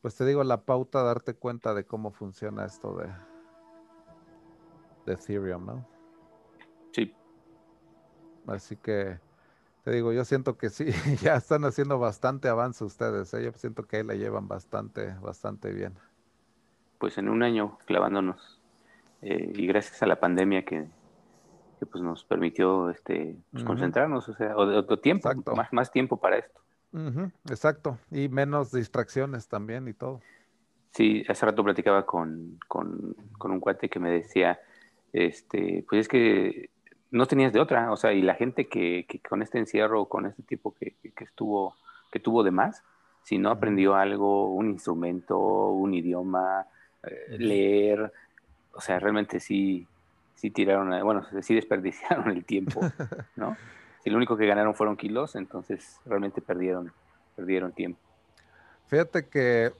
pues 0.00 0.14
te 0.14 0.24
digo, 0.24 0.44
la 0.44 0.62
pauta, 0.62 1.02
darte 1.02 1.34
cuenta 1.34 1.74
de 1.74 1.84
cómo 1.84 2.12
funciona 2.12 2.64
esto 2.64 2.96
de, 2.96 3.08
de 5.06 5.14
Ethereum, 5.14 5.66
¿no? 5.66 5.86
Sí. 6.92 7.12
Así 8.46 8.76
que, 8.76 9.18
te 9.82 9.90
digo, 9.90 10.12
yo 10.12 10.24
siento 10.24 10.56
que 10.56 10.70
sí, 10.70 10.86
ya 11.20 11.34
están 11.34 11.64
haciendo 11.64 11.98
bastante 11.98 12.48
avance 12.48 12.84
ustedes, 12.84 13.34
¿eh? 13.34 13.44
yo 13.44 13.52
siento 13.54 13.88
que 13.88 13.96
ahí 13.96 14.04
la 14.04 14.14
llevan 14.14 14.46
bastante, 14.46 15.14
bastante 15.20 15.72
bien. 15.72 15.98
Pues 16.98 17.18
en 17.18 17.28
un 17.28 17.42
año 17.42 17.76
clavándonos 17.86 18.57
eh, 19.22 19.52
y 19.54 19.66
gracias 19.66 20.02
a 20.02 20.06
la 20.06 20.20
pandemia 20.20 20.64
que, 20.64 20.86
pues 21.90 22.02
nos 22.02 22.24
permitió 22.24 22.90
este, 22.90 23.36
pues, 23.52 23.64
concentrarnos, 23.64 24.28
o 24.28 24.34
sea, 24.34 24.56
o, 24.56 24.98
tiempo, 24.98 25.30
más, 25.54 25.72
más 25.72 25.90
tiempo 25.90 26.18
para 26.18 26.38
esto. 26.38 26.60
Exacto, 27.50 27.98
y 28.10 28.28
menos 28.28 28.72
distracciones 28.72 29.48
también 29.48 29.88
y 29.88 29.92
todo. 29.92 30.20
Sí, 30.92 31.24
hace 31.28 31.46
rato 31.46 31.62
platicaba 31.62 32.06
con, 32.06 32.58
con, 32.66 33.14
un 33.40 33.60
cuate 33.60 33.88
que 33.88 33.98
me 33.98 34.10
decía, 34.10 34.58
este, 35.12 35.84
pues 35.88 36.02
es 36.02 36.08
que 36.08 36.70
no 37.10 37.26
tenías 37.26 37.52
de 37.52 37.60
otra, 37.60 37.92
o 37.92 37.96
sea, 37.96 38.12
y 38.12 38.22
la 38.22 38.34
gente 38.34 38.68
que, 38.68 39.06
que 39.08 39.20
con 39.20 39.42
este 39.42 39.58
encierro, 39.58 40.06
con 40.06 40.26
este 40.26 40.42
tipo 40.42 40.74
que, 40.74 40.96
que, 41.14 41.24
estuvo, 41.24 41.76
que 42.10 42.20
tuvo 42.20 42.42
de 42.42 42.50
más, 42.50 42.82
si 43.22 43.38
no 43.38 43.50
aprendió 43.50 43.94
algo, 43.94 44.52
un 44.54 44.70
instrumento, 44.70 45.38
un 45.68 45.92
idioma, 45.94 46.66
eh, 47.02 47.36
leer, 47.38 48.12
o 48.78 48.80
sea, 48.80 49.00
realmente 49.00 49.40
sí, 49.40 49.88
sí 50.36 50.52
tiraron, 50.52 50.90
bueno, 51.04 51.26
sí 51.42 51.52
desperdiciaron 51.52 52.30
el 52.30 52.44
tiempo, 52.44 52.80
¿no? 53.34 53.56
si 54.04 54.08
lo 54.08 54.16
único 54.16 54.36
que 54.36 54.46
ganaron 54.46 54.76
fueron 54.76 54.96
kilos, 54.96 55.34
entonces 55.34 56.00
realmente 56.06 56.40
perdieron, 56.40 56.92
perdieron 57.34 57.72
tiempo. 57.72 57.98
Fíjate 58.86 59.26
que 59.26 59.72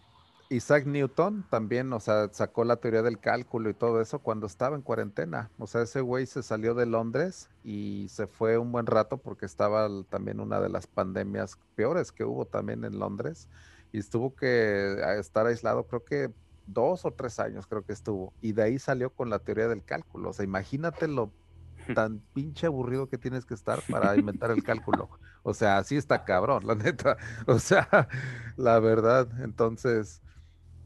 Isaac 0.51 0.85
Newton 0.85 1.45
también, 1.49 1.93
o 1.93 2.01
sea, 2.01 2.29
sacó 2.33 2.65
la 2.65 2.75
teoría 2.75 3.03
del 3.03 3.21
cálculo 3.21 3.71
y 3.71 3.75
todo 3.75 4.01
eso 4.01 4.19
cuando 4.19 4.49
estaba 4.49 4.75
en 4.75 4.83
cuarentena. 4.83 5.49
O 5.59 5.69
sea, 5.69 5.83
ese 5.83 6.01
güey 6.01 6.27
se 6.27 6.43
salió 6.43 6.75
de 6.75 6.87
Londres 6.87 7.49
y 7.63 8.09
se 8.09 8.27
fue 8.27 8.59
un 8.59 8.73
buen 8.73 8.87
rato 8.87 9.19
porque 9.19 9.47
estaba 9.47 9.89
también 10.11 10.41
una 10.41 10.61
de 10.61 10.71
las 10.71 10.89
pandemias 10.89 11.57
peores 11.77 12.11
que 12.11 12.25
hubo 12.25 12.47
también 12.47 12.85
en 12.85 12.99
Londres 12.99 13.49
y 13.93 13.99
estuvo 13.99 14.35
que 14.35 14.97
estar 15.21 15.47
aislado, 15.47 15.85
creo 15.85 16.05
que 16.05 16.31
dos 16.69 17.05
o 17.05 17.11
tres 17.11 17.41
años 17.41 17.67
creo 17.67 17.85
que 17.85 17.93
estuvo, 17.93 18.33
y 18.41 18.53
de 18.53 18.63
ahí 18.63 18.79
salió 18.79 19.11
con 19.11 19.31
la 19.31 19.39
teoría 19.39 19.69
del 19.69 19.85
cálculo. 19.85 20.31
O 20.31 20.33
sea, 20.33 20.45
imagínate 20.45 21.09
lo 21.09 21.33
tan 21.95 22.21
pinche 22.35 22.67
aburrido 22.67 23.09
que 23.09 23.19
tienes 23.19 23.45
que 23.45 23.55
estar 23.55 23.81
para 23.91 24.17
inventar 24.17 24.51
el 24.51 24.63
cálculo. 24.63 25.09
O 25.43 25.55
sea, 25.55 25.79
así 25.79 25.97
está 25.97 26.25
cabrón, 26.25 26.67
la 26.67 26.75
neta. 26.75 27.17
O 27.47 27.59
sea, 27.59 28.09
la 28.57 28.79
verdad, 28.79 29.29
entonces, 29.41 30.23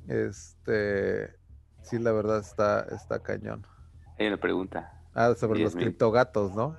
este, 0.08 1.34
sí, 1.82 1.98
la 1.98 2.12
verdad 2.12 2.38
está, 2.38 2.82
está 2.82 3.20
cañón. 3.20 3.66
Hay 4.18 4.28
una 4.28 4.36
pregunta. 4.36 4.92
Ah, 5.14 5.34
sobre 5.34 5.60
los 5.60 5.74
criptogatos, 5.74 6.54
¿no? 6.54 6.76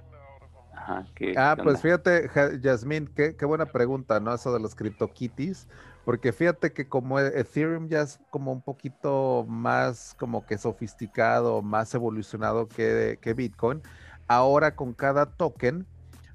Ajá, 0.75 1.05
ah, 1.37 1.55
pues 1.61 1.81
fíjate, 1.81 2.29
Yasmín, 2.59 3.07
qué, 3.07 3.35
qué, 3.37 3.45
buena 3.45 3.67
pregunta, 3.67 4.19
¿no? 4.19 4.33
Eso 4.33 4.51
de 4.53 4.59
los 4.59 4.75
CryptoKitties. 4.75 5.67
Porque 6.05 6.33
fíjate 6.33 6.73
que 6.73 6.87
como 6.87 7.19
e, 7.19 7.39
Ethereum 7.39 7.87
ya 7.87 8.01
es 8.01 8.19
como 8.29 8.51
un 8.51 8.61
poquito 8.61 9.45
más 9.47 10.15
como 10.19 10.45
que 10.45 10.57
sofisticado, 10.57 11.61
más 11.61 11.93
evolucionado 11.95 12.67
que, 12.67 13.33
Bitcoin, 13.35 13.81
ahora 14.27 14.75
con 14.75 14.93
cada 14.93 15.25
token, 15.27 15.87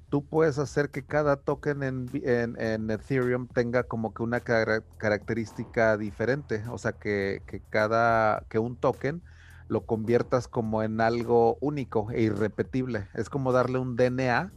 tú 0.09 0.25
puedes 0.25 0.57
hacer 0.57 0.89
que 0.89 1.05
cada 1.05 1.37
token 1.37 1.83
en, 1.83 2.09
en, 2.23 2.89
Ethereum 2.89 3.47
tenga 3.47 3.83
como 3.83 4.13
que 4.13 4.23
una 4.23 4.39
característica 4.39 5.97
diferente. 5.97 6.63
O 6.69 6.77
sea, 6.77 6.93
que, 6.93 7.43
que, 7.45 7.61
cada, 7.69 8.45
que 8.49 8.57
un 8.57 8.75
token 8.75 9.21
lo 9.67 9.85
conviertas 9.85 10.47
como 10.47 10.81
en 10.81 10.99
algo 10.99 11.57
único 11.61 12.09
e 12.11 12.23
irrepetible. 12.23 13.07
Es 13.13 13.29
como 13.29 13.51
darle 13.51 13.77
un 13.77 13.95
DNA 13.95 14.51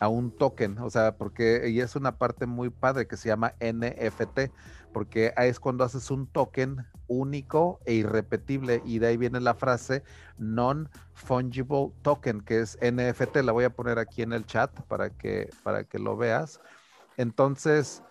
a 0.00 0.08
un 0.08 0.30
token, 0.30 0.78
o 0.78 0.90
sea, 0.90 1.16
porque 1.16 1.68
y 1.68 1.80
es 1.80 1.96
una 1.96 2.18
parte 2.18 2.46
muy 2.46 2.70
padre 2.70 3.06
que 3.06 3.16
se 3.16 3.28
llama 3.28 3.54
NFT, 3.60 4.52
porque 4.92 5.32
es 5.36 5.60
cuando 5.60 5.84
haces 5.84 6.10
un 6.10 6.26
token 6.26 6.86
único 7.08 7.80
e 7.84 7.94
irrepetible 7.94 8.82
y 8.84 8.98
de 8.98 9.08
ahí 9.08 9.16
viene 9.16 9.40
la 9.40 9.54
frase 9.54 10.02
non-fungible 10.38 11.92
token, 12.02 12.40
que 12.40 12.60
es 12.60 12.78
NFT, 12.80 13.36
la 13.36 13.52
voy 13.52 13.64
a 13.64 13.70
poner 13.70 13.98
aquí 13.98 14.22
en 14.22 14.32
el 14.32 14.44
chat 14.46 14.70
para 14.82 15.10
que, 15.10 15.50
para 15.62 15.84
que 15.84 15.98
lo 15.98 16.16
veas. 16.16 16.60
Entonces, 17.16 18.02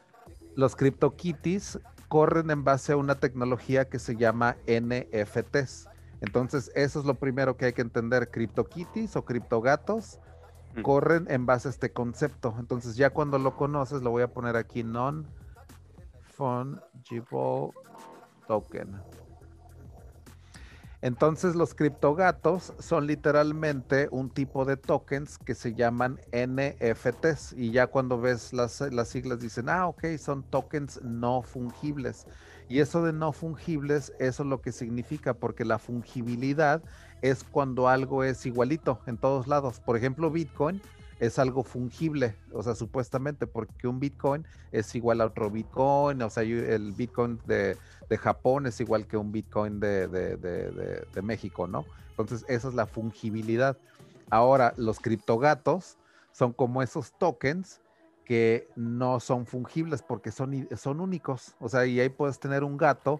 los 0.55 0.75
CryptoKitties 0.75 1.79
corren 2.07 2.49
en 2.49 2.63
base 2.63 2.93
a 2.93 2.97
una 2.97 3.15
tecnología 3.15 3.85
que 3.85 3.99
se 3.99 4.15
llama 4.15 4.57
NFTs. 4.67 5.87
Entonces, 6.21 6.71
eso 6.75 6.99
es 6.99 7.05
lo 7.05 7.15
primero 7.15 7.57
que 7.57 7.65
hay 7.65 7.73
que 7.73 7.81
entender. 7.81 8.31
CryptoKitties 8.31 9.15
o 9.15 9.25
CryptoGatos 9.25 10.19
corren 10.81 11.25
en 11.29 11.45
base 11.45 11.67
a 11.67 11.71
este 11.71 11.91
concepto. 11.91 12.55
Entonces, 12.59 12.95
ya 12.95 13.09
cuando 13.09 13.37
lo 13.37 13.55
conoces, 13.55 14.01
lo 14.01 14.11
voy 14.11 14.23
a 14.23 14.27
poner 14.27 14.55
aquí 14.55 14.83
non 14.83 15.25
fungible 16.35 17.73
token. 18.47 19.01
Entonces 21.05 21.53
los 21.53 21.75
criptogatos 21.75 22.73
son 22.79 23.05
literalmente 23.05 24.07
un 24.09 24.31
tipo 24.31 24.65
de 24.65 24.75
tokens 24.75 25.37
que 25.37 25.53
se 25.53 25.75
llaman 25.75 26.19
NFTs 26.31 27.53
y 27.53 27.69
ya 27.71 27.85
cuando 27.85 28.19
ves 28.19 28.53
las, 28.53 28.81
las 28.81 29.09
siglas 29.09 29.39
dicen, 29.39 29.69
ah, 29.69 29.87
ok, 29.87 30.17
son 30.17 30.41
tokens 30.41 30.99
no 31.03 31.43
fungibles. 31.43 32.25
Y 32.69 32.79
eso 32.79 33.03
de 33.03 33.13
no 33.13 33.33
fungibles, 33.33 34.13
eso 34.17 34.41
es 34.41 34.49
lo 34.49 34.61
que 34.61 34.71
significa, 34.71 35.35
porque 35.35 35.63
la 35.63 35.77
fungibilidad 35.77 36.81
es 37.29 37.43
cuando 37.43 37.87
algo 37.87 38.23
es 38.23 38.45
igualito 38.45 38.99
en 39.07 39.17
todos 39.17 39.47
lados. 39.47 39.79
Por 39.79 39.97
ejemplo, 39.97 40.29
Bitcoin 40.29 40.79
es 41.19 41.39
algo 41.39 41.63
fungible, 41.63 42.35
o 42.53 42.61
sea, 42.61 42.75
supuestamente, 42.75 43.47
porque 43.47 43.87
un 43.87 43.99
Bitcoin 43.99 44.45
es 44.71 44.93
igual 44.93 45.21
a 45.21 45.25
otro 45.25 45.49
Bitcoin, 45.49 46.21
o 46.21 46.29
sea, 46.29 46.43
el 46.43 46.91
Bitcoin 46.91 47.39
de, 47.47 47.77
Japón 48.19 48.67
es 48.67 48.79
igual 48.79 49.07
que 49.07 49.17
un 49.17 49.31
Bitcoin 49.31 49.79
de, 49.79 50.07
de, 50.07 51.21
México, 51.23 51.67
¿no? 51.67 51.85
Entonces, 52.09 52.45
esa 52.47 52.67
es 52.67 52.75
la 52.75 52.85
fungibilidad. 52.85 53.77
Ahora, 54.29 54.73
los 54.77 54.99
criptogatos 54.99 55.97
son 56.31 56.53
como 56.53 56.83
esos 56.83 57.11
tokens 57.17 57.81
que 58.25 58.67
no 58.75 59.19
son 59.19 59.45
fungibles 59.45 60.01
porque 60.03 60.31
son, 60.31 60.67
son 60.77 60.99
únicos, 60.99 61.55
o 61.59 61.69
sea, 61.69 61.85
y 61.85 61.99
ahí 61.99 62.09
puedes 62.09 62.39
tener 62.39 62.63
un 62.63 62.77
gato 62.77 63.19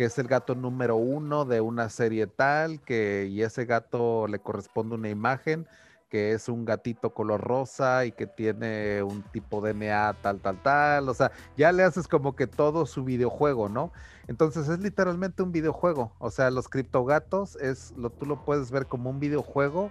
que 0.00 0.06
es 0.06 0.18
el 0.18 0.28
gato 0.28 0.54
número 0.54 0.96
uno 0.96 1.44
de 1.44 1.60
una 1.60 1.90
serie 1.90 2.26
tal, 2.26 2.80
que 2.80 3.28
y 3.30 3.42
ese 3.42 3.66
gato 3.66 4.26
le 4.28 4.38
corresponde 4.38 4.94
una 4.94 5.10
imagen 5.10 5.68
que 6.08 6.32
es 6.32 6.48
un 6.48 6.64
gatito 6.64 7.12
color 7.12 7.42
rosa 7.42 8.06
y 8.06 8.12
que 8.12 8.26
tiene 8.26 9.02
un 9.02 9.20
tipo 9.24 9.60
DNA 9.60 10.14
tal, 10.22 10.40
tal, 10.40 10.62
tal. 10.62 11.06
O 11.10 11.12
sea, 11.12 11.32
ya 11.54 11.70
le 11.70 11.82
haces 11.82 12.08
como 12.08 12.34
que 12.34 12.46
todo 12.46 12.86
su 12.86 13.04
videojuego, 13.04 13.68
¿no? 13.68 13.92
Entonces 14.26 14.70
es 14.70 14.78
literalmente 14.78 15.42
un 15.42 15.52
videojuego. 15.52 16.14
O 16.18 16.30
sea, 16.30 16.50
los 16.50 16.70
criptogatos 16.70 17.56
es, 17.56 17.92
lo, 17.98 18.08
tú 18.08 18.24
lo 18.24 18.42
puedes 18.42 18.70
ver 18.70 18.86
como 18.86 19.10
un 19.10 19.20
videojuego, 19.20 19.90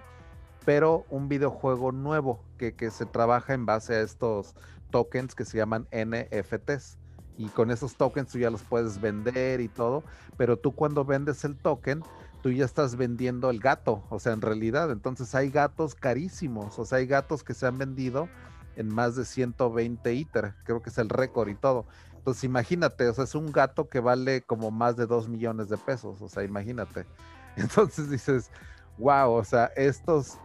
pero 0.66 1.05
un 1.12 1.30
videojuego 1.30 1.91
nuevo 1.91 2.43
que, 2.57 2.74
que 2.74 2.89
se 2.89 3.05
trabaja 3.05 3.53
en 3.53 3.68
base 3.68 3.93
a 3.93 4.01
estos 4.01 4.55
tokens 4.89 5.36
que 5.36 5.45
se 5.45 5.60
llaman 5.60 5.88
NFTs. 5.91 6.97
Y 7.40 7.48
con 7.48 7.72
esos 7.72 7.96
tokens 7.96 8.28
tú 8.34 8.38
ya 8.38 8.50
los 8.50 8.64
puedes 8.64 9.00
vender 9.00 9.62
y 9.62 9.70
todo, 9.70 10.04
pero 10.36 10.58
tú 10.58 10.76
cuando 10.76 11.06
vendes 11.06 11.46
el 11.46 11.56
token, 11.56 12.04
tú 12.44 12.52
ya 12.52 12.66
estás 12.66 12.98
vendiendo 12.98 13.50
el 13.50 13.60
gato, 13.60 14.04
o 14.10 14.20
sea, 14.20 14.34
en 14.34 14.42
realidad, 14.42 14.92
entonces 14.92 15.34
hay 15.34 15.50
gatos 15.50 15.96
carísimos, 15.96 16.78
o 16.78 16.84
sea, 16.84 16.98
hay 16.98 17.08
gatos 17.08 17.46
que 17.46 17.54
se 17.54 17.66
han 17.66 17.78
vendido 17.78 18.28
en 18.76 18.94
más 18.94 19.16
de 19.16 19.24
120 19.24 20.14
ITER, 20.14 20.54
creo 20.66 20.82
que 20.82 20.90
es 20.90 20.98
el 20.98 21.08
récord 21.08 21.48
y 21.48 21.56
todo. 21.56 21.86
Entonces 22.18 22.44
imagínate, 22.44 23.08
o 23.08 23.14
sea, 23.14 23.24
es 23.24 23.36
un 23.36 23.54
gato 23.54 23.88
que 23.88 24.02
vale 24.02 24.42
como 24.42 24.70
más 24.70 24.98
de 24.98 25.06
2 25.06 25.30
millones 25.30 25.70
de 25.70 25.78
pesos, 25.78 26.22
o 26.22 26.28
sea, 26.28 26.44
imagínate. 26.44 27.06
Entonces 27.56 28.10
dices, 28.10 28.52
wow, 28.98 29.32
o 29.32 29.46
sea, 29.46 29.72
estos 29.78 30.38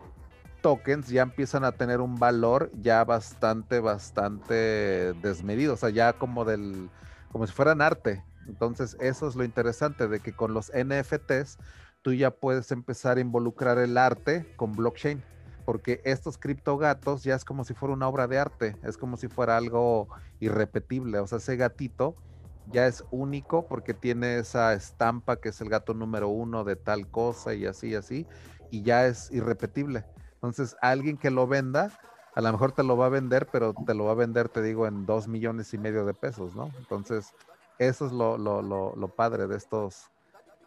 tokens 0.64 1.08
ya 1.08 1.20
empiezan 1.20 1.62
a 1.62 1.72
tener 1.72 2.00
un 2.00 2.14
valor 2.14 2.70
ya 2.80 3.04
bastante, 3.04 3.80
bastante 3.80 5.12
desmedido, 5.20 5.74
o 5.74 5.76
sea, 5.76 5.90
ya 5.90 6.14
como 6.14 6.46
del, 6.46 6.88
como 7.30 7.46
si 7.46 7.52
fueran 7.52 7.82
arte. 7.82 8.24
Entonces, 8.48 8.96
eso 8.98 9.28
es 9.28 9.36
lo 9.36 9.44
interesante 9.44 10.08
de 10.08 10.20
que 10.20 10.34
con 10.34 10.54
los 10.54 10.72
NFTs 10.74 11.58
tú 12.00 12.14
ya 12.14 12.30
puedes 12.30 12.72
empezar 12.72 13.18
a 13.18 13.20
involucrar 13.20 13.76
el 13.76 13.98
arte 13.98 14.46
con 14.56 14.72
blockchain, 14.72 15.22
porque 15.66 16.00
estos 16.02 16.38
criptogatos 16.38 17.24
ya 17.24 17.34
es 17.34 17.44
como 17.44 17.64
si 17.64 17.74
fuera 17.74 17.92
una 17.92 18.08
obra 18.08 18.26
de 18.26 18.38
arte, 18.38 18.78
es 18.84 18.96
como 18.96 19.18
si 19.18 19.28
fuera 19.28 19.58
algo 19.58 20.08
irrepetible, 20.40 21.18
o 21.18 21.26
sea, 21.26 21.38
ese 21.38 21.56
gatito 21.56 22.16
ya 22.64 22.86
es 22.86 23.04
único 23.10 23.68
porque 23.68 23.92
tiene 23.92 24.38
esa 24.38 24.72
estampa 24.72 25.36
que 25.36 25.50
es 25.50 25.60
el 25.60 25.68
gato 25.68 25.92
número 25.92 26.30
uno 26.30 26.64
de 26.64 26.76
tal 26.76 27.10
cosa 27.10 27.52
y 27.52 27.66
así 27.66 27.94
así, 27.94 28.26
y 28.70 28.82
ya 28.82 29.06
es 29.06 29.30
irrepetible. 29.30 30.06
Entonces, 30.45 30.76
alguien 30.82 31.16
que 31.16 31.30
lo 31.30 31.47
venda, 31.47 31.90
a 32.34 32.40
lo 32.42 32.53
mejor 32.53 32.72
te 32.72 32.82
lo 32.82 32.99
va 32.99 33.07
a 33.07 33.09
vender, 33.09 33.47
pero 33.51 33.72
te 33.86 33.95
lo 33.95 34.05
va 34.05 34.12
a 34.12 34.14
vender, 34.14 34.51
te 34.51 34.61
digo, 34.61 34.86
en 34.86 35.07
dos 35.07 35.26
millones 35.26 35.72
y 35.72 35.78
medio 35.78 36.05
de 36.05 36.12
pesos, 36.12 36.55
¿no? 36.55 36.70
Entonces, 36.76 37.32
eso 37.78 38.05
es 38.05 38.12
lo, 38.12 38.36
lo, 38.36 38.61
lo 38.61 39.09
padre 39.09 39.47
de 39.47 39.57
estos 39.57 40.11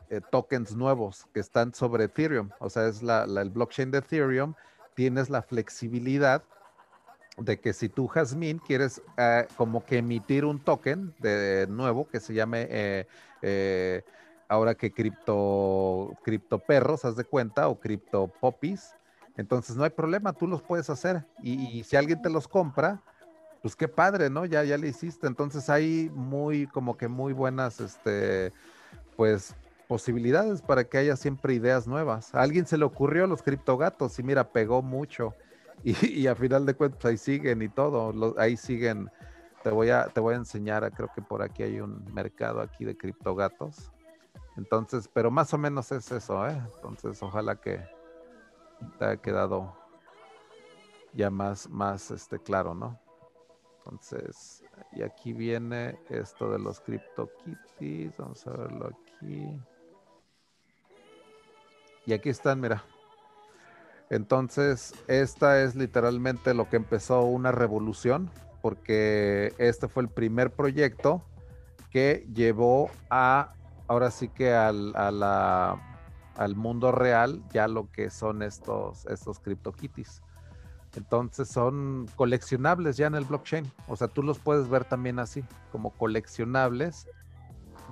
eh, 0.10 0.20
tokens 0.32 0.76
nuevos 0.76 1.28
que 1.32 1.40
están 1.40 1.76
sobre 1.76 2.06
Ethereum. 2.06 2.50
O 2.60 2.72
sea, 2.72 2.88
es 2.88 3.04
la, 3.04 3.26
el 3.26 3.52
blockchain 3.52 3.92
de 3.92 4.00
Ethereum. 4.00 4.56
Tienes 4.96 5.30
la 5.30 5.44
flexibilidad 5.44 6.42
de 7.38 7.60
que 7.60 7.72
si 7.72 7.88
tú, 7.88 8.08
Jasmine, 8.08 8.60
quieres 8.66 9.00
eh, 9.16 9.46
como 9.58 9.86
que 9.86 10.00
emitir 10.00 10.44
un 10.44 10.58
token 10.58 11.14
de 11.20 11.68
nuevo 11.70 12.08
que 12.08 12.20
se 12.20 12.34
llame 12.34 12.66
eh, 13.44 14.04
ahora 14.48 14.74
que 14.74 14.92
cripto, 14.92 16.18
cripto 16.24 16.58
perros, 16.58 17.06
haz 17.06 17.16
de 17.16 17.26
cuenta, 17.26 17.68
o 17.68 17.80
cripto 17.80 18.28
poppies, 18.28 18.97
entonces 19.38 19.76
no 19.76 19.84
hay 19.84 19.92
problema, 19.92 20.34
tú 20.34 20.48
los 20.48 20.62
puedes 20.64 20.90
hacer. 20.90 21.26
Y, 21.44 21.80
y, 21.80 21.84
si 21.84 21.96
alguien 21.96 22.22
te 22.22 22.30
los 22.30 22.48
compra, 22.48 23.02
pues 23.62 23.76
qué 23.76 23.88
padre, 23.88 24.30
¿no? 24.30 24.46
Ya, 24.46 24.64
ya 24.64 24.78
le 24.78 24.88
hiciste. 24.88 25.28
Entonces 25.28 25.70
hay 25.70 26.12
muy, 26.14 26.68
como 26.68 26.98
que 26.98 27.08
muy 27.08 27.34
buenas, 27.34 27.80
este, 27.80 28.52
pues 29.16 29.56
posibilidades 29.88 30.62
para 30.62 30.84
que 30.84 30.98
haya 30.98 31.16
siempre 31.16 31.54
ideas 31.54 31.88
nuevas. 31.88 32.34
A 32.36 32.42
alguien 32.42 32.66
se 32.66 32.78
le 32.78 32.84
ocurrió 32.84 33.26
los 33.28 33.42
criptogatos 33.42 34.18
y 34.20 34.24
mira, 34.24 34.52
pegó 34.52 34.82
mucho. 34.82 35.34
Y, 35.84 36.26
a 36.26 36.36
final 36.36 36.66
de 36.66 36.74
cuentas 36.74 37.06
ahí 37.06 37.18
siguen 37.18 37.62
y 37.62 37.70
todo. 37.70 38.36
ahí 38.40 38.58
siguen. 38.58 39.12
Te 39.64 39.70
voy, 39.70 39.92
a, 39.92 40.06
te 40.06 40.20
voy 40.20 40.34
a 40.34 40.38
enseñar, 40.38 40.92
creo 40.92 41.10
que 41.14 41.22
por 41.22 41.44
aquí 41.44 41.62
hay 41.62 41.80
un 41.80 42.04
mercado 42.14 42.62
aquí 42.62 42.84
de 42.84 42.98
criptogatos. 42.98 43.92
Entonces, 44.56 45.08
pero 45.14 45.30
más 45.30 45.54
o 45.54 45.58
menos 45.60 45.92
es 45.92 46.12
eso, 46.12 46.48
¿eh? 46.48 46.60
Entonces, 46.76 47.22
ojalá 47.22 47.56
que 47.58 47.80
haya 49.00 49.18
quedado 49.18 49.76
ya 51.14 51.30
más, 51.30 51.70
más 51.70 52.12
este, 52.12 52.40
claro, 52.40 52.74
¿no? 52.74 53.00
Entonces, 53.80 54.64
y 54.92 55.02
aquí 55.02 55.34
viene 55.34 55.98
esto 56.10 56.52
de 56.52 56.60
los 56.60 56.82
CryptoKitties. 56.82 58.18
Vamos 58.18 58.46
a 58.46 58.52
verlo 58.52 58.90
aquí. 58.90 59.60
Y 62.06 62.14
aquí 62.14 62.30
están, 62.30 62.60
mira. 62.60 62.84
Entonces, 64.10 64.94
esta 65.08 65.62
es 65.62 65.76
literalmente 65.76 66.54
lo 66.54 66.70
que 66.70 66.78
empezó 66.78 67.24
una 67.24 67.52
revolución, 67.52 68.30
porque 68.62 69.54
este 69.58 69.88
fue 69.88 70.04
el 70.04 70.10
primer 70.10 70.52
proyecto 70.52 71.24
que 71.90 72.26
llevó 72.34 72.90
a, 73.10 73.54
ahora 73.88 74.12
sí 74.12 74.30
que 74.30 74.54
al, 74.54 74.94
al 76.38 76.56
mundo 76.56 76.92
real, 76.92 77.44
ya 77.52 77.68
lo 77.68 77.92
que 77.92 78.10
son 78.10 78.42
estos, 78.42 79.06
estos 79.08 79.40
CryptoKitties. 79.40 80.22
Entonces 80.96 81.48
son 81.50 82.08
coleccionables 82.16 82.98
ya 82.98 83.08
en 83.08 83.16
el 83.16 83.26
blockchain. 83.26 83.72
O 83.88 83.96
sea, 83.96 84.08
tú 84.08 84.24
los 84.24 84.40
puedes 84.40 84.70
ver 84.70 84.86
también 84.86 85.20
así, 85.20 85.44
como 85.72 85.92
coleccionables 85.92 87.08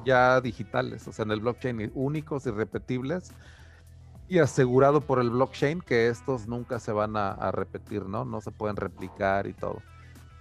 ya 0.04 0.42
digitales, 0.42 1.08
o 1.08 1.12
sea, 1.12 1.24
en 1.24 1.32
el 1.32 1.40
blockchain 1.40 1.92
únicos, 1.96 2.46
irrepetibles 2.46 3.32
y 4.28 4.40
asegurado 4.40 5.02
por 5.02 5.20
el 5.20 5.30
blockchain 5.30 5.82
que 5.82 6.08
estos 6.08 6.48
nunca 6.48 6.80
se 6.80 6.92
van 6.92 7.16
a, 7.16 7.52
repetir, 7.52 8.06
¿no? 8.06 8.26
No 8.26 8.42
se 8.42 8.52
pueden 8.52 8.76
replicar 8.76 9.48
y 9.48 9.54
todo. 9.54 9.82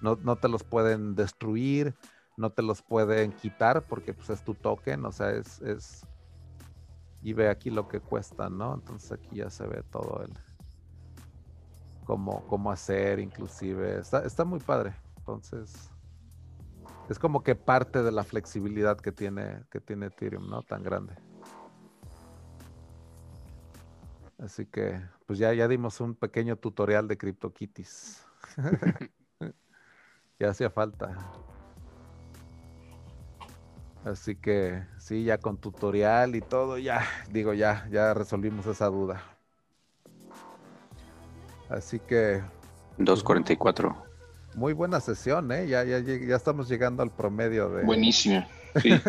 No, 0.00 0.18
no, 0.22 0.36
te 0.36 0.48
los 0.48 0.64
pueden 0.64 1.14
destruir, 1.14 1.94
no 2.36 2.50
te 2.50 2.62
los 2.62 2.82
pueden 2.82 3.32
quitar 3.32 3.82
porque 3.82 4.12
pues 4.12 4.30
es 4.30 4.42
tu 4.42 4.54
token, 4.54 5.04
o 5.04 5.12
sea, 5.12 5.30
es... 5.30 6.06
Y 7.24 7.32
ve 7.32 7.48
aquí 7.48 7.70
lo 7.70 7.88
que 7.88 8.00
cuesta, 8.00 8.50
¿no? 8.50 8.74
Entonces 8.74 9.10
aquí 9.10 9.36
ya 9.36 9.48
se 9.48 9.66
ve 9.66 9.82
todo 9.90 10.22
el... 10.22 10.32
Cómo, 12.04 12.46
cómo 12.46 12.70
hacer, 12.70 13.18
inclusive. 13.18 13.98
Está, 13.98 14.26
está 14.26 14.44
muy 14.44 14.60
padre. 14.60 14.94
Entonces, 15.16 15.90
es 17.08 17.18
como 17.18 17.42
que 17.42 17.54
parte 17.54 18.02
de 18.02 18.12
la 18.12 18.24
flexibilidad 18.24 18.98
que 18.98 19.10
tiene, 19.10 19.64
que 19.70 19.80
tiene 19.80 20.06
Ethereum, 20.06 20.50
¿no? 20.50 20.62
Tan 20.62 20.82
grande. 20.82 21.14
Así 24.36 24.66
que, 24.66 25.00
pues 25.24 25.38
ya, 25.38 25.54
ya 25.54 25.66
dimos 25.66 26.02
un 26.02 26.14
pequeño 26.14 26.56
tutorial 26.56 27.08
de 27.08 27.16
CryptoKitties. 27.16 28.22
ya 30.38 30.50
hacía 30.50 30.68
falta. 30.68 31.16
Así 34.04 34.36
que 34.36 34.82
sí, 34.98 35.24
ya 35.24 35.38
con 35.38 35.56
tutorial 35.56 36.36
y 36.36 36.42
todo, 36.42 36.76
ya, 36.76 37.00
digo, 37.30 37.54
ya, 37.54 37.88
ya 37.90 38.12
resolvimos 38.12 38.66
esa 38.66 38.86
duda. 38.86 39.22
Así 41.70 41.98
que... 41.98 42.42
2.44. 42.98 43.94
Muy 44.54 44.72
buena 44.72 45.00
sesión, 45.00 45.50
¿eh? 45.50 45.66
Ya, 45.66 45.82
ya, 45.84 45.98
ya 45.98 46.36
estamos 46.36 46.68
llegando 46.68 47.02
al 47.02 47.10
promedio 47.10 47.70
de... 47.70 47.84
Buenísima, 47.84 48.46
sí. 48.76 48.90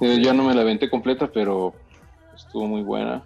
Eh, 0.00 0.20
ya 0.20 0.32
no 0.32 0.42
me 0.42 0.52
la 0.52 0.64
venté 0.64 0.90
completa, 0.90 1.30
pero 1.32 1.74
estuvo 2.34 2.66
muy 2.66 2.82
buena. 2.82 3.22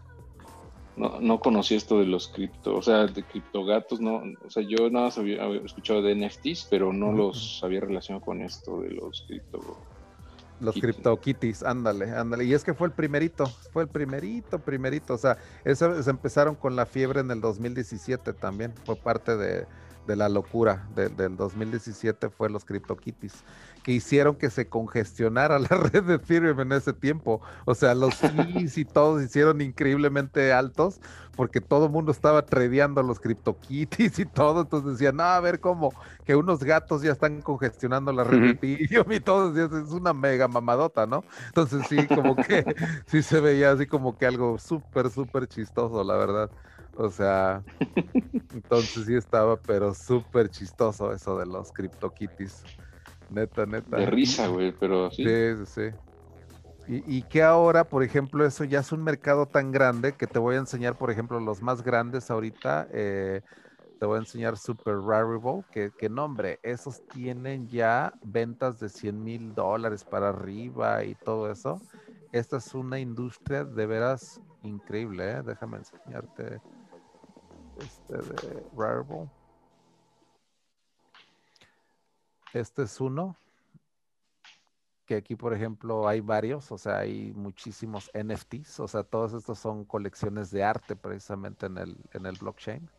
No, 0.94 1.18
no 1.20 1.40
conocí 1.40 1.74
esto 1.74 2.00
de 2.00 2.04
los 2.04 2.28
cripto, 2.28 2.76
o 2.76 2.82
sea, 2.82 3.06
de 3.06 3.22
criptogatos, 3.22 3.98
no, 3.98 4.22
o 4.44 4.50
sea, 4.50 4.62
yo 4.62 4.90
nada 4.90 5.06
más 5.06 5.16
había, 5.16 5.46
escuchado 5.64 6.02
de 6.02 6.14
NFTs, 6.14 6.66
pero 6.68 6.92
no 6.92 7.12
los 7.12 7.62
había 7.64 7.80
relacionado 7.80 8.22
con 8.22 8.42
esto 8.42 8.82
de 8.82 8.90
los 8.90 9.24
cripto 9.26 9.78
los 10.60 10.74
CryptoKitties, 10.76 11.62
ándale, 11.62 12.10
ándale. 12.10 12.44
Y 12.44 12.54
es 12.54 12.64
que 12.64 12.74
fue 12.74 12.88
el 12.88 12.92
primerito, 12.92 13.46
fue 13.72 13.82
el 13.84 13.88
primerito, 13.88 14.58
primerito. 14.58 15.14
O 15.14 15.18
sea, 15.18 15.38
eso, 15.64 16.02
se 16.02 16.10
empezaron 16.10 16.54
con 16.54 16.76
la 16.76 16.86
fiebre 16.86 17.20
en 17.20 17.30
el 17.30 17.40
2017 17.40 18.32
también. 18.32 18.72
Fue 18.84 18.96
parte 18.96 19.36
de, 19.36 19.66
de 20.06 20.16
la 20.16 20.28
locura 20.28 20.86
del 20.94 21.36
2017 21.36 22.30
fue 22.30 22.48
los 22.48 22.64
CryptoKitties, 22.64 23.34
que 23.86 23.92
hicieron 23.92 24.34
que 24.34 24.50
se 24.50 24.68
congestionara 24.68 25.58
la 25.60 25.68
red 25.68 26.02
de 26.02 26.14
Ethereum 26.16 26.58
en 26.58 26.72
ese 26.72 26.92
tiempo. 26.92 27.40
O 27.66 27.74
sea, 27.76 27.94
los 27.94 28.16
fees 28.16 28.78
y 28.78 28.84
todos 28.84 29.22
hicieron 29.22 29.60
increíblemente 29.60 30.52
altos 30.52 31.00
porque 31.36 31.60
todo 31.60 31.86
el 31.86 31.92
mundo 31.92 32.10
estaba 32.10 32.44
tradeando 32.44 33.00
los 33.04 33.20
CryptoKitties 33.20 34.18
y 34.18 34.26
todo. 34.26 34.62
Entonces 34.62 34.94
decían, 34.94 35.14
no, 35.14 35.22
a 35.22 35.38
ver 35.38 35.60
cómo, 35.60 35.92
que 36.24 36.34
unos 36.34 36.64
gatos 36.64 37.02
ya 37.02 37.12
están 37.12 37.40
congestionando 37.42 38.12
la 38.12 38.24
red 38.24 38.40
de 38.40 38.50
Ethereum 38.72 39.12
y 39.12 39.20
todos 39.20 39.56
es 39.56 39.92
una 39.92 40.12
mega 40.12 40.48
mamadota, 40.48 41.06
¿no? 41.06 41.22
Entonces 41.46 41.86
sí, 41.88 42.08
como 42.08 42.34
que 42.34 42.64
sí 43.06 43.22
se 43.22 43.38
veía 43.38 43.70
así 43.70 43.86
como 43.86 44.18
que 44.18 44.26
algo 44.26 44.58
súper, 44.58 45.10
súper 45.10 45.46
chistoso, 45.46 46.02
la 46.02 46.16
verdad. 46.16 46.50
O 46.96 47.08
sea, 47.08 47.62
entonces 48.52 49.06
sí 49.06 49.14
estaba, 49.14 49.56
pero 49.56 49.94
súper 49.94 50.48
chistoso 50.48 51.12
eso 51.12 51.38
de 51.38 51.46
los 51.46 51.70
CryptoKitties. 51.70 52.64
Neta, 53.30 53.66
neta. 53.66 53.96
De 53.96 54.06
risa, 54.06 54.48
güey, 54.48 54.72
pero 54.72 55.10
sí. 55.10 55.24
Sí, 55.24 55.66
sí. 55.66 55.82
Y, 56.88 57.18
y, 57.18 57.22
que 57.22 57.42
ahora, 57.42 57.84
por 57.84 58.04
ejemplo, 58.04 58.46
eso 58.46 58.62
ya 58.62 58.80
es 58.80 58.92
un 58.92 59.02
mercado 59.02 59.46
tan 59.46 59.72
grande 59.72 60.12
que 60.12 60.28
te 60.28 60.38
voy 60.38 60.54
a 60.54 60.58
enseñar, 60.58 60.96
por 60.96 61.10
ejemplo, 61.10 61.40
los 61.40 61.60
más 61.60 61.82
grandes 61.82 62.30
ahorita. 62.30 62.86
Eh, 62.92 63.40
te 63.98 64.06
voy 64.06 64.16
a 64.16 64.20
enseñar 64.20 64.56
Super 64.56 64.98
Rarible, 64.98 65.64
que, 65.72 65.90
que 65.98 66.08
nombre, 66.08 66.60
esos 66.62 67.02
tienen 67.08 67.66
ya 67.68 68.12
ventas 68.22 68.78
de 68.78 68.88
100 68.88 69.24
mil 69.24 69.54
dólares 69.54 70.04
para 70.04 70.28
arriba 70.28 71.02
y 71.04 71.14
todo 71.14 71.50
eso. 71.50 71.80
Esta 72.30 72.58
es 72.58 72.74
una 72.74 72.98
industria 72.98 73.64
de 73.64 73.86
veras 73.86 74.40
increíble, 74.62 75.30
¿eh? 75.30 75.42
Déjame 75.42 75.78
enseñarte 75.78 76.60
este 77.78 78.16
de 78.16 78.62
Rarible. 78.76 79.30
Este 82.58 82.84
es 82.84 83.00
uno 83.00 83.36
que 85.04 85.16
aquí, 85.16 85.36
por 85.36 85.52
ejemplo, 85.54 86.08
hay 86.08 86.20
varios, 86.20 86.72
o 86.72 86.78
sea, 86.78 86.98
hay 86.98 87.32
muchísimos 87.34 88.10
NFTs, 88.12 88.80
o 88.80 88.88
sea, 88.88 89.04
todos 89.04 89.34
estos 89.34 89.58
son 89.58 89.84
colecciones 89.84 90.50
de 90.50 90.64
arte 90.64 90.96
precisamente 90.96 91.66
en 91.66 91.78
el, 91.78 91.96
en 92.12 92.26
el 92.26 92.36
blockchain. 92.38 92.90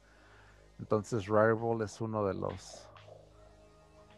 Entonces, 0.79 1.27
Rarible 1.27 1.85
es 1.85 1.99
uno 1.99 2.25
de 2.25 2.35
los 2.35 2.87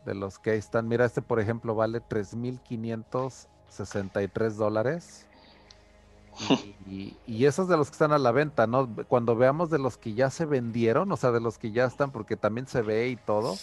de 0.06 0.14
los 0.14 0.38
que 0.40 0.56
están. 0.56 0.88
Mira, 0.88 1.04
este, 1.06 1.22
por 1.22 1.40
ejemplo, 1.40 1.76
vale 1.76 2.02
3.563 2.02 4.50
dólares. 4.52 5.26
Y, 6.86 7.18
y, 7.28 7.46
esos 7.46 7.68
de 7.68 7.76
los 7.76 7.90
que 7.90 7.96
están 7.96 8.14
a 8.14 8.18
la 8.18 8.32
venta, 8.32 8.66
¿no? 8.66 8.88
Cuando 9.08 9.36
veamos 9.36 9.70
de 9.70 9.78
los 9.78 9.98
que 9.98 10.14
ya 10.14 10.30
se 10.30 10.46
vendieron, 10.46 11.12
o 11.12 11.18
sea, 11.18 11.32
de 11.32 11.42
los 11.42 11.58
que 11.58 11.72
ya 11.72 11.84
están, 11.86 12.12
porque 12.12 12.38
también 12.38 12.66
se 12.66 12.82
ve 12.82 13.10
y 13.10 13.18
todo, 13.18 13.56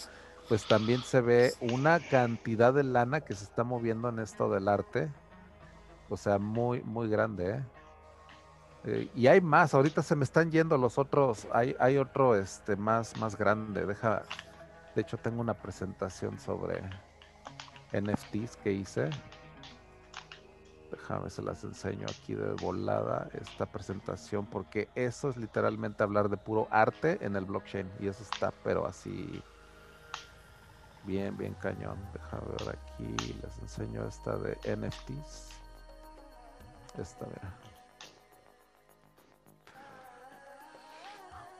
pues 0.47 0.65
también 0.65 1.01
se 1.01 1.21
ve 1.21 1.53
una 1.59 1.99
cantidad 1.99 2.73
de 2.73 2.83
lana 2.83 3.21
que 3.21 3.35
se 3.35 3.43
está 3.43 3.63
moviendo 3.63 4.09
en 4.09 4.19
esto 4.19 4.49
del 4.49 4.67
arte. 4.67 5.09
O 6.09 6.15
sea, 6.15 6.39
muy, 6.39 6.81
muy 6.83 7.09
grande, 7.09 7.49
¿eh? 7.49 7.63
eh 8.85 9.11
y 9.13 9.27
hay 9.27 9.41
más, 9.41 9.73
ahorita 9.73 10.01
se 10.01 10.15
me 10.15 10.23
están 10.23 10.49
yendo 10.51 10.77
los 10.77 10.97
otros, 10.97 11.47
hay, 11.51 11.75
hay 11.79 11.97
otro 11.97 12.35
este 12.35 12.77
más, 12.77 13.17
más 13.17 13.37
grande. 13.37 13.85
Deja, 13.85 14.23
de 14.95 15.01
hecho 15.01 15.17
tengo 15.17 15.41
una 15.41 15.53
presentación 15.53 16.39
sobre 16.39 16.81
NFTs 17.91 18.55
que 18.63 18.71
hice. 18.71 19.09
Déjame, 20.89 21.29
se 21.29 21.41
las 21.41 21.65
enseño 21.65 22.05
aquí 22.07 22.33
de 22.33 22.53
volada 22.53 23.27
esta 23.33 23.65
presentación 23.65 24.45
porque 24.45 24.87
eso 24.95 25.29
es 25.29 25.35
literalmente 25.35 26.01
hablar 26.03 26.29
de 26.29 26.37
puro 26.37 26.69
arte 26.71 27.17
en 27.19 27.35
el 27.35 27.43
blockchain 27.43 27.91
y 27.99 28.07
eso 28.07 28.23
está 28.23 28.53
pero 28.63 28.85
así 28.85 29.43
bien, 31.07 31.35
bien 31.37 31.55
cañón. 31.55 31.97
Déjame 32.13 32.43
ver 32.59 32.77
aquí, 32.77 33.33
les 33.41 33.57
enseño 33.59 34.05
esta 34.05 34.37
de 34.37 34.55
NFTs. 34.75 35.49
Esta, 36.99 37.25
mira. 37.25 37.53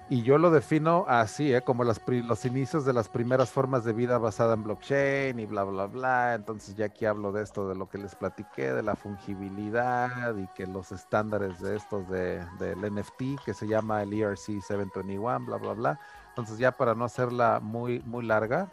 Y 0.09 0.21
yo 0.23 0.37
lo 0.37 0.51
defino 0.51 1.03
así, 1.09 1.53
¿eh? 1.53 1.63
como 1.63 1.83
los 1.83 2.45
inicios 2.45 2.85
de 2.85 2.93
las 2.93 3.09
primeras 3.09 3.49
formas 3.49 3.83
de 3.83 3.91
vida 3.91 4.17
basada 4.17 4.53
en 4.53 4.63
blockchain 4.63 5.37
y 5.37 5.45
bla, 5.45 5.65
bla, 5.65 5.85
bla. 5.87 6.33
Entonces 6.33 6.75
ya 6.75 6.85
aquí 6.85 7.05
hablo 7.05 7.33
de 7.33 7.43
esto, 7.43 7.67
de 7.67 7.75
lo 7.75 7.89
que 7.89 7.97
les 7.97 8.15
platiqué, 8.15 8.71
de 8.71 8.83
la 8.83 8.95
fungibilidad 8.95 10.33
y 10.37 10.47
que 10.55 10.65
los 10.65 10.93
estándares 10.93 11.59
de 11.59 11.75
estos 11.75 12.07
de, 12.07 12.41
del 12.57 12.79
NFT, 12.89 13.43
que 13.43 13.53
se 13.53 13.67
llama 13.67 14.01
el 14.01 14.13
ERC 14.13 14.61
721, 14.61 15.45
bla, 15.45 15.57
bla, 15.57 15.73
bla. 15.73 15.99
Entonces 16.29 16.57
ya 16.57 16.71
para 16.71 16.95
no 16.95 17.03
hacerla 17.03 17.59
muy, 17.61 17.99
muy 18.05 18.25
larga, 18.25 18.69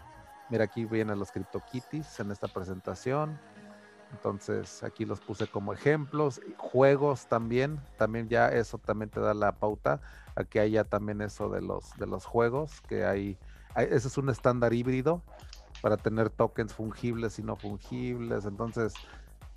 mira 0.49 0.65
aquí 0.65 0.85
vienen 0.85 1.19
los 1.19 1.33
CryptoKitties 1.33 2.21
en 2.21 2.31
esta 2.31 2.49
presentación. 2.49 3.39
Entonces 4.13 4.83
aquí 4.83 5.05
los 5.05 5.21
puse 5.21 5.47
como 5.47 5.73
ejemplos. 5.73 6.41
Juegos 6.57 7.27
también, 7.27 7.81
también 7.99 8.29
ya 8.29 8.49
eso 8.49 8.79
también 8.79 9.11
te 9.11 9.21
da 9.21 9.35
la 9.35 9.53
pauta 9.53 10.01
Aquí 10.37 10.59
hay 10.59 10.73
ya 10.73 10.85
también 10.85 11.21
eso 11.21 11.49
de 11.49 11.63
los, 11.63 11.97
de 11.97 12.07
los 12.07 12.27
juegos, 12.27 12.81
que 12.83 13.05
hay, 13.05 13.39
ese 13.77 14.09
es 14.09 14.19
un 14.19 14.31
estándar 14.31 14.73
híbrido 14.73 15.23
para 15.81 15.97
tener 15.97 16.29
tokens 16.29 16.75
fungibles 16.75 17.39
y 17.39 17.45
no 17.45 17.55
fungibles. 17.55 18.45
Entonces, 18.45 18.95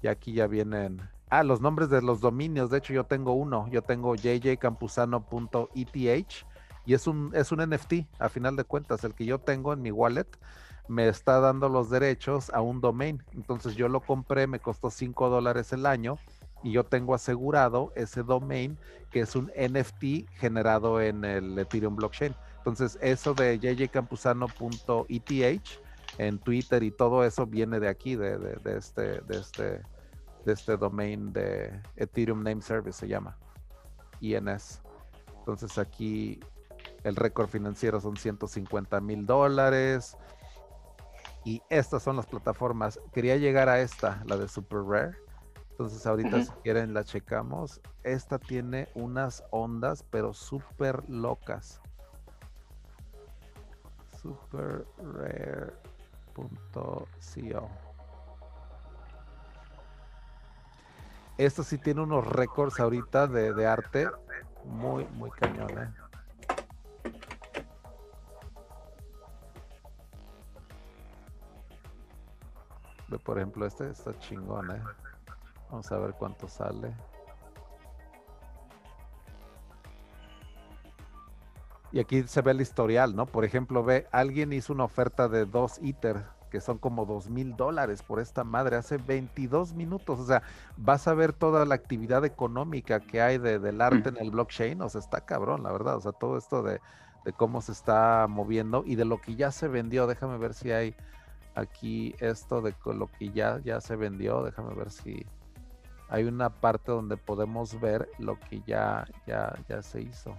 y 0.01 0.07
aquí 0.07 0.33
ya 0.33 0.45
vienen. 0.45 1.01
Ah, 1.29 1.43
los 1.43 1.61
nombres 1.61 1.89
de 1.89 2.01
los 2.01 2.21
dominios. 2.21 2.69
De 2.69 2.77
hecho, 2.77 2.93
yo 2.93 3.05
tengo 3.05 3.33
uno. 3.33 3.67
Yo 3.71 3.81
tengo 3.81 4.13
jjcampusano.eth 4.15 6.45
y 6.85 6.93
es 6.93 7.07
un, 7.07 7.31
es 7.33 7.51
un 7.51 7.59
NFT, 7.59 7.93
a 8.19 8.29
final 8.29 8.55
de 8.55 8.63
cuentas. 8.63 9.03
El 9.03 9.15
que 9.15 9.25
yo 9.25 9.39
tengo 9.39 9.73
en 9.73 9.81
mi 9.81 9.91
wallet 9.91 10.27
me 10.87 11.07
está 11.07 11.39
dando 11.39 11.69
los 11.69 11.89
derechos 11.89 12.49
a 12.53 12.61
un 12.61 12.81
domain. 12.81 13.23
Entonces, 13.33 13.75
yo 13.75 13.89
lo 13.89 14.01
compré, 14.01 14.47
me 14.47 14.59
costó 14.59 14.89
5 14.89 15.29
dólares 15.29 15.73
el 15.73 15.85
año 15.85 16.17
y 16.63 16.71
yo 16.71 16.83
tengo 16.83 17.13
asegurado 17.13 17.91
ese 17.95 18.23
domain 18.23 18.77
que 19.11 19.21
es 19.21 19.35
un 19.35 19.51
NFT 19.55 20.29
generado 20.37 21.01
en 21.01 21.25
el 21.25 21.57
Ethereum 21.57 21.95
blockchain. 21.95 22.35
Entonces, 22.57 22.97
eso 23.01 23.33
de 23.33 23.59
jjcampusano.eth 23.59 25.67
en 26.17 26.39
Twitter 26.39 26.83
y 26.83 26.91
todo 26.91 27.23
eso 27.23 27.45
viene 27.45 27.79
de 27.79 27.87
aquí, 27.87 28.15
de, 28.15 28.37
de, 28.37 28.77
este, 28.77 29.21
de, 29.21 29.37
este, 29.37 29.81
de 30.45 30.53
este 30.53 30.77
domain 30.77 31.31
de 31.31 31.81
Ethereum 31.95 32.43
Name 32.43 32.61
Service, 32.61 32.99
se 32.99 33.07
llama 33.07 33.37
INS. 34.19 34.81
Entonces, 35.39 35.77
aquí 35.77 36.39
el 37.03 37.15
récord 37.15 37.47
financiero 37.47 38.01
son 38.01 38.17
150 38.17 38.99
mil 39.01 39.25
dólares. 39.25 40.17
Y 41.47 41.63
estas 41.69 42.03
son 42.03 42.17
las 42.17 42.25
plataformas. 42.25 42.99
Quería 43.13 43.37
llegar 43.37 43.69
a 43.69 43.79
esta, 43.79 44.21
la 44.25 44.35
de 44.35 44.49
Super 44.49 44.79
Rare 44.79 45.15
entonces 45.77 46.07
ahorita 46.07 46.41
si 46.41 46.51
quieren 46.63 46.95
la 46.95 47.03
checamos. 47.03 47.79
Esta 48.03 48.39
tiene 48.39 48.89
unas 48.95 49.43
ondas, 49.51 50.03
pero 50.09 50.33
súper 50.33 51.07
locas. 51.07 51.79
Superrare.co. 54.19 57.07
Esto 61.37 61.63
sí 61.63 61.77
tiene 61.77 62.01
unos 62.01 62.25
récords 62.25 62.79
ahorita 62.79 63.27
de, 63.27 63.53
de 63.53 63.67
arte 63.67 64.09
muy, 64.63 65.05
muy 65.05 65.29
cañón, 65.29 65.77
¿eh? 65.77 65.93
Por 73.27 73.37
ejemplo, 73.37 73.65
este 73.65 73.89
está 73.89 74.17
chingón, 74.19 74.71
¿eh? 74.71 74.81
Vamos 75.69 75.91
a 75.91 75.97
ver 75.97 76.13
cuánto 76.17 76.47
sale. 76.47 76.93
Y 81.91 81.99
aquí 81.99 82.23
se 82.23 82.41
ve 82.41 82.51
el 82.51 82.61
historial, 82.61 83.17
¿no? 83.17 83.25
Por 83.25 83.43
ejemplo, 83.43 83.83
ve, 83.83 84.07
alguien 84.13 84.53
hizo 84.53 84.71
una 84.71 84.85
oferta 84.85 85.27
de 85.27 85.45
dos 85.45 85.77
ITER, 85.81 86.23
que 86.49 86.61
son 86.61 86.77
como 86.77 87.05
dos 87.05 87.29
mil 87.29 87.57
dólares 87.57 88.01
por 88.01 88.21
esta 88.21 88.45
madre, 88.45 88.77
hace 88.77 88.95
22 88.95 89.73
minutos. 89.73 90.21
O 90.21 90.25
sea, 90.25 90.41
vas 90.77 91.05
a 91.09 91.13
ver 91.13 91.33
toda 91.33 91.65
la 91.65 91.75
actividad 91.75 92.23
económica 92.23 93.01
que 93.01 93.21
hay 93.21 93.39
de, 93.39 93.59
del 93.59 93.81
arte 93.81 94.07
en 94.07 94.17
el 94.19 94.31
blockchain. 94.31 94.81
O 94.81 94.87
sea, 94.87 95.01
está 95.01 95.19
cabrón, 95.19 95.63
la 95.63 95.73
verdad. 95.73 95.97
O 95.97 96.01
sea, 96.01 96.13
todo 96.13 96.37
esto 96.37 96.63
de, 96.63 96.79
de 97.25 97.33
cómo 97.33 97.59
se 97.59 97.73
está 97.73 98.25
moviendo 98.29 98.83
y 98.85 98.95
de 98.95 99.03
lo 99.03 99.19
que 99.19 99.35
ya 99.35 99.51
se 99.51 99.67
vendió. 99.67 100.07
Déjame 100.07 100.37
ver 100.37 100.53
si 100.53 100.71
hay 100.71 100.95
aquí 101.57 102.15
esto 102.19 102.61
de 102.61 102.75
lo 102.85 103.07
que 103.07 103.31
ya, 103.31 103.59
ya 103.63 103.81
se 103.81 103.95
vendió. 103.95 104.43
Déjame 104.43 104.75
ver 104.75 104.91
si 104.91 105.25
hay 106.07 106.23
una 106.23 106.49
parte 106.49 106.91
donde 106.91 107.17
podemos 107.17 107.79
ver 107.81 108.07
lo 108.19 108.39
que 108.39 108.61
ya, 108.61 109.05
ya, 109.25 109.53
ya 109.67 109.81
se 109.81 110.01
hizo. 110.01 110.35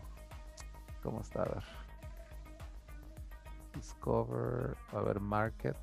¿Cómo 1.02 1.20
está? 1.20 1.42
A 1.42 1.46
ver. 1.46 1.64
Discover. 3.74 4.76
A 4.92 5.00
ver, 5.00 5.20
market. 5.20 5.76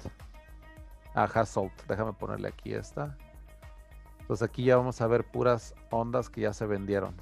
Ah, 1.13 1.45
sold. 1.45 1.71
Déjame 1.87 2.13
ponerle 2.13 2.47
aquí 2.47 2.73
esta. 2.73 3.17
Entonces 4.21 4.47
aquí 4.47 4.63
ya 4.63 4.77
vamos 4.77 5.01
a 5.01 5.07
ver 5.07 5.23
puras 5.25 5.75
ondas 5.91 6.29
que 6.29 6.41
ya 6.41 6.53
se 6.53 6.65
vendieron. 6.65 7.13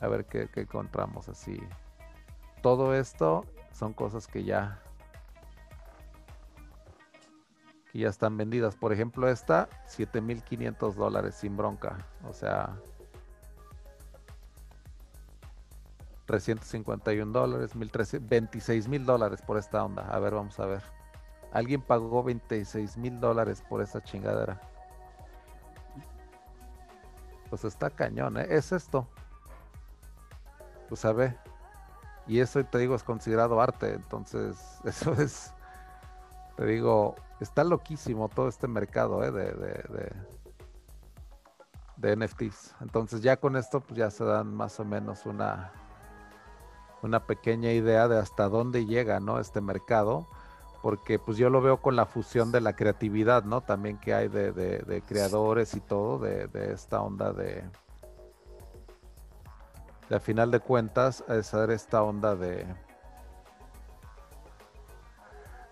A 0.00 0.08
ver 0.08 0.26
qué, 0.26 0.48
qué 0.48 0.62
encontramos 0.62 1.28
así. 1.28 1.58
Todo 2.62 2.94
esto 2.94 3.44
son 3.72 3.92
cosas 3.92 4.26
que 4.26 4.44
ya 4.44 4.82
que 7.92 8.00
ya 8.00 8.08
están 8.08 8.36
vendidas. 8.36 8.76
Por 8.76 8.92
ejemplo, 8.92 9.28
esta, 9.28 9.68
7500 9.86 10.96
dólares 10.96 11.34
sin 11.34 11.56
bronca. 11.56 11.98
O 12.28 12.32
sea, 12.32 12.76
351 16.26 17.32
dólares, 17.32 17.72
26 17.74 18.88
mil 18.88 19.06
dólares 19.06 19.40
por 19.40 19.56
esta 19.56 19.82
onda. 19.82 20.06
A 20.08 20.18
ver, 20.18 20.34
vamos 20.34 20.60
a 20.60 20.66
ver. 20.66 20.82
Alguien 21.52 21.80
pagó 21.80 22.22
26 22.22 22.98
mil 22.98 23.18
dólares 23.18 23.64
por 23.66 23.80
esta 23.80 24.02
chingadera. 24.02 24.60
Pues 27.48 27.64
está 27.64 27.88
cañón, 27.88 28.36
¿eh? 28.36 28.46
Es 28.50 28.72
esto. 28.72 29.08
Pues 30.90 31.04
a 31.06 31.12
ver. 31.12 31.38
Y 32.26 32.40
eso, 32.40 32.62
te 32.62 32.76
digo, 32.76 32.94
es 32.94 33.02
considerado 33.02 33.58
arte. 33.62 33.94
Entonces, 33.94 34.58
eso 34.84 35.14
es. 35.14 35.54
Te 36.56 36.66
digo, 36.66 37.16
está 37.40 37.64
loquísimo 37.64 38.28
todo 38.28 38.48
este 38.48 38.68
mercado, 38.68 39.22
¿eh? 39.24 39.30
De, 39.30 39.52
de, 39.52 40.12
de, 41.96 42.16
NFTs. 42.16 42.74
Entonces, 42.80 43.22
ya 43.22 43.38
con 43.38 43.56
esto, 43.56 43.80
pues 43.80 43.98
ya 43.98 44.10
se 44.10 44.24
dan 44.24 44.54
más 44.54 44.78
o 44.80 44.84
menos 44.84 45.26
una 45.26 45.72
una 47.02 47.26
pequeña 47.26 47.72
idea 47.72 48.08
de 48.08 48.18
hasta 48.18 48.48
dónde 48.48 48.86
llega, 48.86 49.20
¿no? 49.20 49.38
Este 49.38 49.60
mercado, 49.60 50.26
porque 50.82 51.18
pues 51.18 51.36
yo 51.38 51.50
lo 51.50 51.60
veo 51.60 51.78
con 51.78 51.96
la 51.96 52.06
fusión 52.06 52.52
de 52.52 52.60
la 52.60 52.74
creatividad, 52.74 53.44
¿no? 53.44 53.60
También 53.60 53.98
que 53.98 54.14
hay 54.14 54.28
de, 54.28 55.02
creadores 55.06 55.74
y 55.74 55.80
todo, 55.80 56.18
de, 56.18 56.48
esta 56.72 57.00
onda 57.00 57.32
de, 57.32 57.64
a 60.10 60.20
final 60.20 60.50
de 60.50 60.60
cuentas, 60.60 61.24
es 61.28 61.52
esta 61.54 62.02
onda 62.02 62.34
de 62.34 62.66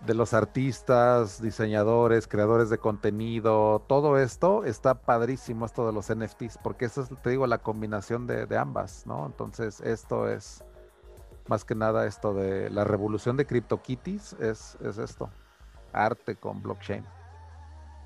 de 0.05 0.13
los 0.13 0.33
artistas, 0.33 1.41
diseñadores, 1.41 2.27
creadores 2.27 2.69
de 2.69 2.77
contenido, 2.77 3.83
todo 3.87 4.19
esto 4.19 4.63
está 4.63 5.01
padrísimo, 5.01 5.65
esto 5.65 5.85
de 5.87 5.93
los 5.93 6.13
NFTs, 6.13 6.59
porque 6.59 6.85
eso 6.85 7.01
es, 7.01 7.09
te 7.21 7.29
digo, 7.31 7.47
la 7.47 7.57
combinación 7.57 8.27
de, 8.27 8.45
de 8.45 8.57
ambas, 8.57 9.05
¿no? 9.07 9.25
Entonces, 9.25 9.81
esto 9.81 10.29
es, 10.29 10.63
más 11.47 11.65
que 11.65 11.75
nada 11.75 12.05
esto 12.05 12.33
de 12.33 12.69
la 12.69 12.83
revolución 12.83 13.37
de 13.37 13.45
CryptoKitties 13.45 14.33
es, 14.33 14.77
es 14.81 14.97
esto, 14.97 15.29
arte 15.93 16.35
con 16.35 16.61
blockchain. 16.61 17.05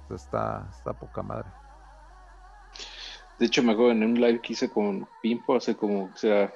Está, 0.10 0.68
está 0.72 0.94
poca 0.94 1.22
madre. 1.22 1.50
De 3.40 3.46
hecho, 3.46 3.64
me 3.64 3.72
acuerdo 3.72 3.92
en 3.94 4.04
un 4.04 4.14
live 4.16 4.42
que 4.42 4.54
hice 4.54 4.70
con 4.70 5.08
Pimpo 5.22 5.56
hace 5.56 5.76
como, 5.76 6.16
sea, 6.16 6.54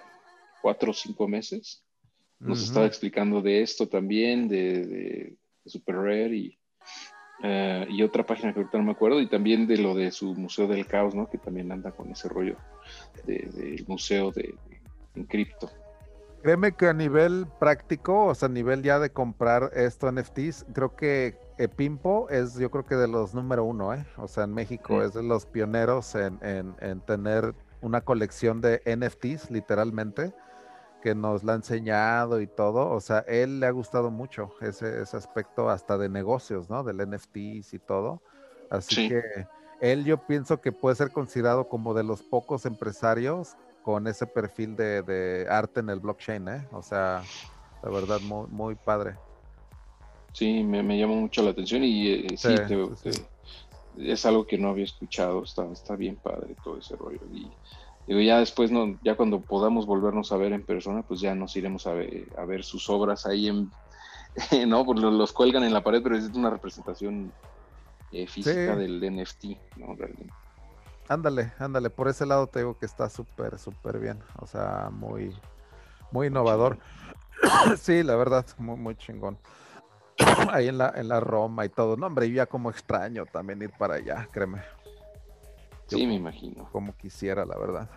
cuatro 0.61 0.91
o 0.91 0.93
cinco 0.93 1.27
meses. 1.27 1.84
Nos 2.39 2.63
estaba 2.63 2.85
explicando 2.85 3.41
de 3.41 3.61
esto 3.61 3.87
también, 3.87 4.47
de, 4.47 5.35
Super 5.65 5.95
Rare 5.95 6.35
y, 6.35 6.57
eh, 7.43 7.87
y 7.89 8.03
otra 8.03 8.25
página 8.25 8.53
que 8.53 8.59
ahorita 8.59 8.77
no 8.77 8.83
me 8.83 8.91
acuerdo, 8.91 9.19
y 9.19 9.27
también 9.27 9.65
de 9.65 9.77
lo 9.77 9.95
de 9.95 10.11
su 10.11 10.35
Museo 10.35 10.67
del 10.67 10.85
Caos, 10.85 11.15
¿no? 11.15 11.29
Que 11.29 11.37
también 11.37 11.71
anda 11.71 11.91
con 11.91 12.11
ese 12.11 12.29
rollo 12.29 12.57
del 13.25 13.83
museo 13.87 14.31
de, 14.31 14.53
en 15.15 15.25
cripto. 15.25 15.71
Créeme 16.43 16.73
que 16.73 16.87
a 16.87 16.93
nivel 16.93 17.47
práctico, 17.59 18.25
o 18.25 18.35
sea, 18.35 18.47
a 18.47 18.51
nivel 18.51 18.83
ya 18.83 18.99
de 18.99 19.09
comprar 19.09 19.71
esto 19.73 20.11
NFTs, 20.11 20.67
creo 20.73 20.95
que 20.95 21.35
Pimpo 21.75 22.29
es, 22.29 22.55
yo 22.59 22.69
creo 22.69 22.85
que 22.85 22.95
de 22.95 23.07
los 23.07 23.33
número 23.33 23.63
uno, 23.63 23.95
¿eh? 23.95 24.05
O 24.17 24.27
sea, 24.27 24.43
en 24.43 24.53
México 24.53 25.01
es 25.01 25.13
de 25.13 25.23
los 25.23 25.47
pioneros 25.47 26.13
en, 26.13 27.01
tener 27.07 27.55
una 27.81 28.01
colección 28.01 28.61
de 28.61 28.79
NFTs, 28.85 29.49
literalmente, 29.49 30.33
que 31.05 31.13
nos 31.13 31.43
la 31.43 31.53
ha 31.53 31.55
enseñado 31.57 32.41
y 32.41 32.47
todo. 32.47 32.89
O 32.89 32.99
sea, 32.99 33.19
él 33.27 33.59
le 33.59 33.67
ha 33.67 33.71
gustado 33.71 34.09
mucho 34.09 34.55
ese, 34.59 35.03
ese 35.03 35.15
aspecto 35.15 35.69
hasta 35.69 35.99
de 35.99 36.09
negocios, 36.09 36.67
¿no? 36.67 36.83
Del 36.83 36.97
NFTs 37.07 37.75
y 37.75 37.79
todo. 37.79 38.23
Así 38.71 39.07
que 39.07 39.21
él 39.81 40.03
yo 40.03 40.17
pienso 40.25 40.59
que 40.61 40.71
puede 40.71 40.95
ser 40.95 41.11
considerado 41.11 41.69
como 41.69 41.93
de 41.93 42.03
los 42.03 42.23
pocos 42.23 42.65
empresarios 42.65 43.55
con 43.83 44.07
ese 44.07 44.25
perfil 44.25 44.75
de, 44.75 45.45
arte 45.47 45.81
en 45.81 45.91
el 45.91 45.99
blockchain, 45.99 46.47
¿eh? 46.47 46.67
O 46.71 46.81
sea, 46.81 47.21
la 47.83 47.89
verdad, 47.91 48.19
muy, 48.21 48.47
muy 48.47 48.73
padre. 48.73 49.13
Sí, 50.33 50.63
me, 50.63 50.81
me 50.81 50.97
llamó 50.97 51.17
mucho 51.17 51.43
la 51.43 51.51
atención 51.51 51.83
y 51.83 52.07
eh, 52.07 52.27
sí, 52.35 52.55
es 53.99 54.25
algo 54.25 54.47
que 54.47 54.57
no 54.57 54.69
había 54.69 54.85
escuchado, 54.85 55.43
está, 55.43 55.71
está 55.71 55.95
bien 55.95 56.15
padre 56.15 56.55
todo 56.63 56.79
ese 56.79 56.95
rollo. 56.95 57.21
Y 57.31 57.47
digo, 58.07 58.21
ya 58.21 58.39
después, 58.39 58.71
no, 58.71 58.97
ya 59.03 59.15
cuando 59.15 59.41
podamos 59.41 59.85
volvernos 59.85 60.31
a 60.31 60.37
ver 60.37 60.53
en 60.53 60.63
persona, 60.63 61.01
pues 61.03 61.19
ya 61.19 61.35
nos 61.35 61.55
iremos 61.55 61.87
a 61.87 61.93
ver, 61.93 62.27
a 62.37 62.45
ver 62.45 62.63
sus 62.63 62.89
obras 62.89 63.25
ahí 63.25 63.47
en, 63.47 63.71
no, 64.67 64.85
pues 64.85 64.99
los, 64.99 65.31
cuelgan 65.31 65.63
en 65.63 65.73
la 65.73 65.83
pared, 65.83 66.01
pero 66.03 66.17
es 66.17 66.25
una 66.33 66.49
representación 66.49 67.31
eh, 68.11 68.27
física 68.27 68.75
del 68.75 68.99
NFT, 68.99 69.77
¿no? 69.77 69.95
Realmente. 69.95 70.33
Ándale, 71.07 71.53
ándale, 71.59 71.89
por 71.89 72.07
ese 72.07 72.25
lado 72.25 72.47
te 72.47 72.59
digo 72.59 72.77
que 72.77 72.85
está 72.85 73.09
súper, 73.09 73.59
súper 73.59 73.99
bien, 73.99 74.19
o 74.39 74.47
sea, 74.47 74.89
muy, 74.91 75.35
muy 76.11 76.27
innovador. 76.27 76.79
sí, 77.77 78.01
la 78.03 78.15
verdad, 78.15 78.45
muy, 78.57 78.75
muy 78.75 78.95
chingón. 78.95 79.37
Ahí 80.51 80.67
en 80.67 80.77
la, 80.77 80.93
en 80.95 81.07
la 81.07 81.19
Roma 81.19 81.65
y 81.65 81.69
todo. 81.69 81.95
No, 81.95 82.07
hombre, 82.07 82.31
ya 82.31 82.45
como 82.45 82.69
extraño 82.69 83.25
también 83.25 83.61
ir 83.61 83.71
para 83.71 83.95
allá, 83.95 84.27
créeme. 84.31 84.61
Sí, 85.87 86.07
me 86.07 86.15
imagino. 86.15 86.69
Como 86.71 86.95
quisiera, 86.95 87.45
la 87.45 87.57
verdad. 87.57 87.89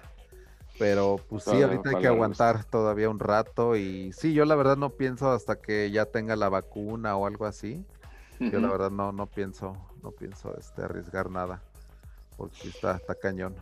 Pero 0.79 1.17
pues 1.29 1.45
sí, 1.45 1.61
ahorita 1.61 1.91
hay 1.91 1.97
que 1.97 2.07
aguantar 2.07 2.65
todavía 2.65 3.11
un 3.11 3.19
rato 3.19 3.77
y 3.77 4.13
sí, 4.13 4.33
yo 4.33 4.45
la 4.45 4.55
verdad 4.55 4.77
no 4.77 4.91
pienso 4.91 5.33
hasta 5.33 5.61
que 5.61 5.91
ya 5.91 6.05
tenga 6.07 6.37
la 6.37 6.49
vacuna 6.49 7.17
o 7.17 7.27
algo 7.27 7.47
así. 7.47 7.85
Yo 8.39 8.61
la 8.61 8.69
verdad 8.69 8.93
no, 8.93 9.11
no 9.11 9.27
pienso, 9.27 9.77
no 10.05 10.13
pienso 10.13 10.57
este, 10.57 10.83
arriesgar 10.83 11.29
nada 11.29 11.61
porque 12.39 12.69
está, 12.69 12.97
está 12.97 13.15
cañón. 13.17 13.55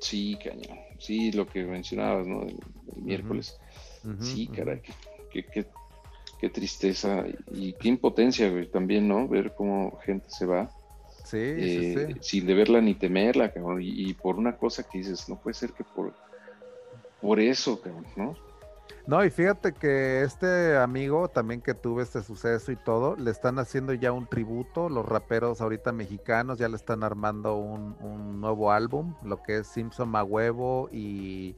Sí, 0.00 0.38
cañón. 0.42 0.78
Sí, 0.98 1.32
lo 1.32 1.46
que 1.46 1.64
mencionabas, 1.64 2.26
¿no? 2.26 2.42
El, 2.42 2.58
miércoles. 2.96 3.58
sí, 4.20 4.46
caray, 4.46 4.80
qué, 5.30 5.44
qué, 5.44 6.48
tristeza 6.48 7.24
y 7.52 7.72
qué 7.74 7.88
impotencia, 7.88 8.48
güey, 8.50 8.66
también, 8.68 9.06
¿no? 9.06 9.28
Ver 9.28 9.54
cómo 9.54 9.98
gente 10.04 10.30
se 10.30 10.46
va. 10.46 10.70
Sí, 11.32 11.54
sí, 11.56 11.94
eh, 11.96 12.16
Sin 12.20 12.46
deberla 12.46 12.82
ni 12.82 12.94
temerla, 12.94 13.50
cabrón. 13.50 13.78
Y, 13.80 14.12
por 14.12 14.36
una 14.36 14.58
cosa 14.58 14.82
que 14.82 14.98
dices, 14.98 15.30
no 15.30 15.36
puede 15.36 15.54
ser 15.54 15.72
que 15.72 15.82
por, 15.82 16.12
por 17.22 17.40
eso, 17.40 17.80
cabrón, 17.80 18.04
¿no? 18.16 18.36
No, 19.06 19.24
y 19.24 19.30
fíjate 19.30 19.72
que 19.72 20.22
este 20.22 20.76
amigo 20.76 21.28
también 21.28 21.62
que 21.62 21.72
tuve 21.72 22.02
este 22.02 22.22
suceso 22.22 22.70
y 22.70 22.76
todo, 22.76 23.16
le 23.16 23.30
están 23.30 23.58
haciendo 23.58 23.94
ya 23.94 24.12
un 24.12 24.26
tributo, 24.26 24.90
los 24.90 25.06
raperos 25.06 25.62
ahorita 25.62 25.90
mexicanos 25.90 26.58
ya 26.58 26.68
le 26.68 26.76
están 26.76 27.02
armando 27.02 27.56
un, 27.56 28.40
nuevo 28.40 28.70
álbum, 28.70 29.14
lo 29.24 29.42
que 29.42 29.58
es 29.58 29.68
Simpson 29.68 30.12
Huevo 30.14 30.90
y 30.92 31.56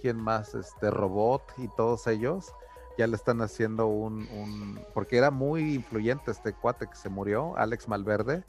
quién 0.00 0.16
más, 0.16 0.54
este 0.54 0.90
Robot 0.92 1.42
y 1.58 1.68
todos 1.76 2.06
ellos, 2.06 2.52
ya 2.96 3.08
le 3.08 3.16
están 3.16 3.42
haciendo 3.42 3.88
un, 3.88 4.78
porque 4.94 5.18
era 5.18 5.32
muy 5.32 5.74
influyente 5.74 6.30
este 6.30 6.52
cuate 6.52 6.86
que 6.86 6.94
se 6.96 7.08
murió, 7.08 7.56
Alex 7.56 7.88
Malverde. 7.88 8.44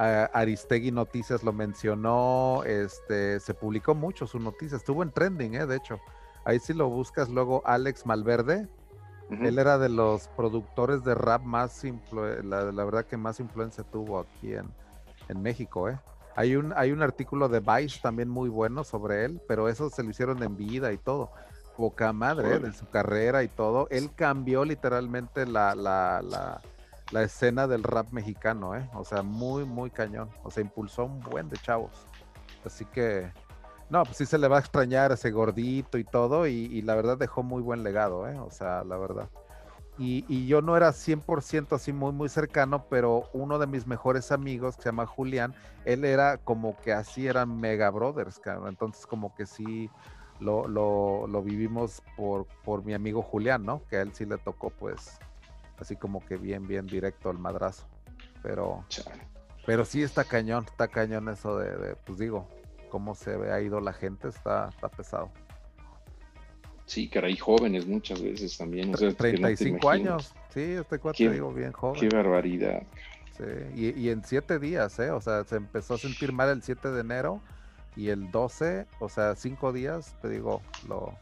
Aristegui 0.00 0.90
Noticias 0.90 1.42
lo 1.42 1.52
mencionó, 1.52 2.62
este, 2.64 3.38
se 3.40 3.52
publicó 3.52 3.94
mucho 3.94 4.26
su 4.26 4.38
noticia, 4.38 4.76
estuvo 4.76 5.02
en 5.02 5.10
trending, 5.10 5.54
eh, 5.54 5.66
de 5.66 5.76
hecho. 5.76 6.00
Ahí 6.44 6.58
si 6.58 6.72
lo 6.72 6.88
buscas 6.88 7.28
luego 7.28 7.62
Alex 7.64 8.06
Malverde. 8.06 8.68
Él 9.30 9.60
era 9.60 9.78
de 9.78 9.88
los 9.88 10.26
productores 10.28 11.04
de 11.04 11.14
rap 11.14 11.42
más, 11.44 11.84
la, 12.42 12.72
la, 12.72 12.84
verdad 12.84 13.06
que 13.06 13.16
más 13.16 13.38
influencia 13.38 13.84
tuvo 13.84 14.18
aquí 14.18 14.54
en, 14.54 14.68
en 15.28 15.40
México, 15.40 15.88
¿eh? 15.88 16.00
Hay 16.34 16.56
un, 16.56 16.72
hay 16.76 16.90
un 16.90 17.00
artículo 17.00 17.48
de 17.48 17.60
Vice 17.60 18.00
también 18.02 18.28
muy 18.28 18.48
bueno 18.48 18.82
sobre 18.82 19.24
él, 19.24 19.40
pero 19.46 19.68
eso 19.68 19.88
se 19.88 20.02
lo 20.02 20.10
hicieron 20.10 20.42
en 20.42 20.56
vida 20.56 20.92
y 20.92 20.96
todo. 20.98 21.30
poca 21.76 22.12
madre 22.12 22.58
de 22.58 22.72
su 22.72 22.88
carrera 22.88 23.44
y 23.44 23.48
todo. 23.48 23.86
Él 23.90 24.10
cambió 24.16 24.64
literalmente 24.64 25.46
la, 25.46 25.76
la, 25.76 26.22
la, 26.22 26.60
la, 27.10 27.22
escena 27.22 27.66
del 27.66 27.82
rap 27.82 28.12
mexicano, 28.12 28.76
¿eh? 28.76 28.88
O 28.94 29.04
sea, 29.04 29.22
muy, 29.22 29.64
muy 29.64 29.90
cañón. 29.90 30.30
O 30.42 30.50
sea, 30.50 30.62
impulsó 30.62 31.04
un 31.04 31.20
buen 31.20 31.48
de 31.48 31.56
chavos. 31.58 32.06
Así 32.64 32.84
que, 32.84 33.32
no, 33.88 34.04
pues 34.04 34.16
sí 34.16 34.26
se 34.26 34.38
le 34.38 34.48
va 34.48 34.56
a 34.56 34.60
extrañar 34.60 35.12
ese 35.12 35.30
gordito 35.30 35.98
y 35.98 36.04
todo. 36.04 36.46
Y, 36.46 36.52
y 36.52 36.82
la 36.82 36.94
verdad 36.94 37.18
dejó 37.18 37.42
muy 37.42 37.62
buen 37.62 37.82
legado, 37.82 38.28
¿eh? 38.28 38.38
O 38.38 38.50
sea, 38.50 38.84
la 38.84 38.96
verdad. 38.96 39.28
Y, 40.02 40.46
yo 40.46 40.62
no 40.62 40.78
era 40.78 40.92
100% 40.92 41.74
así 41.74 41.92
muy, 41.92 42.12
muy 42.12 42.30
cercano, 42.30 42.86
pero 42.88 43.28
uno 43.34 43.58
de 43.58 43.66
mis 43.66 43.86
mejores 43.86 44.32
amigos, 44.32 44.76
que 44.76 44.84
se 44.84 44.88
llama 44.88 45.04
Julián, 45.04 45.54
él 45.84 46.06
era 46.06 46.38
como 46.38 46.74
que 46.78 46.94
así 46.94 47.26
eran 47.26 47.60
mega 47.60 47.90
brothers, 47.90 48.38
cabrón. 48.38 48.68
Entonces 48.70 49.06
como 49.06 49.34
que 49.34 49.44
sí 49.44 49.90
lo, 50.40 50.66
lo, 50.66 51.26
lo, 51.26 51.42
vivimos 51.42 52.02
por, 52.16 52.46
por 52.64 52.82
mi 52.82 52.94
amigo 52.94 53.20
Julián, 53.20 53.66
¿no? 53.66 53.82
Que 53.90 53.96
a 53.96 54.00
él 54.00 54.14
sí 54.14 54.24
le 54.24 54.38
tocó 54.38 54.70
pues 54.70 55.18
así 55.80 55.96
como 55.96 56.24
que 56.24 56.36
bien, 56.36 56.66
bien 56.66 56.86
directo 56.86 57.30
al 57.30 57.38
madrazo. 57.38 57.86
Pero, 58.42 58.84
pero 59.66 59.84
sí 59.84 60.02
está 60.02 60.24
cañón, 60.24 60.64
está 60.64 60.88
cañón 60.88 61.28
eso 61.28 61.58
de, 61.58 61.76
de 61.76 61.96
pues 61.96 62.18
digo, 62.18 62.48
cómo 62.90 63.14
se 63.14 63.34
ha 63.50 63.60
ido 63.60 63.80
la 63.80 63.92
gente, 63.92 64.28
está, 64.28 64.68
está 64.68 64.88
pesado. 64.88 65.30
Sí, 66.90 67.08
caray, 67.08 67.36
jóvenes 67.36 67.86
muchas 67.86 68.20
veces 68.20 68.58
también. 68.58 68.92
O 68.94 69.14
35 69.14 69.88
años, 69.88 70.34
sí, 70.52 70.60
este 70.60 70.98
cuate 70.98 71.30
digo 71.30 71.52
bien 71.52 71.72
joven. 71.72 72.00
Qué 72.00 72.08
barbaridad. 72.14 72.82
Sí, 73.36 73.94
y, 73.96 74.08
en 74.10 74.24
siete 74.24 74.58
días, 74.58 74.98
¿eh? 74.98 75.12
O 75.12 75.20
sea, 75.20 75.44
se 75.44 75.56
empezó 75.56 75.94
a 75.94 75.98
sentir 75.98 76.32
mal 76.32 76.50
el 76.50 76.62
7 76.62 76.90
de 76.90 77.00
enero 77.00 77.40
y 77.96 78.08
el 78.08 78.30
12, 78.30 78.86
o 78.98 79.08
sea, 79.08 79.34
cinco 79.36 79.72
días, 79.72 80.16
te 80.20 80.28
digo, 80.28 80.62
lo, 80.88 81.14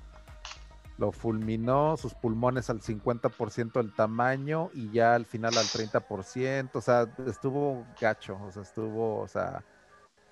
lo 0.99 1.13
fulminó, 1.13 1.97
sus 1.97 2.13
pulmones 2.15 2.69
al 2.71 2.81
50% 2.81 3.73
del 3.81 3.95
tamaño 3.95 4.71
y 4.75 4.91
ya 4.91 5.15
al 5.15 5.25
final 5.25 5.57
al 5.57 5.65
30%, 5.65 6.71
o 6.75 6.81
sea, 6.81 7.07
estuvo 7.27 7.87
gacho, 8.01 8.39
o 8.45 8.51
sea, 8.51 8.63
estuvo, 8.63 9.21
o 9.21 9.29
sea, 9.29 9.65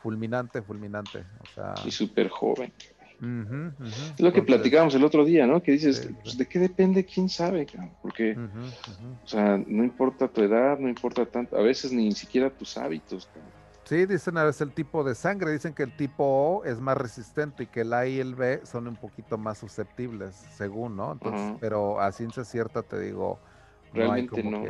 fulminante, 0.02 0.60
fulminante, 0.62 1.24
o 1.40 1.54
sea. 1.54 1.74
Y 1.84 1.90
súper 1.90 2.28
joven. 2.28 2.72
Es 3.18 4.20
lo 4.20 4.32
que 4.32 4.42
platicábamos 4.42 4.94
el 4.94 5.04
otro 5.04 5.24
día, 5.24 5.46
¿no? 5.46 5.62
Que 5.62 5.72
dices, 5.72 6.10
pues, 6.22 6.36
¿de 6.36 6.46
qué 6.46 6.58
depende? 6.58 7.04
¿Quién 7.04 7.28
sabe? 7.28 7.66
Porque, 8.02 8.36
o 8.36 9.26
sea, 9.26 9.56
no 9.56 9.84
importa 9.84 10.28
tu 10.28 10.42
edad, 10.42 10.78
no 10.78 10.88
importa 10.88 11.24
tanto, 11.24 11.56
a 11.56 11.62
veces 11.62 11.92
ni 11.92 12.12
siquiera 12.12 12.50
tus 12.50 12.76
hábitos. 12.76 13.30
Sí, 13.86 14.04
dicen 14.04 14.36
a 14.36 14.44
veces 14.44 14.62
el 14.62 14.72
tipo 14.72 15.04
de 15.04 15.14
sangre, 15.14 15.52
dicen 15.52 15.72
que 15.72 15.84
el 15.84 15.96
tipo 15.96 16.24
O 16.24 16.64
es 16.64 16.80
más 16.80 16.96
resistente 16.98 17.62
y 17.62 17.66
que 17.66 17.82
el 17.82 17.92
A 17.92 18.06
y 18.06 18.18
el 18.18 18.34
B 18.34 18.60
son 18.64 18.88
un 18.88 18.96
poquito 18.96 19.38
más 19.38 19.58
susceptibles, 19.58 20.34
según, 20.34 20.96
¿no? 20.96 21.12
Entonces, 21.12 21.56
pero 21.60 22.00
a 22.00 22.10
ciencia 22.10 22.44
cierta 22.44 22.82
te 22.82 22.98
digo, 22.98 23.38
realmente 23.94 24.42
no. 24.42 24.64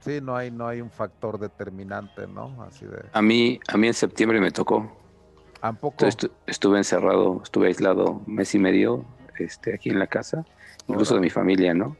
sí, 0.00 0.20
no 0.20 0.36
hay, 0.36 0.50
no 0.50 0.66
hay 0.66 0.80
un 0.80 0.90
factor 0.90 1.38
determinante, 1.38 2.26
¿no? 2.26 2.60
Así 2.64 2.86
de. 2.86 3.04
A 3.12 3.22
mí, 3.22 3.60
a 3.68 3.76
mí 3.76 3.86
en 3.86 3.94
septiembre 3.94 4.40
me 4.40 4.50
tocó 4.50 5.00
estuve 6.46 6.78
encerrado, 6.78 7.40
estuve 7.42 7.68
aislado 7.68 8.22
un 8.26 8.34
mes 8.34 8.54
y 8.54 8.58
medio 8.58 9.04
este, 9.38 9.74
aquí 9.74 9.90
en 9.90 9.98
la 9.98 10.06
casa, 10.06 10.44
incluso 10.86 11.14
de 11.14 11.20
mi 11.20 11.30
familia, 11.30 11.74
¿no? 11.74 11.96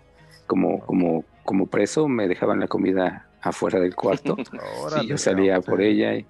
Como, 0.47 0.81
como, 0.81 1.25
como 1.45 1.67
preso 1.67 2.09
me 2.09 2.27
dejaban 2.29 2.61
la 2.61 2.69
comida 2.69 3.29
afuera 3.41 3.79
del 3.81 3.95
cuarto. 3.95 4.37
y 5.03 5.07
yo 5.07 5.19
salía 5.19 5.61
por 5.61 5.81
ella 5.81 6.15
y, 6.15 6.27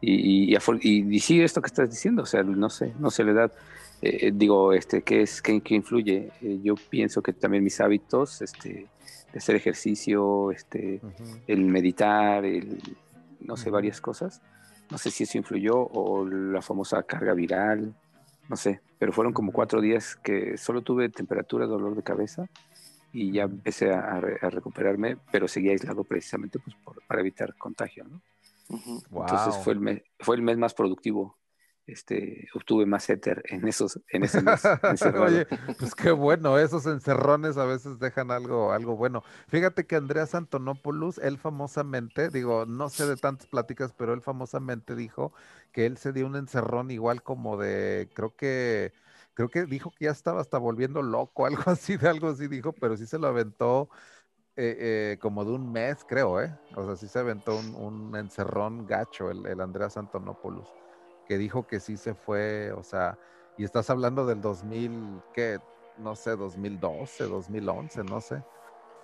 y, 0.00 0.56
y, 0.56 1.20
sí, 1.20 1.40
esto 1.42 1.60
que 1.60 1.66
estás 1.66 1.90
diciendo, 1.90 2.22
o 2.22 2.26
sea, 2.26 2.42
no 2.42 2.70
sé, 2.70 2.94
no 2.98 3.10
sé 3.10 3.24
la 3.24 3.32
edad. 3.32 3.52
Eh, 4.02 4.28
eh, 4.28 4.32
digo, 4.34 4.72
este, 4.72 5.02
¿qué 5.02 5.22
es, 5.22 5.42
qué, 5.42 5.62
influye? 5.68 6.30
Eh, 6.40 6.60
yo 6.62 6.74
pienso 6.74 7.22
que 7.22 7.32
también 7.32 7.62
mis 7.62 7.80
hábitos, 7.80 8.40
este, 8.40 8.88
de 9.32 9.38
hacer 9.38 9.56
ejercicio, 9.56 10.50
este, 10.52 11.00
el 11.46 11.64
meditar, 11.66 12.44
el, 12.44 12.80
no 13.40 13.56
sé, 13.56 13.70
varias 13.70 14.00
cosas, 14.00 14.40
no 14.90 14.98
sé 14.98 15.10
si 15.10 15.24
eso 15.24 15.38
influyó 15.38 15.76
o 15.76 16.26
la 16.26 16.62
famosa 16.62 17.02
carga 17.02 17.34
viral, 17.34 17.94
no 18.48 18.56
sé, 18.56 18.80
pero 18.98 19.12
fueron 19.12 19.32
como 19.32 19.52
cuatro 19.52 19.80
días 19.80 20.16
que 20.16 20.56
solo 20.56 20.82
tuve 20.82 21.10
temperatura, 21.10 21.66
dolor 21.66 21.94
de 21.94 22.02
cabeza 22.02 22.48
y 23.12 23.32
ya 23.32 23.44
empecé 23.44 23.92
a, 23.92 24.20
recuperarme, 24.20 25.16
pero 25.30 25.46
seguía 25.46 25.72
aislado 25.72 26.04
precisamente 26.04 26.58
pues, 26.58 26.76
para 27.06 27.20
evitar 27.20 27.54
contagio, 27.56 28.04
¿no? 28.04 28.20
Entonces 28.70 29.56
fue 29.64 29.72
el, 29.72 29.80
mes, 29.80 30.02
fue 30.20 30.36
el 30.36 30.42
mes 30.42 30.56
más 30.56 30.74
productivo 30.74 31.40
este, 31.90 32.48
obtuve 32.54 32.86
más 32.86 33.08
éter 33.10 33.42
en 33.48 33.66
esos, 33.66 34.00
en 34.08 34.24
ese 34.24 34.42
mes. 34.42 34.62
Oye, 35.20 35.46
pues 35.78 35.94
qué 35.94 36.10
bueno, 36.12 36.58
esos 36.58 36.86
encerrones 36.86 37.56
a 37.56 37.64
veces 37.64 37.98
dejan 37.98 38.30
algo, 38.30 38.72
algo 38.72 38.96
bueno. 38.96 39.22
Fíjate 39.48 39.86
que 39.86 39.96
Andreas 39.96 40.34
Antonopoulos, 40.34 41.18
él 41.18 41.38
famosamente, 41.38 42.30
digo, 42.30 42.66
no 42.66 42.88
sé 42.88 43.06
de 43.06 43.16
tantas 43.16 43.46
pláticas, 43.48 43.92
pero 43.92 44.14
él 44.14 44.22
famosamente 44.22 44.94
dijo 44.94 45.32
que 45.72 45.86
él 45.86 45.96
se 45.96 46.12
dio 46.12 46.26
un 46.26 46.36
encerrón 46.36 46.90
igual 46.90 47.22
como 47.22 47.56
de, 47.56 48.08
creo 48.14 48.36
que, 48.36 48.92
creo 49.34 49.48
que 49.48 49.64
dijo 49.64 49.90
que 49.90 50.06
ya 50.06 50.12
estaba 50.12 50.40
hasta 50.40 50.58
volviendo 50.58 51.02
loco, 51.02 51.46
algo 51.46 51.64
así, 51.66 51.96
de 51.96 52.08
algo 52.08 52.28
así 52.28 52.46
dijo, 52.46 52.72
pero 52.72 52.96
sí 52.96 53.06
se 53.06 53.18
lo 53.18 53.26
aventó. 53.26 53.90
Eh, 54.62 55.12
eh, 55.14 55.18
como 55.20 55.46
de 55.46 55.52
un 55.52 55.72
mes, 55.72 56.04
creo, 56.04 56.38
¿eh? 56.42 56.54
O 56.76 56.84
sea, 56.84 56.94
sí 56.94 57.08
se 57.08 57.18
aventó 57.18 57.56
un, 57.56 58.14
encerrón 58.14 58.84
gacho 58.84 59.30
el, 59.30 59.46
el 59.46 59.58
Andreas 59.62 59.96
Antonopoulos 59.96 60.76
que 61.24 61.38
dijo 61.38 61.66
que 61.66 61.80
sí 61.80 61.96
se 61.96 62.14
fue, 62.14 62.70
o 62.72 62.82
sea, 62.82 63.18
y 63.56 63.64
estás 63.64 63.88
hablando 63.88 64.26
del 64.26 64.42
2000, 64.42 65.22
¿qué? 65.32 65.60
No 65.96 66.14
sé, 66.14 66.36
2012, 66.36 67.24
2011, 67.24 68.04
no 68.04 68.20
sé, 68.20 68.44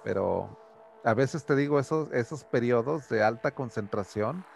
pero 0.02 0.58
a 1.04 1.14
veces 1.14 1.46
te 1.46 1.56
digo, 1.56 1.80
esos, 1.80 2.12
esos 2.12 2.44
periodos 2.44 3.08
de 3.08 3.22
alta 3.22 3.52
concentración, 3.54 4.46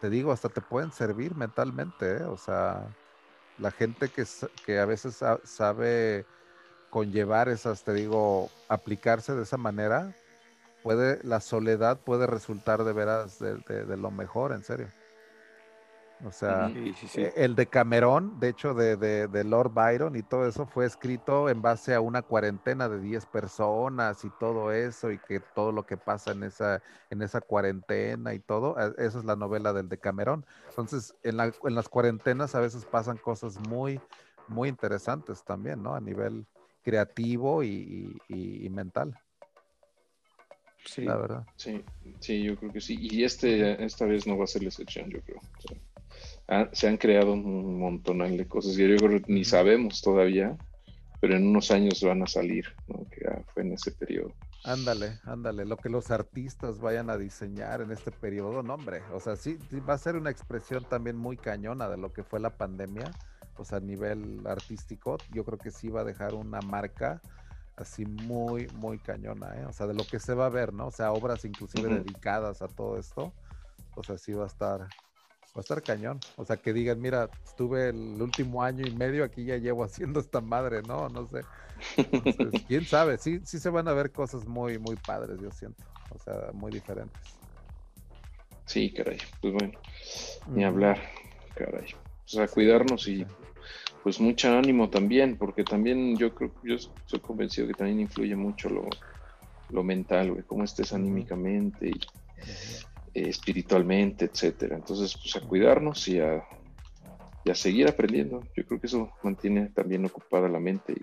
te 0.00 0.10
digo, 0.10 0.32
hasta 0.32 0.50
te 0.50 0.60
pueden 0.62 0.92
servir 0.92 1.34
mentalmente, 1.36 2.18
¿eh? 2.18 2.24
o 2.24 2.36
sea, 2.36 2.94
la 3.56 3.70
gente 3.72 4.10
que, 4.12 4.24
que 4.62 4.78
a 4.80 4.86
veces 4.86 5.22
sabe 5.44 6.28
conllevar 6.90 7.48
esas, 7.48 7.84
te 7.84 7.94
digo, 7.94 8.52
aplicarse 8.68 9.34
de 9.34 9.42
esa 9.44 9.56
manera, 9.58 10.14
puede, 10.82 11.20
la 11.22 11.40
soledad 11.40 12.00
puede 12.00 12.26
resultar 12.26 12.84
de 12.84 12.92
veras 12.92 13.38
de 13.38 13.96
lo 13.96 14.10
mejor, 14.10 14.52
en 14.52 14.62
serio. 14.64 14.88
O 16.24 16.32
sea, 16.32 16.68
e, 16.68 17.32
el 17.36 17.54
de 17.54 17.66
Camerón, 17.66 18.38
de 18.40 18.48
hecho, 18.48 18.74
de, 18.74 19.44
Lord 19.44 19.72
Byron 19.72 20.16
y 20.16 20.22
todo 20.22 20.46
eso 20.46 20.66
fue 20.66 20.84
escrito 20.84 21.48
en 21.48 21.62
base 21.62 21.94
a 21.94 22.00
una 22.00 22.22
cuarentena 22.22 22.88
de 22.88 23.00
10 23.00 23.26
personas 23.26 24.24
y 24.24 24.30
todo 24.38 24.70
eso, 24.72 25.10
y 25.10 25.18
que 25.18 25.40
todo 25.40 25.72
lo 25.72 25.86
que 25.86 25.96
pasa 25.96 26.32
en 26.32 26.42
esa, 26.42 26.82
en 27.08 27.22
esa 27.22 27.40
cuarentena 27.40 28.34
y 28.34 28.38
todo, 28.38 28.76
esa 28.98 29.18
es 29.18 29.24
la 29.24 29.36
novela 29.36 29.72
del 29.72 29.88
de 29.88 29.98
Camerón. 29.98 30.44
Entonces, 30.68 31.14
en, 31.22 31.36
las 31.36 31.88
cuarentenas 31.88 32.54
a 32.54 32.60
veces 32.60 32.84
pasan 32.84 33.16
cosas 33.16 33.58
muy, 33.68 34.00
muy 34.46 34.68
interesantes 34.68 35.42
también, 35.42 35.82
¿no? 35.82 35.94
A 35.94 36.00
nivel 36.00 36.46
creativo 36.82 37.62
y, 37.62 38.68
mental. 38.70 39.18
Sí, 40.90 41.02
la 41.02 41.16
verdad. 41.16 41.46
Sí, 41.56 41.84
sí, 42.18 42.42
yo 42.42 42.56
creo 42.56 42.72
que 42.72 42.80
sí. 42.80 42.98
Y 43.00 43.24
este, 43.24 43.82
esta 43.84 44.06
vez 44.06 44.26
no 44.26 44.36
va 44.36 44.44
a 44.44 44.48
ser 44.48 44.62
la 44.62 44.68
excepción, 44.68 45.08
yo 45.08 45.20
creo 45.22 45.40
se 46.72 46.88
han 46.88 46.96
creado 46.96 47.32
un 47.32 47.78
montón 47.78 48.18
de 48.18 48.48
cosas 48.48 48.76
que 48.76 48.88
yo 48.88 48.96
creo 48.96 49.22
que 49.22 49.32
ni 49.32 49.44
sabemos 49.44 50.00
todavía, 50.02 50.56
pero 51.20 51.36
en 51.36 51.46
unos 51.46 51.70
años 51.70 52.02
van 52.02 52.22
a 52.22 52.26
salir, 52.26 52.64
que 53.10 53.44
fue 53.52 53.62
en 53.62 53.72
ese 53.72 53.92
periodo. 53.92 54.34
Ándale, 54.64 55.20
ándale, 55.24 55.64
lo 55.64 55.76
que 55.76 55.88
los 55.88 56.10
artistas 56.10 56.80
vayan 56.80 57.08
a 57.08 57.16
diseñar 57.16 57.80
en 57.80 57.92
este 57.92 58.10
periodo, 58.10 58.62
no 58.62 58.74
hombre, 58.74 59.02
o 59.12 59.20
sea, 59.20 59.36
sí, 59.36 59.58
va 59.88 59.94
a 59.94 59.98
ser 59.98 60.16
una 60.16 60.30
expresión 60.30 60.84
también 60.84 61.16
muy 61.16 61.36
cañona 61.36 61.88
de 61.88 61.96
lo 61.96 62.12
que 62.12 62.24
fue 62.24 62.40
la 62.40 62.56
pandemia, 62.56 63.10
o 63.56 63.64
sea, 63.64 63.78
a 63.78 63.80
nivel 63.80 64.46
artístico, 64.46 65.18
yo 65.30 65.44
creo 65.44 65.58
que 65.58 65.70
sí 65.70 65.88
va 65.88 66.00
a 66.00 66.04
dejar 66.04 66.34
una 66.34 66.60
marca 66.60 67.22
así 67.80 68.04
muy, 68.04 68.68
muy 68.74 68.98
cañona, 68.98 69.58
¿eh? 69.58 69.66
o 69.66 69.72
sea, 69.72 69.86
de 69.86 69.94
lo 69.94 70.04
que 70.04 70.18
se 70.18 70.34
va 70.34 70.46
a 70.46 70.50
ver, 70.50 70.72
¿no? 70.72 70.88
O 70.88 70.90
sea, 70.90 71.12
obras 71.12 71.44
inclusive 71.44 71.88
dedicadas 71.88 72.62
a 72.62 72.68
todo 72.68 72.98
esto, 72.98 73.32
o 73.94 74.02
sea, 74.02 74.18
sí 74.18 74.32
va 74.32 74.44
a 74.44 74.48
estar, 74.48 74.88
Va 75.56 75.58
a 75.58 75.62
estar 75.62 75.82
cañón. 75.82 76.20
O 76.36 76.44
sea, 76.44 76.56
que 76.58 76.72
digan, 76.72 77.00
mira, 77.00 77.28
estuve 77.44 77.88
el 77.88 78.22
último 78.22 78.62
año 78.62 78.86
y 78.86 78.92
medio, 78.92 79.24
aquí 79.24 79.44
ya 79.44 79.56
llevo 79.56 79.82
haciendo 79.84 80.20
esta 80.20 80.40
madre, 80.40 80.82
¿no? 80.82 81.08
No 81.08 81.26
sé. 81.26 81.40
quién 82.68 82.84
sabe. 82.86 83.18
Sí, 83.18 83.40
sí 83.44 83.58
se 83.58 83.68
van 83.68 83.88
a 83.88 83.92
ver 83.92 84.12
cosas 84.12 84.46
muy, 84.46 84.78
muy 84.78 84.96
padres, 84.96 85.40
yo 85.40 85.50
siento. 85.50 85.82
O 86.10 86.18
sea, 86.18 86.50
muy 86.52 86.70
diferentes. 86.70 87.20
Sí, 88.66 88.92
caray. 88.92 89.18
Pues 89.40 89.52
bueno, 89.54 89.72
ni 90.46 90.62
hablar, 90.62 91.00
caray. 91.56 91.94
O 91.94 92.28
sea, 92.28 92.46
cuidarnos 92.46 93.08
y 93.08 93.26
pues 94.02 94.20
mucho 94.20 94.50
ánimo 94.50 94.88
también, 94.88 95.36
porque 95.36 95.64
también 95.64 96.16
yo 96.16 96.34
creo, 96.34 96.52
yo 96.62 96.76
soy 97.06 97.20
convencido 97.20 97.68
que 97.68 97.74
también 97.74 98.00
influye 98.00 98.34
mucho 98.34 98.68
lo, 98.68 98.88
lo 99.70 99.82
mental, 99.82 100.32
güey, 100.32 100.44
cómo 100.44 100.64
estés 100.64 100.92
anímicamente 100.92 101.90
y 101.90 102.00
espiritualmente, 103.14 104.26
etcétera. 104.26 104.76
Entonces, 104.76 105.16
pues 105.16 105.36
a 105.36 105.46
cuidarnos 105.46 106.06
y 106.08 106.20
a, 106.20 106.42
seguir 107.54 107.88
aprendiendo. 107.88 108.46
Yo 108.54 108.64
creo 108.64 108.80
que 108.80 108.86
eso 108.86 109.10
mantiene 109.22 109.70
también 109.70 110.04
ocupada 110.04 110.48
la 110.48 110.60
mente 110.60 110.92
y 110.92 111.00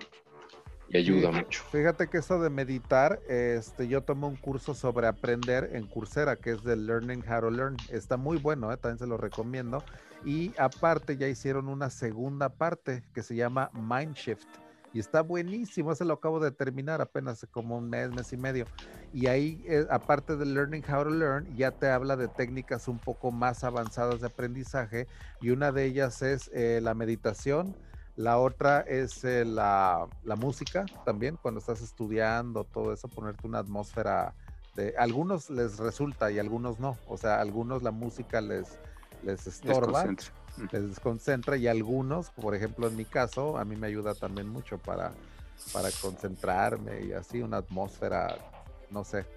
ayuda 0.93 1.31
mucho. 1.31 1.64
Fíjate 1.72 2.07
que 2.07 2.19
eso 2.19 2.39
de 2.39 2.49
meditar, 2.49 3.19
este, 3.27 3.88
yo 3.88 4.01
tomo 4.03 4.27
un 4.27 4.35
curso 4.35 4.73
sobre 4.73 5.07
aprender 5.07 5.72
en 5.73 5.88
Coursera, 5.88 6.35
que 6.35 6.51
es 6.51 6.64
de 6.64 6.76
Learning 6.76 7.23
How 7.27 7.41
to 7.41 7.51
Learn. 7.51 7.77
Está 7.89 8.18
muy 8.18 8.38
bueno, 8.38 8.72
¿eh? 8.72 8.77
también 8.77 8.99
se 8.99 9.07
lo 9.07 9.18
recomiendo. 9.18 9.84
Y 10.26 10.53
aparte 10.57 11.18
ya 11.18 11.27
hicieron 11.27 11.68
una 11.68 11.89
segunda 11.89 12.49
parte 12.49 13.03
que 13.14 13.23
se 13.23 13.35
llama 13.35 13.69
Mindshift. 13.73 14.47
Y 14.93 14.99
está 14.99 15.22
buenísimo, 15.22 15.91
ese 15.91 16.05
lo 16.05 16.14
acabo 16.14 16.39
de 16.39 16.51
terminar 16.51 17.01
apenas 17.01 17.45
como 17.51 17.77
un 17.77 17.89
mes, 17.89 18.09
mes 18.11 18.31
y 18.34 18.38
medio. 18.38 18.65
Y 19.14 19.27
ahí, 19.27 19.64
eh, 19.68 19.85
aparte 19.89 20.38
de 20.38 20.45
Learning 20.45 20.84
How 20.89 21.03
to 21.03 21.09
Learn, 21.09 21.55
ya 21.55 21.72
te 21.72 21.88
habla 21.88 22.15
de 22.15 22.27
técnicas 22.27 22.88
un 22.88 22.97
poco 22.97 23.31
más 23.31 23.64
avanzadas 23.64 24.22
de 24.22 24.27
aprendizaje. 24.27 25.07
Y 25.41 25.49
una 25.51 25.72
de 25.72 25.85
ellas 25.85 26.22
es 26.22 26.49
eh, 26.53 26.80
la 26.81 26.93
meditación, 26.93 27.76
la 28.18 28.39
otra 28.39 28.81
es 28.81 29.23
eh, 29.23 29.45
la, 29.45 30.07
música 30.38 30.85
también, 31.06 31.38
cuando 31.39 31.60
estás 31.60 31.81
estudiando, 31.81 32.64
todo 32.64 32.91
eso, 32.91 33.07
ponerte 33.07 33.45
una 33.45 33.60
atmósfera 33.60 34.34
de... 34.76 34.95
Algunos 34.98 35.52
les 35.52 35.77
resulta 35.77 36.31
y 36.31 36.39
algunos 36.39 36.80
no. 36.80 36.98
O 37.07 37.15
sea, 37.15 37.39
algunos 37.39 37.84
la 37.84 37.91
música 37.91 38.41
les, 38.41 38.80
les 39.22 39.45
estorba, 39.45 40.03
les 40.72 40.89
desconcentra 40.89 41.57
y 41.57 41.68
algunos, 41.68 42.31
por 42.31 42.56
ejemplo 42.56 42.88
en 42.88 42.95
mi 42.95 43.06
caso, 43.06 43.56
a 43.56 43.65
mí 43.65 43.76
me 43.76 43.85
ayuda 43.85 44.15
también 44.15 44.49
mucho 44.49 44.80
para, 44.80 45.14
para 45.72 45.89
concentrarme 46.02 47.06
y 47.06 47.14
así 47.14 47.44
una 47.44 47.57
atmósfera, 47.57 48.35
no 48.89 49.03
sé, 49.03 49.27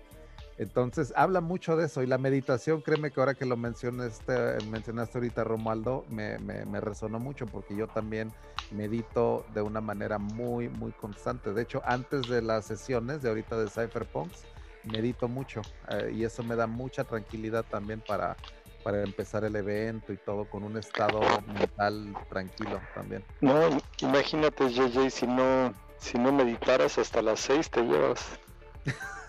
entonces, 0.60 1.14
habla 1.16 1.40
mucho 1.40 1.74
de 1.74 1.86
eso 1.86 2.02
y 2.02 2.06
la 2.06 2.18
meditación, 2.18 2.82
créeme 2.82 3.10
que 3.10 3.18
ahora 3.18 3.32
que 3.32 3.46
lo 3.46 3.56
mencionaste, 3.56 4.58
mencionaste 4.66 5.16
ahorita, 5.16 5.42
Romualdo, 5.42 6.04
me, 6.10 6.38
me, 6.38 6.80
resonó 6.82 7.18
mucho 7.18 7.46
porque 7.46 7.74
yo 7.74 7.88
también 7.88 8.30
medito 8.70 9.44
de 9.52 9.62
una 9.62 9.80
manera 9.80 10.18
muy, 10.18 10.68
muy 10.68 10.92
constante. 10.92 11.52
De 11.52 11.62
hecho, 11.62 11.82
antes 11.84 12.28
de 12.28 12.42
las 12.42 12.66
sesiones 12.66 13.22
de 13.22 13.28
ahorita 13.28 13.56
de 13.56 13.68
Cypherpunks, 13.68 14.44
medito 14.84 15.28
mucho 15.28 15.62
eh, 15.88 16.12
y 16.14 16.24
eso 16.24 16.42
me 16.42 16.56
da 16.56 16.66
mucha 16.66 17.04
tranquilidad 17.04 17.64
también 17.64 18.02
para, 18.06 18.36
para 18.82 19.02
empezar 19.02 19.44
el 19.44 19.56
evento 19.56 20.12
y 20.12 20.16
todo 20.16 20.44
con 20.46 20.64
un 20.64 20.76
estado 20.76 21.20
mental 21.46 22.16
tranquilo 22.28 22.80
también. 22.94 23.24
No, 23.40 23.78
imagínate, 24.00 24.68
JJ, 24.70 25.10
si 25.10 25.26
no, 25.26 25.72
si 25.98 26.18
no 26.18 26.32
meditaras 26.32 26.98
hasta 26.98 27.22
las 27.22 27.40
seis 27.40 27.70
te 27.70 27.82
llevas. 27.82 28.38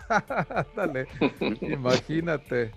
Dale, 0.76 1.08
imagínate. 1.62 2.72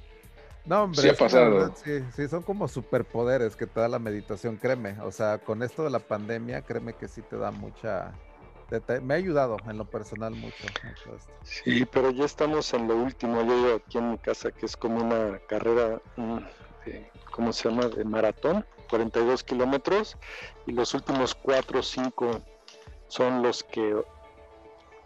No, 0.66 0.85
hombre, 0.85 1.03
sí, 1.03 1.09
ha 1.09 1.15
pasado. 1.15 1.74
sí, 1.77 2.28
son 2.28 2.43
como 2.43 2.69
superpoderes 2.69 3.55
que 3.55 3.66
te 3.66 3.81
da 3.81 3.89
la 3.89 3.99
meditación, 3.99 4.57
créeme. 4.57 4.99
O 5.03 5.12
sea, 5.12 5.39
con 5.39 5.62
esto 5.62 5.85
de 5.85 5.91
la 5.91 5.99
pandemia, 5.99 6.62
créeme 6.62 6.95
que 6.95 7.07
sí 7.07 7.20
te 7.23 7.36
da 7.36 7.51
mucha. 7.51 8.12
me 9.03 9.15
ha 9.15 9.16
ayudado 9.19 9.59
en 9.69 9.77
lo 9.77 9.85
personal 9.85 10.35
mucho, 10.35 10.65
Sí, 11.43 11.85
pero 11.85 12.11
ya 12.11 12.24
estamos 12.24 12.73
en 12.73 12.89
lo 12.89 12.97
último. 12.97 13.43
Yo 13.43 13.55
llevo 13.55 13.77
aquí 13.77 13.99
en 13.99 14.12
mi 14.12 14.19
casa, 14.19 14.51
que 14.51 14.65
es 14.65 14.77
como 14.77 15.05
una 15.05 15.39
carrera, 15.49 16.01
¿cómo 17.31 17.53
se 17.53 17.69
llama? 17.69 17.89
De 17.89 18.05
maratón, 18.05 18.65
42 18.89 19.45
kilómetros. 19.45 20.16
Y 20.66 20.73
los 20.73 20.95
últimos 20.95 21.35
4 21.35 21.81
o 21.81 21.82
5 21.82 22.41
son 23.09 23.43
los 23.43 23.62
que 23.65 24.03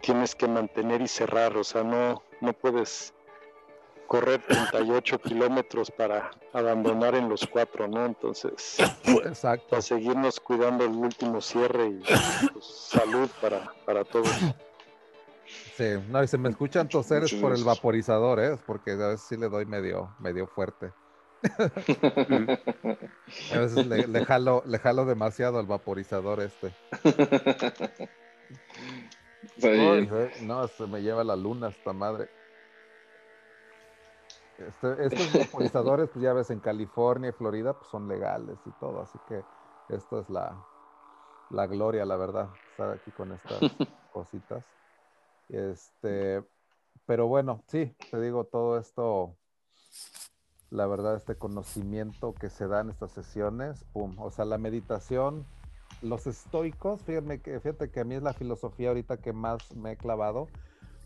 tienes 0.01 0.35
que 0.35 0.47
mantener 0.47 1.01
y 1.01 1.07
cerrar, 1.07 1.57
o 1.57 1.63
sea, 1.65 1.83
no, 1.83 2.23
no 2.39 2.53
puedes 2.53 3.13
correr 4.09 4.41
38 4.41 5.19
kilómetros 5.19 5.91
para 5.91 6.31
abandonar 6.51 7.13
en 7.13 7.29
los 7.29 7.45
cuatro, 7.45 7.87
¿no? 7.87 8.07
Entonces, 8.07 8.77
Exacto. 9.05 9.67
para 9.69 9.83
seguirnos 9.83 10.39
cuidando 10.39 10.83
el 10.83 10.91
último 10.91 11.39
cierre 11.39 11.89
y 11.89 12.01
pues, 12.51 12.65
salud 12.65 13.29
para, 13.39 13.71
para 13.85 14.03
todos. 14.03 14.27
Sí, 15.77 15.85
no, 16.09 16.23
y 16.23 16.27
se 16.27 16.39
me 16.39 16.49
escuchan 16.49 16.89
toser 16.89 17.23
es 17.23 17.33
por 17.35 17.53
el 17.53 17.63
vaporizador, 17.63 18.39
¿eh? 18.39 18.57
Porque 18.65 18.93
a 18.93 18.95
veces 18.95 19.21
sí 19.21 19.37
le 19.37 19.47
doy 19.47 19.67
medio, 19.67 20.15
medio 20.19 20.47
fuerte. 20.47 20.91
a 23.53 23.59
veces 23.59 23.85
le, 23.85 24.07
le, 24.07 24.25
jalo, 24.25 24.63
le 24.65 24.79
jalo 24.79 25.05
demasiado 25.05 25.59
al 25.59 25.67
vaporizador 25.67 26.41
este. 26.41 26.73
no, 30.41 30.67
se 30.67 30.87
me 30.87 31.01
lleva 31.03 31.23
la 31.23 31.35
luna 31.35 31.69
esta 31.69 31.93
madre. 31.93 32.38
Este, 34.67 35.05
estos 35.05 35.33
vaporizadores, 35.33 36.09
pues 36.09 36.21
ya 36.23 36.33
ves, 36.33 36.49
en 36.49 36.59
California 36.59 37.29
y 37.29 37.33
Florida, 37.33 37.73
pues 37.73 37.89
son 37.89 38.07
legales 38.07 38.57
y 38.65 38.71
todo, 38.79 39.01
así 39.01 39.17
que 39.27 39.43
esto 39.89 40.19
es 40.19 40.29
la, 40.29 40.63
la 41.49 41.67
gloria, 41.67 42.05
la 42.05 42.17
verdad, 42.17 42.49
estar 42.71 42.91
aquí 42.91 43.11
con 43.11 43.31
estas 43.31 43.59
cositas. 44.13 44.63
Este, 45.49 46.43
pero 47.05 47.27
bueno, 47.27 47.63
sí, 47.67 47.95
te 48.11 48.19
digo, 48.19 48.45
todo 48.45 48.77
esto, 48.77 49.35
la 50.69 50.85
verdad, 50.87 51.15
este 51.15 51.37
conocimiento 51.37 52.33
que 52.33 52.49
se 52.49 52.67
da 52.67 52.81
en 52.81 52.89
estas 52.89 53.11
sesiones, 53.11 53.83
pum, 53.93 54.15
o 54.19 54.29
sea, 54.29 54.45
la 54.45 54.57
meditación 54.57 55.45
los 56.01 56.27
estoicos, 56.27 57.01
fíjate 57.03 57.41
que, 57.41 57.59
fíjate 57.59 57.91
que 57.91 57.99
a 57.99 58.03
mí 58.03 58.15
es 58.15 58.23
la 58.23 58.33
filosofía 58.33 58.89
ahorita 58.89 59.17
que 59.17 59.33
más 59.33 59.75
me 59.75 59.93
he 59.93 59.97
clavado, 59.97 60.47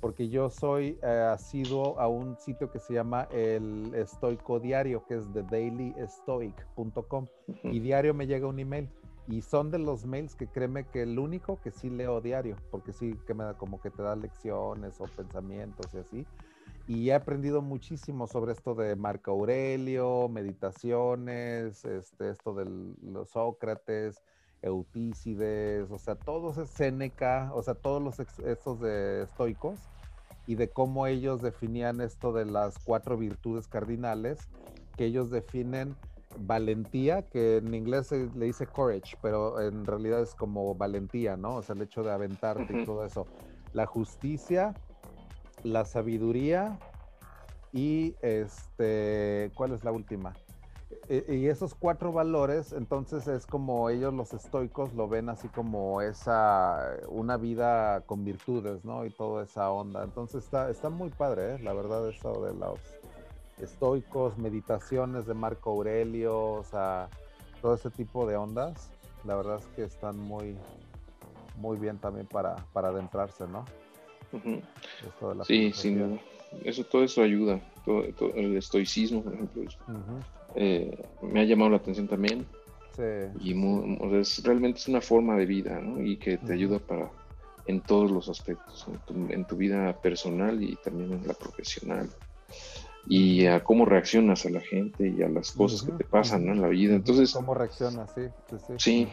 porque 0.04 0.28
yo 0.28 0.50
soy 0.50 1.00
eh, 1.02 1.08
asiduo 1.08 1.98
a 1.98 2.10
un 2.10 2.38
sitio 2.38 2.70
que 2.70 2.78
se 2.78 2.94
llama 2.94 3.30
el 3.32 3.96
Estoico 3.96 4.60
Diario, 4.60 5.06
que 5.08 5.16
es 5.16 5.32
thedailystoic.com, 5.32 7.28
y 7.64 7.80
diario 7.80 8.14
me 8.14 8.28
llega 8.28 8.46
un 8.46 8.60
email. 8.60 8.90
Y 9.30 9.42
son 9.44 9.72
de 9.72 9.80
los 9.80 10.06
mails 10.06 10.36
que 10.36 10.48
créeme 10.48 10.84
que 10.88 11.04
el 11.04 11.18
único 11.18 11.62
que 11.62 11.72
sí 11.72 11.90
leo 11.90 12.20
diario, 12.20 12.58
porque 12.70 12.92
sí 12.92 13.18
que 13.26 13.34
me 13.34 13.46
da 13.46 13.54
como 13.54 13.80
que 13.80 13.92
te 13.92 14.04
da 14.04 14.18
lecciones 14.18 15.00
o 15.00 15.06
pensamientos 15.06 15.94
y 15.94 15.98
así. 16.00 16.28
Y 16.86 17.10
he 17.10 17.14
aprendido 17.14 17.62
muchísimo 17.62 18.28
sobre 18.28 18.52
esto 18.52 18.76
de 18.76 18.98
Marco 18.98 19.32
Aurelio, 19.32 20.28
meditaciones, 20.28 21.86
este, 21.86 22.30
esto 22.30 22.54
de 22.54 22.66
los 23.04 23.30
Sócrates, 23.30 24.22
Eutícides, 24.62 25.90
o 25.92 25.98
sea, 25.98 26.16
todos 26.16 26.58
es 26.58 26.70
Séneca, 26.72 27.52
o 27.54 27.64
sea, 27.64 27.76
todos 27.76 28.04
los 28.04 28.20
estos 28.20 28.82
de 28.82 29.24
estoicos 29.24 29.93
y 30.46 30.56
de 30.56 30.70
cómo 30.70 31.08
ellos 31.08 31.42
definían 31.42 32.02
esto 32.02 32.34
de 32.34 32.46
las 32.46 32.80
cuatro 32.80 33.18
virtudes 33.18 33.68
cardinales, 33.68 34.40
que 34.98 35.06
ellos 35.06 35.30
definen 35.30 35.96
valentía, 36.38 37.22
que 37.24 37.58
en 37.58 37.74
inglés 37.74 38.08
se 38.08 38.30
le 38.36 38.46
dice 38.46 38.66
courage, 38.68 39.18
pero 39.22 39.62
en 39.62 39.86
realidad 39.86 40.22
es 40.22 40.34
como 40.34 40.76
valentía, 40.76 41.38
¿no? 41.38 41.58
O 41.58 41.62
sea, 41.62 41.76
el 41.76 41.82
hecho 41.82 42.04
de 42.04 42.12
aventarte 42.12 42.82
y 42.82 42.86
todo 42.86 43.06
eso. 43.06 43.28
La 43.74 43.86
justicia, 43.86 44.74
la 45.64 45.86
sabiduría 45.86 46.80
y 47.72 48.16
este, 48.22 49.52
¿cuál 49.56 49.74
es 49.74 49.84
la 49.84 49.92
última? 49.92 50.34
Y 51.10 51.48
esos 51.48 51.76
cuatro 51.76 52.14
valores, 52.14 52.72
entonces 52.72 53.28
es 53.28 53.46
como 53.46 53.90
ellos 53.90 54.14
los 54.14 54.34
estoicos 54.34 54.94
lo 54.94 55.10
ven 55.10 55.28
así 55.28 55.50
como 55.50 56.02
esa, 56.02 56.98
una 57.10 57.36
vida 57.36 58.02
con 58.06 58.24
virtudes, 58.24 58.86
¿no? 58.86 59.06
Y 59.06 59.10
toda 59.10 59.44
esa 59.44 59.70
onda. 59.72 60.04
Entonces 60.04 60.46
está, 60.46 60.70
está 60.70 60.90
muy 60.90 61.10
padre, 61.10 61.56
¿eh? 61.56 61.60
la 61.60 61.74
verdad, 61.74 62.08
eso 62.08 62.46
de 62.46 62.54
los 62.54 62.80
estoicos, 63.62 64.38
meditaciones 64.38 65.26
de 65.26 65.34
Marco 65.34 65.72
Aurelio, 65.72 66.54
o 66.54 66.64
sea, 66.64 67.10
todo 67.62 67.76
ese 67.76 67.90
tipo 67.90 68.26
de 68.26 68.38
ondas, 68.38 68.90
la 69.26 69.36
verdad 69.36 69.60
es 69.60 69.66
que 69.76 69.84
están 69.84 70.18
muy, 70.18 70.56
muy 71.58 71.78
bien 71.78 71.98
también 71.98 72.28
para, 72.28 72.56
para 72.72 72.90
adentrarse, 72.90 73.46
¿no? 73.48 73.66
sí, 75.44 75.72
sí, 75.74 75.98
eso, 76.64 76.84
todo 76.86 77.04
eso 77.04 77.22
ayuda, 77.22 77.60
todo, 77.86 78.04
el 78.36 78.58
estoicismo, 78.58 79.24
por 79.24 79.34
ejemplo. 79.34 79.64
Eh, 80.56 81.06
me 81.22 81.42
ha 81.42 81.44
llamado 81.44 81.72
la 81.72 81.78
atención 81.78 82.08
también. 82.08 82.46
Y 83.40 83.54
realmente 84.44 84.80
es 84.80 84.88
una 84.88 85.02
forma 85.02 85.36
de 85.36 85.46
vida, 85.46 85.82
Y 86.00 86.18
que 86.18 86.38
te 86.38 86.54
ayuda 86.54 86.80
para 86.80 87.12
en 87.66 87.82
todos 87.82 88.12
los 88.12 88.28
aspectos, 88.30 88.86
en 89.30 89.46
tu, 89.46 89.56
vida 89.56 89.94
personal 90.02 90.62
y 90.62 90.76
también 90.78 91.14
en 91.14 91.28
la 91.28 91.34
profesional. 91.34 92.10
Y 93.06 93.46
a 93.48 93.64
cómo 93.64 93.86
reaccionas 93.86 94.46
a 94.46 94.50
la 94.50 94.62
gente 94.62 95.08
y 95.08 95.22
a 95.24 95.30
las 95.30 95.52
cosas 95.52 95.82
que 95.84 95.92
te 95.94 96.04
pasan 96.04 96.48
en 96.48 96.62
la 96.62 96.68
vida. 96.68 96.96
Entonces, 96.96 97.34
¿Cómo 97.34 97.54
reaccionas? 97.54 98.14
Sí, 98.14 98.22
sí. 98.78 99.08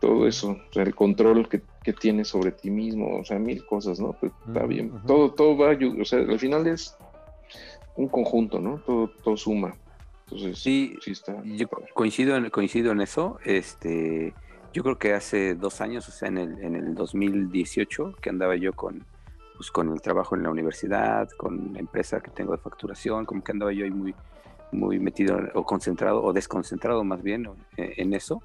todo 0.00 0.26
eso, 0.26 0.56
el 0.74 0.94
control 0.94 1.48
que, 1.48 1.62
que, 1.82 1.92
tienes 1.92 2.28
sobre 2.28 2.52
ti 2.52 2.70
mismo, 2.70 3.18
o 3.18 3.24
sea, 3.24 3.38
mil 3.38 3.64
cosas, 3.66 3.98
¿no? 3.98 4.12
Pues, 4.12 4.32
está 4.46 4.64
bien, 4.66 4.92
todo, 5.06 5.32
todo 5.32 5.56
va 5.56 5.72
a 5.72 5.78
o 6.00 6.04
sea, 6.04 6.20
al 6.20 6.38
final 6.38 6.66
es 6.66 6.96
un 7.96 8.08
conjunto, 8.08 8.58
¿no? 8.60 8.78
Todo, 8.86 9.10
todo 9.22 9.36
suma 9.36 9.76
sí, 10.54 10.98
está, 11.06 11.42
yo 11.44 11.68
coincido 11.94 12.36
en, 12.36 12.50
coincido 12.50 12.92
en 12.92 13.00
eso. 13.00 13.38
Este, 13.44 14.34
yo 14.72 14.82
creo 14.82 14.98
que 14.98 15.14
hace 15.14 15.54
dos 15.54 15.80
años, 15.80 16.08
o 16.08 16.12
sea, 16.12 16.28
en 16.28 16.38
el, 16.38 16.58
en 16.62 16.76
el 16.76 16.94
2018, 16.94 18.16
que 18.20 18.30
andaba 18.30 18.56
yo 18.56 18.72
con, 18.72 19.04
pues, 19.56 19.70
con 19.70 19.92
el 19.92 20.00
trabajo 20.00 20.36
en 20.36 20.42
la 20.42 20.50
universidad, 20.50 21.28
con 21.36 21.72
la 21.72 21.80
empresa 21.80 22.20
que 22.20 22.30
tengo 22.30 22.52
de 22.52 22.58
facturación, 22.58 23.24
como 23.24 23.42
que 23.42 23.52
andaba 23.52 23.72
yo 23.72 23.84
ahí 23.84 23.90
muy, 23.90 24.14
muy 24.72 24.98
metido 24.98 25.38
o 25.54 25.64
concentrado 25.64 26.22
o 26.22 26.32
desconcentrado 26.32 27.04
más 27.04 27.22
bien 27.22 27.48
en, 27.76 28.12
eso. 28.12 28.42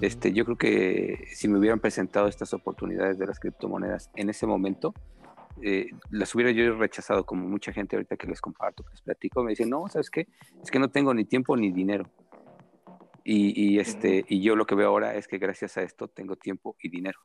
Este, 0.00 0.32
yo 0.32 0.44
creo 0.44 0.56
que 0.56 1.28
si 1.34 1.48
me 1.48 1.58
hubieran 1.58 1.80
presentado 1.80 2.28
estas 2.28 2.54
oportunidades 2.54 3.18
de 3.18 3.26
las 3.26 3.38
criptomonedas 3.38 4.10
en 4.14 4.30
ese 4.30 4.46
momento, 4.46 4.94
eh, 5.60 5.86
las 6.10 6.34
hubiera 6.34 6.50
yo 6.50 6.76
rechazado 6.76 7.26
como 7.26 7.48
mucha 7.48 7.72
gente 7.72 7.96
ahorita 7.96 8.16
que 8.16 8.26
les 8.26 8.40
comparto, 8.40 8.82
que 8.82 8.90
les 8.90 9.02
platico, 9.02 9.42
me 9.42 9.50
dicen, 9.50 9.70
no, 9.70 9.86
¿sabes 9.88 10.10
qué? 10.10 10.28
Es 10.62 10.70
que 10.70 10.78
no 10.78 10.90
tengo 10.90 11.12
ni 11.12 11.24
tiempo 11.24 11.56
ni 11.56 11.72
dinero. 11.72 12.10
Y, 13.24 13.78
este, 13.78 14.24
y 14.28 14.42
yo 14.42 14.56
lo 14.56 14.66
que 14.66 14.74
veo 14.74 14.88
ahora 14.88 15.14
es 15.14 15.28
que 15.28 15.38
gracias 15.38 15.76
a 15.76 15.82
esto 15.82 16.08
tengo 16.08 16.34
tiempo 16.34 16.76
y 16.82 16.88
dinero. 16.88 17.20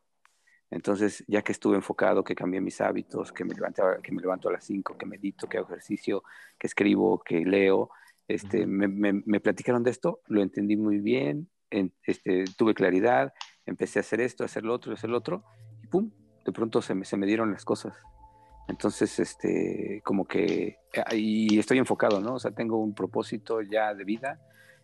Entonces, 0.69 1.23
ya 1.27 1.41
que 1.41 1.51
estuve 1.51 1.75
enfocado, 1.75 2.23
que 2.23 2.35
cambié 2.35 2.61
mis 2.61 2.81
hábitos, 2.81 3.31
que 3.31 3.43
me, 3.45 3.55
levanto, 3.55 3.83
que 4.03 4.11
me 4.11 4.21
levanto 4.21 4.49
a 4.49 4.51
las 4.51 4.65
5, 4.65 4.97
que 4.97 5.05
medito, 5.05 5.47
que 5.47 5.57
hago 5.57 5.67
ejercicio, 5.67 6.23
que 6.59 6.67
escribo, 6.67 7.19
que 7.23 7.39
leo, 7.39 7.89
este, 8.27 8.67
me, 8.67 8.87
me, 8.87 9.39
platicaron 9.39 9.83
de 9.83 9.91
esto, 9.91 10.19
lo 10.27 10.41
entendí 10.41 10.75
muy 10.75 10.99
bien, 10.99 11.49
este, 12.03 12.43
tuve 12.57 12.73
claridad, 12.73 13.33
empecé 13.65 13.99
a 13.99 14.01
hacer 14.01 14.19
esto, 14.19 14.43
a 14.43 14.45
hacer 14.45 14.63
lo 14.63 14.73
otro, 14.73 14.91
a 14.91 14.95
hacer 14.95 15.09
lo 15.09 15.17
otro, 15.17 15.45
y 15.81 15.87
pum, 15.87 16.11
de 16.45 16.51
pronto 16.51 16.81
se 16.81 16.93
me, 16.93 17.05
se 17.05 17.15
me 17.15 17.25
dieron 17.25 17.51
las 17.51 17.63
cosas. 17.63 17.97
Entonces, 18.67 19.19
este, 19.19 20.01
como 20.03 20.25
que, 20.25 20.77
y 21.13 21.57
estoy 21.57 21.77
enfocado, 21.77 22.19
¿no? 22.19 22.35
O 22.35 22.39
sea, 22.39 22.51
tengo 22.51 22.77
un 22.77 22.93
propósito 22.93 23.61
ya 23.61 23.93
de 23.93 24.03
vida, 24.03 24.41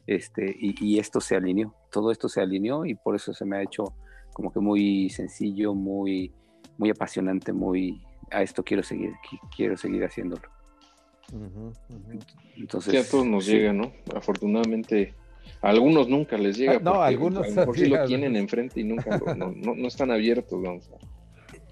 este, 0.07 0.55
y, 0.57 0.75
y, 0.79 0.99
esto 0.99 1.19
se 1.21 1.35
alineó, 1.35 1.75
todo 1.91 2.11
esto 2.11 2.27
se 2.27 2.41
alineó 2.41 2.85
y 2.85 2.95
por 2.95 3.15
eso 3.15 3.33
se 3.33 3.45
me 3.45 3.57
ha 3.57 3.61
hecho 3.61 3.93
como 4.33 4.51
que 4.51 4.59
muy 4.59 5.09
sencillo, 5.09 5.73
muy, 5.73 6.33
muy 6.77 6.89
apasionante, 6.89 7.53
muy, 7.53 8.01
a 8.31 8.41
esto 8.41 8.63
quiero 8.63 8.83
seguir, 8.83 9.11
quiero 9.55 9.77
seguir 9.77 10.03
haciéndolo. 10.03 10.49
Entonces, 12.57 13.07
a 13.07 13.09
todos 13.09 13.25
nos 13.25 13.45
llega, 13.45 13.73
¿no? 13.73 13.93
Afortunadamente, 14.15 15.13
a 15.61 15.69
algunos 15.69 16.07
nunca 16.07 16.37
les 16.37 16.57
llega. 16.57 16.73
Ah, 16.73 16.79
no, 16.81 17.01
algunos 17.01 17.47
por 17.47 17.77
sí 17.77 17.87
lo 17.87 18.05
tienen 18.05 18.35
enfrente 18.35 18.81
y 18.81 18.83
nunca 18.83 19.19
no, 19.35 19.51
no, 19.51 19.87
están 19.87 20.11
abiertos, 20.11 20.61
vamos. 20.61 20.89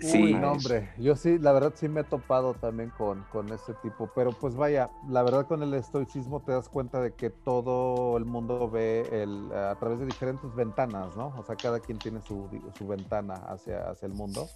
Sí, 0.01 0.33
no, 0.33 0.53
hombre, 0.53 0.89
yo 0.97 1.15
sí, 1.15 1.37
la 1.37 1.51
verdad 1.51 1.73
sí 1.75 1.87
me 1.87 2.01
he 2.01 2.03
topado 2.03 2.53
también 2.55 2.89
con, 2.97 3.23
con 3.31 3.49
ese 3.49 3.73
tipo, 3.83 4.09
pero 4.15 4.31
pues 4.31 4.55
vaya, 4.55 4.89
la 5.07 5.23
verdad 5.23 5.45
con 5.45 5.61
el 5.61 5.73
estoicismo 5.73 6.41
te 6.41 6.51
das 6.51 6.69
cuenta 6.69 6.99
de 7.01 7.13
que 7.13 7.29
todo 7.29 8.17
el 8.17 8.25
mundo 8.25 8.69
ve 8.69 9.07
el, 9.11 9.51
a 9.53 9.75
través 9.75 9.99
de 9.99 10.05
diferentes 10.05 10.53
ventanas, 10.55 11.15
¿no? 11.15 11.33
O 11.37 11.43
sea, 11.43 11.55
cada 11.55 11.79
quien 11.79 11.99
tiene 11.99 12.19
su, 12.21 12.47
su 12.77 12.87
ventana 12.87 13.35
hacia, 13.47 13.89
hacia 13.89 14.07
el 14.07 14.13
mundo 14.13 14.47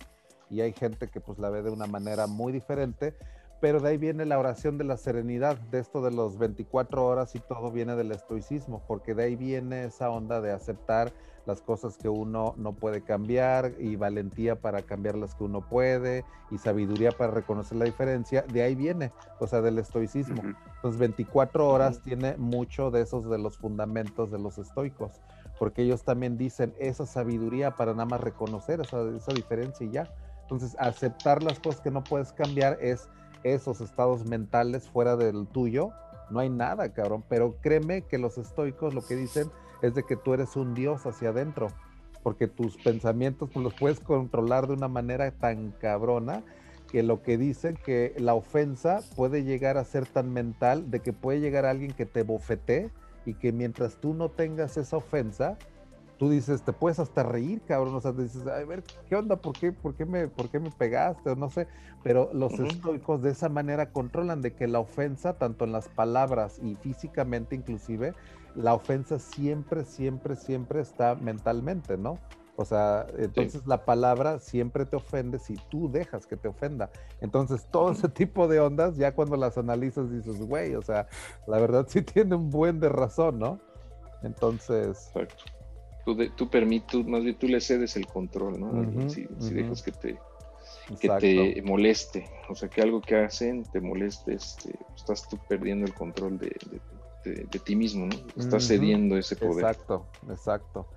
y 0.50 0.62
hay 0.62 0.74
gente 0.74 1.08
que 1.08 1.22
pues 1.22 1.40
la 1.40 1.50
ve 1.50 1.62
de 1.62 1.72
una 1.72 1.88
manera 1.88 2.28
muy 2.28 2.52
diferente, 2.52 3.16
pero 3.60 3.80
de 3.80 3.90
ahí 3.90 3.98
viene 3.98 4.26
la 4.26 4.38
oración 4.38 4.78
de 4.78 4.84
la 4.84 4.98
serenidad, 4.98 5.58
de 5.58 5.80
esto 5.80 6.02
de 6.02 6.12
los 6.12 6.38
24 6.38 7.06
horas 7.06 7.36
y 7.36 7.40
todo 7.40 7.72
viene 7.72 7.96
del 7.96 8.12
estoicismo, 8.12 8.84
porque 8.88 9.16
de 9.16 9.24
ahí 9.24 9.36
viene 9.36 9.86
esa 9.86 10.10
onda 10.10 10.42
de 10.42 10.52
aceptar 10.52 11.14
las 11.46 11.62
cosas 11.62 11.98
que 11.98 12.10
uno 12.10 12.56
no 12.58 12.74
puede 12.74 13.04
cambiar 13.04 13.74
y 13.80 13.96
valentía 13.96 14.56
para 14.56 14.82
cambiar 14.82 15.16
las 15.16 15.36
que 15.36 15.44
uno 15.44 15.62
puede 15.62 16.26
y 16.52 16.58
sabiduría 16.58 17.12
para 17.12 17.32
reconocer 17.32 17.78
la 17.78 17.86
diferencia, 17.86 18.42
de 18.44 18.64
ahí 18.64 18.76
viene, 18.76 19.12
o 19.40 19.48
sea, 19.48 19.62
del 19.62 19.78
estoicismo. 19.78 20.42
Entonces 20.76 21.00
24 21.00 21.68
horas 21.68 22.02
tiene 22.02 22.36
mucho 22.38 22.92
de 22.92 23.02
esos 23.02 23.30
de 23.30 23.38
los 23.38 23.58
fundamentos 23.58 24.32
de 24.32 24.40
los 24.40 24.58
estoicos, 24.58 25.22
porque 25.60 25.84
ellos 25.84 26.04
también 26.04 26.38
dicen 26.38 26.74
esa 26.80 27.06
sabiduría 27.06 27.72
para 27.72 27.94
nada 27.94 28.06
más 28.06 28.22
reconocer 28.22 28.82
esa, 28.82 29.02
esa 29.16 29.34
diferencia 29.34 29.86
y 29.86 29.92
ya. 29.92 30.10
Entonces 30.42 30.76
aceptar 30.80 31.42
las 31.42 31.60
cosas 31.60 31.82
que 31.82 31.92
no 31.92 32.04
puedes 32.04 32.32
cambiar 32.32 32.78
es 32.80 33.10
esos 33.46 33.80
estados 33.80 34.26
mentales 34.26 34.90
fuera 34.90 35.16
del 35.16 35.48
tuyo, 35.48 35.92
no 36.30 36.40
hay 36.40 36.50
nada, 36.50 36.92
cabrón. 36.94 37.24
Pero 37.30 37.56
créeme 37.62 38.02
que 38.02 38.18
los 38.18 38.38
estoicos 38.38 38.94
lo 38.94 39.06
que 39.06 39.16
dicen 39.16 39.52
es 39.82 39.94
de 39.94 40.04
que 40.04 40.16
tú 40.16 40.34
eres 40.34 40.56
un 40.56 40.74
dios 40.74 41.06
hacia 41.06 41.30
adentro, 41.30 41.68
porque 42.24 42.48
tus 42.48 42.78
pensamientos 42.78 43.50
pues, 43.54 43.64
los 43.64 43.74
puedes 43.76 44.00
controlar 44.00 44.68
de 44.68 44.74
una 44.74 44.88
manera 44.88 45.30
tan 45.32 45.72
cabrona 45.72 46.44
que 46.92 47.04
lo 47.04 47.22
que 47.22 47.38
dicen 47.38 47.78
que 47.84 48.16
la 48.18 48.34
ofensa 48.34 49.02
puede 49.16 49.44
llegar 49.44 49.78
a 49.78 49.84
ser 49.84 50.06
tan 50.06 50.32
mental 50.32 50.90
de 50.90 51.02
que 51.02 51.14
puede 51.14 51.40
llegar 51.40 51.66
alguien 51.66 51.92
que 51.92 52.06
te 52.06 52.24
bofete 52.24 52.90
y 53.26 53.34
que 53.34 53.52
mientras 53.52 53.98
tú 53.98 54.14
no 54.14 54.30
tengas 54.30 54.78
esa 54.78 54.98
ofensa, 54.98 55.58
tú 56.18 56.30
dices, 56.30 56.64
te 56.64 56.74
puedes 56.74 57.00
hasta 57.00 57.24
reír, 57.24 57.62
cabrón, 57.68 57.96
o 57.96 58.02
sea, 58.02 58.12
dices, 58.12 58.46
a 58.48 58.64
ver, 58.64 58.84
¿qué 59.10 59.16
onda? 59.16 59.36
¿Por 59.36 59.58
qué, 59.58 59.72
por 59.72 59.96
qué, 59.96 60.06
me, 60.06 60.28
por 60.28 60.50
qué 60.50 60.60
me 60.60 60.72
pegaste? 60.72 61.32
O 61.32 61.36
no 61.36 61.50
sé, 61.50 61.68
pero 62.04 62.30
los 62.34 62.54
estoicos 62.60 63.22
de 63.22 63.32
esa 63.32 63.50
manera 63.50 63.92
controlan 63.92 64.42
de 64.42 64.54
que 64.54 64.68
la 64.68 64.80
ofensa, 64.80 65.34
tanto 65.34 65.66
en 65.66 65.72
las 65.72 65.90
palabras 65.90 66.60
y 66.64 66.76
físicamente 66.76 67.56
inclusive, 67.56 68.14
la 68.56 68.74
ofensa 68.74 69.20
siempre, 69.20 69.84
siempre, 69.84 70.36
siempre 70.36 70.82
está 70.82 71.16
mentalmente, 71.16 71.98
¿no? 71.98 72.20
O 72.58 72.64
sea, 72.64 73.06
entonces 73.18 73.68
la 73.68 73.84
palabra 73.84 74.40
siempre 74.40 74.86
te 74.86 74.96
ofende 74.96 75.40
si 75.40 75.56
tú 75.70 75.92
dejas 75.92 76.26
que 76.26 76.38
te 76.38 76.48
ofenda. 76.48 76.90
Entonces, 77.20 77.68
todo 77.70 77.92
ese 77.92 78.08
tipo 78.08 78.48
de 78.48 78.62
ondas, 78.62 78.96
ya 78.96 79.14
cuando 79.14 79.36
las 79.36 79.58
analizas, 79.58 80.10
dices, 80.10 80.40
güey, 80.40 80.74
o 80.76 80.82
sea, 80.82 81.10
la 81.48 81.60
verdad 81.60 81.86
sí 81.90 82.02
tiene 82.02 82.36
un 82.36 82.50
buen 82.50 82.80
de 82.80 82.88
razón, 82.88 83.40
¿no? 83.40 83.60
Entonces. 84.24 85.12
Exacto 85.14 85.55
tú, 86.06 86.16
tú 86.36 86.50
permites, 86.50 87.06
más 87.06 87.24
bien 87.24 87.36
tú 87.38 87.48
le 87.48 87.60
cedes 87.60 87.96
el 87.98 88.06
control, 88.08 88.60
¿no? 88.60 89.10
si, 89.10 89.28
dejas 89.54 89.82
que 89.82 89.92
te, 89.92 90.20
que 91.00 91.10
te 91.10 91.62
moleste, 91.64 92.30
o 92.48 92.56
sea, 92.56 92.70
que 92.70 92.82
algo 92.82 93.02
que 93.02 93.16
hacen 93.16 93.64
te 93.64 93.82
moleste, 93.82 94.36
este, 94.36 94.72
estás 94.96 95.28
tú 95.28 95.38
perdiendo 95.50 95.86
el 95.86 95.94
control 95.94 96.38
de, 96.38 96.56
ti 97.66 97.76
mismo, 97.76 98.06
¿no? 98.06 98.16
Estás 98.38 98.68
cediendo 98.68 99.18
ese 99.18 99.36
poder. 99.36 99.66
Exacto, 99.66 100.06
exacto. 100.30 100.88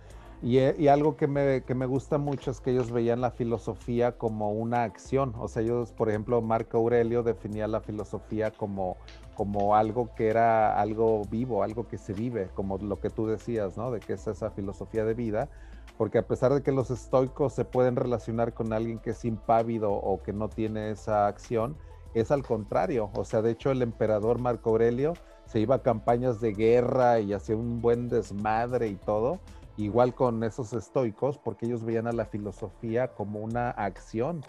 Y, 0.41 0.59
y, 0.59 0.89
algo 0.89 1.17
que 1.17 1.27
me, 1.27 1.63
que 1.65 1.75
me 1.75 1.87
gusta 1.87 2.17
mucho 2.17 2.53
es 2.53 2.61
que 2.61 2.71
ellos 2.71 2.93
veían 2.93 3.21
la 3.21 3.33
filosofía 3.33 4.13
como 4.13 4.53
una 4.53 4.85
acción. 4.85 5.35
O 5.37 5.49
sea, 5.49 5.63
ellos, 5.63 5.93
por 5.93 6.09
ejemplo, 6.09 6.41
Marco 6.41 6.79
Aurelio 6.79 7.25
definía 7.25 7.67
la 7.67 7.81
filosofía 7.81 8.53
como 8.53 8.97
como 9.39 9.77
algo 9.77 10.13
que 10.17 10.27
era 10.27 10.81
algo 10.81 11.23
vivo, 11.31 11.63
algo 11.63 11.87
que 11.87 11.97
se 11.97 12.13
vive, 12.13 12.51
como 12.55 12.77
lo 12.79 12.99
que 12.99 13.09
tú 13.09 13.29
decías, 13.29 13.77
¿no? 13.77 13.93
De 13.93 14.01
que 14.01 14.15
es 14.15 14.27
esa 14.27 14.51
filosofía 14.51 15.05
de 15.05 15.15
vida, 15.15 15.49
porque 15.97 16.19
a 16.19 16.27
pesar 16.27 16.53
de 16.53 16.61
que 16.61 16.73
los 16.73 16.91
estoicos 16.91 17.53
se 17.53 17.65
pueden 17.65 17.95
relacionar 17.95 18.53
con 18.53 18.73
alguien 18.73 18.99
que 18.99 19.11
es 19.11 19.25
impávido 19.25 19.93
o 19.93 20.21
que 20.25 20.33
no 20.33 20.49
tiene 20.49 20.91
esa 20.91 21.29
acción, 21.29 21.77
es 22.15 22.33
al 22.33 22.43
contrario, 22.43 23.11
o 23.15 23.25
sea, 23.25 23.41
de 23.41 23.53
hecho 23.53 23.71
el 23.71 23.83
emperador 23.83 24.41
Marco 24.41 24.71
Aurelio 24.71 25.15
se 25.47 25.61
iba 25.61 25.77
a 25.77 25.83
campañas 25.85 26.41
de 26.41 26.53
guerra 26.53 27.21
y 27.21 27.33
hacía 27.33 27.57
un 27.57 27.81
buen 27.81 28.09
desmadre 28.09 28.89
y 28.89 28.97
todo, 28.97 29.39
igual 29.79 30.15
con 30.15 30.43
esos 30.43 30.73
estoicos, 30.73 31.39
porque 31.39 31.67
ellos 31.67 31.85
veían 31.85 32.07
a 32.09 32.13
la 32.13 32.27
filosofía 32.27 33.15
como 33.15 33.41
una 33.41 33.71
acción. 33.71 34.45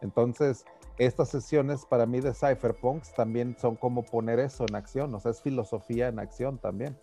Entonces, 0.00 0.64
estas 0.98 1.28
sesiones 1.28 1.84
para 1.84 2.06
mí 2.06 2.20
de 2.20 2.32
cypherpunks 2.32 3.12
también 3.14 3.56
son 3.58 3.76
como 3.76 4.04
poner 4.04 4.38
eso 4.38 4.64
en 4.68 4.76
acción, 4.76 5.14
o 5.14 5.20
sea, 5.20 5.32
es 5.32 5.42
filosofía 5.42 6.08
en 6.08 6.20
acción 6.20 6.58
también, 6.58 6.96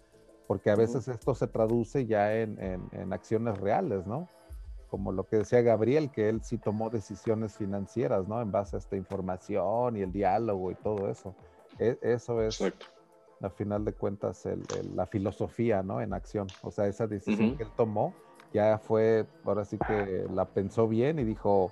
porque 0.47 0.69
a 0.69 0.75
veces 0.75 1.07
esto 1.07 1.35
se 1.35 1.47
traduce 1.47 2.05
ya 2.05 2.35
en, 2.35 2.59
en, 2.91 3.13
acciones 3.13 3.57
reales, 3.57 4.07
¿no? 4.07 4.29
Como 4.89 5.11
lo 5.11 5.25
que 5.25 5.37
decía 5.37 5.61
Gabriel, 5.61 6.11
que 6.11 6.29
él 6.29 6.43
sí 6.43 6.57
tomó 6.57 6.89
decisiones 6.89 7.57
financieras, 7.57 8.27
¿no? 8.27 8.41
En 8.41 8.51
base 8.51 8.77
a 8.77 8.79
esta 8.79 8.95
información 8.95 9.97
y 9.97 10.01
el 10.01 10.11
diálogo 10.11 10.71
y 10.71 10.75
todo 10.75 11.09
eso. 11.09 11.35
E, 11.79 11.97
eso 12.01 12.41
es, 12.41 12.61
a 13.41 13.49
final 13.49 13.85
de 13.85 13.93
cuentas, 13.93 14.45
el, 14.45 14.63
la 14.95 15.05
filosofía, 15.05 15.83
¿no? 15.83 16.01
En 16.01 16.13
acción. 16.13 16.47
O 16.61 16.71
sea, 16.71 16.87
esa 16.87 17.07
decisión 17.07 17.57
que 17.57 17.63
él 17.63 17.71
tomó 17.75 18.13
ya 18.53 18.77
fue, 18.77 19.25
ahora 19.43 19.65
sí 19.65 19.77
que 19.77 20.25
la 20.33 20.45
pensó 20.45 20.87
bien 20.87 21.19
y 21.19 21.23
dijo, 21.23 21.71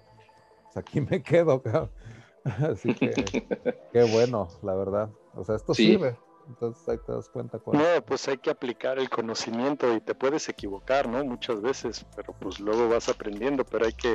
pues, 0.64 0.78
aquí 0.78 1.02
me 1.02 1.22
quedo, 1.24 1.62
cabrón. 1.62 1.90
Así 2.44 2.94
que, 2.94 3.14
qué 3.94 4.04
bueno, 4.04 4.50
la 4.62 4.76
verdad. 4.76 5.10
O 5.34 5.46
sea, 5.46 5.56
esto 5.56 5.74
sirve. 5.74 6.18
Entonces 6.48 6.88
ahí 6.90 6.98
te 7.06 7.12
das 7.14 7.30
cuenta. 7.30 7.58
Con... 7.60 7.78
No, 7.78 7.86
pues 8.06 8.28
hay 8.28 8.38
que 8.38 8.50
aplicar 8.50 9.00
el 9.00 9.10
conocimiento 9.10 9.94
y 9.96 10.02
te 10.02 10.14
puedes 10.14 10.50
equivocar, 10.50 11.08
¿no? 11.08 11.24
Muchas 11.24 11.62
veces, 11.62 12.06
pero 12.16 12.34
pues 12.34 12.60
luego 12.60 12.90
vas 12.90 13.08
aprendiendo, 13.08 13.64
pero 13.64 13.86
hay 13.86 13.94
que 13.94 14.14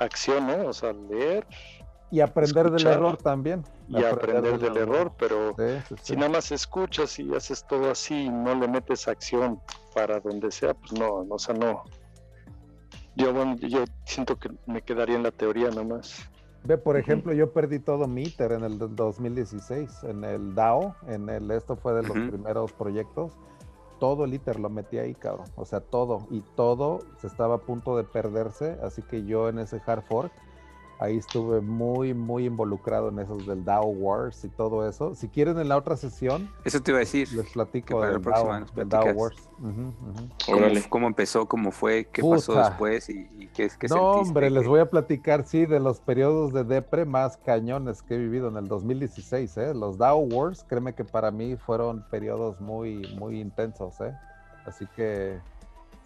acción, 0.00 0.46
¿no? 0.46 0.66
O 0.66 0.72
sea, 0.72 0.92
leer. 0.92 1.46
Y 2.12 2.20
aprender 2.20 2.70
del 2.70 2.86
error 2.86 3.16
también. 3.16 3.64
Y 3.88 4.04
aprender, 4.04 4.58
del, 4.58 4.76
error, 4.76 5.14
pero 5.18 5.56
si 6.02 6.14
nada 6.14 6.28
más 6.28 6.52
escuchas 6.52 7.18
y 7.18 7.34
haces 7.34 7.66
todo 7.66 7.90
así 7.90 8.24
y 8.24 8.28
no 8.28 8.54
le 8.54 8.68
metes 8.68 9.08
acción 9.08 9.58
para 9.94 10.20
donde 10.20 10.50
sea, 10.50 10.74
pues 10.74 10.92
no, 10.92 11.24
no 11.24 11.36
o 11.36 11.38
sea, 11.38 11.54
no. 11.54 11.84
Yo, 13.16 13.32
yo 13.56 13.84
siento 14.04 14.38
que 14.38 14.50
me 14.66 14.82
quedaría 14.82 15.16
en 15.16 15.22
la 15.22 15.30
teoría 15.30 15.70
nada 15.70 15.84
más. 15.84 16.28
Ve, 16.64 16.76
por 16.76 16.98
ejemplo, 16.98 17.32
yo 17.32 17.50
perdí 17.50 17.78
todo 17.78 18.06
mi 18.06 18.24
ITER 18.24 18.52
en 18.52 18.64
el 18.64 18.78
2016, 18.78 20.04
en 20.04 20.24
el 20.24 20.54
DAO, 20.54 20.94
en 21.08 21.30
el, 21.30 21.50
esto 21.50 21.76
fue 21.76 21.94
de 21.94 22.02
los 22.02 22.12
primeros 22.12 22.72
proyectos, 22.74 23.32
todo 23.98 24.26
el 24.26 24.34
ITER 24.34 24.60
lo 24.60 24.68
metí 24.68 24.98
ahí, 24.98 25.14
cabrón, 25.14 25.46
o 25.56 25.64
sea, 25.64 25.80
todo, 25.80 26.26
y 26.30 26.42
todo 26.56 26.98
se 27.22 27.26
estaba 27.26 27.54
a 27.54 27.58
punto 27.58 27.96
de 27.96 28.04
perderse, 28.04 28.76
así 28.82 29.00
que 29.00 29.24
yo 29.24 29.48
en 29.48 29.60
ese 29.60 29.80
hard 29.86 30.02
fork 30.02 30.30
Ahí 30.98 31.16
estuve 31.16 31.60
muy, 31.60 32.14
muy 32.14 32.46
involucrado 32.46 33.08
en 33.08 33.18
esos 33.18 33.46
del 33.46 33.64
DAO 33.64 33.86
Wars 33.86 34.44
y 34.44 34.48
todo 34.48 34.88
eso. 34.88 35.14
Si 35.14 35.28
quieren 35.28 35.58
en 35.58 35.68
la 35.68 35.76
otra 35.76 35.96
sesión. 35.96 36.50
Eso 36.64 36.80
te 36.80 36.92
iba 36.92 36.98
a 36.98 37.00
decir. 37.00 37.32
Les 37.32 37.50
platico 37.50 38.00
del, 38.02 38.22
DAO, 38.22 39.12
Wars. 39.14 39.48
¿Cómo, 40.88 41.06
empezó? 41.06 41.46
¿Cómo 41.46 41.72
fue? 41.72 42.06
¿Qué 42.12 42.22
pasó 42.22 42.54
después? 42.54 43.08
¿Y, 43.08 43.48
qué, 43.54 43.68
qué 43.78 43.88
No, 43.88 44.12
hombre, 44.12 44.50
les 44.50 44.66
voy 44.66 44.80
a 44.80 44.88
platicar, 44.88 45.44
sí, 45.44 45.66
de 45.66 45.80
los 45.80 46.00
periodos 46.00 46.52
de 46.52 46.64
depre 46.64 47.04
más 47.04 47.36
cañones 47.36 48.02
que 48.02 48.14
he 48.14 48.18
vivido 48.18 48.48
en 48.48 48.56
el 48.56 48.68
2016. 48.68 49.56
¿eh? 49.56 49.74
Los 49.74 49.98
DAO 49.98 50.18
Wars, 50.18 50.64
créeme 50.68 50.94
que 50.94 51.04
para 51.04 51.30
mí 51.30 51.56
fueron 51.56 52.04
periodos 52.10 52.60
muy, 52.60 53.14
muy 53.18 53.40
intensos. 53.40 54.00
¿eh? 54.00 54.14
Así 54.66 54.86
que 54.94 55.40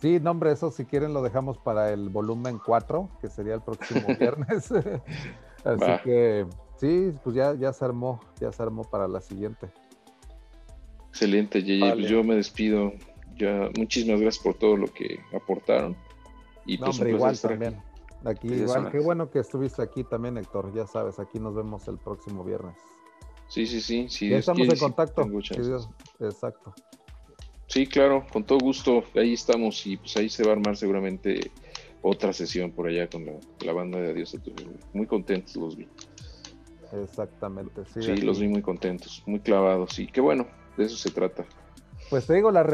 Sí, 0.00 0.20
no, 0.20 0.32
hombre, 0.32 0.52
eso 0.52 0.70
si 0.70 0.84
quieren 0.84 1.14
lo 1.14 1.22
dejamos 1.22 1.58
para 1.58 1.92
el 1.92 2.10
volumen 2.10 2.60
4, 2.64 3.08
que 3.20 3.28
sería 3.28 3.54
el 3.54 3.62
próximo 3.62 4.06
viernes. 4.20 4.70
Así 5.64 6.02
que 6.04 6.46
sí, 6.76 7.12
pues 7.24 7.34
ya, 7.34 7.54
ya 7.54 7.72
se 7.72 7.84
armó, 7.84 8.20
ya 8.40 8.52
se 8.52 8.62
armó 8.62 8.84
para 8.84 9.08
la 9.08 9.20
siguiente. 9.20 9.68
Excelente, 11.08 11.62
Yeye. 11.62 11.92
Pues 11.94 12.08
yo 12.08 12.22
me 12.22 12.36
despido. 12.36 12.92
Ya, 13.36 13.70
muchísimas 13.76 14.20
gracias 14.20 14.42
por 14.42 14.54
todo 14.54 14.76
lo 14.76 14.86
que 14.86 15.18
aportaron. 15.34 15.96
Y 16.66 16.78
pues 16.78 16.90
hombre, 16.90 17.10
igual 17.10 17.38
también. 17.38 17.76
Aquí, 18.24 18.48
igual, 18.48 18.90
qué 18.90 18.98
bueno 18.98 19.30
que 19.30 19.38
estuviste 19.38 19.82
aquí 19.82 20.04
también, 20.04 20.36
Héctor. 20.36 20.72
Ya 20.74 20.86
sabes, 20.86 21.18
aquí 21.18 21.38
nos 21.38 21.54
vemos 21.54 21.86
el 21.88 21.98
próximo 21.98 22.44
viernes. 22.44 22.76
Sí, 23.48 23.66
sí, 23.66 23.80
sí. 23.80 24.08
sí 24.08 24.28
ya 24.28 24.38
estamos 24.38 24.68
en 24.68 24.78
contacto. 24.78 25.26
exacto. 26.20 26.74
Sí, 27.66 27.86
claro, 27.86 28.26
con 28.32 28.44
todo 28.44 28.58
gusto. 28.58 29.04
Ahí 29.14 29.34
estamos 29.34 29.86
y 29.86 29.96
pues 29.96 30.16
ahí 30.16 30.28
se 30.28 30.44
va 30.44 30.50
a 30.50 30.52
armar 30.52 30.76
seguramente 30.76 31.50
otra 32.02 32.32
sesión 32.32 32.70
por 32.70 32.86
allá 32.86 33.08
con 33.08 33.26
la, 33.64 33.72
banda 33.72 33.98
de 33.98 34.10
Adiós 34.10 34.34
a 34.34 34.38
tu 34.38 34.52
Muy 34.92 35.06
contentos 35.06 35.56
los 35.56 35.76
vi. 35.76 35.88
Exactamente, 36.92 37.84
sí. 37.92 38.02
Sí, 38.02 38.16
los 38.18 38.38
vi 38.38 38.48
muy 38.48 38.62
contentos, 38.62 39.22
muy 39.26 39.40
clavados 39.40 39.98
y 39.98 40.06
qué 40.06 40.20
bueno, 40.20 40.46
de 40.76 40.84
eso 40.84 40.96
se 40.96 41.10
trata. 41.10 41.44
Pues 42.08 42.24
te 42.24 42.34
digo, 42.34 42.52
la 42.52 42.64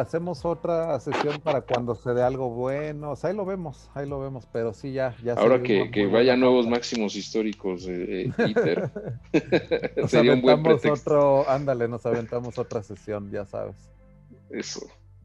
hacemos 0.00 0.46
otra 0.46 0.98
sesión 1.00 1.38
para 1.40 1.60
cuando 1.60 1.94
se 1.94 2.14
dé 2.14 2.22
algo 2.22 2.48
bueno. 2.48 3.10
O 3.10 3.16
sea, 3.16 3.28
ahí 3.28 3.36
lo 3.36 3.44
vemos, 3.44 3.90
ahí 3.92 4.08
lo 4.08 4.18
vemos, 4.20 4.46
pero 4.50 4.72
sí, 4.72 4.92
ya. 4.92 5.14
ya 5.22 5.34
Ahora 5.34 5.62
que, 5.62 5.90
que 5.90 6.06
vaya 6.06 6.34
nuevos 6.34 6.66
máximos 6.66 7.14
históricos, 7.14 7.86
eh, 7.86 8.32
ITER. 8.48 8.90
nos 9.96 10.10
Sería 10.10 10.32
un 10.32 10.40
buen 10.40 10.62
otro, 10.66 11.48
ándale, 11.48 11.88
nos 11.88 12.06
aventamos 12.06 12.58
otra 12.58 12.82
sesión, 12.82 13.30
ya 13.30 13.44
sabes. 13.44 13.76
Eso. 14.50 14.80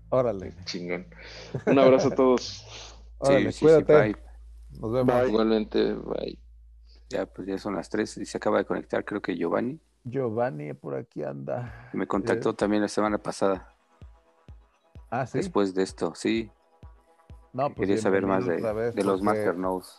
Órale. 0.10 0.53
Chingón. 0.65 1.07
Un 1.65 1.80
abrazo 1.80 2.10
a 2.10 2.15
todos. 2.15 2.65
Órale, 3.18 3.52
cuídate. 3.53 4.15
Nos 4.80 4.91
vemos. 4.91 5.27
Igualmente, 5.27 5.94
bye. 5.94 6.40
Ya, 7.10 7.26
pues 7.26 7.48
ya 7.48 7.57
son 7.57 7.76
las 7.76 7.90
tres 7.90 8.18
y 8.18 8.26
se 8.26 8.38
acaba 8.38 8.57
de 8.57 8.65
conectar, 8.65 9.06
creo 9.06 9.22
que 9.22 9.36
Giovanni. 9.36 9.80
Giovanni 10.03 10.73
por 10.73 10.95
aquí 10.95 11.23
anda. 11.23 11.90
Me 11.94 12.07
contactó 12.07 12.52
eh, 12.52 12.53
también 12.53 12.82
la 12.82 12.88
semana 12.88 13.18
pasada. 13.18 13.76
Ah, 15.10 15.26
sí. 15.26 15.38
Después 15.38 15.73
de 15.73 15.84
esto, 15.84 16.14
sí. 16.15 16.52
No, 17.53 17.69
pues 17.69 17.88
Quería 17.88 18.02
saber 18.02 18.26
más 18.26 18.45
de, 18.45 18.57
de 18.91 19.03
los 19.03 19.22
Master 19.22 19.57
Nodes. 19.57 19.98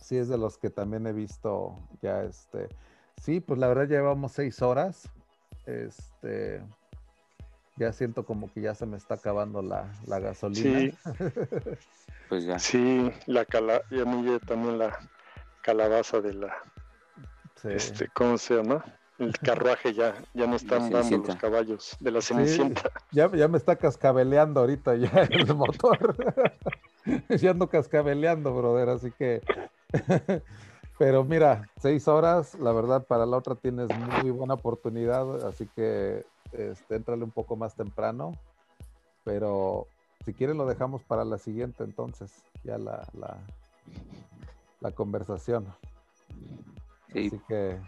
Sí, 0.00 0.16
es 0.16 0.28
de 0.28 0.38
los 0.38 0.58
que 0.58 0.70
también 0.70 1.06
he 1.06 1.12
visto 1.12 1.78
ya 2.00 2.22
este. 2.22 2.68
Sí, 3.20 3.40
pues 3.40 3.60
la 3.60 3.68
verdad 3.68 3.86
llevamos 3.86 4.32
seis 4.32 4.62
horas. 4.62 5.08
Este, 5.66 6.62
ya 7.80 7.92
siento 7.92 8.24
como 8.24 8.52
que 8.52 8.60
ya 8.60 8.74
se 8.74 8.84
me 8.84 8.96
está 8.96 9.14
acabando 9.14 9.62
la, 9.62 9.90
gasolina. 10.06 10.80
Sí. 10.80 10.94
pues 12.28 12.44
ya. 12.44 12.58
Sí, 12.58 13.10
la 13.26 13.44
cala 13.44 13.82
y 13.90 14.00
a 14.00 14.04
mí 14.04 14.38
también 14.46 14.78
la 14.78 14.98
calabaza 15.62 16.20
de 16.20 16.34
la 16.34 16.54
este, 17.64 18.08
¿cómo 18.08 18.38
se 18.38 18.56
llama? 18.56 18.84
El 19.18 19.32
carruaje 19.38 19.92
ya, 19.94 20.14
ya 20.34 20.46
no 20.46 20.56
están 20.56 20.90
dando 20.90 21.18
los 21.18 21.36
caballos 21.36 21.96
de 22.00 22.10
la 22.10 22.20
cenicienta. 22.20 22.90
ya, 23.12 23.30
ya 23.32 23.48
me 23.48 23.58
está 23.58 23.76
cascabeleando 23.76 24.60
ahorita 24.60 24.96
ya 24.96 25.10
el 25.30 25.54
motor. 25.54 26.16
ya 27.28 27.50
ando 27.50 27.68
cascabeleando, 27.68 28.54
brother, 28.54 28.90
así 28.90 29.10
que 29.12 29.42
pero 30.98 31.24
mira, 31.24 31.66
seis 31.80 32.06
horas, 32.08 32.54
la 32.58 32.72
verdad, 32.72 33.06
para 33.06 33.24
la 33.24 33.38
otra 33.38 33.54
tienes 33.54 33.88
muy 33.98 34.30
buena 34.30 34.52
oportunidad, 34.52 35.46
así 35.46 35.66
que 35.74 36.26
este, 36.52 36.96
entrale 36.96 37.24
un 37.24 37.30
poco 37.30 37.56
más 37.56 37.74
temprano, 37.74 38.32
pero 39.24 39.86
si 40.24 40.34
quieren 40.34 40.58
lo 40.58 40.66
dejamos 40.66 41.02
para 41.02 41.24
la 41.24 41.38
siguiente 41.38 41.84
entonces, 41.84 42.32
ya 42.64 42.78
la, 42.78 43.06
la, 44.80 44.90
conversación. 44.92 45.66
Así 47.08 47.40
que... 47.48 47.78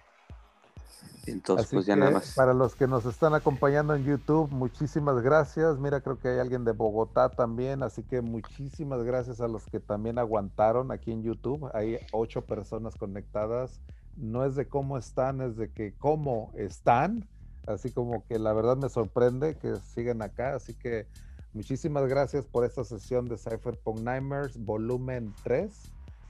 Entonces, 1.27 1.69
pues 1.71 1.87
ya 1.87 1.95
nada 1.95 2.11
más. 2.11 2.35
Para 2.35 2.53
los 2.53 2.75
que 2.75 2.87
nos 2.89 3.05
están 3.07 3.35
acompañando 3.35 3.95
en 3.95 4.05
YouTube, 4.05 4.51
muchísimas 4.51 5.21
gracias. 5.21 5.79
Mira, 5.79 6.01
creo 6.01 6.19
que 6.19 6.29
hay 6.29 6.39
alguien 6.39 6.65
de 6.65 6.73
Bogotá 6.73 7.29
también, 7.29 7.83
así 7.83 8.03
que 8.03 8.21
muchísimas 8.21 9.03
gracias 9.05 9.41
a 9.41 9.47
los 9.47 9.67
que 9.67 9.79
también 9.79 10.19
aguantaron 10.19 10.91
aquí 10.91 11.13
en 11.13 11.23
YouTube. 11.23 11.71
Hay 11.75 11.99
ocho 12.13 12.43
personas 12.43 12.97
conectadas. 12.97 13.81
No 14.17 14.45
es 14.45 14.57
de 14.57 14.69
cómo 14.69 14.99
están, 14.99 15.41
es 15.41 15.57
de 15.57 15.71
que 15.71 15.95
cómo 15.97 16.51
están. 16.55 17.29
Así 17.67 17.91
como 17.91 18.25
que 18.27 18.39
la 18.39 18.53
verdad 18.53 18.77
me 18.77 18.89
sorprende 18.89 19.57
que 19.57 19.77
sigan 19.77 20.23
acá. 20.23 20.55
Así 20.55 20.75
que 20.75 21.07
muchísimas 21.53 22.09
gracias 22.09 22.45
por 22.45 22.65
esta 22.65 22.85
sesión 22.85 23.29
de 23.29 23.39
Cypherpunk 23.39 24.01
Nightmares, 24.01 24.59
volumen 24.65 25.35
3. 25.45 25.73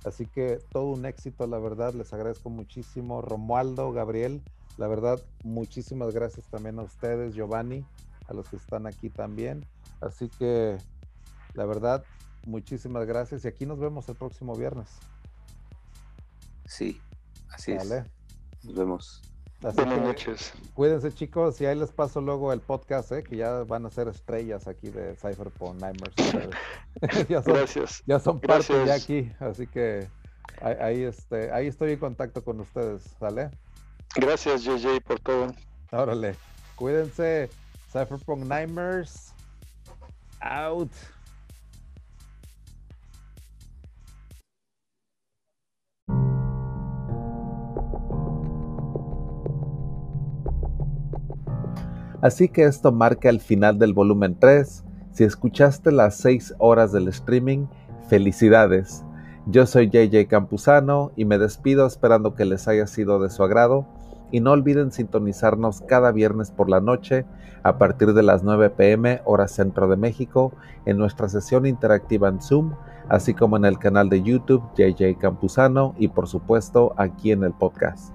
Así 0.05 0.27
que 0.27 0.59
todo 0.73 0.91
un 0.91 1.07
éxito, 1.07 1.47
la 1.47 1.59
verdad. 1.59 1.95
Les 1.95 2.13
agradezco 2.13 2.51
muchísimo. 2.51 3.23
Romualdo, 3.23 3.93
Gabriel, 3.93 4.43
la 4.77 4.89
verdad, 4.89 5.21
muchísimas 5.45 6.13
gracias 6.15 6.47
también 6.49 6.79
a 6.79 6.83
ustedes, 6.83 7.35
Giovanni, 7.35 7.87
a 8.27 8.35
los 8.35 8.49
que 8.49 8.57
están 8.57 8.87
aquí 8.87 9.11
también. 9.11 9.65
Así 10.01 10.29
que, 10.29 10.77
la 11.55 11.67
verdad, 11.67 12.05
muchísimas 12.47 13.07
gracias. 13.07 13.45
Y 13.45 13.49
aquí 13.49 13.65
nos 13.65 13.79
vemos 13.79 14.09
el 14.09 14.17
próximo 14.17 14.57
viernes. 14.57 14.89
Sí, 16.67 17.01
así 17.51 17.73
es. 17.73 17.89
Nos 18.65 18.75
vemos. 18.75 19.23
Buenas 19.63 20.01
noches. 20.01 20.53
Cuídense 20.75 21.13
chicos 21.15 21.61
y 21.61 21.67
ahí 21.67 21.79
les 21.79 21.93
paso 21.93 22.21
luego 22.21 22.53
el 22.53 22.61
podcast, 22.61 23.13
¿eh? 23.13 23.23
que 23.23 23.37
ya 23.37 23.63
van 23.63 23.87
a 23.87 23.91
ser 23.91 24.09
estrellas 24.09 24.67
aquí 24.67 24.91
de 24.91 25.15
Cypherpunk 25.15 25.81
Nightmares. 25.81 26.17
ya 27.29 27.43
son, 27.43 27.55
Gracias. 27.55 28.03
Ya 28.07 28.19
son 28.19 28.41
parte 28.41 28.75
de 28.75 28.93
aquí, 28.93 29.31
así 29.39 29.69
que 29.69 30.09
ahí, 30.61 31.05
este, 31.05 31.53
ahí 31.53 31.69
estoy 31.69 31.93
en 31.93 31.99
contacto 32.01 32.43
con 32.43 32.59
ustedes, 32.59 33.03
¿sale? 33.21 33.51
Gracias 34.17 34.65
JJ 34.65 35.01
por 35.01 35.21
todo. 35.21 35.55
Órale, 35.93 36.35
cuídense. 36.75 37.49
Cypherpunk 37.93 38.45
Nightmares. 38.45 39.33
Out. 40.41 40.91
Así 52.23 52.49
que 52.49 52.65
esto 52.65 52.93
marca 52.93 53.29
el 53.29 53.41
final 53.41 53.79
del 53.79 53.93
volumen 53.93 54.37
3. 54.39 54.85
Si 55.11 55.25
escuchaste 55.25 55.91
las 55.91 56.17
6 56.19 56.55
horas 56.59 56.93
del 56.93 57.09
streaming, 57.09 57.67
felicidades. 58.09 59.05
Yo 59.47 59.67
soy 59.67 59.91
JJ 59.91 60.29
Campuzano 60.29 61.11
y 61.17 61.25
me 61.25 61.37
despido 61.37 61.85
esperando 61.85 62.35
que 62.35 62.45
les 62.45 62.69
haya 62.69 62.87
sido 62.87 63.21
de 63.21 63.29
su 63.29 63.43
agrado 63.43 63.87
y 64.31 64.39
no 64.39 64.53
olviden 64.53 64.93
sintonizarnos 64.93 65.81
cada 65.83 66.13
viernes 66.13 66.53
por 66.53 66.71
la 66.71 66.81
noche 66.81 67.27
a 67.65 67.77
partir 67.77 68.15
de 68.15 68.23
las 68.23 68.45
9 68.45 68.71
pm 68.71 69.21
hora 69.25 69.49
centro 69.49 69.89
de 69.89 69.97
México 69.97 70.53
en 70.87 70.99
nuestra 70.99 71.29
sesión 71.29 71.67
interactiva 71.67 72.29
en 72.29 72.41
Zoom, 72.41 72.75
así 73.09 73.35
como 73.35 73.57
en 73.57 73.65
el 73.65 73.81
canal 73.81 74.09
de 74.09 74.23
YouTube 74.23 74.63
JJ 74.77 75.19
Campuzano 75.19 75.97
y 75.99 76.07
por 76.07 76.29
supuesto 76.29 76.95
aquí 76.97 77.33
en 77.33 77.43
el 77.43 77.53
podcast. 77.53 78.15